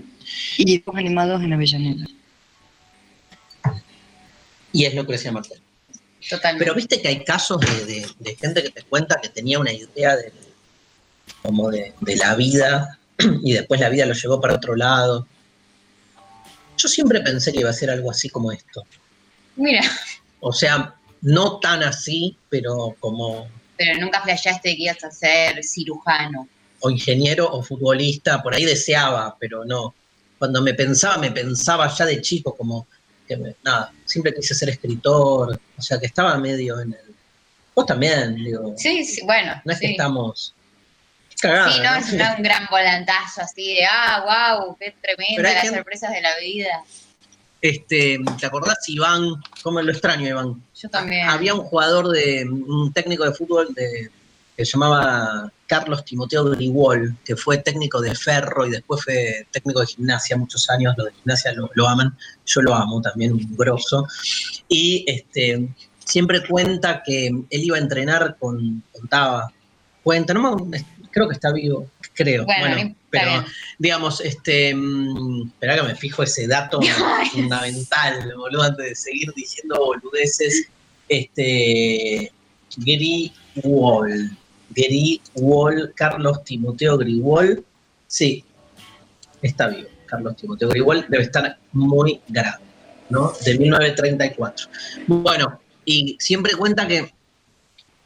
Y 0.56 0.64
dibujos 0.64 0.98
animados 0.98 1.42
en 1.42 1.52
Avellaneda 1.52 2.06
Y 4.72 4.84
es 4.84 4.94
Lucrecia 4.94 5.30
Martel. 5.32 5.60
Totalmente. 6.28 6.64
Pero 6.64 6.74
viste 6.74 7.00
que 7.00 7.08
hay 7.08 7.22
casos 7.24 7.60
de, 7.60 7.84
de- 7.86 8.06
de 8.18 8.36
gente 8.36 8.62
que 8.62 8.70
te 8.70 8.82
cuenta 8.82 9.20
que 9.20 9.28
tenía 9.28 9.58
una 9.58 9.72
idea 9.72 10.16
de, 10.16 10.32
como 11.42 11.70
de, 11.70 11.92
de 12.00 12.16
la 12.16 12.34
vida 12.34 12.98
y 13.42 13.52
después 13.52 13.80
la 13.80 13.88
vida 13.90 14.06
lo 14.06 14.14
llevó 14.14 14.40
para 14.40 14.54
otro 14.54 14.74
lado. 14.74 15.26
Yo 16.78 16.88
siempre 16.88 17.20
pensé 17.20 17.52
que 17.52 17.60
iba 17.60 17.70
a 17.70 17.74
ser 17.74 17.90
algo 17.90 18.10
así 18.10 18.28
como 18.28 18.50
esto. 18.52 18.84
Mira, 19.56 19.82
O 20.40 20.52
sea, 20.52 20.94
no 21.20 21.58
tan 21.60 21.82
así, 21.82 22.36
pero 22.48 22.96
como 22.98 23.46
pero 23.76 24.00
nunca 24.00 24.22
flasheaste 24.22 24.76
que 24.76 24.82
ibas 24.84 25.02
a 25.04 25.10
ser 25.10 25.62
cirujano. 25.64 26.48
o 26.80 26.90
ingeniero 26.90 27.50
o 27.50 27.62
futbolista, 27.62 28.42
por 28.42 28.54
ahí 28.54 28.64
deseaba, 28.64 29.36
pero 29.38 29.64
no. 29.64 29.94
Cuando 30.38 30.60
me 30.62 30.74
pensaba, 30.74 31.18
me 31.18 31.30
pensaba 31.30 31.88
ya 31.94 32.04
de 32.06 32.20
chico 32.20 32.54
como 32.56 32.86
que 33.26 33.36
me- 33.36 33.56
nada, 33.62 33.92
siempre 34.04 34.34
quise 34.34 34.54
ser 34.54 34.68
escritor, 34.70 35.58
o 35.78 35.82
sea 35.82 35.98
que 35.98 36.06
estaba 36.06 36.36
medio 36.38 36.80
en 36.80 36.92
el... 36.92 37.14
Vos 37.74 37.86
también, 37.86 38.36
digo, 38.36 38.74
Sí, 38.76 39.04
sí, 39.04 39.22
bueno. 39.24 39.60
no 39.64 39.72
es 39.72 39.80
que 39.80 39.90
estamos... 39.92 40.54
Cagada, 41.40 41.70
Sí, 41.72 41.80
no, 41.80 41.94
es 41.96 42.36
un 42.36 42.42
gran 42.42 42.66
volantazo 42.70 43.42
así 43.42 43.74
de, 43.74 43.84
ah, 43.86 44.56
wow, 44.60 44.76
qué 44.78 44.94
tremenda 45.02 45.42
las 45.52 45.62
gente- 45.62 45.76
sorpresas 45.78 46.12
de 46.12 46.20
la 46.22 46.36
vida. 46.38 46.84
Este, 47.60 48.18
¿Te 48.38 48.46
acordás, 48.46 48.78
Iván? 48.88 49.30
¿Cómo 49.62 49.80
lo 49.80 49.90
extraño, 49.90 50.28
Iván? 50.28 50.62
Yo 50.74 50.88
también. 50.90 51.28
Había 51.28 51.54
un 51.54 51.60
jugador 51.64 52.08
de, 52.10 52.44
un 52.44 52.92
técnico 52.92 53.24
de 53.24 53.32
fútbol 53.32 53.72
de, 53.74 54.10
que 54.56 54.64
se 54.64 54.72
llamaba 54.72 55.52
Carlos 55.66 56.04
Timoteo 56.04 56.44
Grigol, 56.44 57.16
que 57.24 57.36
fue 57.36 57.58
técnico 57.58 58.00
de 58.00 58.14
Ferro 58.14 58.66
y 58.66 58.70
después 58.70 59.02
fue 59.02 59.46
técnico 59.50 59.80
de 59.80 59.86
gimnasia 59.86 60.36
muchos 60.36 60.68
años, 60.70 60.94
los 60.96 61.06
de 61.06 61.12
gimnasia 61.12 61.52
lo, 61.52 61.70
lo 61.74 61.88
aman, 61.88 62.16
yo 62.46 62.62
lo 62.62 62.74
amo 62.74 63.00
también, 63.00 63.32
un 63.32 63.56
grosso. 63.56 64.06
Y 64.68 65.04
este, 65.08 65.68
siempre 66.04 66.46
cuenta 66.46 67.02
que 67.04 67.26
él 67.26 67.44
iba 67.50 67.76
a 67.76 67.80
entrenar 67.80 68.36
con, 68.38 68.82
contaba, 68.92 69.52
cuenta, 70.02 70.34
no 70.34 70.56
creo 71.10 71.28
que 71.28 71.34
está 71.34 71.52
vivo, 71.52 71.88
creo, 72.12 72.44
Bueno, 72.44 72.94
pero 73.08 73.30
bien. 73.30 73.44
digamos, 73.78 74.20
este, 74.20 74.74
mm, 74.74 75.46
espera 75.46 75.76
que 75.76 75.82
me 75.82 75.94
fijo 75.94 76.24
ese 76.24 76.46
dato 76.48 76.80
fundamental, 77.32 78.32
boludo, 78.36 78.62
antes 78.62 78.84
de 78.84 78.94
seguir 78.96 79.32
diciendo 79.34 79.78
boludeces, 79.78 80.68
este, 81.08 82.32
Grigol, 82.76 84.36
Grigol, 84.70 85.92
Carlos 85.94 86.44
Timoteo 86.44 86.98
Grigol, 86.98 87.64
sí, 88.06 88.44
está 89.42 89.68
vivo, 89.68 89.88
Carlos 90.06 90.36
Timoteo 90.36 90.68
Grigol 90.68 91.06
debe 91.08 91.24
estar 91.24 91.58
muy 91.72 92.20
grande, 92.28 92.64
¿no? 93.10 93.32
De 93.44 93.58
1934. 93.58 94.68
Bueno, 95.06 95.60
y 95.84 96.16
siempre 96.18 96.56
cuenta 96.56 96.86
que, 96.86 97.12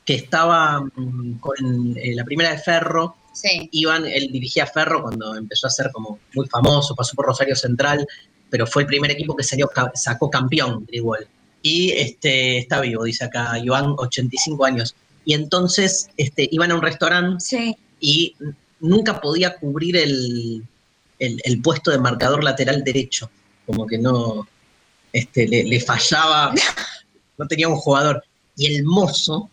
que 0.04 0.14
estaba 0.14 0.80
mm, 0.80 1.38
con 1.38 1.96
eh, 1.96 2.14
la 2.14 2.24
primera 2.24 2.50
de 2.50 2.58
Ferro, 2.58 3.16
Sí. 3.32 3.68
Iván, 3.70 4.04
él 4.04 4.30
dirigía 4.32 4.66
Ferro 4.66 5.02
cuando 5.02 5.36
empezó 5.36 5.68
a 5.68 5.70
ser 5.70 5.92
como 5.92 6.18
muy 6.34 6.48
famoso, 6.48 6.96
pasó 6.96 7.14
por 7.14 7.26
Rosario 7.26 7.54
Central, 7.54 8.04
pero 8.50 8.66
fue 8.66 8.82
el 8.82 8.88
primer 8.88 9.12
equipo 9.12 9.36
que 9.36 9.44
salió, 9.44 9.70
sacó 9.94 10.28
campeón 10.28 10.84
Grigol. 10.86 11.28
Y 11.62 11.92
este, 11.92 12.58
está 12.58 12.80
vivo, 12.80 13.04
dice 13.04 13.24
acá 13.24 13.56
Iván, 13.58 13.94
85 13.96 14.64
años. 14.64 14.96
Y 15.28 15.34
entonces 15.34 16.08
este, 16.16 16.48
iban 16.50 16.70
a 16.70 16.74
un 16.76 16.80
restaurante 16.80 17.44
y 18.00 18.34
nunca 18.80 19.20
podía 19.20 19.58
cubrir 19.58 19.94
el, 19.98 20.64
el- 21.18 21.40
el 21.44 21.60
puesto 21.60 21.90
de 21.90 21.98
marcador 21.98 22.42
lateral 22.42 22.82
derecho. 22.82 23.30
Como 23.66 23.86
que 23.86 23.98
no, 23.98 24.48
este, 25.12 25.46
le, 25.46 25.64
le 25.64 25.80
fallaba, 25.80 26.54
no 27.36 27.46
tenía 27.46 27.68
un 27.68 27.76
jugador. 27.76 28.24
Y 28.56 28.74
el 28.74 28.84
mozo, 28.84 29.50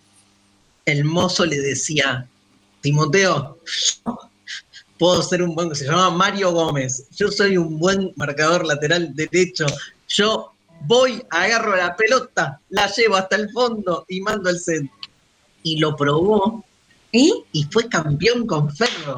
el 0.86 1.04
mozo 1.04 1.46
le 1.46 1.58
decía, 1.60 2.26
Timoteo, 2.80 3.60
puedo 4.98 5.22
ser 5.24 5.42
un 5.42 5.56
buen, 5.56 5.76
se 5.76 5.84
llama 5.84 6.10
Mario 6.10 6.54
Gómez, 6.54 7.06
yo 7.18 7.30
soy 7.32 7.58
un 7.58 7.78
buen 7.78 8.14
marcador 8.16 8.66
lateral 8.66 9.14
derecho, 9.14 9.66
yo 10.08 10.54
voy, 10.88 11.22
agarro 11.32 11.76
la 11.76 11.98
pelota, 11.98 12.62
la 12.70 12.90
llevo 12.94 13.18
hasta 13.18 13.36
el 13.36 13.50
fondo 13.52 14.06
y 14.08 14.22
mando 14.22 14.50
el 14.50 14.58
centro. 14.58 14.96
Y 15.66 15.80
lo 15.80 15.96
probó 15.96 16.64
y 17.12 17.64
fue 17.72 17.90
campeón 17.90 18.46
con 18.46 18.74
Ferro. 18.76 19.16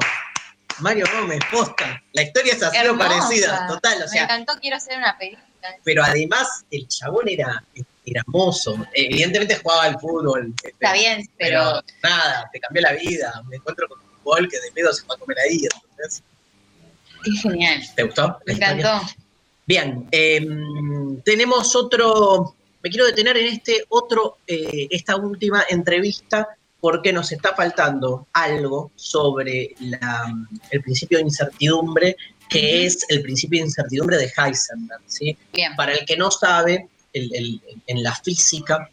Mario 0.80 1.04
Gómez, 1.12 1.40
posta. 1.50 2.00
La 2.12 2.22
historia 2.22 2.54
es 2.54 2.62
así 2.62 2.86
o 2.86 2.96
parecida, 2.96 3.66
total, 3.66 3.98
o 3.98 4.00
Me 4.02 4.08
sea, 4.08 4.22
encantó, 4.24 4.54
quiero 4.60 4.76
hacer 4.76 4.96
una 4.96 5.18
película. 5.18 5.44
pero 5.84 6.02
además 6.04 6.64
el 6.70 6.86
chabón 6.88 7.28
era, 7.28 7.62
era 8.06 8.22
mozo. 8.28 8.76
Evidentemente 8.94 9.56
jugaba 9.62 9.82
al 9.84 10.00
fútbol. 10.00 10.54
este, 10.56 10.68
Está 10.70 10.92
bien, 10.94 11.28
pero 11.36 11.82
nada, 12.02 12.48
te 12.52 12.60
cambió 12.60 12.82
la 12.82 12.92
vida. 12.92 13.42
Me 13.48 13.56
encuentro 13.56 13.86
con 13.88 13.98
un 13.98 14.06
fútbol 14.22 14.48
que 14.48 14.58
de 14.60 14.72
pedo 14.72 14.90
se 14.92 15.04
va 15.06 15.16
a 15.16 15.18
comer 15.18 15.36
ahí. 15.40 15.62
genial. 17.42 17.82
¿Te 17.94 18.04
gustó? 18.04 18.38
Me 18.46 18.52
encantó. 18.54 19.00
Bien, 19.66 20.08
em, 20.12 21.20
tenemos 21.22 21.76
otro, 21.76 22.54
me 22.82 22.90
quiero 22.90 23.06
detener 23.06 23.36
en 23.36 23.46
este 23.54 23.84
otro, 23.88 24.38
eh, 24.46 24.86
esta 24.90 25.16
última 25.16 25.64
entrevista, 25.68 26.48
porque 26.80 27.12
nos 27.12 27.32
está 27.32 27.54
faltando 27.54 28.28
algo 28.32 28.92
sobre 28.94 29.74
la- 29.80 30.32
el 30.70 30.80
principio 30.82 31.18
de 31.18 31.24
incertidumbre, 31.24 32.16
que 32.48 32.86
es 32.86 33.04
el 33.08 33.20
principio 33.22 33.60
de 33.60 33.66
incertidumbre 33.66 34.16
de 34.16 34.32
Heisenberg. 34.36 35.02
¿sí? 35.06 35.36
Para 35.76 35.92
el 35.92 36.06
que 36.06 36.16
no 36.16 36.30
sabe, 36.30 36.88
el- 37.12 37.34
el- 37.34 37.60
en 37.86 38.02
la 38.02 38.14
física, 38.14 38.88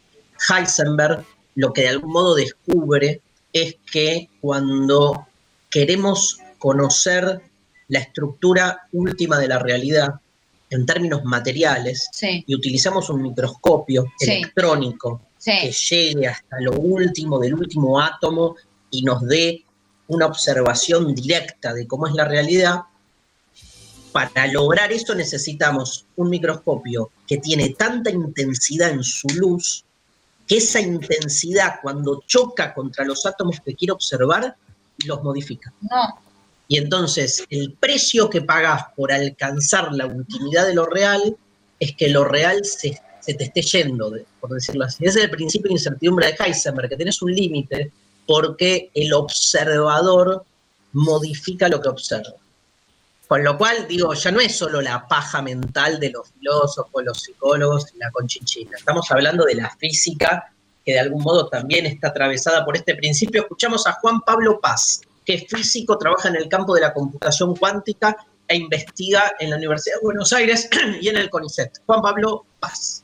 Heisenberg 0.50 1.24
lo 1.54 1.72
que 1.72 1.82
de 1.82 1.88
algún 1.88 2.12
modo 2.12 2.34
descubre 2.34 3.20
es 3.52 3.76
que 3.90 4.28
cuando 4.40 5.26
queremos 5.70 6.38
conocer 6.58 7.40
la 7.88 8.00
estructura 8.00 8.82
última 8.92 9.38
de 9.38 9.48
la 9.48 9.58
realidad 9.58 10.14
en 10.70 10.84
términos 10.86 11.24
materiales 11.24 12.08
y 12.46 12.54
utilizamos 12.54 13.08
un 13.10 13.22
microscopio 13.22 14.06
Sí. 14.18 14.30
electrónico 14.30 15.22
que 15.44 15.70
llegue 15.70 16.26
hasta 16.26 16.60
lo 16.60 16.72
último 16.72 17.38
del 17.38 17.54
último 17.54 18.00
átomo 18.00 18.56
y 18.90 19.02
nos 19.02 19.22
dé 19.26 19.64
una 20.08 20.26
observación 20.26 21.14
directa 21.14 21.72
de 21.72 21.86
cómo 21.86 22.06
es 22.08 22.14
la 22.14 22.24
realidad, 22.24 22.80
para 24.12 24.46
lograr 24.46 24.92
eso 24.92 25.14
necesitamos 25.14 26.06
un 26.16 26.30
microscopio 26.30 27.10
que 27.26 27.36
tiene 27.38 27.70
tanta 27.70 28.10
intensidad 28.10 28.90
en 28.90 29.04
su 29.04 29.28
luz 29.28 29.84
que 30.46 30.56
esa 30.56 30.80
intensidad 30.80 31.80
cuando 31.82 32.22
choca 32.26 32.72
contra 32.72 33.04
los 33.04 33.26
átomos 33.26 33.60
que 33.60 33.74
quiere 33.74 33.92
observar 33.92 34.56
los 35.04 35.22
modifica. 35.22 35.72
No. 35.82 36.18
Y 36.68 36.78
entonces 36.78 37.44
el 37.50 37.74
precio 37.78 38.28
que 38.28 38.42
pagás 38.42 38.84
por 38.96 39.12
alcanzar 39.12 39.92
la 39.92 40.06
ultimidad 40.06 40.66
de 40.66 40.74
lo 40.74 40.86
real 40.86 41.36
es 41.78 41.94
que 41.94 42.08
lo 42.08 42.24
real 42.24 42.64
se, 42.64 43.00
te 43.24 43.44
esté 43.44 43.62
yendo, 43.62 44.12
por 44.40 44.50
decirlo 44.50 44.84
así. 44.84 45.04
Ese 45.04 45.18
es 45.20 45.24
el 45.26 45.30
principio 45.30 45.68
de 45.68 45.74
incertidumbre 45.74 46.26
de 46.26 46.36
Heisenberg, 46.44 46.88
que 46.88 46.96
tenés 46.96 47.22
un 47.22 47.32
límite 47.32 47.92
porque 48.26 48.90
el 48.94 49.12
observador 49.12 50.44
modifica 50.92 51.68
lo 51.68 51.80
que 51.80 51.88
observa. 51.88 52.34
Con 53.28 53.42
lo 53.42 53.58
cual, 53.58 53.86
digo, 53.88 54.14
ya 54.14 54.30
no 54.30 54.40
es 54.40 54.56
solo 54.56 54.80
la 54.80 55.06
paja 55.06 55.42
mental 55.42 55.98
de 55.98 56.10
los 56.10 56.28
filósofos, 56.30 57.04
los 57.04 57.22
psicólogos 57.22 57.86
y 57.94 57.98
la 57.98 58.10
conchinchina. 58.10 58.76
Estamos 58.76 59.10
hablando 59.10 59.44
de 59.44 59.56
la 59.56 59.70
física, 59.76 60.52
que 60.84 60.92
de 60.92 61.00
algún 61.00 61.22
modo 61.22 61.48
también 61.48 61.86
está 61.86 62.08
atravesada 62.08 62.64
por 62.64 62.76
este 62.76 62.94
principio. 62.94 63.42
Escuchamos 63.42 63.86
a 63.86 63.94
Juan 63.94 64.20
Pablo 64.20 64.60
Paz, 64.60 65.00
que 65.26 65.34
es 65.34 65.46
físico, 65.48 65.98
trabaja 65.98 66.28
en 66.28 66.36
el 66.36 66.48
campo 66.48 66.74
de 66.74 66.80
la 66.80 66.94
computación 66.94 67.54
cuántica 67.56 68.16
e 68.48 68.56
investiga 68.56 69.32
en 69.40 69.50
la 69.50 69.56
Universidad 69.56 69.96
de 69.96 70.04
Buenos 70.04 70.32
Aires 70.32 70.70
y 71.00 71.08
en 71.08 71.16
el 71.16 71.28
CONICET. 71.28 71.80
Juan 71.84 72.00
Pablo 72.00 72.46
Paz. 72.60 73.02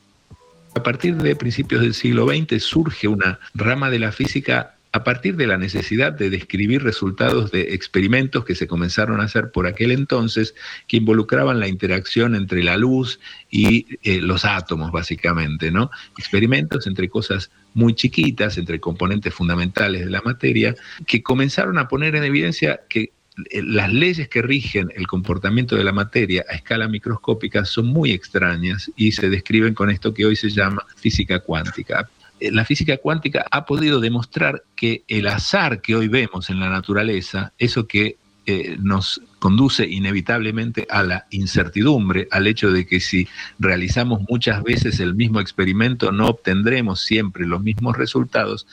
A 0.75 0.81
partir 0.81 1.17
de 1.17 1.35
principios 1.35 1.81
del 1.81 1.93
siglo 1.93 2.27
XX 2.27 2.63
surge 2.63 3.07
una 3.07 3.39
rama 3.53 3.91
de 3.91 3.99
la 3.99 4.11
física 4.11 4.75
a 4.93 5.03
partir 5.03 5.35
de 5.37 5.47
la 5.47 5.57
necesidad 5.57 6.13
de 6.13 6.29
describir 6.29 6.83
resultados 6.83 7.51
de 7.51 7.73
experimentos 7.73 8.45
que 8.45 8.53
se 8.53 8.67
comenzaron 8.67 9.19
a 9.19 9.23
hacer 9.23 9.49
por 9.51 9.65
aquel 9.65 9.91
entonces, 9.91 10.53
que 10.87 10.97
involucraban 10.97 11.59
la 11.59 11.67
interacción 11.67 12.35
entre 12.35 12.63
la 12.63 12.77
luz 12.77 13.19
y 13.49 13.87
eh, 14.03 14.21
los 14.21 14.45
átomos, 14.45 14.91
básicamente, 14.91 15.71
¿no? 15.71 15.89
Experimentos 16.19 16.85
entre 16.85 17.09
cosas 17.09 17.49
muy 17.73 17.95
chiquitas, 17.95 18.59
entre 18.59 18.79
componentes 18.79 19.33
fundamentales 19.33 20.05
de 20.05 20.11
la 20.11 20.21
materia, 20.21 20.75
que 21.07 21.23
comenzaron 21.23 21.79
a 21.79 21.87
poner 21.87 22.15
en 22.15 22.23
evidencia 22.23 22.81
que 22.87 23.13
eh, 23.49 23.63
las 23.63 23.91
leyes 23.91 24.29
que 24.29 24.43
rigen 24.43 24.91
el 24.95 25.07
comportamiento 25.07 25.75
de 25.75 25.83
la 25.83 25.91
materia 25.91 26.45
a 26.47 26.53
escala 26.53 26.87
microscópica 26.87 27.65
son 27.65 27.87
muy 27.87 28.11
extrañas 28.11 28.91
y 28.95 29.13
se 29.13 29.31
describen 29.31 29.73
con 29.73 29.89
esto 29.89 30.13
que 30.13 30.27
hoy 30.27 30.35
se 30.35 30.51
llama 30.51 30.85
física 30.97 31.39
cuántica. 31.39 32.07
Eh, 32.43 32.51
La 32.51 32.65
física 32.65 32.97
cuántica 32.97 33.45
ha 33.49 33.65
podido 33.65 34.01
demostrar 34.01 34.63
que 34.75 35.03
el 35.07 35.27
azar 35.27 35.81
que 35.81 35.95
hoy 35.95 36.09
vemos 36.09 36.49
en 36.49 36.59
la 36.59 36.69
naturaleza, 36.69 37.53
eso 37.57 37.87
que 37.87 38.17
eh, 38.45 38.75
nos 38.81 39.21
conduce 39.39 39.87
inevitablemente 39.87 40.85
a 40.89 41.03
la 41.03 41.25
incertidumbre, 41.29 42.27
al 42.31 42.47
hecho 42.47 42.71
de 42.71 42.85
que 42.85 42.99
si 42.99 43.29
realizamos 43.59 44.21
muchas 44.29 44.61
veces 44.61 44.99
el 44.99 45.15
mismo 45.15 45.39
experimento 45.39 46.11
no 46.11 46.27
obtendremos 46.27 46.99
siempre 46.99 47.47
los 47.47 47.63
mismos 47.63 47.97
resultados, 47.97 48.67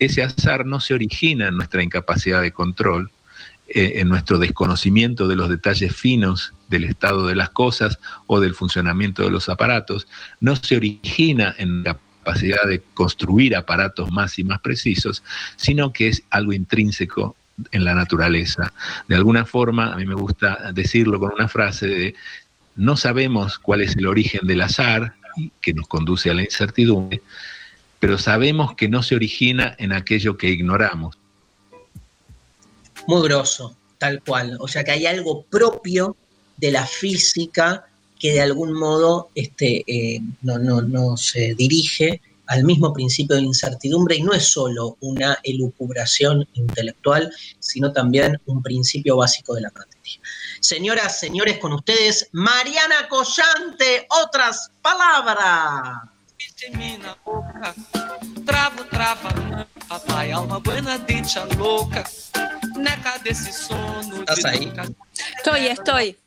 ese 0.00 0.24
azar 0.24 0.66
no 0.66 0.80
se 0.80 0.94
origina 0.94 1.46
en 1.46 1.56
nuestra 1.56 1.84
incapacidad 1.84 2.42
de 2.42 2.50
control, 2.50 3.12
eh, 3.68 4.00
en 4.00 4.08
nuestro 4.08 4.38
desconocimiento 4.38 5.28
de 5.28 5.36
los 5.36 5.48
detalles 5.48 5.94
finos 5.94 6.52
del 6.68 6.82
estado 6.82 7.28
de 7.28 7.36
las 7.36 7.50
cosas 7.50 8.00
o 8.26 8.40
del 8.40 8.54
funcionamiento 8.56 9.22
de 9.22 9.30
los 9.30 9.48
aparatos, 9.48 10.08
no 10.40 10.56
se 10.56 10.76
origina 10.76 11.54
en 11.58 11.84
la 11.84 11.96
capacidad 12.22 12.66
de 12.66 12.80
construir 12.94 13.56
aparatos 13.56 14.10
más 14.10 14.38
y 14.38 14.44
más 14.44 14.60
precisos, 14.60 15.22
sino 15.56 15.92
que 15.92 16.08
es 16.08 16.22
algo 16.30 16.52
intrínseco 16.52 17.34
en 17.72 17.84
la 17.84 17.94
naturaleza. 17.94 18.72
De 19.08 19.16
alguna 19.16 19.44
forma, 19.44 19.92
a 19.92 19.96
mí 19.96 20.06
me 20.06 20.14
gusta 20.14 20.72
decirlo 20.72 21.18
con 21.18 21.32
una 21.32 21.48
frase 21.48 21.86
de, 21.86 22.14
no 22.76 22.96
sabemos 22.96 23.58
cuál 23.58 23.82
es 23.82 23.96
el 23.96 24.06
origen 24.06 24.46
del 24.46 24.62
azar, 24.62 25.14
que 25.60 25.72
nos 25.72 25.88
conduce 25.88 26.30
a 26.30 26.34
la 26.34 26.42
incertidumbre, 26.42 27.22
pero 27.98 28.18
sabemos 28.18 28.74
que 28.74 28.88
no 28.88 29.02
se 29.02 29.14
origina 29.14 29.74
en 29.78 29.92
aquello 29.92 30.36
que 30.36 30.48
ignoramos. 30.50 31.16
Muy 33.06 33.22
grosso, 33.28 33.76
tal 33.98 34.22
cual. 34.22 34.56
O 34.60 34.68
sea 34.68 34.84
que 34.84 34.92
hay 34.92 35.06
algo 35.06 35.42
propio 35.44 36.16
de 36.56 36.70
la 36.70 36.86
física 36.86 37.86
que 38.22 38.34
de 38.34 38.40
algún 38.40 38.72
modo 38.72 39.30
este, 39.34 39.82
eh, 39.84 40.20
no, 40.42 40.56
no, 40.56 40.80
no 40.80 41.16
se 41.16 41.56
dirige 41.56 42.20
al 42.46 42.62
mismo 42.62 42.92
principio 42.92 43.34
de 43.34 43.42
incertidumbre 43.42 44.14
y 44.14 44.22
no 44.22 44.32
es 44.32 44.46
solo 44.46 44.96
una 45.00 45.38
elucubración 45.42 46.46
intelectual, 46.52 47.34
sino 47.58 47.92
también 47.92 48.40
un 48.46 48.62
principio 48.62 49.16
básico 49.16 49.54
de 49.54 49.62
la 49.62 49.72
materia. 49.74 50.20
Señoras, 50.60 51.18
señores, 51.18 51.58
con 51.58 51.72
ustedes, 51.72 52.28
Mariana 52.30 53.08
Collante, 53.08 54.06
otras 54.08 54.70
palabras. 54.80 56.02
na 57.02 57.16
boca. 57.24 57.74
Trava, 58.46 58.84
trava, 58.84 59.66
papai, 59.88 60.30
alma 60.30 60.60
buena, 60.60 60.96
dicha 60.98 61.44
louca. 61.58 62.04
Neca 62.76 63.18
desse 63.18 63.52
sono. 63.52 64.20
¿Estás 64.20 64.44
ahí? 64.44 64.72
Estoy, 65.38 65.66
estoy. 65.66 66.21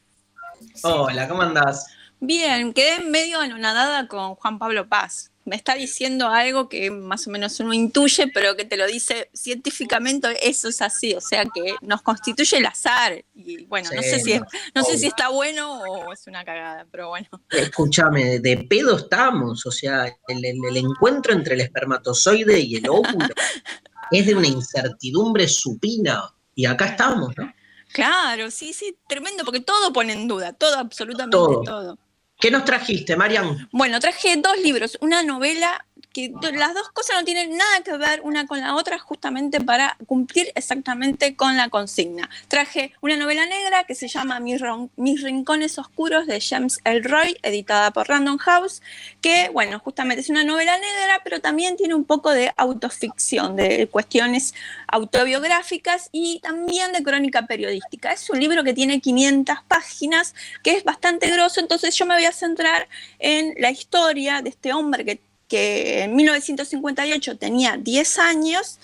Hola, 0.84 1.28
¿cómo 1.28 1.42
andás? 1.42 1.88
Bien, 2.20 2.74
quedé 2.74 3.00
medio 3.04 3.40
anonadada 3.40 4.08
con 4.08 4.36
Juan 4.36 4.58
Pablo 4.60 4.88
Paz. 4.88 5.32
Me 5.44 5.56
está 5.56 5.76
diciendo 5.76 6.28
algo 6.30 6.70
que 6.70 6.90
más 6.90 7.28
o 7.28 7.30
menos 7.30 7.60
uno 7.60 7.72
intuye, 7.72 8.28
pero 8.34 8.56
que 8.56 8.66
te 8.66 8.78
lo 8.78 8.88
dice 8.88 9.30
científicamente, 9.34 10.50
eso 10.50 10.70
es 10.70 10.82
así, 10.82 11.14
o 11.14 11.22
sea 11.22 11.44
que 11.46 11.76
nos 11.82 12.02
constituye 12.02 12.58
el 12.58 12.66
azar. 12.66 13.24
Y 13.36 13.66
bueno, 13.66 13.90
no 13.94 14.02
sé 14.02 14.20
si 14.22 14.32
es- 14.32 14.42
no, 14.74 14.84
sé 14.84 14.98
si 14.98 15.06
está 15.06 15.30
bueno 15.30 15.82
o 15.82 16.12
es 16.12 16.26
una 16.26 16.44
cagada, 16.44 16.88
pero 16.92 17.10
bueno. 17.10 17.28
Escúchame, 17.52 18.40
de 18.40 18.58
pedo 18.68 18.98
estamos, 18.98 19.64
o 19.68 19.72
sea, 19.72 20.06
el, 20.28 20.44
el- 20.46 20.66
el 20.68 20.78
encuentro 20.78 21.34
entre 21.34 21.54
el 21.54 21.62
espermatozoide 21.62 22.60
y 22.60 22.78
el 22.78 22.90
óvulo 22.90 23.28
es 24.12 24.26
de 24.26 24.34
una 24.34 24.48
incertidumbre 24.48 25.48
supina, 25.48 26.24
y 26.56 26.66
acá 26.66 26.86
estamos, 26.88 27.38
¿no? 27.38 27.54
Claro, 27.96 28.52
sí, 28.52 28.74
sí, 28.74 28.98
tremendo, 29.08 29.46
porque 29.46 29.62
todo 29.62 29.94
pone 29.94 30.12
en 30.12 30.28
duda, 30.28 30.52
todo, 30.52 30.78
absolutamente 30.78 31.32
Todo. 31.38 31.62
todo. 31.64 31.98
¿Qué 32.38 32.52
nos 32.52 32.66
trajiste, 32.66 33.16
Marian? 33.16 33.70
Bueno, 33.72 34.02
traje 34.02 34.36
dos 34.36 34.58
libros, 34.60 34.98
una 35.00 35.24
novela 35.24 35.86
que 36.16 36.32
las 36.54 36.74
dos 36.74 36.90
cosas 36.92 37.18
no 37.18 37.26
tienen 37.26 37.58
nada 37.58 37.82
que 37.84 37.98
ver 37.98 38.22
una 38.24 38.48
con 38.48 38.62
la 38.62 38.76
otra 38.76 38.98
justamente 38.98 39.60
para 39.60 39.98
cumplir 40.08 40.50
exactamente 40.56 41.36
con 41.36 41.58
la 41.58 41.68
consigna. 41.68 42.30
Traje 42.48 42.94
una 43.02 43.18
novela 43.18 43.46
negra 43.46 43.84
que 43.84 43.96
se 43.96 44.08
llama 44.08 44.40
Mis, 44.40 44.62
Mis 44.96 45.22
Rincones 45.24 45.78
Oscuros 45.78 46.26
de 46.26 46.40
James 46.40 46.80
Elroy, 46.86 47.38
editada 47.44 47.92
por 47.92 48.08
Random 48.08 48.38
House, 48.38 48.82
que, 49.20 49.50
bueno, 49.52 49.78
justamente 49.80 50.22
es 50.22 50.30
una 50.30 50.46
novela 50.46 50.78
negra, 50.78 51.20
pero 51.22 51.42
también 51.42 51.76
tiene 51.76 51.96
un 51.96 52.06
poco 52.06 52.32
de 52.32 52.54
autoficción, 52.56 53.58
de 53.58 53.88
cuestiones 53.88 54.54
autobiográficas 54.88 56.08
y 56.14 56.40
también 56.40 56.94
de 56.94 57.04
crónica 57.04 57.46
periodística. 57.46 58.14
Es 58.14 58.30
un 58.30 58.40
libro 58.40 58.64
que 58.64 58.74
tiene 58.74 59.02
500 59.02 59.58
páginas, 59.68 60.34
que 60.64 60.78
es 60.78 60.86
bastante 60.86 61.30
grosso, 61.30 61.60
entonces 61.60 61.94
yo 61.94 62.06
me 62.06 62.16
voy 62.16 62.24
a 62.24 62.32
centrar 62.32 62.88
en 63.20 63.54
la 63.58 63.70
historia 63.70 64.42
de 64.42 64.52
este 64.52 64.72
hombre 64.72 65.04
que, 65.04 65.35
que 65.48 66.04
en 66.04 66.16
1958 66.16 67.38
tenía 67.38 67.78
10 67.78 68.20
años 68.20 68.80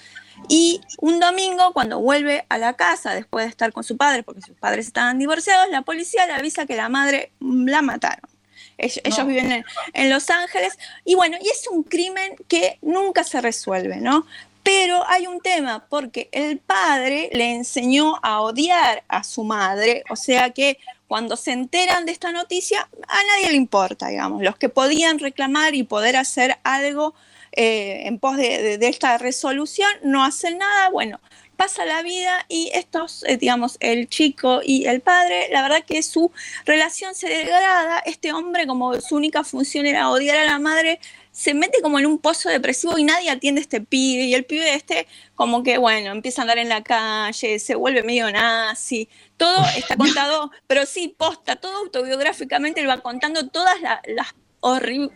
y 0.47 0.81
un 0.99 1.19
domingo, 1.19 1.73
cuando 1.73 1.99
vuelve 1.99 2.45
a 2.49 2.57
la 2.57 2.73
casa 2.73 3.13
después 3.13 3.45
de 3.45 3.49
estar 3.49 3.71
con 3.73 3.83
su 3.83 3.97
padre, 3.97 4.23
porque 4.23 4.41
sus 4.41 4.57
padres 4.57 4.87
estaban 4.87 5.19
divorciados, 5.19 5.69
la 5.69 5.83
policía 5.83 6.25
le 6.25 6.33
avisa 6.33 6.65
que 6.65 6.75
la 6.75 6.89
madre 6.89 7.31
mm, 7.39 7.67
la 7.67 7.81
mataron. 7.81 8.29
Ellos, 8.77 9.01
ellos 9.03 9.27
viven 9.27 9.51
en, 9.51 9.65
en 9.93 10.09
Los 10.09 10.29
Ángeles 10.29 10.77
y 11.05 11.13
bueno, 11.15 11.37
y 11.39 11.47
es 11.47 11.67
un 11.67 11.83
crimen 11.83 12.35
que 12.47 12.79
nunca 12.81 13.23
se 13.23 13.39
resuelve, 13.39 13.97
¿no? 13.97 14.25
Pero 14.63 15.07
hay 15.07 15.27
un 15.27 15.39
tema, 15.39 15.85
porque 15.89 16.29
el 16.31 16.59
padre 16.59 17.29
le 17.33 17.51
enseñó 17.51 18.19
a 18.21 18.41
odiar 18.41 19.03
a 19.07 19.23
su 19.23 19.43
madre, 19.43 20.03
o 20.09 20.15
sea 20.15 20.51
que 20.51 20.77
cuando 21.11 21.35
se 21.35 21.51
enteran 21.51 22.05
de 22.05 22.13
esta 22.13 22.31
noticia, 22.31 22.87
a 23.05 23.23
nadie 23.25 23.49
le 23.49 23.57
importa, 23.57 24.07
digamos. 24.07 24.41
Los 24.41 24.55
que 24.55 24.69
podían 24.69 25.19
reclamar 25.19 25.75
y 25.75 25.83
poder 25.83 26.15
hacer 26.15 26.59
algo 26.63 27.15
eh, 27.51 28.03
en 28.05 28.17
pos 28.17 28.37
de, 28.37 28.79
esta 28.79 29.17
resolución 29.17 29.89
no 30.03 30.23
hacen 30.23 30.57
nada. 30.57 30.89
Bueno, 30.89 31.19
pasa 31.57 31.83
la 31.83 32.01
vida 32.01 32.45
y 32.47 32.71
estos, 32.73 33.25
eh, 33.25 33.35
digamos, 33.35 33.75
el 33.81 34.07
chico 34.07 34.61
y 34.63 34.85
el 34.85 35.01
padre, 35.01 35.49
la 35.51 35.63
verdad 35.63 35.83
que 35.85 36.01
su 36.01 36.31
relación 36.65 37.13
se 37.13 37.27
degrada. 37.27 38.01
Este 38.05 38.31
hombre, 38.31 38.65
como 38.65 38.97
su 39.01 39.17
única 39.17 39.43
función 39.43 39.85
era 39.85 40.09
odiar 40.09 40.37
a 40.37 40.45
la 40.45 40.59
madre, 40.59 41.01
se 41.31 41.53
mete 41.53 41.81
como 41.81 41.99
en 41.99 42.05
un 42.05 42.17
pozo 42.19 42.49
depresivo 42.49 42.97
y 42.97 43.03
nadie 43.03 43.29
atiende 43.29 43.59
a 43.59 43.63
este 43.63 43.81
pibe. 43.81 44.23
Y 44.25 44.33
el 44.35 44.45
pibe 44.45 44.73
este, 44.73 45.07
como 45.35 45.63
que, 45.63 45.77
bueno, 45.77 46.11
empieza 46.11 46.41
a 46.41 46.43
andar 46.43 46.57
en 46.57 46.69
la 46.69 46.83
calle, 46.83 47.59
se 47.59 47.75
vuelve 47.75 48.03
medio 48.03 48.31
nazi. 48.31 49.07
Todo 49.37 49.57
está 49.77 49.95
contado, 49.97 50.51
pero 50.67 50.85
sí, 50.85 51.15
posta, 51.17 51.55
todo 51.55 51.75
autobiográficamente, 51.77 52.81
él 52.81 52.89
va 52.89 52.99
contando 53.01 53.47
todas 53.49 53.79
la- 53.81 54.01
las 54.07 54.27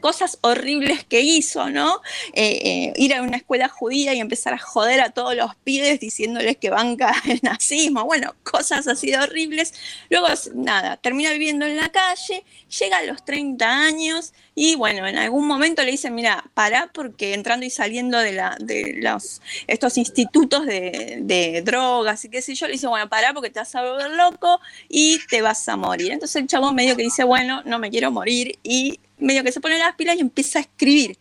cosas 0.02 0.40
horribles 0.42 1.04
que 1.04 1.22
hizo, 1.22 1.70
¿no? 1.70 2.02
Eh, 2.34 2.62
eh, 2.64 2.94
ir 2.96 3.14
a 3.14 3.22
una 3.22 3.38
escuela 3.38 3.70
judía 3.70 4.14
y 4.16 4.20
empezar 4.20 4.54
a 4.54 4.58
joder 4.58 5.02
a 5.02 5.12
todos 5.12 5.36
los 5.36 5.56
pibes 5.58 6.00
diciéndoles 6.00 6.58
que 6.58 6.72
banca 6.72 7.14
el 7.30 7.40
nazismo, 7.44 8.06
bueno, 8.06 8.34
cosas 8.44 8.88
así 8.88 9.12
de 9.12 9.18
horribles. 9.18 9.74
Luego, 10.10 10.28
nada, 10.56 10.98
termina 10.98 11.32
viviendo 11.32 11.66
en 11.68 11.76
la 11.76 11.90
calle, 11.92 12.44
llega 12.80 12.98
a 12.98 13.04
los 13.04 13.24
30 13.24 13.70
años 13.84 14.34
y 14.58 14.76
bueno, 14.76 15.06
en 15.06 15.18
algún 15.18 15.46
momento 15.46 15.84
le 15.84 15.92
dicen, 15.92 16.16
mira, 16.16 16.46
para 16.54 16.88
porque 16.88 17.34
entrando 17.34 17.66
y 17.66 17.70
saliendo 17.70 18.18
de, 18.20 18.32
la, 18.32 18.56
de 18.58 18.96
los, 19.02 19.42
estos 19.68 19.98
institutos 19.98 20.66
de, 20.66 21.62
drogas 21.66 22.24
y 22.24 22.30
qué 22.30 22.42
sé 22.42 22.56
yo, 22.56 22.66
le 22.68 22.74
dice, 22.74 22.88
bueno, 22.88 23.10
para 23.10 23.34
porque 23.34 23.50
te 23.50 23.60
vas 23.60 23.76
a 23.76 23.84
volver 23.84 24.12
loco 24.12 24.62
y 24.88 25.20
te 25.28 25.42
vas 25.42 25.68
a 25.68 25.76
morir. 25.76 26.14
Entonces 26.14 26.42
el 26.42 26.48
chabón 26.48 26.74
medio 26.74 26.96
que 26.96 27.04
dice, 27.04 27.26
bueno, 27.26 27.64
no 27.66 27.80
me 27.80 27.90
quiero 27.90 28.12
morir 28.12 28.58
y 28.64 29.00
medio 29.18 29.44
que 29.44 29.52
se 29.52 29.60
pone 29.60 29.78
las 29.78 29.96
pilas 29.96 30.16
y 30.16 30.22
empieza 30.22 30.60
a 30.60 30.62
escribir. 30.62 31.18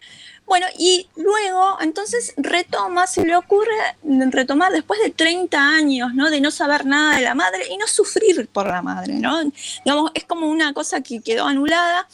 Bueno, 0.47 0.67
y 0.79 1.09
luego 1.17 1.79
entonces 1.81 2.35
retoma, 2.37 3.07
se 3.07 3.25
le 3.25 3.35
ocurre 3.35 3.97
retomar 4.31 4.73
después 4.73 5.01
de 5.01 5.11
30 5.11 5.59
años, 5.59 6.15
¿no? 6.15 6.31
De 6.31 6.41
no 6.41 6.51
saber 6.51 6.85
nada 6.85 7.17
de 7.17 7.23
la 7.23 7.35
madre 7.35 7.67
y 7.71 7.79
no 7.79 7.87
sufrir 7.87 8.47
por 8.49 8.67
la 8.67 8.83
madre, 8.83 9.15
¿no? 9.15 9.43
Digamos, 9.85 10.11
es 10.15 10.25
como 10.25 10.49
una 10.49 10.75
cosa 10.75 11.01
que 11.01 11.21
quedó 11.21 11.47
anulada. 11.47 12.07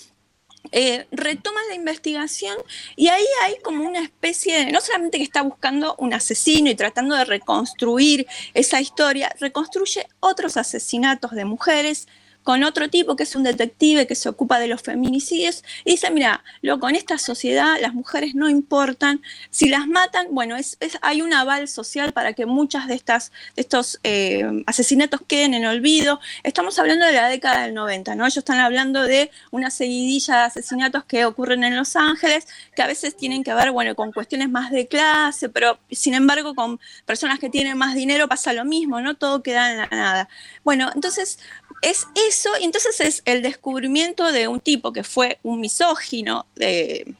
Eh, 0.72 1.06
retoma 1.10 1.60
la 1.68 1.74
investigación 1.74 2.56
y 2.94 3.08
ahí 3.08 3.24
hay 3.42 3.56
como 3.62 3.84
una 3.84 4.00
especie 4.00 4.66
de, 4.66 4.72
no 4.72 4.80
solamente 4.80 5.18
que 5.18 5.24
está 5.24 5.42
buscando 5.42 5.96
un 5.98 6.14
asesino 6.14 6.70
y 6.70 6.74
tratando 6.74 7.16
de 7.16 7.24
reconstruir 7.24 8.26
esa 8.54 8.80
historia, 8.80 9.34
reconstruye 9.40 10.06
otros 10.20 10.56
asesinatos 10.56 11.32
de 11.32 11.44
mujeres, 11.44 12.06
con 12.42 12.64
otro 12.64 12.88
tipo 12.88 13.16
que 13.16 13.24
es 13.24 13.36
un 13.36 13.42
detective 13.42 14.06
que 14.06 14.14
se 14.14 14.28
ocupa 14.28 14.58
de 14.58 14.66
los 14.66 14.82
feminicidios 14.82 15.62
y 15.84 15.92
dice, 15.92 16.10
mira, 16.10 16.42
loco, 16.62 16.88
en 16.88 16.96
esta 16.96 17.18
sociedad 17.18 17.76
las 17.80 17.94
mujeres 17.94 18.34
no 18.34 18.48
importan, 18.48 19.22
si 19.50 19.68
las 19.68 19.86
matan, 19.86 20.28
bueno, 20.30 20.56
es, 20.56 20.78
hay 21.02 21.22
un 21.22 21.32
aval 21.32 21.68
social 21.68 22.12
para 22.12 22.32
que 22.32 22.46
muchas 22.46 22.88
de, 22.88 22.94
estas, 22.94 23.32
estos 23.56 24.00
eh, 24.04 24.44
asesinatos 24.66 25.20
queden 25.26 25.54
en 25.54 25.66
olvido. 25.66 26.20
Estamos 26.42 26.78
hablando 26.78 27.06
de 27.06 27.12
la 27.12 27.28
década 27.28 27.62
del 27.62 27.74
90, 27.74 28.14
¿no? 28.14 28.24
Ellos 28.24 28.38
están 28.38 28.58
hablando 28.58 29.02
de 29.04 29.30
una 29.50 29.70
seguidilla 29.70 30.38
de 30.38 30.42
asesinatos 30.44 31.04
que 31.04 31.24
ocurren 31.24 31.64
en 31.64 31.76
Los 31.76 31.96
Ángeles, 31.96 32.46
que 32.74 32.82
a 32.82 32.86
veces 32.86 33.16
tienen 33.16 33.44
que 33.44 33.54
ver, 33.54 33.70
bueno, 33.70 33.94
con 33.94 34.12
cuestiones 34.12 34.48
más 34.48 34.70
de 34.70 34.88
clase, 34.88 35.48
pero 35.48 35.78
sin 35.90 36.14
embargo 36.14 36.54
con 36.54 36.80
personas 37.06 37.38
que 37.38 37.50
tienen 37.50 37.76
más 37.76 37.94
dinero 37.94 38.28
pasa 38.28 38.52
lo 38.52 38.64
mismo, 38.64 39.00
¿no? 39.00 39.16
Todo 39.16 39.42
queda 39.42 39.72
en 39.72 39.78
la 39.78 39.88
nada. 39.88 40.28
Bueno, 40.64 40.90
entonces 40.94 41.38
es 41.82 42.06
eso, 42.28 42.50
y 42.60 42.64
entonces 42.64 43.00
es 43.00 43.22
el 43.24 43.42
descubrimiento 43.42 44.32
de 44.32 44.48
un 44.48 44.60
tipo 44.60 44.92
que 44.92 45.04
fue 45.04 45.38
un 45.42 45.60
misógino, 45.60 46.46
de, 46.54 47.14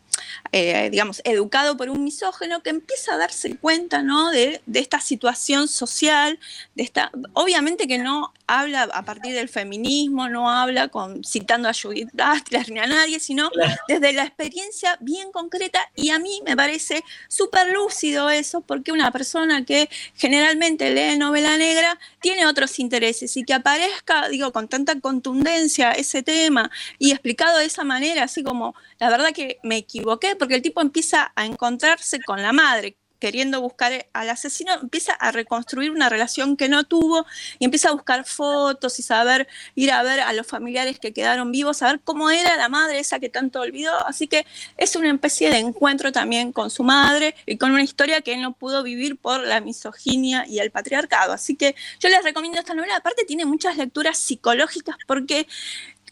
eh, 0.53 0.89
digamos, 0.91 1.21
educado 1.25 1.77
por 1.77 1.89
un 1.91 2.03
misógino, 2.03 2.63
que 2.63 2.71
empieza 2.71 3.15
a 3.15 3.19
darse 3.19 3.57
cuenta, 3.57 4.03
¿no? 4.03 4.31
De, 4.31 4.61
de 4.67 4.81
esta 4.81 5.01
situación 5.01 5.69
social, 5.69 6.39
de 6.75 6.83
esta, 6.83 7.11
obviamente 7.35 7.87
que 7.87 7.99
no 7.99 8.33
habla 8.47 8.83
a 8.83 9.05
partir 9.05 9.33
del 9.33 9.49
feminismo, 9.49 10.29
no 10.29 10.51
habla 10.51 10.89
con, 10.89 11.23
citando 11.23 11.69
a 11.69 11.73
Judith 11.73 12.11
Butler 12.13 12.69
ni 12.71 12.81
a 12.81 12.87
nadie, 12.87 13.21
sino 13.21 13.49
desde 13.87 14.13
la 14.13 14.25
experiencia 14.25 14.97
bien 15.01 15.31
concreta, 15.31 15.81
y 15.95 16.11
a 16.11 16.19
mí 16.19 16.43
me 16.45 16.57
parece 16.57 17.05
súper 17.29 17.69
lúcido 17.69 18.29
eso, 18.29 18.61
porque 18.61 18.91
una 18.91 19.13
persona 19.13 19.65
que 19.65 19.89
generalmente 20.17 20.91
lee 20.91 21.17
novela 21.17 21.57
negra 21.57 21.99
tiene 22.21 22.47
otros 22.47 22.81
intereses, 22.81 23.37
y 23.37 23.45
que 23.45 23.55
aparezca, 23.55 24.29
digo, 24.29 24.53
con 24.53 24.67
tanta 24.67 24.99
contundencia 24.99 25.93
ese 25.93 26.25
tema, 26.25 26.73
y 26.99 27.13
explicado 27.13 27.59
de 27.59 27.67
esa 27.67 27.85
manera, 27.85 28.25
así 28.25 28.43
como, 28.43 28.75
la 28.99 29.11
verdad 29.11 29.31
que 29.33 29.59
me 29.63 29.77
equivoqué, 29.77 30.35
porque 30.41 30.57
el 30.57 30.63
tipo 30.63 30.81
empieza 30.81 31.33
a 31.37 31.45
encontrarse 31.47 32.19
con 32.21 32.43
la 32.43 32.53
madre, 32.53 32.97
queriendo 33.21 33.61
buscar 33.61 34.09
al 34.13 34.31
asesino, 34.31 34.73
empieza 34.73 35.13
a 35.13 35.31
reconstruir 35.31 35.91
una 35.91 36.09
relación 36.09 36.57
que 36.57 36.69
no 36.69 36.85
tuvo 36.85 37.27
y 37.59 37.67
empieza 37.67 37.91
a 37.91 37.93
buscar 37.93 38.25
fotos 38.25 38.99
y 38.99 39.03
saber, 39.03 39.47
ir 39.75 39.93
a 39.93 40.03
ver 40.03 40.21
a 40.21 40.33
los 40.33 40.47
familiares 40.47 40.99
que 40.99 41.13
quedaron 41.13 41.53
vivos, 41.53 41.77
saber 41.77 42.01
cómo 42.03 42.31
era 42.31 42.57
la 42.57 42.69
madre 42.69 42.99
esa 42.99 43.21
que 43.21 43.29
tanto 43.29 43.61
olvidó. 43.61 44.07
Así 44.07 44.27
que 44.27 44.47
es 44.79 44.97
una 44.97 45.13
especie 45.13 45.51
de 45.51 45.59
encuentro 45.59 46.11
también 46.11 46.53
con 46.53 46.71
su 46.71 46.83
madre 46.83 47.35
y 47.47 47.59
con 47.59 47.71
una 47.71 47.83
historia 47.83 48.23
que 48.23 48.33
él 48.33 48.41
no 48.41 48.55
pudo 48.55 48.83
vivir 48.83 49.19
por 49.19 49.47
la 49.47 49.61
misoginia 49.61 50.47
y 50.49 50.59
el 50.59 50.71
patriarcado. 50.71 51.35
Así 51.35 51.57
que 51.57 51.77
yo 52.01 52.09
les 52.09 52.25
recomiendo 52.25 52.59
esta 52.59 52.75
novela. 52.75 52.97
Aparte 52.97 53.25
tiene 53.25 53.45
muchas 53.45 53.77
lecturas 53.77 54.19
psicológicas 54.19 54.97
porque 55.07 55.47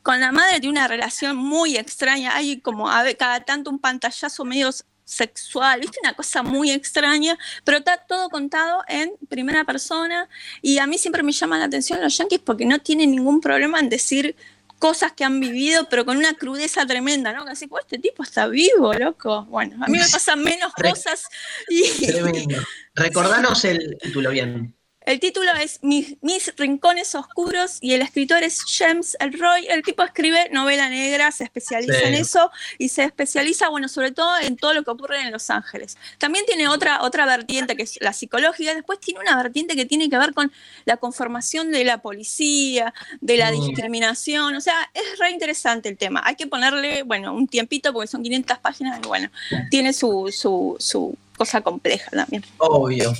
con 0.02 0.20
la 0.20 0.32
madre 0.32 0.60
tiene 0.60 0.78
una 0.78 0.88
relación 0.88 1.36
muy 1.36 1.76
extraña. 1.76 2.34
Hay 2.36 2.60
como 2.60 2.90
a 2.90 3.02
ver, 3.02 3.16
cada 3.16 3.40
tanto 3.40 3.70
un 3.70 3.78
pantallazo 3.78 4.44
medio 4.44 4.70
sexual, 5.04 5.80
viste, 5.80 5.98
una 6.02 6.12
cosa 6.12 6.42
muy 6.42 6.70
extraña, 6.70 7.38
pero 7.64 7.78
está 7.78 7.96
todo 7.96 8.28
contado 8.28 8.82
en 8.88 9.12
primera 9.28 9.64
persona 9.64 10.28
y 10.60 10.78
a 10.78 10.86
mí 10.86 10.98
siempre 10.98 11.22
me 11.22 11.32
llaman 11.32 11.60
la 11.60 11.66
atención 11.66 12.00
los 12.02 12.16
yankees 12.18 12.40
porque 12.44 12.66
no 12.66 12.78
tienen 12.78 13.10
ningún 13.10 13.40
problema 13.40 13.80
en 13.80 13.88
decir 13.88 14.36
cosas 14.78 15.12
que 15.12 15.24
han 15.24 15.40
vivido, 15.40 15.88
pero 15.88 16.04
con 16.04 16.16
una 16.16 16.34
crudeza 16.34 16.86
tremenda, 16.86 17.32
¿no? 17.32 17.42
Así, 17.44 17.66
pues 17.66 17.84
este 17.84 17.98
tipo 17.98 18.22
está 18.22 18.46
vivo, 18.46 18.92
loco. 18.94 19.44
Bueno, 19.46 19.82
a 19.82 19.88
mí 19.88 19.98
me 19.98 20.08
pasan 20.12 20.42
menos 20.42 20.72
cosas 20.74 21.24
y 21.68 22.06
Tremendo. 22.06 22.58
Recordanos 22.94 23.64
el 23.64 23.96
título 24.00 24.30
bien. 24.30 24.77
El 25.10 25.20
título 25.20 25.50
es 25.54 25.78
Mis, 25.82 26.16
Mis 26.22 26.54
rincones 26.56 27.14
oscuros 27.14 27.78
y 27.80 27.94
el 27.94 28.02
escritor 28.02 28.42
es 28.42 28.62
James 28.64 29.16
Elroy. 29.20 29.66
El 29.68 29.82
tipo 29.82 30.02
escribe 30.02 30.48
novela 30.50 30.88
negra, 30.90 31.32
se 31.32 31.44
especializa 31.44 31.94
Sí. 31.94 32.04
en 32.04 32.14
eso 32.14 32.50
y 32.76 32.90
se 32.90 33.04
especializa, 33.04 33.68
bueno, 33.70 33.88
sobre 33.88 34.12
todo 34.12 34.38
en 34.38 34.56
todo 34.56 34.74
lo 34.74 34.82
que 34.84 34.90
ocurre 34.90 35.20
en 35.22 35.32
Los 35.32 35.48
Ángeles. 35.48 35.96
También 36.18 36.44
tiene 36.46 36.68
otra, 36.68 37.02
otra 37.02 37.24
vertiente 37.24 37.74
que 37.74 37.84
es 37.84 37.98
la 38.02 38.12
psicológica, 38.12 38.74
después 38.74 39.00
tiene 39.00 39.20
una 39.20 39.36
vertiente 39.42 39.74
que 39.76 39.86
tiene 39.86 40.10
que 40.10 40.18
ver 40.18 40.34
con 40.34 40.52
la 40.84 40.98
conformación 40.98 41.70
de 41.72 41.84
la 41.84 42.02
policía, 42.02 42.92
de 43.20 43.36
la 43.38 43.50
Mm. 43.50 43.60
discriminación, 43.60 44.54
o 44.56 44.60
sea, 44.60 44.76
es 44.92 45.18
re 45.18 45.30
interesante 45.30 45.88
el 45.88 45.96
tema. 45.96 46.20
Hay 46.24 46.36
que 46.36 46.46
ponerle, 46.46 47.02
bueno, 47.02 47.32
un 47.34 47.48
tiempito 47.48 47.92
porque 47.94 48.08
son 48.08 48.22
500 48.22 48.58
páginas 48.58 49.00
y 49.02 49.08
bueno, 49.08 49.30
tiene 49.70 49.92
su, 49.94 50.30
su, 50.36 50.76
su 50.78 51.16
cosa 51.38 51.62
compleja 51.62 52.10
también. 52.10 52.44
Obvio. 52.58 53.14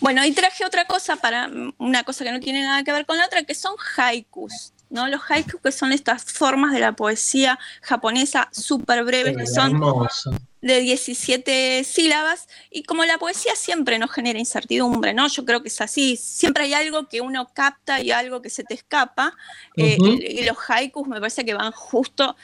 Bueno, 0.00 0.24
y 0.24 0.32
traje 0.32 0.64
otra 0.64 0.86
cosa 0.86 1.16
para 1.16 1.50
una 1.76 2.04
cosa 2.04 2.24
que 2.24 2.32
no 2.32 2.40
tiene 2.40 2.62
nada 2.62 2.82
que 2.82 2.92
ver 2.92 3.04
con 3.04 3.18
la 3.18 3.26
otra, 3.26 3.42
que 3.42 3.54
son 3.54 3.74
haikus. 3.96 4.72
¿no? 4.90 5.08
Los 5.08 5.20
haikus 5.28 5.60
que 5.60 5.72
son 5.72 5.92
estas 5.92 6.24
formas 6.24 6.72
de 6.72 6.80
la 6.80 6.92
poesía 6.92 7.58
japonesa 7.82 8.48
súper 8.52 9.04
breves, 9.04 9.36
que 9.36 9.46
son 9.46 9.72
Hermoso. 9.72 10.30
de 10.62 10.80
17 10.80 11.82
sílabas 11.82 12.48
y 12.70 12.84
como 12.84 13.04
la 13.04 13.18
poesía 13.18 13.56
siempre 13.56 13.98
nos 13.98 14.12
genera 14.12 14.38
incertidumbre, 14.38 15.12
¿no? 15.12 15.26
Yo 15.26 15.44
creo 15.44 15.62
que 15.62 15.68
es 15.68 15.80
así, 15.80 16.16
siempre 16.16 16.64
hay 16.64 16.74
algo 16.74 17.08
que 17.08 17.20
uno 17.20 17.50
capta 17.52 18.00
y 18.00 18.12
algo 18.12 18.40
que 18.40 18.50
se 18.50 18.62
te 18.62 18.74
escapa 18.74 19.34
eh, 19.76 19.96
y, 19.98 20.40
y 20.40 20.44
los 20.44 20.56
haikus 20.68 21.08
me 21.08 21.18
parece 21.18 21.44
que 21.44 21.54
van 21.54 21.72
justo 21.72 22.36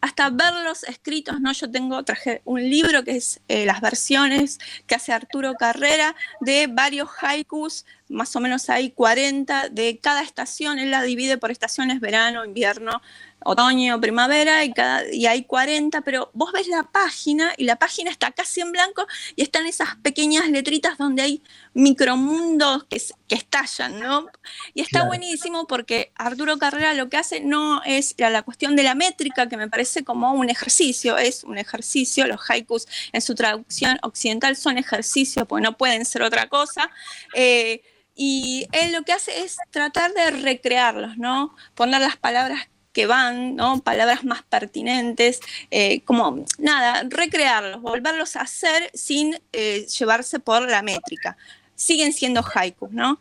hasta 0.00 0.30
verlos 0.30 0.84
escritos, 0.84 1.40
¿no? 1.40 1.52
Yo 1.52 1.70
tengo, 1.70 2.02
traje 2.02 2.42
un 2.44 2.60
libro 2.62 3.04
que 3.04 3.16
es 3.16 3.40
eh, 3.48 3.64
las 3.64 3.80
versiones 3.80 4.58
que 4.86 4.94
hace 4.94 5.12
Arturo 5.12 5.54
Carrera 5.54 6.14
de 6.40 6.66
varios 6.68 7.08
haikus, 7.20 7.84
más 8.08 8.34
o 8.36 8.40
menos 8.40 8.70
hay 8.70 8.90
40 8.90 9.68
de 9.68 9.98
cada 9.98 10.22
estación, 10.22 10.78
él 10.78 10.90
la 10.90 11.02
divide 11.02 11.38
por 11.38 11.50
estaciones, 11.50 12.00
verano, 12.00 12.44
invierno, 12.44 13.02
otoño, 13.48 14.00
primavera, 14.00 14.64
y, 14.64 14.72
cada, 14.72 15.02
y 15.12 15.26
hay 15.26 15.44
40, 15.44 16.02
pero 16.02 16.30
vos 16.34 16.52
ves 16.52 16.68
la 16.68 16.82
página 16.84 17.52
y 17.56 17.64
la 17.64 17.76
página 17.76 18.10
está 18.10 18.30
casi 18.32 18.60
en 18.60 18.72
blanco 18.72 19.06
y 19.36 19.42
están 19.42 19.66
esas 19.66 19.96
pequeñas 19.96 20.48
letritas 20.48 20.98
donde 20.98 21.22
hay 21.22 21.42
micromundos 21.74 22.84
que, 22.84 23.00
que 23.26 23.34
estallan, 23.36 23.98
¿no? 24.00 24.26
Y 24.74 24.80
está 24.82 25.00
Claro. 25.00 25.06
buenísimo 25.06 25.66
porque 25.66 26.12
Arturo 26.16 26.58
Carrera 26.58 26.94
lo 26.94 27.08
que 27.08 27.16
hace 27.16 27.40
no 27.40 27.82
es 27.84 28.14
la, 28.18 28.30
la 28.30 28.42
cuestión 28.42 28.76
de 28.76 28.82
la 28.82 28.94
métrica, 28.94 29.48
que 29.48 29.56
me 29.56 29.68
parece 29.68 30.04
como 30.04 30.32
un 30.32 30.50
ejercicio, 30.50 31.16
es 31.18 31.44
un 31.44 31.58
ejercicio, 31.58 32.26
los 32.26 32.40
haikus 32.50 32.86
en 33.12 33.20
su 33.22 33.34
traducción 33.34 33.98
occidental 34.02 34.56
son 34.56 34.78
ejercicios, 34.78 35.46
porque 35.48 35.62
no 35.64 35.76
pueden 35.76 36.04
ser 36.04 36.22
otra 36.22 36.48
cosa. 36.48 36.90
eh, 37.32 37.82
y 38.20 38.68
él 38.72 38.92
lo 38.92 39.02
que 39.04 39.12
hace 39.12 39.42
es 39.44 39.56
tratar 39.70 40.12
de 40.12 40.30
recrearlos, 40.32 41.16
¿no? 41.18 41.54
Poner 41.74 42.00
las 42.00 42.16
palabras 42.16 42.68
que 42.98 43.06
van, 43.06 43.54
¿no? 43.54 43.80
Palabras 43.80 44.24
más 44.24 44.42
pertinentes, 44.42 45.38
eh, 45.70 46.00
como 46.00 46.44
nada, 46.58 47.04
recrearlos, 47.08 47.80
volverlos 47.80 48.34
a 48.34 48.40
hacer 48.40 48.90
sin 48.92 49.38
eh, 49.52 49.86
llevarse 49.86 50.40
por 50.40 50.68
la 50.68 50.82
métrica. 50.82 51.36
Siguen 51.76 52.12
siendo 52.12 52.44
haikus, 52.52 52.90
¿no? 52.90 53.20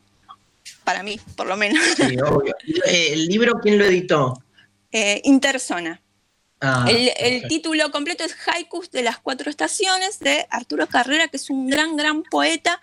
Para 0.83 1.03
mí, 1.03 1.19
por 1.35 1.45
lo 1.45 1.55
menos. 1.57 1.83
Sí, 1.95 2.17
obvio. 2.25 2.55
Eh, 2.87 3.09
¿El 3.11 3.27
libro 3.27 3.59
quién 3.61 3.77
lo 3.77 3.85
editó? 3.85 4.41
Eh, 4.91 5.21
Interzona. 5.25 6.01
Ah, 6.59 6.87
el, 6.89 7.47
título 7.47 7.91
completo 7.91 8.23
es 8.23 8.35
Haikus 8.47 8.89
de 8.89 9.03
las 9.03 9.19
cuatro 9.19 9.51
estaciones 9.51 10.17
de 10.17 10.47
Arturo 10.49 10.87
Carrera, 10.87 11.27
que 11.27 11.37
es 11.37 11.51
un 11.51 11.69
gran, 11.69 11.95
gran 11.95 12.23
poeta, 12.23 12.81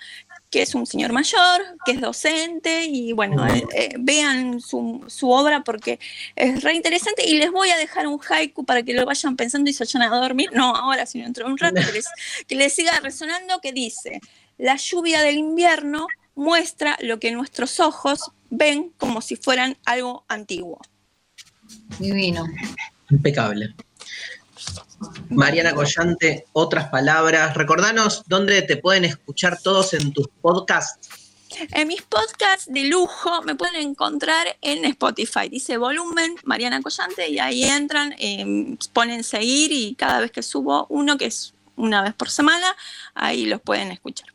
que 0.55 0.63
es 0.63 0.77
un 0.77 0.87
señor 0.87 1.13
mayor, 1.13 1.63
que 1.85 1.91
es 1.91 2.01
docente, 2.01 2.85
y 2.85 3.13
bueno, 3.13 3.45
eh, 3.45 3.65
eh, 3.75 3.89
vean 3.99 4.61
su, 4.61 5.03
su 5.09 5.29
obra 5.29 5.65
porque 5.65 5.99
es 6.37 6.63
re 6.63 6.75
interesante. 6.75 7.27
Y 7.27 7.39
les 7.39 7.51
voy 7.51 7.71
a 7.71 7.77
dejar 7.77 8.07
un 8.07 8.21
haiku 8.21 8.65
para 8.65 8.85
que 8.85 8.95
lo 8.95 9.05
vayan 9.05 9.35
pensando 9.35 9.69
y 9.69 9.73
se 9.73 9.83
vayan 9.83 10.03
a 10.03 10.17
dormir, 10.17 10.51
no 10.53 10.77
ahora, 10.77 11.07
sino 11.07 11.25
dentro 11.25 11.45
de 11.45 11.51
un 11.51 11.59
rato, 11.59 11.81
que 11.85 11.91
les, 11.91 12.07
que 12.47 12.55
les 12.55 12.73
siga 12.73 13.01
resonando, 13.01 13.59
que 13.61 13.73
dice, 13.73 14.21
la 14.57 14.77
lluvia 14.77 15.23
del 15.23 15.39
invierno 15.39 16.07
muestra 16.37 16.97
lo 17.01 17.19
que 17.19 17.33
nuestros 17.33 17.81
ojos 17.81 18.31
ven 18.49 18.93
como 18.97 19.23
si 19.23 19.35
fueran 19.35 19.77
algo 19.85 20.25
antiguo. 20.29 20.81
Divino. 21.99 22.45
Impecable. 23.11 23.75
Mariana 25.31 25.75
Collante, 25.75 26.47
otras 26.53 26.89
palabras. 26.89 27.55
Recordanos 27.55 28.23
dónde 28.27 28.63
te 28.63 28.77
pueden 28.77 29.05
escuchar 29.05 29.61
todos 29.63 29.95
en 29.95 30.13
tus 30.13 30.29
podcasts. 30.41 31.09
En 31.73 31.89
mis 31.89 32.03
podcasts 32.03 32.67
de 32.69 32.85
lujo 32.85 33.43
me 33.43 33.55
pueden 33.55 33.77
encontrar 33.77 34.57
en 34.61 34.85
Spotify. 34.85 35.49
Dice 35.49 35.77
volumen 35.77 36.35
Mariana 36.45 36.83
Collante 36.83 37.29
y 37.29 37.39
ahí 37.39 37.65
entran, 37.65 38.15
eh, 38.19 38.77
ponen 38.93 39.23
seguir 39.23 39.71
y 39.73 39.95
cada 39.95 40.21
vez 40.21 40.33
que 40.33 40.43
subo 40.43 40.87
uno, 40.89 41.17
que 41.17 41.27
es 41.27 41.55
una 41.77 42.03
vez 42.03 42.15
por 42.15 42.31
semana, 42.31 42.67
ahí 43.15 43.47
los 43.47 43.61
pueden 43.61 43.93
escuchar. 43.93 44.29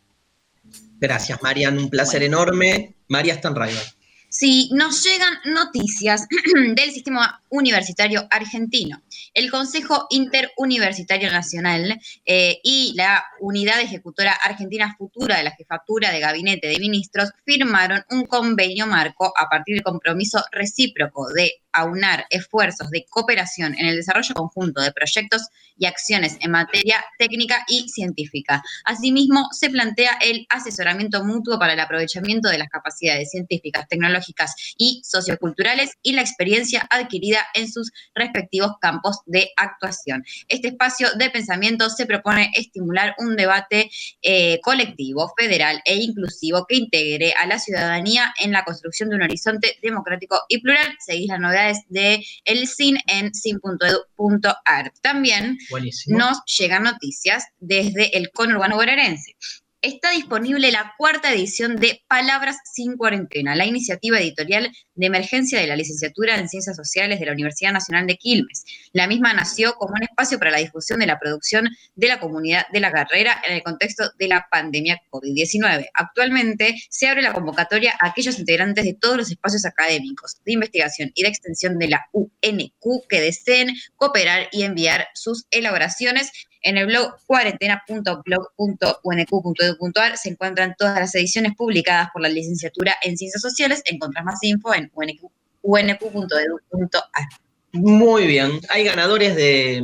Gracias, 1.00 1.42
Marian. 1.42 1.78
Un 1.78 1.90
placer 1.90 2.24
enorme. 2.24 2.96
María 3.08 3.36
Stanraiver. 3.36 3.99
Sí, 4.30 4.70
nos 4.74 5.04
llegan 5.04 5.34
noticias 5.46 6.28
del 6.76 6.92
sistema 6.92 7.42
universitario 7.50 8.28
argentino. 8.30 9.02
El 9.34 9.50
Consejo 9.50 10.06
Interuniversitario 10.12 11.32
Nacional 11.32 12.00
eh, 12.28 12.60
y 12.64 12.94
la 12.96 13.26
Unidad 13.40 13.82
Ejecutora 13.82 14.34
Argentina 14.34 14.96
Futura 14.96 15.38
de 15.38 15.44
la 15.46 15.56
Jefatura 15.56 16.12
de 16.12 16.20
Gabinete 16.20 16.68
de 16.68 16.78
Ministros 16.78 17.32
firmaron 17.44 18.04
un 18.12 18.26
convenio 18.28 18.86
marco 18.86 19.34
a 19.36 19.50
partir 19.50 19.74
del 19.74 19.84
compromiso 19.84 20.44
recíproco 20.52 21.28
de 21.30 21.64
aunar 21.74 22.26
esfuerzos 22.30 22.90
de 22.90 23.06
cooperación 23.10 23.76
en 23.78 23.88
el 23.88 23.96
desarrollo 23.96 24.34
conjunto 24.34 24.82
de 24.82 24.92
proyectos 24.92 25.48
y 25.78 25.86
acciones 25.86 26.38
en 26.42 26.52
materia 26.52 27.04
técnica 27.18 27.64
y 27.68 27.88
científica. 27.90 28.62
Asimismo, 28.84 29.48
se 29.52 29.70
plantea 29.70 30.18
el 30.22 30.46
asesoramiento 30.50 31.24
mutuo 31.24 31.58
para 31.58 31.74
el 31.74 31.80
aprovechamiento 31.80 32.50
de 32.50 32.58
las 32.58 32.70
capacidades 32.70 33.32
científicas, 33.32 33.88
tecnológicas 33.88 34.54
y 34.78 35.02
socioculturales 35.06 35.94
y 36.02 36.14
la 36.14 36.22
experiencia 36.22 36.86
adquirida 36.90 37.40
en 37.54 37.72
sus 37.72 37.92
respectivos 38.14 38.74
campos 38.82 39.20
de 39.26 39.50
actuación. 39.56 40.24
Este 40.48 40.70
espacio 40.70 41.08
de 41.18 41.30
pensamiento 41.30 41.90
se 41.90 42.06
propone 42.06 42.52
estimular 42.56 43.16
un 43.18 43.36
debate 43.36 43.90
eh, 44.22 44.60
colectivo, 44.62 45.34
federal 45.38 45.82
e 45.86 45.96
inclusivo 45.96 46.66
que 46.68 46.76
integre 46.76 47.34
a 47.34 47.46
la 47.46 47.60
ciudadanía 47.60 48.34
en 48.40 48.52
la 48.52 48.66
construcción 48.66 49.10
de 49.10 49.16
un 49.16 49.24
horizonte 49.24 49.78
democrático 49.82 50.42
y 50.50 50.62
plural. 50.62 50.96
Seguís 51.00 51.30
las 51.30 51.40
novedades 51.60 51.84
de 51.90 52.26
el 52.46 52.68
CIN 52.68 52.98
en 53.08 53.34
sin.edu.ar. 53.34 54.94
También 55.02 55.58
Buenísimo. 55.70 56.18
nos 56.18 56.40
llegan 56.58 56.84
noticias 56.84 57.46
desde 57.60 58.18
el 58.18 58.32
conurbano 58.32 58.76
bonaerense. 58.76 59.36
Está 59.82 60.12
disponible 60.12 60.74
la 60.74 60.94
cuarta 60.98 61.32
edición 61.32 61.78
de 61.78 62.04
Palabras 62.10 62.58
sin 62.66 62.98
cuarentena, 62.98 63.56
la 63.56 63.66
iniciativa 63.66 64.20
editorial 64.20 64.76
de 64.96 65.06
emergencia 65.06 65.58
de 65.58 65.68
la 65.68 65.78
licenciatura 65.78 66.38
en 66.38 66.50
Ciencias 66.50 66.76
Sociales 66.76 67.18
de 67.18 67.26
la 67.26 67.32
Universidad 67.32 67.72
Nacional 67.72 68.06
de 68.06 68.18
Quilmes. 68.18 68.66
La 68.92 69.08
misma 69.08 69.34
nació 69.34 69.76
como 69.76 69.94
un 69.94 70.04
espacio 70.04 70.38
para 70.38 70.52
la 70.52 70.58
difusión 70.58 71.00
de 71.00 71.06
la 71.06 71.18
producción 71.18 71.70
de 71.96 72.08
la 72.10 72.20
comunidad 72.20 72.66
de 72.74 72.82
la 72.82 72.92
carrera 72.92 73.42
en 73.48 73.54
el 73.54 73.64
contexto 73.64 74.12
de 74.20 74.28
la 74.28 74.50
pandemia 74.52 75.02
COVID-19. 75.12 75.88
Actualmente 75.94 76.76
se 76.90 77.08
abre 77.08 77.22
la 77.22 77.32
convocatoria 77.32 77.94
a 78.02 78.08
aquellos 78.08 78.38
integrantes 78.38 78.84
de 78.84 78.98
todos 79.00 79.16
los 79.16 79.32
espacios 79.32 79.64
académicos, 79.64 80.42
de 80.44 80.52
investigación 80.52 81.10
y 81.16 81.24
de 81.24 81.30
extensión 81.30 81.80
de 81.80 81.88
la 81.88 82.06
UNQ 82.12 83.08
que 83.08 83.22
deseen 83.22 83.78
cooperar 83.96 84.50
y 84.52 84.64
enviar 84.64 85.08
sus 85.14 85.46
elaboraciones 85.52 86.34
en 86.62 86.78
el 86.78 86.88
blog 86.88 87.16
cuarentena.blog.unq.edu.ar 87.26 90.18
se 90.18 90.30
encuentran 90.30 90.76
todas 90.78 91.00
las 91.00 91.16
ediciones 91.16 91.54
publicadas 91.56 92.10
por 92.12 92.22
la 92.22 92.30
licenciatura 92.30 92.96
en 93.02 93.18
Ciencias 93.18 93.42
Sociales. 93.42 93.82
Encontrás 93.86 94.26
más 94.26 94.40
info 94.44 94.74
en 94.74 94.92
unq- 94.92 95.32
unq.edu.ar. 95.62 97.28
Muy 97.72 98.28
bien. 98.28 98.60
Hay 98.70 98.84
ganadores 98.84 99.36
de, 99.36 99.84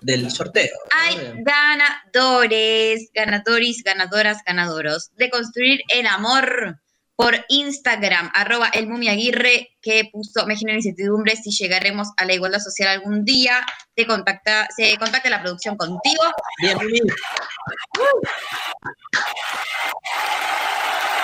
del 0.00 0.30
sorteo. 0.30 0.76
Hay 0.90 1.16
ganadores, 1.42 3.10
ganadores, 3.14 3.82
ganadoras, 3.84 4.38
ganadoros 4.44 5.10
de 5.16 5.30
construir 5.30 5.80
el 5.94 6.06
amor 6.06 6.80
por 7.18 7.34
Instagram, 7.48 8.30
arroba 8.32 8.68
el 8.72 8.86
Aguirre, 9.08 9.76
que 9.82 10.08
puso, 10.12 10.46
me 10.46 10.54
genera 10.56 10.78
incertidumbre 10.78 11.34
si 11.34 11.50
llegaremos 11.50 12.10
a 12.16 12.24
la 12.24 12.32
igualdad 12.32 12.60
social 12.60 12.90
algún 12.90 13.24
día. 13.24 13.66
Te 13.96 14.06
contacta, 14.06 14.68
se 14.76 14.96
contacta 14.98 15.28
la 15.28 15.42
producción 15.42 15.76
contigo. 15.76 16.22
Bien, 16.62 16.76
Mumi. 16.78 17.00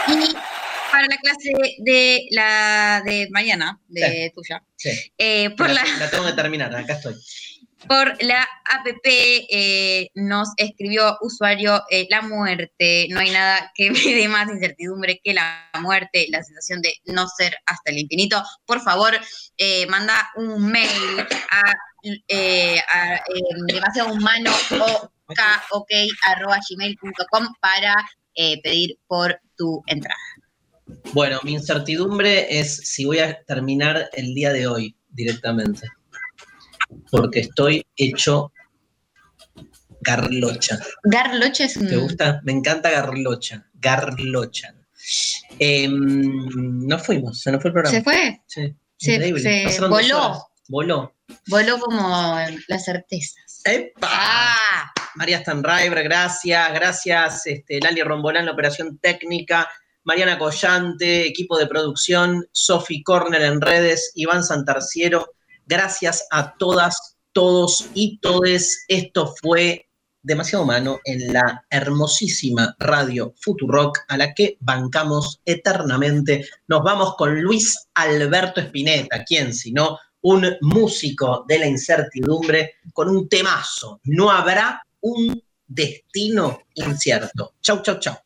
Y 0.08 0.36
para 0.90 1.06
la 1.06 1.16
clase 1.16 1.52
de 1.78 2.26
la 2.32 3.00
de 3.04 3.28
mañana, 3.30 3.78
de 3.86 4.32
tuya, 4.34 4.64
Sí. 4.74 4.90
eh, 5.16 5.50
por 5.50 5.68
la, 5.68 5.84
la 5.84 5.96
la 5.98 6.10
tengo 6.10 6.26
que 6.26 6.32
terminar, 6.32 6.74
acá 6.74 6.94
estoy. 6.94 7.14
Por 7.88 8.22
la 8.22 8.42
APP 8.64 9.06
eh, 9.06 10.10
nos 10.14 10.48
escribió 10.56 11.16
usuario 11.20 11.82
eh, 11.90 12.06
la 12.10 12.22
muerte. 12.22 13.06
No 13.10 13.20
hay 13.20 13.30
nada 13.30 13.72
que 13.74 13.90
me 13.90 14.00
dé 14.00 14.28
más 14.28 14.48
incertidumbre 14.48 15.20
que 15.22 15.34
la 15.34 15.70
muerte, 15.80 16.26
la 16.30 16.42
sensación 16.42 16.80
de 16.82 16.94
no 17.06 17.26
ser 17.28 17.56
hasta 17.66 17.90
el 17.90 17.98
infinito. 17.98 18.42
Por 18.66 18.80
favor, 18.80 19.18
eh, 19.56 19.86
manda 19.86 20.30
un 20.36 20.70
mail 20.70 21.26
a, 21.50 21.60
a, 21.60 21.74
eh, 22.28 22.80
demasiado 23.66 24.12
humano 24.12 24.50
o 25.70 25.86
gmail.com 25.88 27.54
para 27.60 27.94
pedir 28.62 28.98
por 29.06 29.40
tu 29.56 29.82
entrada. 29.86 30.18
Bueno, 31.12 31.40
mi 31.44 31.52
incertidumbre 31.52 32.58
es 32.58 32.76
si 32.76 33.04
voy 33.04 33.20
a 33.20 33.42
terminar 33.44 34.10
el 34.12 34.34
día 34.34 34.52
de 34.52 34.66
hoy 34.66 34.96
directamente. 35.08 35.88
Porque 37.10 37.40
estoy 37.40 37.86
hecho 37.96 38.52
garlocha. 40.00 40.78
Garlocha 41.04 41.64
es 41.64 41.76
un... 41.76 41.88
¿Te 41.88 41.96
gusta? 41.96 42.40
Me 42.44 42.52
encanta 42.52 42.90
garlocha. 42.90 43.66
Garlocha. 43.74 44.74
Em, 45.58 46.86
no 46.86 46.98
fuimos, 46.98 47.40
se 47.40 47.52
nos 47.52 47.60
fue 47.60 47.68
el 47.70 47.72
programa. 47.74 47.96
¿Se 47.96 48.02
fue? 48.02 48.42
Sí. 48.46 48.74
Se- 48.96 49.80
voló. 49.88 50.46
Voló. 50.68 51.14
Voló 51.48 51.78
como 51.78 52.36
las 52.68 52.84
certezas. 52.84 53.60
¡Epa! 53.64 54.08
Ah. 54.10 54.90
María 55.16 55.40
Stanriver, 55.40 56.02
gracias. 56.02 56.72
Gracias, 56.72 57.46
este, 57.46 57.80
Lali 57.80 58.02
Rombolán, 58.02 58.46
la 58.46 58.52
operación 58.52 58.98
técnica. 58.98 59.68
Mariana 60.04 60.38
Collante, 60.38 61.26
equipo 61.26 61.56
de 61.58 61.66
producción. 61.66 62.46
Sofi 62.52 63.02
Corner 63.02 63.42
en 63.42 63.60
redes. 63.60 64.12
Iván 64.14 64.42
Santarciero. 64.42 65.34
Gracias 65.66 66.26
a 66.30 66.54
todas, 66.56 67.16
todos 67.32 67.86
y 67.94 68.18
todes. 68.18 68.84
Esto 68.88 69.34
fue 69.42 69.88
demasiado 70.22 70.64
humano 70.64 71.00
en 71.04 71.32
la 71.32 71.64
hermosísima 71.70 72.74
radio 72.78 73.34
Futurock 73.40 74.00
a 74.08 74.16
la 74.16 74.34
que 74.34 74.56
bancamos 74.60 75.40
eternamente. 75.44 76.46
Nos 76.66 76.82
vamos 76.82 77.14
con 77.16 77.40
Luis 77.40 77.88
Alberto 77.94 78.60
Spinetta, 78.60 79.24
quien 79.24 79.54
sino 79.54 79.98
un 80.22 80.56
músico 80.62 81.44
de 81.46 81.58
la 81.58 81.66
incertidumbre 81.66 82.76
con 82.92 83.10
un 83.10 83.28
temazo. 83.28 84.00
No 84.04 84.30
habrá 84.30 84.82
un 85.00 85.42
destino 85.66 86.60
incierto. 86.74 87.54
Chau, 87.60 87.82
chau, 87.82 87.98
chau. 87.98 88.16